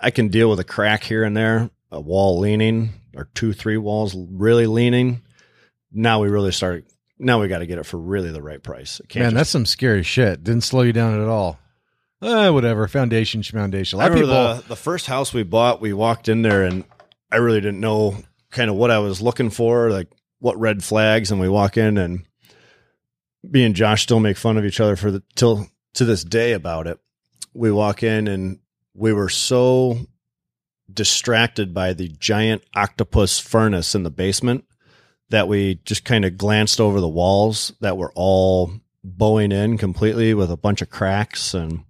I 0.00 0.10
can 0.10 0.28
deal 0.28 0.48
with 0.48 0.60
a 0.60 0.64
crack 0.64 1.02
here 1.02 1.24
and 1.24 1.36
there, 1.36 1.68
a 1.90 2.00
wall 2.00 2.38
leaning, 2.38 2.90
or 3.16 3.28
two, 3.34 3.52
three 3.52 3.76
walls 3.76 4.14
really 4.16 4.66
leaning. 4.66 5.22
Now 5.92 6.20
we 6.22 6.28
really 6.28 6.52
start. 6.52 6.84
Now 7.18 7.40
we 7.40 7.48
got 7.48 7.58
to 7.58 7.66
get 7.66 7.78
it 7.78 7.84
for 7.84 7.98
really 7.98 8.30
the 8.30 8.40
right 8.42 8.62
price. 8.62 9.00
Man, 9.14 9.24
just- 9.24 9.34
that's 9.34 9.50
some 9.50 9.66
scary 9.66 10.02
shit. 10.04 10.44
Didn't 10.44 10.62
slow 10.62 10.82
you 10.82 10.92
down 10.92 11.20
at 11.20 11.28
all. 11.28 11.58
Uh, 12.22 12.50
whatever. 12.50 12.86
Foundation, 12.86 13.42
foundation. 13.42 13.98
A 13.98 14.02
I 14.02 14.04
lot 14.04 14.12
of 14.12 14.20
remember 14.20 14.34
people. 14.54 14.62
the, 14.62 14.68
the 14.68 14.76
first 14.76 15.06
house 15.06 15.32
we 15.32 15.42
bought, 15.42 15.80
we 15.80 15.92
walked 15.92 16.28
in 16.28 16.42
there 16.42 16.64
and 16.64 16.84
I 17.32 17.36
really 17.36 17.60
didn't 17.60 17.80
know 17.80 18.16
kind 18.50 18.68
of 18.68 18.76
what 18.76 18.90
I 18.90 18.98
was 18.98 19.22
looking 19.22 19.50
for, 19.50 19.90
like 19.90 20.08
what 20.38 20.58
red 20.58 20.84
flags. 20.84 21.30
And 21.30 21.40
we 21.40 21.48
walk 21.48 21.76
in 21.76 21.96
and 21.96 22.26
me 23.42 23.64
and 23.64 23.74
Josh 23.74 24.02
still 24.02 24.20
make 24.20 24.36
fun 24.36 24.58
of 24.58 24.64
each 24.64 24.80
other 24.80 24.96
for 24.96 25.10
the 25.10 25.22
till 25.34 25.66
to 25.94 26.04
this 26.04 26.22
day 26.24 26.52
about 26.52 26.86
it. 26.86 26.98
We 27.54 27.72
walk 27.72 28.02
in 28.02 28.28
and 28.28 28.58
we 28.94 29.12
were 29.12 29.28
so 29.30 29.98
distracted 30.92 31.72
by 31.72 31.94
the 31.94 32.08
giant 32.08 32.62
octopus 32.74 33.38
furnace 33.38 33.94
in 33.94 34.02
the 34.02 34.10
basement 34.10 34.64
that 35.30 35.48
we 35.48 35.76
just 35.84 36.04
kind 36.04 36.24
of 36.24 36.36
glanced 36.36 36.80
over 36.80 37.00
the 37.00 37.08
walls 37.08 37.72
that 37.80 37.96
were 37.96 38.12
all 38.14 38.72
bowing 39.02 39.52
in 39.52 39.78
completely 39.78 40.34
with 40.34 40.50
a 40.50 40.56
bunch 40.56 40.82
of 40.82 40.90
cracks 40.90 41.54
and 41.54 41.84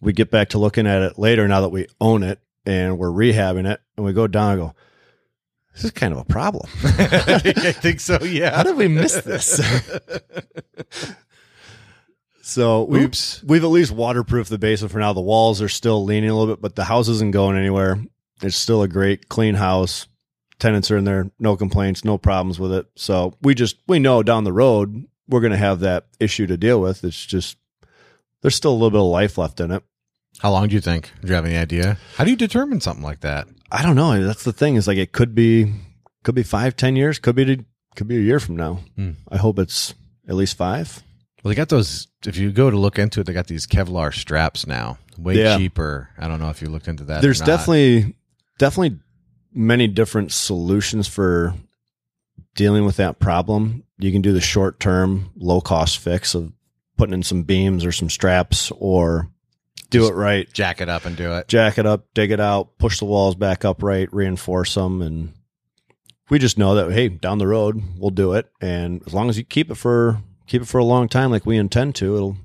we 0.00 0.12
get 0.12 0.30
back 0.30 0.50
to 0.50 0.58
looking 0.58 0.86
at 0.86 1.02
it 1.02 1.18
later 1.18 1.46
now 1.48 1.60
that 1.60 1.68
we 1.68 1.86
own 2.00 2.22
it 2.22 2.40
and 2.66 2.98
we're 2.98 3.10
rehabbing 3.10 3.70
it 3.70 3.80
and 3.96 4.04
we 4.04 4.12
go 4.12 4.26
down 4.26 4.52
and 4.52 4.60
go, 4.60 4.74
this 5.74 5.84
is 5.84 5.90
kind 5.92 6.12
of 6.12 6.18
a 6.18 6.24
problem. 6.24 6.68
I 6.82 7.72
think 7.72 8.00
so. 8.00 8.22
Yeah 8.22 8.56
how 8.56 8.62
did 8.62 8.76
we 8.76 8.88
miss 8.88 9.20
this? 9.20 9.60
so 12.42 12.84
we, 12.84 13.04
Oops. 13.04 13.42
we've 13.44 13.64
at 13.64 13.70
least 13.70 13.92
waterproofed 13.92 14.50
the 14.50 14.58
basement 14.58 14.92
for 14.92 14.98
now. 14.98 15.12
The 15.12 15.20
walls 15.20 15.62
are 15.62 15.68
still 15.68 16.04
leaning 16.04 16.30
a 16.30 16.36
little 16.36 16.54
bit, 16.54 16.62
but 16.62 16.76
the 16.76 16.84
house 16.84 17.08
isn't 17.08 17.32
going 17.32 17.56
anywhere. 17.56 18.02
It's 18.42 18.56
still 18.56 18.82
a 18.82 18.88
great 18.88 19.28
clean 19.28 19.54
house. 19.54 20.06
Tenants 20.58 20.90
are 20.90 20.96
in 20.98 21.04
there, 21.04 21.30
no 21.38 21.56
complaints, 21.56 22.04
no 22.04 22.18
problems 22.18 22.58
with 22.58 22.72
it. 22.72 22.86
So 22.94 23.34
we 23.40 23.54
just 23.54 23.76
we 23.86 23.98
know 23.98 24.22
down 24.22 24.44
the 24.44 24.52
road 24.52 25.06
we're 25.30 25.40
going 25.40 25.52
to 25.52 25.58
have 25.58 25.80
that 25.80 26.06
issue 26.18 26.46
to 26.48 26.56
deal 26.56 26.80
with. 26.80 27.04
It's 27.04 27.24
just 27.24 27.56
there's 28.42 28.54
still 28.54 28.72
a 28.72 28.74
little 28.74 28.90
bit 28.90 29.00
of 29.00 29.06
life 29.06 29.38
left 29.38 29.60
in 29.60 29.70
it. 29.70 29.82
How 30.38 30.50
long 30.52 30.68
do 30.68 30.74
you 30.74 30.80
think? 30.80 31.10
Do 31.22 31.28
you 31.28 31.34
have 31.34 31.44
any 31.44 31.56
idea? 31.56 31.98
How 32.16 32.24
do 32.24 32.30
you 32.30 32.36
determine 32.36 32.80
something 32.80 33.04
like 33.04 33.20
that? 33.20 33.48
I 33.70 33.82
don't 33.82 33.96
know. 33.96 34.22
That's 34.24 34.44
the 34.44 34.52
thing. 34.52 34.76
Is 34.76 34.86
like 34.86 34.98
it 34.98 35.12
could 35.12 35.34
be 35.34 35.72
could 36.24 36.34
be 36.34 36.42
five, 36.42 36.76
ten 36.76 36.96
years, 36.96 37.18
could 37.18 37.36
be 37.36 37.64
could 37.96 38.08
be 38.08 38.16
a 38.16 38.20
year 38.20 38.40
from 38.40 38.56
now. 38.56 38.80
Hmm. 38.96 39.12
I 39.30 39.36
hope 39.36 39.58
it's 39.58 39.94
at 40.28 40.34
least 40.36 40.56
five. 40.56 41.02
Well, 41.42 41.50
they 41.50 41.54
got 41.56 41.68
those. 41.68 42.06
If 42.26 42.36
you 42.36 42.52
go 42.52 42.70
to 42.70 42.76
look 42.78 42.98
into 42.98 43.20
it, 43.20 43.26
they 43.26 43.32
got 43.32 43.46
these 43.46 43.66
Kevlar 43.66 44.12
straps 44.14 44.66
now, 44.66 44.98
way 45.18 45.36
Yeah. 45.38 45.56
cheaper. 45.56 46.10
I 46.18 46.28
don't 46.28 46.38
know 46.38 46.50
if 46.50 46.60
you 46.62 46.68
looked 46.68 46.88
into 46.88 47.04
that. 47.04 47.22
There's 47.22 47.40
definitely 47.40 48.14
definitely 48.58 48.98
many 49.52 49.88
different 49.88 50.32
solutions 50.32 51.08
for 51.08 51.54
dealing 52.54 52.84
with 52.84 52.96
that 52.96 53.18
problem. 53.18 53.84
You 53.98 54.12
can 54.12 54.22
do 54.22 54.32
the 54.32 54.40
short 54.40 54.80
term, 54.80 55.30
low 55.36 55.60
cost 55.60 55.98
fix 55.98 56.34
of 56.34 56.52
putting 57.00 57.14
in 57.14 57.22
some 57.22 57.42
beams 57.42 57.84
or 57.84 57.92
some 57.92 58.10
straps 58.10 58.70
or 58.76 59.28
do 59.88 60.00
Just- 60.00 60.12
it 60.12 60.14
right. 60.14 60.52
jack 60.52 60.80
it 60.80 60.88
up 60.88 61.04
and 61.06 61.16
do 61.16 61.32
it. 61.34 61.48
Jack 61.48 61.78
it 61.78 61.86
up, 61.86 62.06
dig 62.14 62.30
it 62.30 62.40
out, 62.40 62.78
push 62.78 62.98
the 62.98 63.06
walls 63.06 63.34
back 63.34 63.64
upright, 63.64 64.12
reinforce 64.12 64.74
them 64.74 65.02
and 65.02 65.32
we 66.28 66.38
just 66.38 66.58
know 66.58 66.76
that 66.76 66.92
hey, 66.92 67.08
down 67.08 67.38
the 67.38 67.46
road 67.48 67.82
we'll 67.98 68.10
do 68.10 68.34
it 68.34 68.48
and 68.60 69.02
as 69.06 69.12
long 69.14 69.28
as 69.28 69.36
you 69.38 69.42
keep 69.44 69.70
it 69.70 69.74
for 69.76 70.22
keep 70.46 70.62
it 70.62 70.68
for 70.68 70.78
a 70.78 70.84
long 70.84 71.08
time 71.08 71.30
like 71.30 71.44
we 71.46 71.56
intend 71.56 71.94
to, 71.96 72.14
it'll 72.16 72.36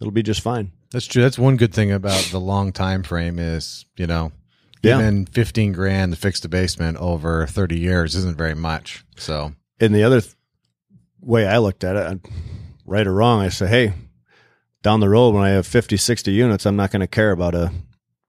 it'll 0.00 0.12
be 0.12 0.22
just 0.22 0.40
fine. 0.42 0.70
That's 0.92 1.06
true. 1.06 1.22
That's 1.22 1.38
one 1.38 1.56
good 1.56 1.74
thing 1.74 1.90
about 1.90 2.22
the 2.30 2.38
long 2.38 2.72
time 2.72 3.02
frame 3.02 3.38
is 3.40 3.84
you 3.96 4.06
know, 4.06 4.30
Yeah. 4.82 4.98
even 4.98 5.26
fifteen 5.26 5.72
grand 5.72 6.12
to 6.12 6.18
fix 6.20 6.38
the 6.40 6.48
basement 6.48 6.98
over 6.98 7.46
thirty 7.46 7.78
years 7.78 8.14
isn't 8.14 8.36
very 8.38 8.54
much. 8.54 9.04
So 9.16 9.52
and 9.80 9.92
the 9.94 10.04
other 10.04 10.20
th- 10.20 10.34
way 11.20 11.46
I 11.48 11.58
looked 11.58 11.82
at 11.82 11.96
it, 11.96 12.06
I- 12.24 12.30
right 12.86 13.06
or 13.06 13.12
wrong, 13.14 13.40
I 13.40 13.48
say, 13.48 13.66
hey, 13.66 13.92
down 14.82 15.00
the 15.00 15.08
road 15.08 15.34
when 15.34 15.44
I 15.44 15.50
have 15.50 15.66
50, 15.66 15.96
60 15.96 16.32
units, 16.32 16.64
I'm 16.66 16.76
not 16.76 16.90
going 16.90 17.00
to 17.00 17.06
care 17.06 17.32
about 17.32 17.54
a 17.54 17.72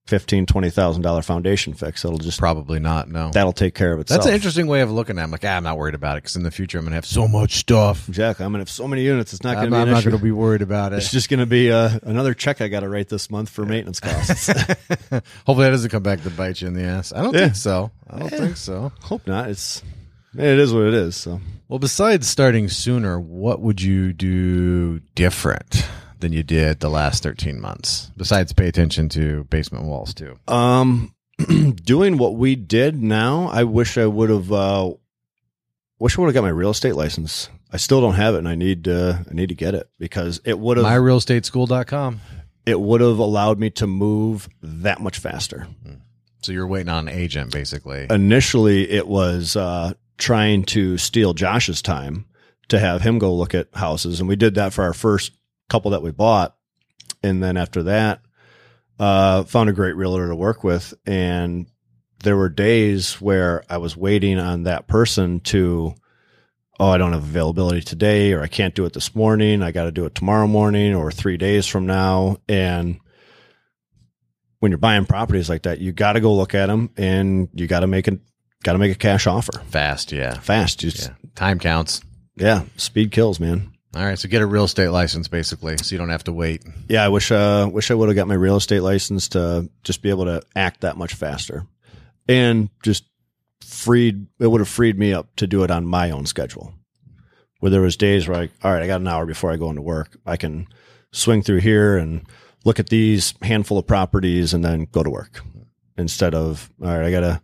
fifteen, 0.08 0.46
twenty 0.46 0.70
thousand 0.70 1.02
dollar 1.02 1.22
foundation 1.22 1.74
fix. 1.74 2.06
It'll 2.06 2.18
just 2.18 2.40
probably 2.40 2.80
not. 2.80 3.10
No, 3.10 3.30
that'll 3.30 3.52
take 3.52 3.76
care 3.76 3.92
of 3.92 4.00
itself. 4.00 4.20
that's 4.20 4.28
an 4.30 4.34
interesting 4.36 4.68
way 4.68 4.80
of 4.80 4.90
looking 4.90 5.18
at. 5.18 5.22
it. 5.22 5.24
I'm 5.26 5.32
like, 5.32 5.44
ah, 5.44 5.50
I'm 5.58 5.64
not 5.64 5.78
worried 5.78 5.96
about 5.96 6.16
it 6.16 6.24
because 6.24 6.38
in 6.38 6.44
the 6.44 6.50
future 6.50 6.78
I'm 6.80 6.86
gonna 6.86 6.96
have 6.96 7.06
so 7.06 7.28
much 7.28 7.56
stuff. 7.58 8.08
Exactly. 8.08 8.46
I'm 8.46 8.54
going 8.54 8.60
to 8.60 8.62
have 8.62 8.70
so 8.70 8.88
many 8.88 9.02
units. 9.04 9.34
It's 9.34 9.44
not 9.44 9.58
I'm, 9.58 9.66
to 9.66 9.72
be 9.72 9.76
I'm 9.76 9.90
not 9.92 10.00
issue. 10.00 10.12
to 10.12 10.18
be 10.18 10.32
worried 10.32 10.62
about 10.62 10.94
it. 10.94 10.98
it's 11.00 11.12
just 11.12 11.28
going 11.30 11.42
to 11.42 11.46
be 11.46 11.74
uh, 11.74 12.00
another 12.04 12.34
check 12.34 12.62
I 12.62 12.70
got 12.70 12.80
to 12.80 12.90
write 12.90 13.10
this 13.10 13.30
month 13.30 13.50
for 13.50 13.66
maintenance 13.66 14.00
costs. 14.00 14.48
Hopefully 15.46 15.66
that 15.66 15.72
doesn't 15.72 15.90
come 15.92 16.04
back 16.04 16.24
to 16.24 16.30
bite 16.30 16.62
you 16.62 16.70
in 16.70 16.74
the 16.74 16.84
ass. 16.84 17.12
I 17.12 17.22
don't 17.22 17.34
Yeah. 17.34 17.42
think 17.42 17.56
so. 17.58 17.92
I 18.10 18.20
don't 18.20 18.32
Yeah. 18.32 18.38
think 18.40 18.56
so. 18.56 18.94
Hope 19.02 19.28
not. 19.28 19.50
It's 19.50 19.84
it 20.38 20.60
is 20.60 20.74
what 20.74 20.84
it 20.84 20.94
is. 20.94 21.16
So 21.16 21.40
Well, 21.68 21.80
besides 21.80 22.28
starting 22.28 22.70
sooner, 22.70 23.20
what 23.20 23.60
would 23.62 23.82
you 23.82 24.14
do 24.14 25.00
different 25.16 25.86
than 26.20 26.34
you 26.34 26.44
did 26.44 26.80
the 26.80 26.90
last 26.90 27.24
13 27.24 27.60
months? 27.60 28.12
Besides 28.18 28.54
pay 28.54 28.68
attention 28.68 29.10
to 29.10 29.44
basement 29.46 29.86
walls 29.86 30.14
too. 30.14 30.38
Um, 30.48 31.14
doing 31.84 32.18
what 32.18 32.36
we 32.36 32.56
did 32.56 33.02
now, 33.02 33.48
I 33.52 33.64
wish 33.64 33.98
I 33.98 34.06
would 34.08 34.30
have. 34.30 34.52
Uh, 34.52 34.94
wish 36.00 36.18
I 36.18 36.22
would 36.22 36.28
have 36.28 36.34
got 36.34 36.42
my 36.44 36.50
real 36.50 36.72
estate 36.72 36.96
license. 36.96 37.50
I 37.72 37.78
still 37.78 38.00
don't 38.02 38.16
have 38.16 38.34
it, 38.36 38.40
and 38.40 38.48
I 38.48 38.56
need. 38.56 38.88
Uh, 38.88 39.18
I 39.30 39.34
need 39.34 39.50
to 39.50 39.56
get 39.56 39.76
it 39.76 39.90
because 40.00 40.40
it 40.46 40.58
would 40.58 40.78
have. 40.78 40.86
MyRealEstateSchool.com. 40.86 42.22
it 42.66 42.80
would 42.80 43.02
have 43.02 43.20
allowed 43.20 43.60
me 43.60 43.70
to 43.72 43.86
move 43.88 44.48
that 44.62 45.00
much 45.02 45.20
faster. 45.20 45.68
So 46.42 46.52
you're 46.54 46.68
waiting 46.68 46.90
on 46.90 47.08
an 47.08 47.14
agent 47.14 47.52
basically. 47.52 48.08
Initially, 48.10 48.90
it 48.90 49.08
was 49.08 49.56
uh, 49.56 49.94
trying 50.18 50.64
to 50.64 50.98
steal 50.98 51.34
Josh's 51.34 51.82
time 51.82 52.26
to 52.70 52.80
have 52.80 53.02
him 53.02 53.20
go 53.20 53.34
look 53.34 53.56
at 53.56 53.74
houses, 53.74 54.20
and 54.20 54.28
we 54.28 54.36
did 54.36 54.56
that 54.56 54.74
for 54.74 54.84
our 54.84 54.94
first 54.94 55.32
couple 55.70 55.92
that 55.92 56.04
we 56.04 56.12
bought, 56.12 56.56
and 57.24 57.42
then 57.42 57.58
after 57.58 57.84
that, 57.84 58.22
uh, 59.00 59.44
found 59.44 59.70
a 59.70 59.74
great 59.74 59.96
realtor 59.96 60.28
to 60.28 60.36
work 60.36 60.64
with, 60.64 60.94
and 61.06 61.68
there 62.24 62.38
were 62.38 62.50
days 62.50 63.22
where 63.22 63.64
I 63.70 63.78
was 63.78 63.96
waiting 63.96 64.40
on 64.40 64.64
that 64.64 64.88
person 64.88 65.40
to, 65.42 65.94
oh, 66.80 66.90
I 66.90 66.98
don't 66.98 67.14
have 67.14 67.24
availability 67.24 67.82
today, 67.82 68.34
or 68.34 68.42
I 68.42 68.48
can't 68.48 68.76
do 68.76 68.86
it 68.86 68.94
this 68.94 69.16
morning. 69.16 69.62
I 69.62 69.72
got 69.72 69.84
to 69.84 69.92
do 69.92 70.06
it 70.06 70.16
tomorrow 70.16 70.48
morning 70.48 70.96
or 70.96 71.12
three 71.12 71.38
days 71.38 71.68
from 71.68 71.86
now. 71.86 72.38
And 72.50 73.00
when 74.60 74.72
you're 74.72 74.80
buying 74.80 75.06
properties 75.06 75.50
like 75.50 75.64
that, 75.64 75.80
you 75.80 75.92
got 75.92 76.14
to 76.14 76.20
go 76.20 76.36
look 76.36 76.56
at 76.56 76.68
them 76.68 76.90
and 76.98 77.50
you 77.54 77.68
got 77.68 77.82
to 77.82 77.88
make 77.88 78.08
a, 78.08 78.18
got 78.64 78.74
to 78.74 78.80
make 78.80 78.92
a 78.92 78.96
cash 78.96 79.28
offer 79.28 79.52
Fast, 79.70 80.12
yeah. 80.12 80.40
fast. 80.40 80.80
Just, 80.80 81.08
Yeah. 81.08 81.14
Time 81.36 81.60
counts. 81.60 82.02
yeah. 82.36 82.64
speed 82.78 83.12
kills, 83.12 83.40
man. 83.40 83.72
All 83.96 84.04
right, 84.06 84.20
so 84.20 84.28
get 84.28 84.42
a 84.42 84.46
real 84.46 84.66
estate 84.66 84.90
license 84.90 85.28
basically, 85.28 85.78
so 85.78 85.94
you 85.94 85.98
don't 85.98 86.10
have 86.10 86.26
to 86.26 86.34
wait. 86.34 86.64
Yeah, 86.88 87.04
I 87.04 87.08
wish 87.10 87.32
uh 87.32 87.68
wish 87.72 87.90
I 87.90 87.96
would 87.96 88.10
have 88.10 88.16
got 88.16 88.28
my 88.28 88.36
real 88.36 88.58
estate 88.58 88.82
license 88.82 89.30
to 89.30 89.70
just 89.84 90.02
be 90.02 90.10
able 90.10 90.26
to 90.26 90.42
act 90.56 90.82
that 90.82 90.98
much 90.98 91.14
faster. 91.16 91.66
And 92.28 92.70
just 92.84 93.06
freed 93.62 94.28
it 94.40 94.48
would 94.48 94.62
have 94.62 94.68
freed 94.68 95.00
me 95.00 95.14
up 95.14 95.36
to 95.38 95.48
do 95.48 95.64
it 95.64 95.72
on 95.72 95.86
my 95.86 96.12
own 96.12 96.26
schedule. 96.26 96.74
Where 97.60 97.72
there 97.72 97.82
was 97.82 97.98
days 97.98 98.28
where 98.28 98.38
I 98.38 98.50
all 98.64 98.72
right, 98.72 98.84
I 98.84 98.88
got 98.88 99.02
an 99.02 99.08
hour 99.08 99.26
before 99.26 99.52
I 99.52 99.58
go 99.58 99.70
into 99.70 99.82
work. 99.82 100.18
I 100.26 100.38
can 100.38 100.68
swing 101.12 101.42
through 101.42 101.62
here 101.62 101.98
and 101.98 102.28
look 102.66 102.80
at 102.80 102.90
these 102.90 103.34
handful 103.42 103.80
of 103.80 103.88
properties 103.88 104.54
and 104.54 104.64
then 104.64 104.88
go 104.92 105.02
to 105.02 105.10
work. 105.10 105.42
Instead 105.98 106.36
of 106.36 106.70
all 106.84 106.90
right, 106.90 107.06
I 107.08 107.12
gotta 107.12 107.42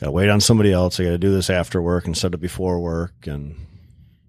gotta 0.00 0.12
wait 0.12 0.28
on 0.28 0.40
somebody 0.40 0.72
else. 0.72 0.98
I 1.00 1.04
gotta 1.04 1.18
do 1.18 1.32
this 1.32 1.50
after 1.50 1.80
work 1.82 2.06
instead 2.06 2.34
of 2.34 2.40
before 2.40 2.80
work 2.80 3.26
and 3.26 3.54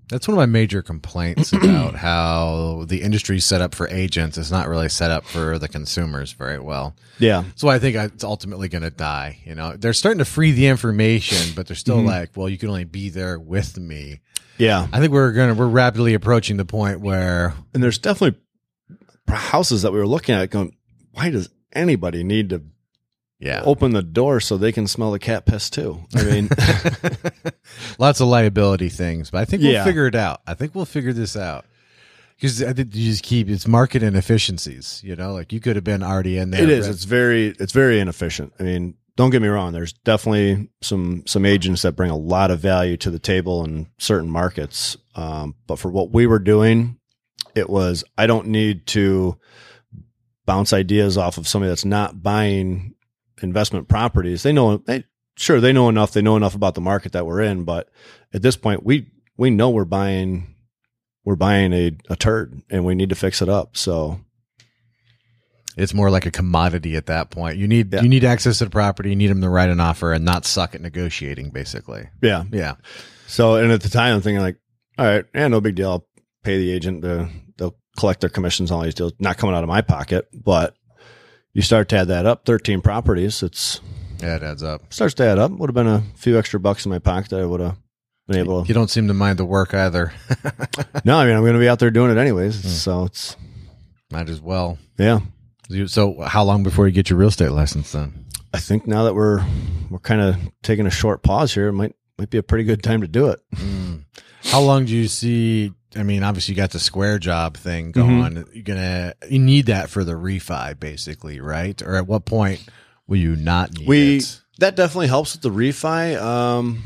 That's 0.10 0.28
one 0.28 0.34
of 0.34 0.40
my 0.40 0.46
major 0.48 0.82
complaints 0.82 1.54
about 1.54 1.96
how 1.96 2.86
the 2.88 3.02
industry's 3.04 3.46
set 3.46 3.62
up 3.62 3.76
for 3.76 3.88
agents. 3.90 4.38
It's 4.38 4.50
not 4.52 4.68
really 4.68 4.90
set 4.90 5.12
up 5.12 5.26
for 5.26 5.60
the 5.60 5.68
consumers 5.68 6.32
very 6.34 6.58
well. 6.60 6.96
yeah. 7.20 7.44
So 7.56 7.68
I 7.68 7.78
think 7.80 7.96
it's 7.96 8.24
ultimately 8.24 8.70
going 8.70 8.82
to 8.82 8.90
die. 8.90 9.38
You 9.46 9.54
know, 9.54 9.76
they're 9.78 9.94
starting 9.94 10.18
to 10.20 10.26
free 10.26 10.52
the 10.52 10.66
information, 10.68 11.54
but 11.56 11.68
they're 11.68 11.76
still 11.76 11.98
Mhm. 12.00 12.06
like, 12.08 12.30
well, 12.36 12.50
you 12.50 12.58
can 12.58 12.70
only 12.70 12.86
be 12.86 13.10
there 13.10 13.38
with 13.40 13.78
me. 13.78 14.22
Yeah. 14.58 14.88
I 14.92 15.00
think 15.00 15.12
we're 15.14 15.32
gonna 15.32 15.54
we're 15.54 15.68
rapidly 15.68 16.14
approaching 16.16 16.58
the 16.58 16.66
point 16.66 17.00
where 17.02 17.54
and 17.74 17.82
there's 17.84 17.98
definitely 18.00 18.40
houses 19.28 19.84
that 19.84 19.94
we 19.94 20.00
were 20.00 20.08
looking 20.08 20.34
at 20.36 20.50
going, 20.50 20.76
why 21.12 21.30
does 21.30 21.50
anybody 21.72 22.24
need 22.24 22.50
to 22.50 22.64
yeah, 23.40 23.62
open 23.66 23.92
the 23.92 24.02
door 24.04 24.40
so 24.40 24.58
they 24.58 24.72
can 24.72 24.88
smell 24.88 25.12
the 25.12 25.20
cat 25.20 25.46
piss 25.46 25.70
too? 25.70 26.02
I 26.16 26.24
mean, 26.24 26.50
lots 28.00 28.20
of 28.20 28.28
liability 28.28 28.90
things, 28.90 29.30
but 29.32 29.40
I 29.42 29.46
think 29.46 29.62
we'll 29.64 29.72
Yeah. 29.72 29.84
figure 29.86 30.08
it 30.08 30.16
out. 30.16 30.42
I 30.48 30.54
think 30.54 30.76
we'll 30.76 30.86
figure 30.86 31.14
this 31.14 31.36
out. 31.38 31.66
Because 32.36 32.64
I 32.64 32.72
think 32.72 32.96
you 32.96 33.12
just 33.12 33.24
keep 33.24 33.50
it's 33.50 33.68
market 33.68 34.02
inefficiencies. 34.02 35.02
You 35.04 35.16
know, 35.16 35.34
like 35.34 35.52
you 35.52 35.60
could 35.60 35.76
have 35.76 35.84
been 35.84 36.02
already 36.04 36.38
in 36.38 36.52
there. 36.52 36.64
it 36.64 36.70
is. 36.70 36.88
but- 36.88 36.94
It's 36.96 37.04
very, 37.04 37.48
it's 37.60 37.74
very 37.74 38.00
inefficient. 38.00 38.54
I 38.60 38.64
mean, 38.64 38.96
don't 39.18 39.30
get 39.30 39.42
me 39.42 39.50
wrong. 39.50 39.74
There's 39.74 39.92
definitely 39.92 40.70
some 40.82 41.24
some 41.28 41.46
agents 41.46 41.82
that 41.82 41.92
bring 41.98 42.10
a 42.12 42.16
lot 42.16 42.52
of 42.52 42.62
value 42.62 42.96
to 42.98 43.12
the 43.12 43.20
table 43.20 43.66
in 43.66 43.88
certain 43.98 44.30
markets. 44.30 44.96
Um, 45.16 45.56
but 45.68 45.78
for 45.80 45.92
what 45.92 46.12
we 46.14 46.26
were 46.28 46.40
doing, 46.40 46.98
it 47.56 47.70
was 47.70 48.06
I 48.18 48.28
don't 48.28 48.48
need 48.48 48.88
to 48.88 49.38
bounce 50.46 50.72
ideas 50.72 51.18
off 51.18 51.38
of 51.38 51.46
somebody 51.50 51.70
that's 51.70 51.84
not 51.84 52.24
buying 52.24 52.96
investment 53.42 53.88
properties. 53.88 54.44
They 54.44 54.54
know 54.54 54.78
they 54.78 55.04
sure 55.38 55.60
they 55.62 55.74
know 55.74 55.90
enough. 55.90 56.12
They 56.14 56.22
know 56.22 56.36
enough 56.38 56.56
about 56.56 56.76
the 56.76 56.82
market 56.82 57.12
that 57.14 57.26
we're 57.26 57.42
in. 57.42 57.64
But 57.64 57.90
at 58.34 58.42
this 58.42 58.58
point, 58.58 58.84
we 58.84 59.12
we 59.38 59.50
know 59.50 59.70
we're 59.70 59.86
buying 59.86 60.56
we're 61.26 61.36
buying 61.36 61.74
a, 61.74 61.92
a 62.10 62.16
turd 62.16 62.62
and 62.70 62.86
we 62.86 62.96
need 62.96 63.10
to 63.10 63.16
fix 63.16 63.42
it 63.42 63.50
up. 63.50 63.76
So 63.78 64.20
it's 65.78 65.94
more 65.94 66.10
like 66.10 66.26
a 66.26 66.32
commodity 66.32 66.96
at 66.96 67.06
that 67.06 67.30
point. 67.30 67.58
You 67.58 67.68
need 67.68 67.94
Yeah. 67.94 68.02
you 68.02 68.10
need 68.10 68.24
access 68.24 68.58
to 68.60 68.66
the 68.66 68.72
property. 68.72 69.10
You 69.12 69.16
need 69.16 69.28
them 69.30 69.42
to 69.42 69.50
write 69.50 69.70
an 69.70 69.80
offer 69.80 70.14
and 70.14 70.26
not 70.26 70.46
suck 70.46 70.76
at 70.76 70.82
negotiating. 70.82 71.52
Basically, 71.52 72.10
yeah, 72.22 72.44
yeah. 72.52 72.76
So, 73.28 73.56
and 73.56 73.72
at 73.72 73.82
the 73.82 73.90
time, 73.90 74.16
I'm 74.16 74.22
thinking 74.22 74.42
like, 74.42 74.58
all 74.98 75.06
right, 75.06 75.26
yeah, 75.36 75.48
no 75.48 75.62
big 75.62 75.76
deal. 75.76 75.90
I'll 75.92 76.08
pay 76.44 76.58
the 76.58 76.72
agent. 76.72 77.04
To, 77.04 77.30
they'll 77.58 77.78
collect 77.98 78.22
their 78.22 78.30
commissions 78.30 78.72
on 78.72 78.80
all 78.80 78.84
these 78.84 78.96
deals, 78.96 79.14
not 79.20 79.38
coming 79.38 79.56
out 79.56 79.64
of 79.64 79.70
my 79.70 79.82
pocket. 79.82 80.28
But 80.34 80.76
you 81.54 81.62
start 81.62 81.90
to 81.90 81.98
add 81.98 82.08
that 82.10 82.26
up, 82.26 82.46
13 82.46 82.82
properties. 82.82 83.42
It's 83.44 83.82
Yeah, 84.22 84.36
it 84.38 84.44
adds 84.44 84.64
up. 84.64 84.92
starts 84.94 85.14
to 85.16 85.24
add 85.26 85.40
up. 85.40 85.52
Would 85.52 85.70
have 85.70 85.76
been 85.76 85.88
a 85.88 86.04
few 86.16 86.38
extra 86.38 86.60
bucks 86.60 86.86
in 86.86 86.92
my 86.92 87.00
pocket 87.00 87.30
that 87.32 87.40
I 87.42 87.46
would 87.46 87.60
have 87.62 87.78
been 88.28 88.38
able 88.38 88.62
to. 88.64 88.68
You 88.68 88.74
don't 88.74 88.90
seem 88.90 89.08
to 89.08 89.14
mind 89.14 89.40
the 89.40 89.46
work 89.46 89.74
either. 89.74 90.12
No, 91.06 91.18
I 91.18 91.26
mean, 91.26 91.36
I'm 91.36 91.42
going 91.42 91.54
to 91.54 91.60
be 91.60 91.70
out 91.70 91.80
there 91.80 91.92
doing 91.92 92.12
it 92.12 92.18
anyways. 92.18 92.62
Hmm. 92.62 92.68
So 92.68 93.04
it's, 93.06 93.36
Might 94.12 94.28
as 94.30 94.42
well. 94.42 94.78
yeah. 94.98 95.20
So, 95.86 96.20
how 96.22 96.44
long 96.44 96.64
before 96.64 96.88
you 96.88 96.94
get 96.94 97.10
your 97.12 97.20
real 97.20 97.28
estate 97.30 97.52
license 97.52 97.92
then? 97.92 98.26
I 98.54 98.58
think 98.60 98.88
now 98.88 99.04
that 99.04 99.14
we're 99.14 99.46
we're 99.92 100.00
kind 100.00 100.20
of 100.20 100.36
taking 100.64 100.88
a 100.88 100.90
short 100.92 101.22
pause 101.22 101.54
here, 101.54 101.68
it 101.68 101.74
might 101.74 101.94
might 102.18 102.32
be 102.32 102.40
a 102.40 102.44
pretty 102.44 102.64
good 102.64 102.82
time 102.82 103.02
to 103.02 103.08
do 103.08 103.28
it. 103.28 103.40
Mm. 103.56 104.04
How 104.46 104.62
long 104.62 104.86
do 104.86 104.96
you 104.96 105.08
see? 105.08 105.72
I 105.96 106.04
mean, 106.04 106.22
obviously, 106.24 106.54
you 106.54 106.58
got 106.58 106.72
the 106.72 106.80
square 106.80 107.18
job 107.20 107.58
thing 107.58 107.92
Mm-hmm. 107.94 108.20
going. 108.22 108.46
You're 108.54 108.64
gonna 108.64 109.14
you 109.30 109.40
need 109.40 109.66
that 109.68 109.90
for 109.90 110.04
the 110.04 110.14
refi, 110.14 110.80
basically, 110.80 111.40
right? 111.40 111.82
Or 111.82 111.96
at 111.96 112.08
what 112.08 112.26
point 112.26 112.64
will 113.08 113.18
you 113.18 113.36
not 113.36 113.74
need 113.74 113.88
We 113.88 114.18
it? 114.18 114.42
that 114.60 114.76
definitely 114.76 115.08
helps 115.08 115.34
with 115.34 115.42
the 115.42 115.50
refi. 115.50 116.22
Um, 116.22 116.84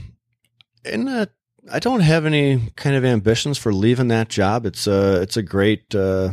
and 0.86 1.10
uh, 1.10 1.26
I 1.72 1.80
don't 1.80 2.00
have 2.02 2.26
any 2.26 2.72
kind 2.76 2.96
of 2.96 3.04
ambitions 3.04 3.58
for 3.58 3.74
leaving 3.74 4.08
that 4.10 4.30
job. 4.30 4.66
It's 4.66 4.88
a 4.88 5.22
it's 5.22 5.36
a 5.38 5.44
great 5.44 5.94
uh, 5.94 6.32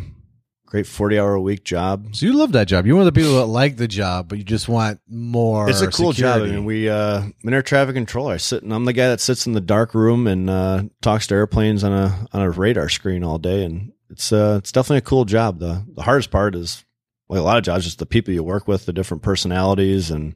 great 0.71 0.87
forty 0.87 1.19
hour 1.19 1.35
a 1.35 1.41
week 1.41 1.65
job. 1.65 2.15
So 2.15 2.25
you 2.27 2.33
love 2.33 2.53
that 2.53 2.69
job. 2.69 2.87
You're 2.87 2.95
one 2.97 3.07
of 3.07 3.13
the 3.13 3.21
people 3.21 3.37
that 3.37 3.47
like 3.47 3.77
the 3.77 3.89
job, 3.89 4.29
but 4.29 4.39
you 4.39 4.45
just 4.45 4.69
want 4.69 5.01
more. 5.09 5.69
It's 5.69 5.81
a 5.81 5.91
cool 5.91 6.13
job. 6.13 6.43
I 6.43 6.47
mean, 6.47 6.65
we 6.65 6.89
uh, 6.89 7.21
I'm 7.21 7.35
an 7.45 7.53
air 7.55 7.63
traffic 7.63 7.97
controller. 7.97 8.35
I 8.35 8.37
sit 8.39 8.63
and 8.63 8.73
I'm 8.73 8.85
the 8.85 8.93
guy 8.93 9.09
that 9.09 9.21
sits 9.21 9.47
in 9.47 9.53
the 9.53 9.61
dark 9.61 9.95
room 9.95 10.27
and 10.27 10.49
uh, 10.49 10.85
talks 11.03 11.27
to 11.27 11.35
airplanes 11.35 11.85
on 11.85 11.93
a 11.93 12.27
on 12.33 12.41
a 12.41 12.51
radar 12.51 12.89
screen 12.89 13.25
all 13.25 13.39
day, 13.39 13.65
and 13.65 13.93
it's 14.09 14.33
uh, 14.33 14.57
it's 14.59 14.73
definitely 14.73 14.99
a 14.99 15.03
cool 15.03 15.25
job. 15.25 15.59
the 15.59 15.85
The 15.95 16.03
hardest 16.03 16.31
part 16.31 16.55
is 16.55 16.85
like 17.29 17.41
a 17.41 17.43
lot 17.43 17.59
of 17.59 17.65
jobs, 17.65 17.85
just 17.85 17.99
the 17.99 18.07
people 18.07 18.33
you 18.33 18.43
work 18.43 18.67
with, 18.69 18.87
the 18.87 18.93
different 18.93 19.23
personalities, 19.23 20.11
and 20.11 20.35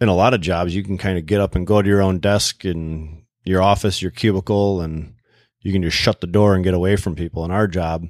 in 0.00 0.08
a 0.08 0.14
lot 0.14 0.34
of 0.34 0.40
jobs, 0.40 0.74
you 0.74 0.82
can 0.82 0.98
kind 0.98 1.16
of 1.16 1.26
get 1.26 1.40
up 1.40 1.54
and 1.54 1.66
go 1.66 1.80
to 1.80 1.88
your 1.88 2.02
own 2.02 2.18
desk 2.18 2.64
and 2.64 3.22
your 3.44 3.62
office, 3.62 4.02
your 4.02 4.10
cubicle, 4.10 4.80
and 4.80 5.14
you 5.60 5.72
can 5.72 5.82
just 5.82 5.96
shut 5.96 6.20
the 6.20 6.26
door 6.26 6.54
and 6.54 6.64
get 6.64 6.74
away 6.74 6.96
from 6.96 7.14
people. 7.14 7.44
In 7.44 7.52
our 7.52 7.68
job, 7.68 8.06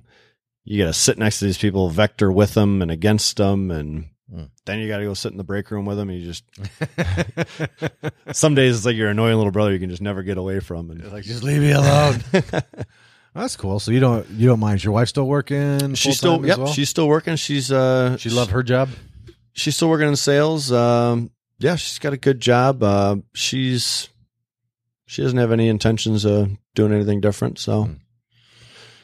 you 0.64 0.78
got 0.78 0.86
to 0.88 0.92
sit 0.92 1.18
next 1.18 1.38
to 1.40 1.44
these 1.46 1.58
people, 1.58 1.88
vector 1.90 2.30
with 2.32 2.54
them 2.54 2.82
and 2.82 2.90
against 2.90 3.36
them, 3.36 3.70
and 3.70 4.06
Mm. 4.32 4.48
then 4.64 4.78
you 4.78 4.88
got 4.88 4.96
to 4.96 5.04
go 5.04 5.12
sit 5.12 5.30
in 5.32 5.36
the 5.36 5.44
break 5.44 5.70
room 5.70 5.84
with 5.84 5.98
them. 5.98 6.08
And 6.08 6.18
you 6.18 6.24
just 6.24 6.44
some 8.32 8.54
days 8.54 8.76
it's 8.76 8.86
like 8.86 8.96
your 8.96 9.10
annoying 9.10 9.36
little 9.36 9.52
brother 9.52 9.72
you 9.72 9.78
can 9.78 9.90
just 9.90 10.00
never 10.00 10.22
get 10.22 10.38
away 10.38 10.60
from. 10.60 10.90
And 10.90 11.12
like, 11.12 11.24
just 11.24 11.42
leave 11.42 11.60
me 11.60 11.72
alone. 11.72 12.22
That's 13.34 13.56
cool. 13.56 13.78
So 13.78 13.90
you 13.92 14.00
don't 14.00 14.28
you 14.30 14.46
don't 14.48 14.60
mind? 14.60 14.76
Is 14.76 14.84
your 14.84 14.94
wife 14.94 15.08
still 15.08 15.26
working? 15.26 15.94
she's 15.94 16.16
still 16.18 16.44
yep, 16.46 16.58
well? 16.58 16.66
she's 16.68 16.88
still 16.88 17.08
working. 17.08 17.36
She's 17.36 17.70
uh 17.72 18.16
she 18.16 18.30
love 18.30 18.50
her 18.50 18.62
job. 18.62 18.88
she's 19.52 19.76
still 19.76 19.88
working 19.90 20.08
in 20.08 20.16
sales. 20.16 20.70
Um, 20.72 21.30
yeah, 21.58 21.76
she's 21.76 21.98
got 21.98 22.12
a 22.12 22.18
good 22.18 22.40
job. 22.40 22.82
Uh, 22.82 23.16
she's 23.34 24.08
she 25.06 25.22
doesn't 25.22 25.38
have 25.38 25.52
any 25.52 25.68
intentions 25.68 26.24
of 26.24 26.50
doing 26.74 26.92
anything 26.92 27.20
different. 27.20 27.58
So 27.58 27.84
Mm. 27.84 27.98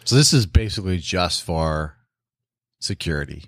So 0.09 0.17
this 0.17 0.33
is 0.33 0.47
basically 0.47 0.97
just 0.97 1.43
for 1.43 1.95
security, 2.81 3.45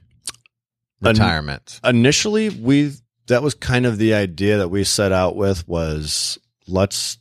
retirement. 1.00 1.80
initially, 1.82 2.50
we 2.50 2.92
that 3.28 3.42
was 3.42 3.54
kind 3.54 3.86
of 3.86 3.96
the 3.96 4.12
idea 4.12 4.58
that 4.58 4.68
we 4.68 4.84
set 4.84 5.10
out 5.10 5.36
with 5.36 5.66
was 5.66 6.38
let's 6.68 7.16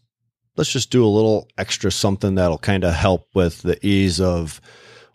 let's 0.58 0.74
just 0.74 0.92
do 0.92 1.06
a 1.06 1.08
little 1.08 1.48
extra 1.58 1.90
something 1.90 2.36
that'll 2.36 2.58
kind 2.58 2.84
of 2.84 2.94
help 2.94 3.30
with 3.34 3.62
the 3.62 3.80
ease 3.82 4.20
of 4.20 4.60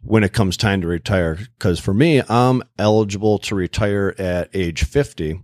when 0.02 0.24
it 0.24 0.32
comes 0.32 0.56
time 0.56 0.80
to 0.80 0.86
retire. 0.86 1.34
Because 1.58 1.78
for 1.78 1.92
me, 1.92 2.22
I'm 2.26 2.62
eligible 2.78 3.40
to 3.40 3.54
retire 3.54 4.14
at 4.16 4.48
age 4.54 4.84
50. 4.84 5.38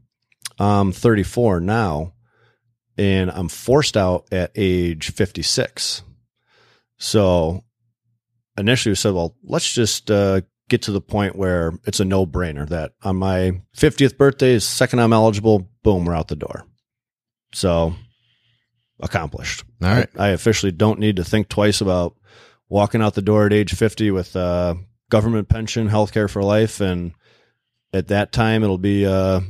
I'm 0.59 0.93
34 0.93 1.61
now, 1.61 2.15
and 2.97 3.31
I'm 3.31 3.51
forced 3.51 3.99
out 3.99 4.33
at 4.33 4.53
age 4.55 5.11
56. 5.13 6.03
So 6.97 7.63
initially 8.61 8.93
we 8.93 8.97
said, 8.97 9.15
well, 9.15 9.35
let's 9.43 9.73
just 9.73 10.11
uh, 10.11 10.43
get 10.69 10.83
to 10.83 10.93
the 10.93 11.01
point 11.01 11.37
where 11.37 11.73
it's 11.85 12.01
a 12.01 12.05
no 12.05 12.27
brainer 12.27 12.69
that 12.69 12.93
on 13.03 13.17
my 13.17 13.61
50th 13.77 14.17
birthday, 14.17 14.53
is 14.53 14.65
second 14.65 15.01
I'm 15.01 15.13
eligible, 15.13 15.69
boom, 15.83 16.05
we're 16.05 16.15
out 16.15 16.29
the 16.29 16.37
door. 16.37 16.65
So 17.53 17.95
accomplished. 19.01 19.65
All 19.83 19.89
right. 19.89 20.09
I, 20.17 20.27
I 20.27 20.29
officially 20.29 20.73
don't 20.73 21.01
need 21.01 21.17
to 21.17 21.25
think 21.25 21.49
twice 21.49 21.81
about 21.81 22.17
walking 22.69 23.03
out 23.03 23.15
the 23.15 23.23
door 23.23 23.47
at 23.47 23.53
age 23.53 23.75
50 23.75 24.11
with 24.13 24.37
uh, 24.37 24.75
government 25.11 25.49
pension, 25.49 25.89
healthcare 25.89 26.31
for 26.31 26.43
life. 26.43 26.81
And 26.81 27.13
at 27.93 28.09
that 28.09 28.33
time, 28.33 28.63
it'll 28.63 28.79
be 28.79 29.05
uh, 29.05 29.41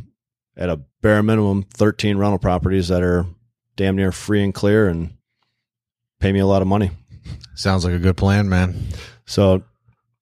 at 0.57 0.71
a 0.71 0.81
bare 1.03 1.23
minimum 1.23 1.65
13 1.75 2.17
rental 2.17 2.39
properties 2.39 2.89
that 2.89 3.03
are 3.03 3.27
damn 3.77 3.97
near 3.97 4.13
free 4.13 4.43
and 4.43 4.55
clear 4.55 4.89
and 4.89 5.17
pay 6.19 6.33
me 6.33 6.39
a 6.39 6.47
lot 6.47 6.63
of 6.63 6.69
money. 6.69 6.91
Sounds 7.55 7.85
like 7.85 7.95
a 7.95 7.99
good 7.99 8.17
plan, 8.17 8.49
man. 8.49 8.75
So 9.27 9.63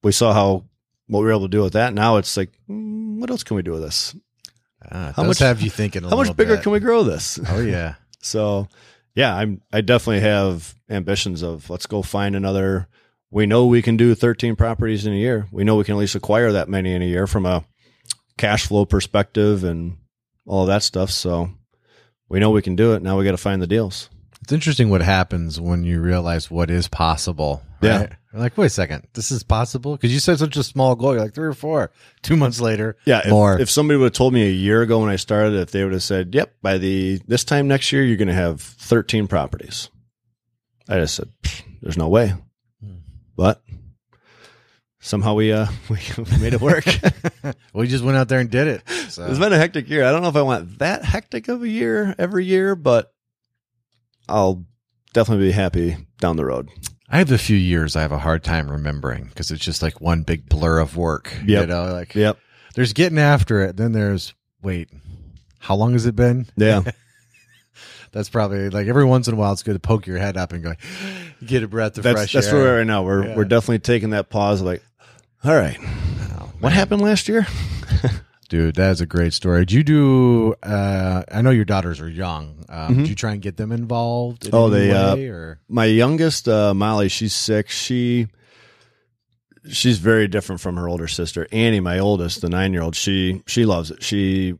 we 0.02 0.12
saw 0.12 0.32
how 0.32 0.64
what 1.06 1.20
we 1.20 1.24
were 1.26 1.30
able 1.32 1.42
to 1.42 1.48
do 1.48 1.62
with 1.62 1.72
that. 1.74 1.94
Now 1.94 2.16
it's 2.16 2.36
like, 2.36 2.52
mm, 2.68 3.18
what 3.18 3.30
else 3.30 3.42
can 3.42 3.56
we 3.56 3.62
do 3.62 3.72
with 3.72 3.82
this? 3.82 4.14
Ah, 4.90 5.12
How 5.16 5.24
much- 5.24 5.38
have 5.38 5.60
you 5.60 5.70
thinking? 5.70 6.04
A 6.04 6.08
How 6.10 6.16
much 6.16 6.36
bigger 6.36 6.56
bit. 6.56 6.62
can 6.62 6.72
we 6.72 6.80
grow 6.80 7.02
this? 7.02 7.38
Oh 7.48 7.60
yeah. 7.60 7.94
So 8.20 8.66
yeah, 9.14 9.34
I'm 9.34 9.62
I 9.72 9.80
definitely 9.80 10.20
have 10.20 10.74
ambitions 10.90 11.42
of 11.42 11.70
let's 11.70 11.86
go 11.86 12.02
find 12.02 12.34
another 12.34 12.88
we 13.30 13.46
know 13.46 13.66
we 13.66 13.80
can 13.82 13.96
do 13.96 14.14
13 14.14 14.56
properties 14.56 15.06
in 15.06 15.12
a 15.12 15.16
year. 15.16 15.46
We 15.52 15.62
know 15.64 15.76
we 15.76 15.84
can 15.84 15.94
at 15.94 15.98
least 15.98 16.14
acquire 16.16 16.50
that 16.52 16.68
many 16.68 16.92
in 16.94 17.00
a 17.02 17.04
year 17.06 17.26
from 17.28 17.46
a 17.46 17.64
cash 18.38 18.66
flow 18.66 18.86
perspective 18.86 19.62
and 19.64 19.98
all 20.46 20.66
that 20.66 20.82
stuff. 20.82 21.10
So 21.10 21.50
we 22.28 22.40
know 22.40 22.50
we 22.50 22.62
can 22.62 22.74
do 22.74 22.94
it. 22.94 23.02
Now 23.02 23.16
we 23.18 23.24
got 23.24 23.32
to 23.32 23.36
find 23.36 23.60
the 23.62 23.66
deals. 23.66 24.08
It's 24.48 24.52
interesting 24.54 24.88
what 24.88 25.02
happens 25.02 25.60
when 25.60 25.84
you 25.84 26.00
realize 26.00 26.50
what 26.50 26.70
is 26.70 26.88
possible. 26.88 27.62
Yeah. 27.82 27.98
Right? 27.98 28.12
Like, 28.32 28.56
wait 28.56 28.64
a 28.64 28.70
second, 28.70 29.06
this 29.12 29.30
is 29.30 29.42
possible? 29.42 29.94
Because 29.94 30.10
you 30.10 30.20
said 30.20 30.38
such 30.38 30.56
a 30.56 30.62
small 30.62 30.96
goal. 30.96 31.12
You're 31.12 31.20
like 31.20 31.34
three 31.34 31.48
or 31.48 31.52
four. 31.52 31.90
Two 32.22 32.34
months 32.34 32.58
later, 32.58 32.96
Yeah, 33.04 33.20
if, 33.22 33.28
more. 33.28 33.60
if 33.60 33.68
somebody 33.68 33.98
would 33.98 34.04
have 34.06 34.12
told 34.14 34.32
me 34.32 34.48
a 34.48 34.50
year 34.50 34.80
ago 34.80 35.00
when 35.00 35.10
I 35.10 35.16
started, 35.16 35.52
if 35.52 35.70
they 35.70 35.84
would 35.84 35.92
have 35.92 36.02
said, 36.02 36.34
"Yep, 36.34 36.54
by 36.62 36.78
the 36.78 37.20
this 37.26 37.44
time 37.44 37.68
next 37.68 37.92
year, 37.92 38.02
you're 38.02 38.16
going 38.16 38.28
to 38.28 38.32
have 38.34 38.62
13 38.62 39.26
properties," 39.26 39.90
I 40.88 40.94
just 40.98 41.16
said, 41.16 41.28
"There's 41.82 41.98
no 41.98 42.08
way." 42.08 42.32
Hmm. 42.82 43.00
But 43.36 43.62
somehow 44.98 45.34
we 45.34 45.52
uh 45.52 45.66
we 45.90 45.98
made 46.40 46.54
it 46.54 46.62
work. 46.62 46.86
we 47.74 47.86
just 47.86 48.02
went 48.02 48.16
out 48.16 48.28
there 48.28 48.40
and 48.40 48.50
did 48.50 48.66
it. 48.66 48.88
So. 49.10 49.26
It's 49.26 49.38
been 49.38 49.52
a 49.52 49.58
hectic 49.58 49.90
year. 49.90 50.06
I 50.06 50.10
don't 50.10 50.22
know 50.22 50.30
if 50.30 50.36
I 50.36 50.42
want 50.42 50.78
that 50.78 51.04
hectic 51.04 51.48
of 51.48 51.62
a 51.62 51.68
year 51.68 52.14
every 52.18 52.46
year, 52.46 52.74
but 52.74 53.12
I'll 54.28 54.64
definitely 55.12 55.46
be 55.46 55.52
happy 55.52 55.96
down 56.20 56.36
the 56.36 56.44
road. 56.44 56.68
I 57.10 57.18
have 57.18 57.32
a 57.32 57.38
few 57.38 57.56
years 57.56 57.96
I 57.96 58.02
have 58.02 58.12
a 58.12 58.18
hard 58.18 58.44
time 58.44 58.70
remembering 58.70 59.24
because 59.24 59.50
it's 59.50 59.64
just 59.64 59.82
like 59.82 60.00
one 60.00 60.22
big 60.22 60.48
blur 60.48 60.78
of 60.78 60.96
work. 60.96 61.32
You 61.44 61.64
know, 61.66 61.92
like 61.92 62.14
Yep. 62.14 62.38
there's 62.74 62.92
getting 62.92 63.18
after 63.18 63.60
it. 63.62 63.76
Then 63.76 63.92
there's 63.92 64.34
wait, 64.62 64.90
how 65.58 65.74
long 65.76 65.92
has 65.94 66.04
it 66.06 66.14
been? 66.16 66.46
Yeah. 66.56 66.82
That's 68.12 68.28
probably 68.30 68.70
like 68.70 68.86
every 68.88 69.04
once 69.04 69.28
in 69.28 69.34
a 69.34 69.36
while 69.36 69.52
it's 69.52 69.62
good 69.62 69.74
to 69.74 69.78
poke 69.78 70.06
your 70.06 70.18
head 70.18 70.36
up 70.36 70.52
and 70.52 70.62
go, 70.62 70.74
get 71.46 71.62
a 71.62 71.68
breath 71.68 71.96
of 71.98 72.04
that's 72.04 72.18
fresh 72.20 72.32
that's 72.32 72.46
air. 72.48 72.54
where 72.54 72.62
we're 72.64 72.78
right 72.78 72.86
now. 72.86 73.02
We're 73.02 73.26
Yeah. 73.26 73.36
we're 73.36 73.44
definitely 73.44 73.80
taking 73.80 74.10
that 74.10 74.28
pause. 74.30 74.60
Like, 74.62 74.82
all 75.44 75.54
right, 75.54 75.78
Oh, 76.40 76.50
what 76.60 76.72
happened 76.72 77.00
last 77.02 77.28
year? 77.28 77.46
Dude, 78.48 78.76
that 78.76 78.92
is 78.92 79.00
a 79.02 79.06
great 79.06 79.34
story. 79.34 79.60
Did 79.66 79.72
you 79.72 79.82
do? 79.84 80.54
Uh, 80.62 81.22
I 81.30 81.42
know 81.42 81.50
your 81.50 81.66
daughters 81.66 82.00
are 82.00 82.08
young. 82.08 82.64
Um, 82.70 82.94
Mhm. 82.94 82.98
Did 83.00 83.08
you 83.10 83.14
try 83.14 83.32
and 83.32 83.42
get 83.42 83.58
them 83.58 83.70
involved? 83.72 84.46
In 84.46 84.54
Oh, 84.54 84.70
they, 84.70 84.90
uh, 84.90 85.16
way, 85.16 85.26
or 85.28 85.60
My 85.68 85.84
youngest, 85.84 86.48
uh, 86.48 86.72
Molly, 86.72 87.08
she's 87.10 87.34
six. 87.34 87.74
She 87.76 88.28
she's 89.70 89.98
very 89.98 90.28
different 90.28 90.60
from 90.62 90.76
her 90.76 90.88
older 90.88 91.08
sister. 91.08 91.46
Annie, 91.52 91.80
my 91.80 91.98
oldest, 91.98 92.40
the 92.40 92.48
nine 92.48 92.72
year 92.72 92.82
old, 92.82 92.96
she 92.96 93.42
she 93.46 93.66
loves 93.66 93.90
it. 93.90 94.02
She 94.02 94.54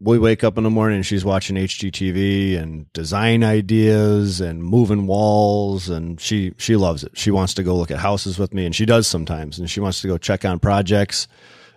we 0.00 0.18
wake 0.18 0.44
up 0.44 0.56
in 0.58 0.64
the 0.64 0.70
morning 0.70 0.96
and 0.96 1.06
she's 1.06 1.24
watching 1.24 1.56
HGTV 1.56 2.56
and 2.58 2.90
design 2.92 3.42
ideas 3.42 4.40
and 4.42 4.62
moving 4.62 5.06
walls 5.06 5.88
and 5.90 6.18
she 6.20 6.52
she 6.58 6.76
loves 6.76 7.04
it. 7.04 7.12
She 7.18 7.30
wants 7.30 7.52
to 7.54 7.62
go 7.62 7.76
look 7.76 7.90
at 7.90 7.98
houses 7.98 8.38
with 8.38 8.54
me 8.54 8.64
and 8.66 8.74
she 8.74 8.86
does 8.86 9.06
sometimes 9.06 9.58
and 9.58 9.68
she 9.70 9.80
wants 9.80 10.00
to 10.02 10.08
go 10.08 10.16
check 10.16 10.44
on 10.44 10.58
projects. 10.58 11.28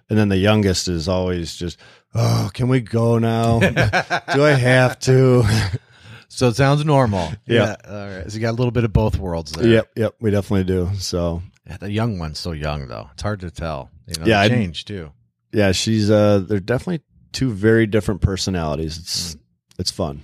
And 0.10 0.18
then 0.18 0.30
the 0.30 0.38
youngest 0.38 0.88
is 0.88 1.08
always 1.08 1.56
just, 1.56 1.78
oh, 2.16 2.50
can 2.54 2.68
we 2.68 2.82
go 2.82 3.20
now? 3.20 3.60
Do 4.34 4.44
I 4.44 4.54
have 4.58 4.98
to? 5.02 5.44
so 6.28 6.48
it 6.48 6.56
sounds 6.56 6.84
normal. 6.84 7.32
Yeah. 7.46 7.76
All 7.88 8.08
right. 8.10 8.30
So 8.32 8.36
you 8.36 8.42
got 8.42 8.52
a 8.52 8.58
little 8.58 8.72
bit 8.72 8.84
of 8.84 8.92
both 8.94 9.18
worlds 9.18 9.52
there. 9.52 9.68
yep, 9.68 9.92
yep, 9.96 10.16
we 10.20 10.32
definitely 10.32 10.64
do. 10.64 10.90
So 10.96 11.44
Yeah, 11.68 11.78
the 11.78 11.92
young 11.92 12.18
one's 12.18 12.40
so 12.40 12.54
young 12.54 12.88
though. 12.88 13.10
It's 13.14 13.22
hard 13.22 13.42
to 13.42 13.52
tell. 13.52 13.92
You 14.08 14.20
know, 14.20 14.26
Yeah, 14.26 14.42
yeah, 14.44 14.50
change 14.50 14.86
too. 14.86 15.12
yeah, 15.52 15.72
she's 15.74 16.10
uh 16.10 16.40
they're 16.40 16.60
definitely 16.60 17.02
two 17.32 17.52
very 17.52 17.86
different 17.86 18.22
personalities. 18.22 18.98
It's 18.98 19.38
it's 19.78 19.92
fun. 19.92 20.24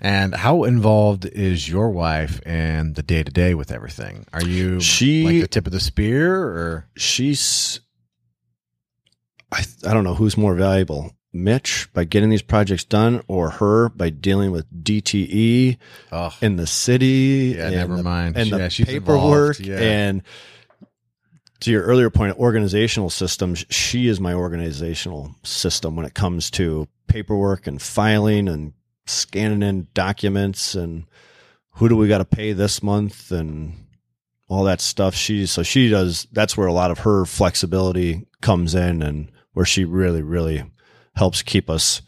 And 0.00 0.34
how 0.34 0.64
involved 0.64 1.24
is 1.24 1.68
your 1.68 1.90
wife 1.90 2.40
in 2.44 2.92
the 2.94 3.02
day 3.02 3.22
to 3.22 3.30
day 3.32 3.54
with 3.54 3.70
everything? 3.72 4.26
Are 4.32 4.42
you 4.44 4.78
She- 4.80 5.24
like 5.24 5.40
the 5.42 5.46
tip 5.48 5.66
of 5.66 5.72
the 5.72 5.80
spear, 5.80 6.36
or 6.42 6.86
She's 6.96 7.80
I 9.52 9.64
I 9.86 9.94
don't 9.94 10.04
know 10.04 10.14
who's 10.14 10.36
more 10.36 10.54
valuable. 10.54 11.12
Mitch 11.32 11.88
by 11.92 12.04
getting 12.04 12.30
these 12.30 12.42
projects 12.42 12.84
done 12.84 13.22
or 13.28 13.50
her 13.50 13.90
by 13.90 14.08
dealing 14.08 14.52
with 14.52 14.66
DTE 14.72 15.76
oh, 16.10 16.34
in 16.40 16.56
the 16.56 16.66
city 16.66 17.54
yeah, 17.56 17.66
and 17.66 17.76
never 17.76 17.96
the, 17.96 18.02
mind. 18.02 18.36
and 18.36 18.48
yeah, 18.48 18.56
the 18.56 18.70
she's 18.70 18.86
paperwork. 18.86 19.58
Yeah. 19.58 19.78
and 19.78 20.22
to 21.60 21.70
your 21.70 21.82
earlier 21.82 22.10
point, 22.10 22.38
organizational 22.38 23.10
systems, 23.10 23.64
she 23.70 24.08
is 24.08 24.20
my 24.20 24.34
organizational 24.34 25.34
system 25.42 25.96
when 25.96 26.06
it 26.06 26.14
comes 26.14 26.50
to 26.52 26.86
paperwork 27.06 27.66
and 27.66 27.80
filing 27.80 28.48
and 28.48 28.72
scanning 29.06 29.62
in 29.62 29.88
documents 29.94 30.74
and 30.74 31.04
who 31.72 31.88
do 31.88 31.96
we 31.96 32.08
got 32.08 32.18
to 32.18 32.24
pay 32.24 32.52
this 32.52 32.82
month 32.82 33.30
and 33.30 33.74
all 34.48 34.64
that 34.64 34.80
stuff. 34.80 35.14
She 35.14 35.46
so 35.46 35.62
she 35.62 35.88
does. 35.88 36.26
That's 36.32 36.56
where 36.56 36.66
a 36.66 36.72
lot 36.72 36.90
of 36.90 37.00
her 37.00 37.24
flexibility 37.24 38.26
comes 38.40 38.74
in, 38.74 39.02
and 39.02 39.30
where 39.56 39.64
she 39.64 39.86
really, 39.86 40.20
really 40.20 40.62
helps 41.14 41.40
keep 41.40 41.70
us 41.70 42.02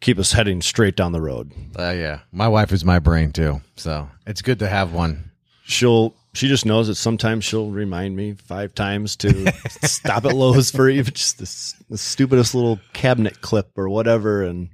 keep 0.00 0.16
us 0.16 0.30
heading 0.30 0.62
straight 0.62 0.94
down 0.94 1.10
the 1.10 1.20
road. 1.20 1.52
Uh, 1.76 1.90
yeah, 1.90 2.20
my 2.30 2.46
wife 2.46 2.70
is 2.70 2.84
my 2.84 3.00
brain 3.00 3.32
too, 3.32 3.60
so 3.74 4.08
it's 4.28 4.42
good 4.42 4.60
to 4.60 4.68
have 4.68 4.92
one. 4.92 5.32
She'll 5.64 6.14
she 6.34 6.46
just 6.46 6.64
knows 6.64 6.86
that 6.86 6.94
sometimes 6.94 7.44
she'll 7.44 7.72
remind 7.72 8.14
me 8.14 8.34
five 8.34 8.76
times 8.76 9.16
to 9.16 9.52
stop 9.82 10.24
at 10.24 10.34
Lowe's 10.34 10.70
for 10.70 10.88
even 10.88 11.12
just 11.14 11.40
the 11.88 11.98
stupidest 11.98 12.54
little 12.54 12.78
cabinet 12.92 13.40
clip 13.40 13.76
or 13.76 13.88
whatever, 13.88 14.44
and 14.44 14.68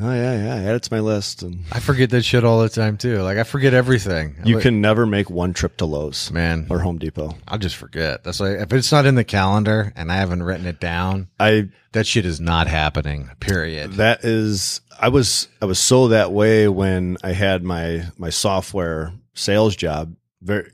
oh 0.00 0.12
yeah, 0.12 0.36
yeah, 0.62 0.68
add 0.70 0.74
it 0.76 0.82
to 0.84 0.92
my 0.94 1.00
list. 1.00 1.42
And 1.42 1.64
I 1.72 1.80
forget 1.80 2.10
that 2.10 2.22
shit 2.24 2.44
all 2.44 2.60
the 2.62 2.68
time 2.68 2.96
too. 2.96 3.18
Like 3.22 3.38
I 3.38 3.42
forget 3.44 3.74
everything. 3.74 4.36
you 4.44 4.56
Like, 4.56 4.62
can 4.62 4.80
never 4.80 5.06
make 5.06 5.30
one 5.30 5.52
trip 5.52 5.76
to 5.78 5.84
Lowe's 5.86 6.30
man. 6.30 6.66
or 6.70 6.80
Home 6.80 6.98
Depot. 6.98 7.36
I'll 7.48 7.58
just 7.58 7.76
forget. 7.76 8.24
That's 8.24 8.40
like 8.40 8.56
if 8.58 8.72
it's 8.72 8.92
not 8.92 9.06
in 9.06 9.14
the 9.14 9.24
calendar 9.24 9.92
and 9.96 10.10
I 10.10 10.16
haven't 10.16 10.42
written 10.42 10.66
it 10.66 10.80
down, 10.80 11.28
I 11.38 11.68
that 11.92 12.06
shit 12.06 12.24
is 12.26 12.40
not 12.40 12.66
happening. 12.68 13.30
Period. 13.40 13.92
that 13.94 14.24
is 14.24 14.80
I 15.00 15.08
was 15.08 15.48
I 15.60 15.66
was 15.66 15.78
so 15.78 16.08
that 16.08 16.32
way 16.32 16.68
when 16.68 17.16
I 17.22 17.32
had 17.32 17.62
my 17.62 18.06
my 18.18 18.30
software 18.30 19.12
sales 19.34 19.76
job. 19.76 20.14
Very 20.40 20.70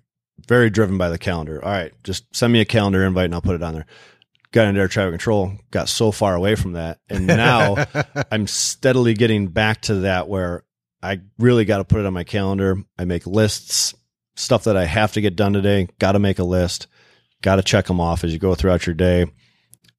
very 0.47 0.71
driven 0.71 0.97
by 0.97 1.09
the 1.11 1.19
calendar. 1.19 1.63
All 1.63 1.71
right, 1.71 1.93
just 2.05 2.25
send 2.35 2.53
me 2.53 2.61
a 2.61 2.65
calendar 2.65 3.05
invite 3.05 3.27
and 3.27 3.35
I'll 3.35 3.43
put 3.43 3.55
it 3.57 3.63
on 3.63 3.75
there. 3.75 3.87
Got 4.51 4.69
into 4.69 4.81
air 4.81 4.89
traffic 4.89 5.13
control, 5.13 5.53
got 5.71 5.91
so 5.91 6.11
far 6.11 6.35
away 6.35 6.55
from 6.55 6.73
that, 6.73 7.01
and 7.11 7.27
now 7.27 7.85
I'm 8.33 8.47
steadily 8.47 9.13
getting 9.13 9.49
back 9.49 9.83
to 9.83 9.97
that 9.97 10.27
where 10.27 10.65
I 11.03 11.21
really 11.39 11.65
got 11.67 11.79
to 11.79 11.85
put 11.85 12.01
it 12.01 12.07
on 12.07 12.15
my 12.15 12.25
calendar. 12.25 12.77
I 12.99 13.05
make 13.05 13.27
lists, 13.27 13.95
stuff 14.37 14.65
that 14.65 14.77
I 14.77 14.87
have 14.87 15.13
to 15.13 15.21
get 15.21 15.37
done 15.37 15.53
today. 15.53 15.89
Got 15.99 16.13
to 16.13 16.19
make 16.19 16.39
a 16.39 16.45
list. 16.45 16.87
Got 17.43 17.57
to 17.57 17.63
check 17.63 17.87
them 17.87 18.01
off 18.01 18.25
as 18.25 18.33
you 18.33 18.39
go 18.39 18.55
throughout 18.55 18.87
your 18.87 18.95
day. 18.95 19.27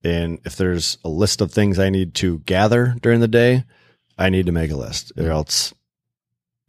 And 0.03 0.39
if 0.45 0.55
there's 0.55 0.97
a 1.03 1.09
list 1.09 1.41
of 1.41 1.51
things 1.51 1.77
I 1.77 1.89
need 1.89 2.15
to 2.15 2.39
gather 2.39 2.95
during 3.01 3.19
the 3.19 3.27
day, 3.27 3.65
I 4.17 4.29
need 4.29 4.47
to 4.47 4.51
make 4.51 4.71
a 4.71 4.77
list, 4.77 5.11
or 5.17 5.29
else 5.29 5.73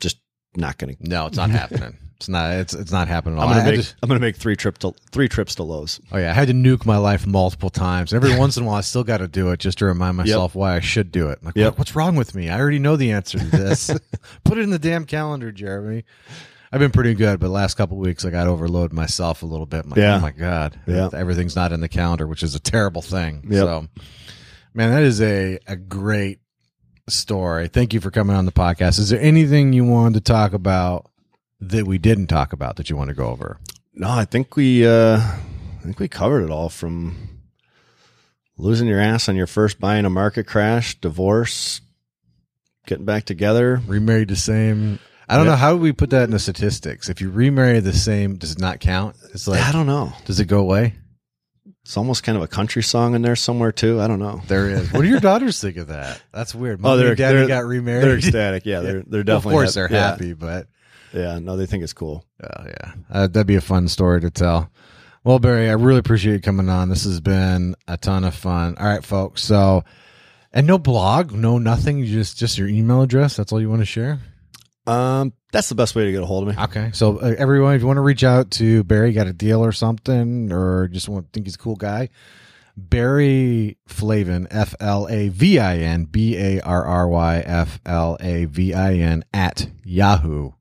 just 0.01 0.19
not 0.55 0.78
going 0.78 0.97
to. 0.97 1.09
no, 1.09 1.27
it's 1.27 1.36
not 1.36 1.51
happening. 1.51 1.97
It's 2.20 2.28
not. 2.28 2.52
It's 2.52 2.74
it's 2.74 2.92
not 2.92 3.09
happening. 3.09 3.38
At 3.38 3.42
all. 3.42 3.48
I'm 3.48 3.55
gonna 3.55 3.64
had 3.64 3.76
make. 3.78 3.86
to- 3.86 3.94
I'm 4.02 4.09
gonna 4.09 4.20
make 4.20 4.36
three 4.36 4.55
trip 4.55 4.76
to 4.78 4.92
three 5.10 5.26
trips 5.26 5.55
to 5.55 5.62
Lowe's. 5.62 6.01
oh 6.12 6.18
yeah, 6.18 6.30
I 6.30 6.34
had 6.34 6.48
to 6.48 6.55
nuke 6.55 6.84
my 6.84 6.98
life 6.98 7.26
multiple 7.26 7.70
times. 7.70 8.12
Every 8.12 8.36
once 8.38 8.59
in 8.59 8.64
a 8.64 8.66
while, 8.66 8.76
I 8.76 8.82
still 8.82 9.05
got 9.05 9.18
to 9.18 9.26
do 9.28 9.51
it 9.52 9.59
just 9.60 9.78
to 9.78 9.86
remind 9.86 10.18
myself 10.18 10.55
why 10.55 10.76
I 10.76 10.80
should 10.80 11.10
do 11.12 11.30
it. 11.30 11.42
Like, 11.42 11.56
Yep. 11.56 11.78
what's 11.78 11.97
wrong 11.97 12.16
with 12.16 12.34
me? 12.34 12.51
I 12.51 12.60
already 12.60 12.78
know 12.78 12.97
the 12.97 13.12
answer 13.12 13.38
to 13.38 13.44
this. 13.47 13.90
Put 14.44 14.59
it 14.59 14.60
in 14.60 14.68
the 14.70 14.78
damn 14.78 15.06
calendar, 15.06 15.51
Jeremy. 15.51 16.05
I've 16.70 16.78
been 16.80 16.90
pretty 16.92 17.14
good, 17.14 17.40
but 17.40 17.47
the 17.47 17.52
last 17.52 17.74
couple 17.78 17.97
of 17.97 18.05
weeks 18.06 18.24
I 18.26 18.30
got 18.30 18.47
overload 18.47 18.92
myself 18.92 19.42
a 19.42 19.47
little 19.47 19.64
bit. 19.66 19.84
I'm 19.84 19.90
like, 19.90 19.98
Yeah. 19.98 20.16
oh 20.16 20.20
my 20.20 20.30
god, 20.30 20.78
Yeah. 20.86 21.09
everything's 21.14 21.56
not 21.56 21.72
in 21.72 21.80
the 21.80 21.88
calendar, 21.88 22.26
which 22.26 22.42
is 22.42 22.55
a 22.55 22.60
terrible 22.60 23.01
thing. 23.02 23.47
Yep. 23.48 23.60
So, 23.64 23.86
man, 24.74 24.90
that 24.92 25.02
is 25.05 25.20
a 25.22 25.59
a 25.66 25.74
great 25.76 26.38
story. 27.09 27.68
Thank 27.68 27.92
you 27.94 28.01
for 28.01 28.10
coming 28.10 28.36
on 28.36 28.44
the 28.44 28.52
podcast. 28.52 28.98
Is 28.98 29.09
there 29.09 29.20
anything 29.20 29.72
you 29.72 29.84
wanted 29.84 30.14
to 30.24 30.32
talk 30.32 30.52
about 30.52 31.09
that 31.60 31.86
we 31.86 31.98
didn't 31.98 32.26
talk 32.28 32.52
about 32.52 32.76
that 32.76 32.88
you 32.90 32.96
want 32.96 33.08
to 33.08 33.14
go 33.14 33.28
over? 33.28 33.58
No, 33.94 34.08
I 34.10 34.24
think 34.24 34.56
we. 34.56 34.86
uh 34.86 35.18
I 35.18 35.82
think 35.82 35.98
we 35.98 36.08
covered 36.08 36.44
it 36.44 36.50
all 36.50 36.68
from 36.68 37.16
losing 38.58 38.86
your 38.86 39.00
ass 39.00 39.28
on 39.28 39.36
your 39.36 39.46
first 39.46 39.80
buying 39.80 40.04
a 40.04 40.10
market 40.10 40.46
crash, 40.46 40.94
divorce, 41.00 41.80
getting 42.86 43.04
back 43.06 43.24
together. 43.24 43.80
remarried 43.86 44.28
the 44.28 44.36
same. 44.36 44.98
I 45.28 45.36
don't 45.36 45.46
Yeah. 45.46 45.52
know 45.52 45.56
how 45.56 45.76
we 45.76 45.92
put 45.92 46.10
that 46.10 46.24
in 46.24 46.32
the 46.32 46.38
statistics. 46.38 47.08
If 47.08 47.20
you 47.20 47.30
remarry 47.30 47.80
the 47.80 47.92
same, 47.92 48.36
does 48.36 48.52
it 48.52 48.58
not 48.58 48.80
count? 48.80 49.16
It's 49.32 49.46
like, 49.48 49.60
I 49.66 49.72
don't 49.72 49.86
know. 49.86 50.12
does 50.26 50.40
it 50.40 50.46
go 50.46 50.58
away? 50.60 50.96
It's 51.84 51.96
almost 51.96 52.24
kind 52.24 52.36
of 52.36 52.42
a 52.42 52.48
country 52.48 52.82
song 52.82 53.14
in 53.14 53.22
there 53.22 53.36
somewhere 53.36 53.72
too. 53.72 54.00
I 54.00 54.06
don't 54.06 54.18
know. 54.18 54.42
There 54.48 54.68
is. 54.68 54.92
What 54.92 55.00
do 55.02 55.08
your 55.08 55.20
daughters 55.20 55.60
think 55.60 55.76
of 55.78 55.86
that? 55.88 56.20
That's 56.32 56.54
weird. 56.54 56.80
Oh, 56.80 56.82
Mommy 56.82 56.98
they're- 56.98 57.08
and 57.10 57.16
daddy 57.16 57.38
they're- 57.38 57.48
got 57.48 57.64
remarried. 57.64 58.04
They're 58.04 58.18
ecstatic. 58.18 58.66
Yeah, 58.66 58.80
they're 58.80 59.02
they're 59.02 59.02
Well, 59.10 59.20
of 59.20 59.26
definitely. 59.26 59.52
course, 59.54 59.74
they're 59.74 59.88
yeah, 59.90 60.10
happy, 60.10 60.32
but 60.34 60.66
Yeah, 61.12 61.38
no, 61.38 61.56
they 61.56 61.66
think 61.66 61.82
it's 61.82 61.92
cool. 61.92 62.24
oh 62.42 62.64
yeah, 62.66 62.92
uh, 63.10 63.26
that'd 63.26 63.46
be 63.46 63.56
a 63.56 63.60
fun 63.60 63.88
story 63.88 64.20
to 64.20 64.30
tell. 64.30 64.70
Well, 65.22 65.38
Barry, 65.38 65.68
I 65.68 65.72
really 65.72 65.98
appreciate 65.98 66.32
you 66.32 66.40
coming 66.40 66.68
on. 66.68 66.88
This 66.88 67.04
has 67.04 67.20
been 67.20 67.74
a 67.86 67.98
ton 67.98 68.24
of 68.24 68.34
fun. 68.34 68.76
All 68.78 68.86
right, 68.86 69.04
folks. 69.04 69.42
So, 69.42 69.84
and 70.50 70.66
no 70.66 70.78
blog, 70.78 71.32
no 71.32 71.58
nothing. 71.58 71.98
You 71.98 72.06
just 72.06 72.38
just 72.38 72.56
your 72.56 72.68
email 72.68 73.02
address. 73.02 73.36
That's 73.36 73.52
all 73.52 73.60
you 73.60 73.68
want 73.68 73.82
to 73.82 73.86
share. 73.86 74.20
Um, 74.86 75.34
that's 75.52 75.68
the 75.68 75.74
best 75.74 75.94
way 75.94 76.06
to 76.06 76.12
get 76.12 76.22
a 76.22 76.26
hold 76.26 76.48
of 76.48 76.56
me. 76.56 76.62
Okay, 76.64 76.90
so 76.92 77.18
uh, 77.18 77.34
everyone, 77.36 77.74
if 77.74 77.82
you 77.82 77.86
want 77.86 77.98
to 77.98 78.02
reach 78.02 78.24
out 78.24 78.50
to 78.52 78.82
Barry, 78.84 79.12
got 79.12 79.26
a 79.26 79.32
deal 79.32 79.62
or 79.64 79.72
something, 79.72 80.52
or 80.52 80.88
just 80.88 81.08
want 81.08 81.32
think 81.32 81.46
he's 81.46 81.56
a 81.56 81.58
cool 81.58 81.76
guy, 81.76 82.08
Barry 82.76 83.76
Flavin, 83.86 84.48
F 84.50 84.74
L 84.80 85.06
A 85.10 85.28
V 85.28 85.58
I 85.58 85.78
N 85.78 86.04
B 86.04 86.36
A 86.36 86.60
R 86.60 86.84
R 86.84 87.08
Y 87.08 87.42
F 87.44 87.78
L 87.84 88.16
A 88.20 88.46
V 88.46 88.72
I 88.72 88.94
N 88.94 89.24
at 89.34 89.68
yahoo 89.84 90.52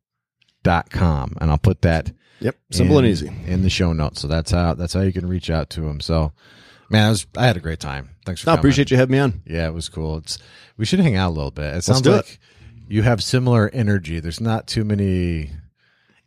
com, 0.64 1.36
and 1.42 1.50
I'll 1.52 1.58
put 1.58 1.82
that 1.84 2.12
Yep, 2.42 2.56
simple 2.72 3.00
in- 3.00 3.06
and 3.06 3.12
easy. 3.12 3.32
in 3.48 3.62
the 3.64 3.70
show 3.70 3.92
notes. 3.94 4.22
So 4.22 4.28
that's 4.28 4.52
how 4.52 4.74
that's 4.74 4.94
how 4.94 5.02
you 5.02 5.12
can 5.14 5.28
reach 5.28 5.50
out 5.50 5.70
to 5.72 5.88
him. 5.88 6.00
So, 6.00 6.32
man, 6.90 7.08
I 7.08 7.10
was 7.10 7.28
I 7.38 7.46
had 7.48 7.58
a 7.58 7.62
great 7.62 7.80
time. 7.80 8.10
Thanks 8.26 8.42
for 8.42 8.50
I 8.52 8.54
appreciate 8.54 8.92
you 8.92 8.98
having 8.98 9.12
me 9.14 9.20
on. 9.20 9.42
Yeah, 9.46 9.68
it 9.68 9.74
was 9.74 9.90
cool. 9.90 10.18
It's 10.18 10.38
we 10.78 10.86
should 10.86 11.00
hang 11.00 11.16
out 11.16 11.30
a 11.30 11.36
little 11.36 11.52
bit. 11.52 11.76
It 11.76 11.84
sounds 11.84 12.02
do 12.02 12.12
it. 12.12 12.16
like 12.18 12.40
you 12.88 13.02
have 13.04 13.22
similar 13.24 13.70
energy. 13.74 14.20
There's 14.20 14.40
not 14.42 14.68
too 14.68 14.84
many 14.86 15.52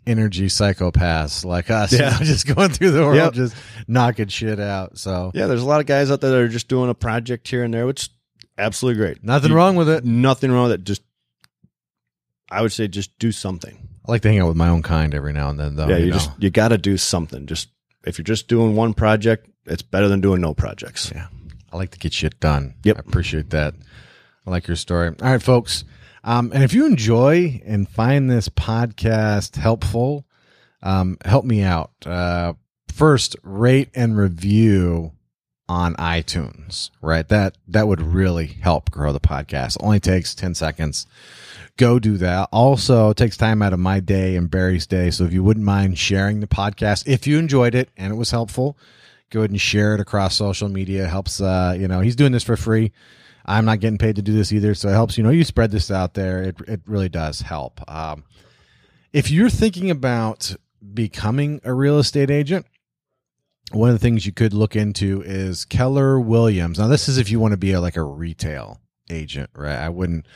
energy 0.06 0.46
psychopaths 0.48 1.44
like 1.44 1.70
us. 1.70 1.92
you 1.92 1.98
Yeah. 1.98 2.10
know, 2.10 2.18
just 2.24 2.46
going 2.46 2.70
through 2.70 2.90
the 2.90 3.00
world, 3.02 3.16
Yep. 3.16 3.32
just 3.34 3.56
knocking 3.86 4.28
shit 4.28 4.58
out. 4.60 4.98
So 4.98 5.30
Yeah, 5.34 5.46
there's 5.46 5.62
a 5.62 5.66
lot 5.66 5.80
of 5.80 5.86
guys 5.86 6.10
out 6.10 6.20
there 6.20 6.30
that 6.30 6.36
are 6.38 6.48
just 6.48 6.68
doing 6.68 6.90
a 6.90 6.94
project 6.94 7.46
here 7.48 7.62
and 7.64 7.72
there, 7.72 7.86
which 7.86 8.10
absolutely 8.58 9.00
great. 9.00 9.22
nothing 9.24 9.50
You- 9.50 9.56
wrong 9.56 9.76
with 9.76 9.88
it. 9.88 10.04
Nothing 10.04 10.50
wrong 10.52 10.64
with 10.64 10.72
it. 10.80 10.84
Just, 10.84 11.02
I 12.50 12.62
would 12.62 12.72
say, 12.72 12.88
just 12.88 13.16
do 13.18 13.32
something. 13.32 13.78
I 14.06 14.10
like 14.10 14.22
to 14.22 14.28
hang 14.28 14.40
out 14.40 14.48
with 14.48 14.56
my 14.56 14.68
own 14.68 14.82
kind 14.82 15.14
every 15.14 15.32
now 15.32 15.50
and 15.50 15.58
then, 15.58 15.76
though. 15.76 15.88
yeah, 15.88 15.96
you, 15.96 16.06
you 16.06 16.10
know. 16.10 16.16
just 16.16 16.30
you 16.42 16.50
got 16.50 16.68
to 16.68 16.78
do 16.78 16.96
something. 16.96 17.46
Just 17.46 17.68
if 18.04 18.18
you're 18.18 18.24
just 18.24 18.48
doing 18.48 18.74
one 18.74 18.94
project, 18.94 19.48
it's 19.66 19.82
better 19.82 20.08
than 20.08 20.20
doing 20.20 20.40
no 20.40 20.54
projects. 20.54 21.12
Yeah. 21.14 21.28
I 21.72 21.76
like 21.76 21.90
to 21.92 21.98
get 21.98 22.12
shit 22.12 22.38
done. 22.40 22.74
Yep. 22.84 22.96
I 22.96 23.00
appreciate 23.00 23.50
that. 23.50 23.74
I 24.46 24.50
like 24.50 24.66
your 24.66 24.76
story. 24.76 25.08
All 25.08 25.30
right, 25.30 25.42
folks. 25.42 25.84
Um, 26.24 26.52
and 26.52 26.62
if 26.62 26.72
you 26.72 26.86
enjoy 26.86 27.62
and 27.64 27.88
find 27.88 28.30
this 28.30 28.48
podcast 28.48 29.56
helpful, 29.56 30.26
um, 30.82 31.16
help 31.24 31.44
me 31.44 31.62
out. 31.62 31.92
Uh, 32.04 32.54
first, 32.88 33.36
rate 33.42 33.90
and 33.94 34.16
review 34.16 35.12
on 35.72 35.94
iTunes, 35.94 36.90
right? 37.00 37.26
That, 37.28 37.56
that 37.66 37.88
would 37.88 38.02
really 38.02 38.46
help 38.46 38.90
grow 38.90 39.10
the 39.10 39.20
podcast. 39.20 39.78
Only 39.80 40.00
takes 40.00 40.34
10 40.34 40.54
seconds. 40.54 41.06
Go 41.78 41.98
do 41.98 42.18
that. 42.18 42.50
Also, 42.52 43.14
takes 43.14 43.38
time 43.38 43.62
out 43.62 43.72
of 43.72 43.78
my 43.78 43.98
day 43.98 44.36
and 44.36 44.50
Barry's 44.50 44.86
day. 44.86 45.10
So 45.10 45.24
if 45.24 45.32
you 45.32 45.42
wouldn't 45.42 45.64
mind 45.64 45.98
sharing 45.98 46.40
the 46.40 46.46
podcast, 46.46 47.08
if 47.08 47.26
you 47.26 47.38
enjoyed 47.38 47.74
it 47.74 47.88
and 47.96 48.12
it 48.12 48.16
was 48.16 48.30
helpful, 48.30 48.76
go 49.30 49.40
ahead 49.40 49.50
and 49.50 49.58
share 49.58 49.94
it 49.94 50.00
across 50.00 50.36
social 50.36 50.68
media. 50.68 51.08
Helps, 51.08 51.40
uh, 51.40 51.74
you 51.78 51.88
know, 51.88 52.00
he's 52.00 52.16
doing 52.16 52.32
this 52.32 52.44
for 52.44 52.58
free. 52.58 52.92
I'm 53.46 53.64
not 53.64 53.80
getting 53.80 53.96
paid 53.96 54.16
to 54.16 54.22
do 54.22 54.34
this 54.34 54.52
either. 54.52 54.74
So 54.74 54.90
it 54.90 54.92
helps, 54.92 55.16
you 55.16 55.24
know, 55.24 55.30
you 55.30 55.42
spread 55.42 55.70
this 55.70 55.90
out 55.90 56.12
there. 56.12 56.42
It, 56.42 56.56
it 56.68 56.80
really 56.84 57.08
does 57.08 57.40
help. 57.40 57.80
Um, 57.90 58.24
if 59.14 59.30
you're 59.30 59.50
thinking 59.50 59.90
about 59.90 60.54
becoming 60.92 61.62
a 61.64 61.72
real 61.72 61.98
estate 61.98 62.30
agent, 62.30 62.66
one 63.74 63.90
of 63.90 63.94
the 63.94 64.00
things 64.00 64.26
you 64.26 64.32
could 64.32 64.52
look 64.52 64.76
into 64.76 65.22
is 65.22 65.64
Keller 65.64 66.20
Williams. 66.20 66.78
Now, 66.78 66.88
this 66.88 67.08
is 67.08 67.18
if 67.18 67.30
you 67.30 67.40
want 67.40 67.52
to 67.52 67.58
be 67.58 67.72
a, 67.72 67.80
like 67.80 67.96
a 67.96 68.02
retail 68.02 68.80
agent, 69.10 69.50
right? 69.54 69.78
I 69.78 69.88
wouldn't 69.88 70.26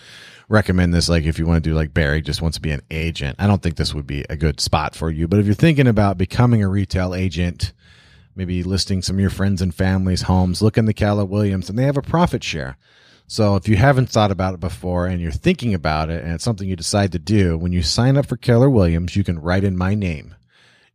recommend 0.48 0.94
this 0.94 1.08
like 1.08 1.24
if 1.24 1.38
you 1.38 1.46
want 1.46 1.62
to 1.62 1.70
do 1.70 1.74
like 1.74 1.94
Barry 1.94 2.22
just 2.22 2.42
wants 2.42 2.56
to 2.56 2.62
be 2.62 2.70
an 2.70 2.82
agent. 2.90 3.36
I 3.38 3.46
don't 3.46 3.62
think 3.62 3.76
this 3.76 3.94
would 3.94 4.06
be 4.06 4.24
a 4.28 4.36
good 4.36 4.60
spot 4.60 4.94
for 4.94 5.10
you. 5.10 5.26
But 5.26 5.40
if 5.40 5.46
you're 5.46 5.54
thinking 5.54 5.88
about 5.88 6.18
becoming 6.18 6.62
a 6.62 6.68
retail 6.68 7.14
agent, 7.14 7.72
maybe 8.34 8.62
listing 8.62 9.02
some 9.02 9.16
of 9.16 9.20
your 9.20 9.30
friends 9.30 9.62
and 9.62 9.74
family's 9.74 10.22
homes, 10.22 10.62
look 10.62 10.78
in 10.78 10.84
the 10.84 10.94
Keller 10.94 11.24
Williams 11.24 11.68
and 11.68 11.78
they 11.78 11.84
have 11.84 11.96
a 11.96 12.02
profit 12.02 12.44
share. 12.44 12.76
So 13.28 13.56
if 13.56 13.68
you 13.68 13.76
haven't 13.76 14.08
thought 14.08 14.30
about 14.30 14.54
it 14.54 14.60
before 14.60 15.06
and 15.06 15.20
you're 15.20 15.32
thinking 15.32 15.74
about 15.74 16.10
it 16.10 16.22
and 16.22 16.32
it's 16.32 16.44
something 16.44 16.68
you 16.68 16.76
decide 16.76 17.12
to 17.12 17.18
do, 17.18 17.58
when 17.58 17.72
you 17.72 17.82
sign 17.82 18.16
up 18.16 18.26
for 18.26 18.36
Keller 18.36 18.70
Williams, 18.70 19.16
you 19.16 19.24
can 19.24 19.40
write 19.40 19.64
in 19.64 19.76
my 19.76 19.94
name, 19.94 20.36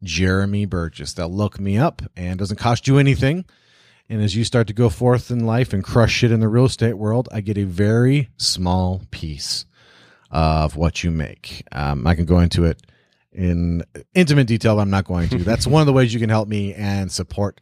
Jeremy 0.03 0.65
Burgess. 0.65 1.13
They'll 1.13 1.29
look 1.29 1.59
me 1.59 1.77
up 1.77 2.01
and 2.15 2.39
doesn't 2.39 2.57
cost 2.57 2.87
you 2.87 2.97
anything. 2.97 3.45
And 4.09 4.21
as 4.21 4.35
you 4.35 4.43
start 4.43 4.67
to 4.67 4.73
go 4.73 4.89
forth 4.89 5.31
in 5.31 5.45
life 5.45 5.71
and 5.71 5.83
crush 5.83 6.11
shit 6.11 6.31
in 6.31 6.41
the 6.41 6.49
real 6.49 6.65
estate 6.65 6.95
world, 6.95 7.29
I 7.31 7.41
get 7.41 7.57
a 7.57 7.63
very 7.63 8.29
small 8.37 9.03
piece 9.11 9.65
of 10.29 10.75
what 10.75 11.03
you 11.03 11.11
make. 11.11 11.65
Um, 11.71 12.05
I 12.05 12.15
can 12.15 12.25
go 12.25 12.39
into 12.39 12.65
it 12.65 12.81
in 13.31 13.83
intimate 14.13 14.47
detail, 14.47 14.75
but 14.75 14.81
I'm 14.81 14.89
not 14.89 15.05
going 15.05 15.29
to. 15.29 15.37
That's 15.43 15.67
one 15.67 15.81
of 15.81 15.85
the 15.85 15.93
ways 15.93 16.13
you 16.13 16.19
can 16.19 16.29
help 16.29 16.47
me 16.47 16.73
and 16.73 17.11
support 17.11 17.61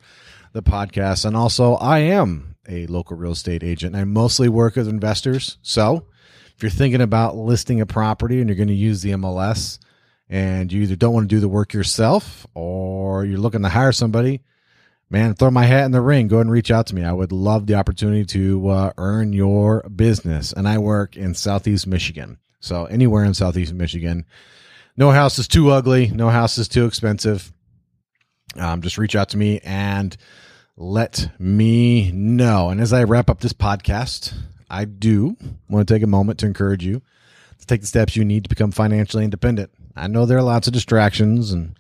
the 0.54 0.64
podcast. 0.64 1.26
And 1.26 1.36
also, 1.36 1.76
I 1.76 2.00
am 2.00 2.56
a 2.68 2.88
local 2.88 3.18
real 3.18 3.34
estate 3.34 3.64
agent. 3.64 3.96
I 3.96 4.04
mostly 4.04 4.50
work 4.50 4.76
with 4.76 4.88
investors. 4.88 5.58
So 5.62 6.08
if 6.56 6.64
you're 6.64 6.70
thinking 6.70 7.02
about 7.02 7.36
listing 7.36 7.82
a 7.82 7.86
property 7.86 8.40
and 8.40 8.50
you're 8.50 8.56
going 8.56 8.68
to 8.68 8.74
use 8.74 9.02
the 9.02 9.12
MLS 9.12 9.80
and 10.30 10.72
you 10.72 10.84
either 10.84 10.96
don't 10.96 11.14
want 11.14 11.30
to 11.30 11.36
do 11.36 11.40
the 11.40 11.50
work 11.50 11.74
yourself 11.74 12.46
or 12.54 13.26
you're 13.26 13.40
looking 13.40 13.64
to 13.64 13.70
hire 13.70 13.92
somebody, 13.92 14.42
man, 15.10 15.34
throw 15.34 15.50
my 15.50 15.66
hat 15.66 15.86
in 15.86 15.92
the 15.92 16.02
ring. 16.02 16.28
Go 16.28 16.38
ahead 16.38 16.46
and 16.46 16.52
reach 16.52 16.72
out 16.72 16.88
to 16.88 16.96
me. 16.96 17.04
I 17.04 17.12
would 17.12 17.32
love 17.32 17.66
the 17.66 17.76
opportunity 17.76 18.26
to 18.26 18.70
uh, 18.70 18.94
earn 18.98 19.34
your 19.34 19.82
business. 19.90 20.54
And 20.54 20.68
I 20.68 20.78
work 20.78 21.18
in 21.18 21.34
Southeast 21.34 21.88
Michigan. 21.88 22.38
So 22.60 22.86
anywhere 22.86 23.24
in 23.24 23.34
Southeast 23.34 23.74
Michigan. 23.74 24.26
No 24.96 25.12
house 25.12 25.40
is 25.40 25.48
too 25.48 25.72
ugly. 25.72 26.08
No 26.08 26.30
house 26.30 26.58
is 26.58 26.68
too 26.68 26.86
expensive. 26.86 27.52
Um, 28.56 28.82
just 28.82 28.98
reach 28.98 29.16
out 29.16 29.30
to 29.30 29.38
me 29.38 29.60
and 29.64 30.16
let 30.76 31.32
me 31.40 32.12
know. 32.12 32.70
And 32.70 32.82
as 32.82 32.94
I 32.94 33.04
wrap 33.04 33.30
up 33.30 33.40
this 33.40 33.54
podcast, 33.54 34.34
I 34.70 34.86
do 34.86 35.38
want 35.70 35.88
to 35.88 35.94
take 35.94 36.04
a 36.04 36.08
moment 36.08 36.40
to 36.40 36.46
encourage 36.46 36.84
you 36.84 37.02
to 37.60 37.66
take 37.66 37.82
the 37.82 37.88
steps 37.88 38.16
you 38.16 38.26
need 38.26 38.44
to 38.44 38.50
become 38.50 38.72
financially 38.72 39.24
independent. 39.24 39.72
I 39.96 40.08
know 40.08 40.26
there 40.26 40.38
are 40.38 40.44
lots 40.44 40.68
of 40.68 40.74
distractions 40.74 41.52
and 41.52 41.78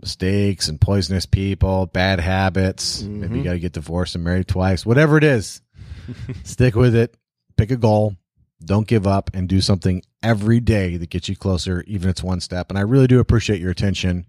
mistakes 0.00 0.68
and 0.68 0.80
poisonous 0.80 1.26
people, 1.26 1.86
bad 1.86 2.20
habits. 2.20 3.02
Mm-hmm. 3.02 3.20
Maybe 3.20 3.38
you 3.38 3.44
got 3.44 3.52
to 3.52 3.58
get 3.58 3.72
divorced 3.72 4.14
and 4.14 4.24
married 4.24 4.48
twice. 4.48 4.84
Whatever 4.84 5.16
it 5.16 5.24
is, 5.24 5.60
stick 6.44 6.74
with 6.74 6.94
it. 6.94 7.16
Pick 7.56 7.70
a 7.70 7.76
goal. 7.76 8.16
Don't 8.64 8.86
give 8.86 9.06
up 9.06 9.30
and 9.34 9.48
do 9.48 9.60
something 9.60 10.02
every 10.22 10.60
day 10.60 10.96
that 10.96 11.10
gets 11.10 11.28
you 11.28 11.36
closer, 11.36 11.82
even 11.86 12.08
if 12.08 12.12
it's 12.12 12.22
one 12.22 12.40
step. 12.40 12.70
And 12.70 12.78
I 12.78 12.82
really 12.82 13.06
do 13.06 13.20
appreciate 13.20 13.60
your 13.60 13.70
attention. 13.70 14.26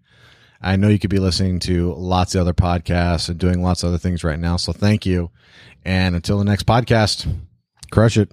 I 0.62 0.76
know 0.76 0.88
you 0.88 1.00
could 1.00 1.10
be 1.10 1.20
listening 1.20 1.60
to 1.62 1.94
lots 1.94 2.36
of 2.36 2.42
other 2.42 2.54
podcasts 2.54 3.30
and 3.30 3.38
doing 3.38 3.62
lots 3.62 3.84
of 3.84 3.90
other 3.90 3.98
things 3.98 4.24
right 4.24 4.40
now. 4.40 4.58
So 4.58 4.74
thank 4.74 5.06
you. 5.06 5.32
And 5.86 6.16
until 6.16 6.40
the 6.40 6.46
next 6.46 6.66
podcast, 6.66 7.32
crush 7.92 8.18
it. 8.18 8.32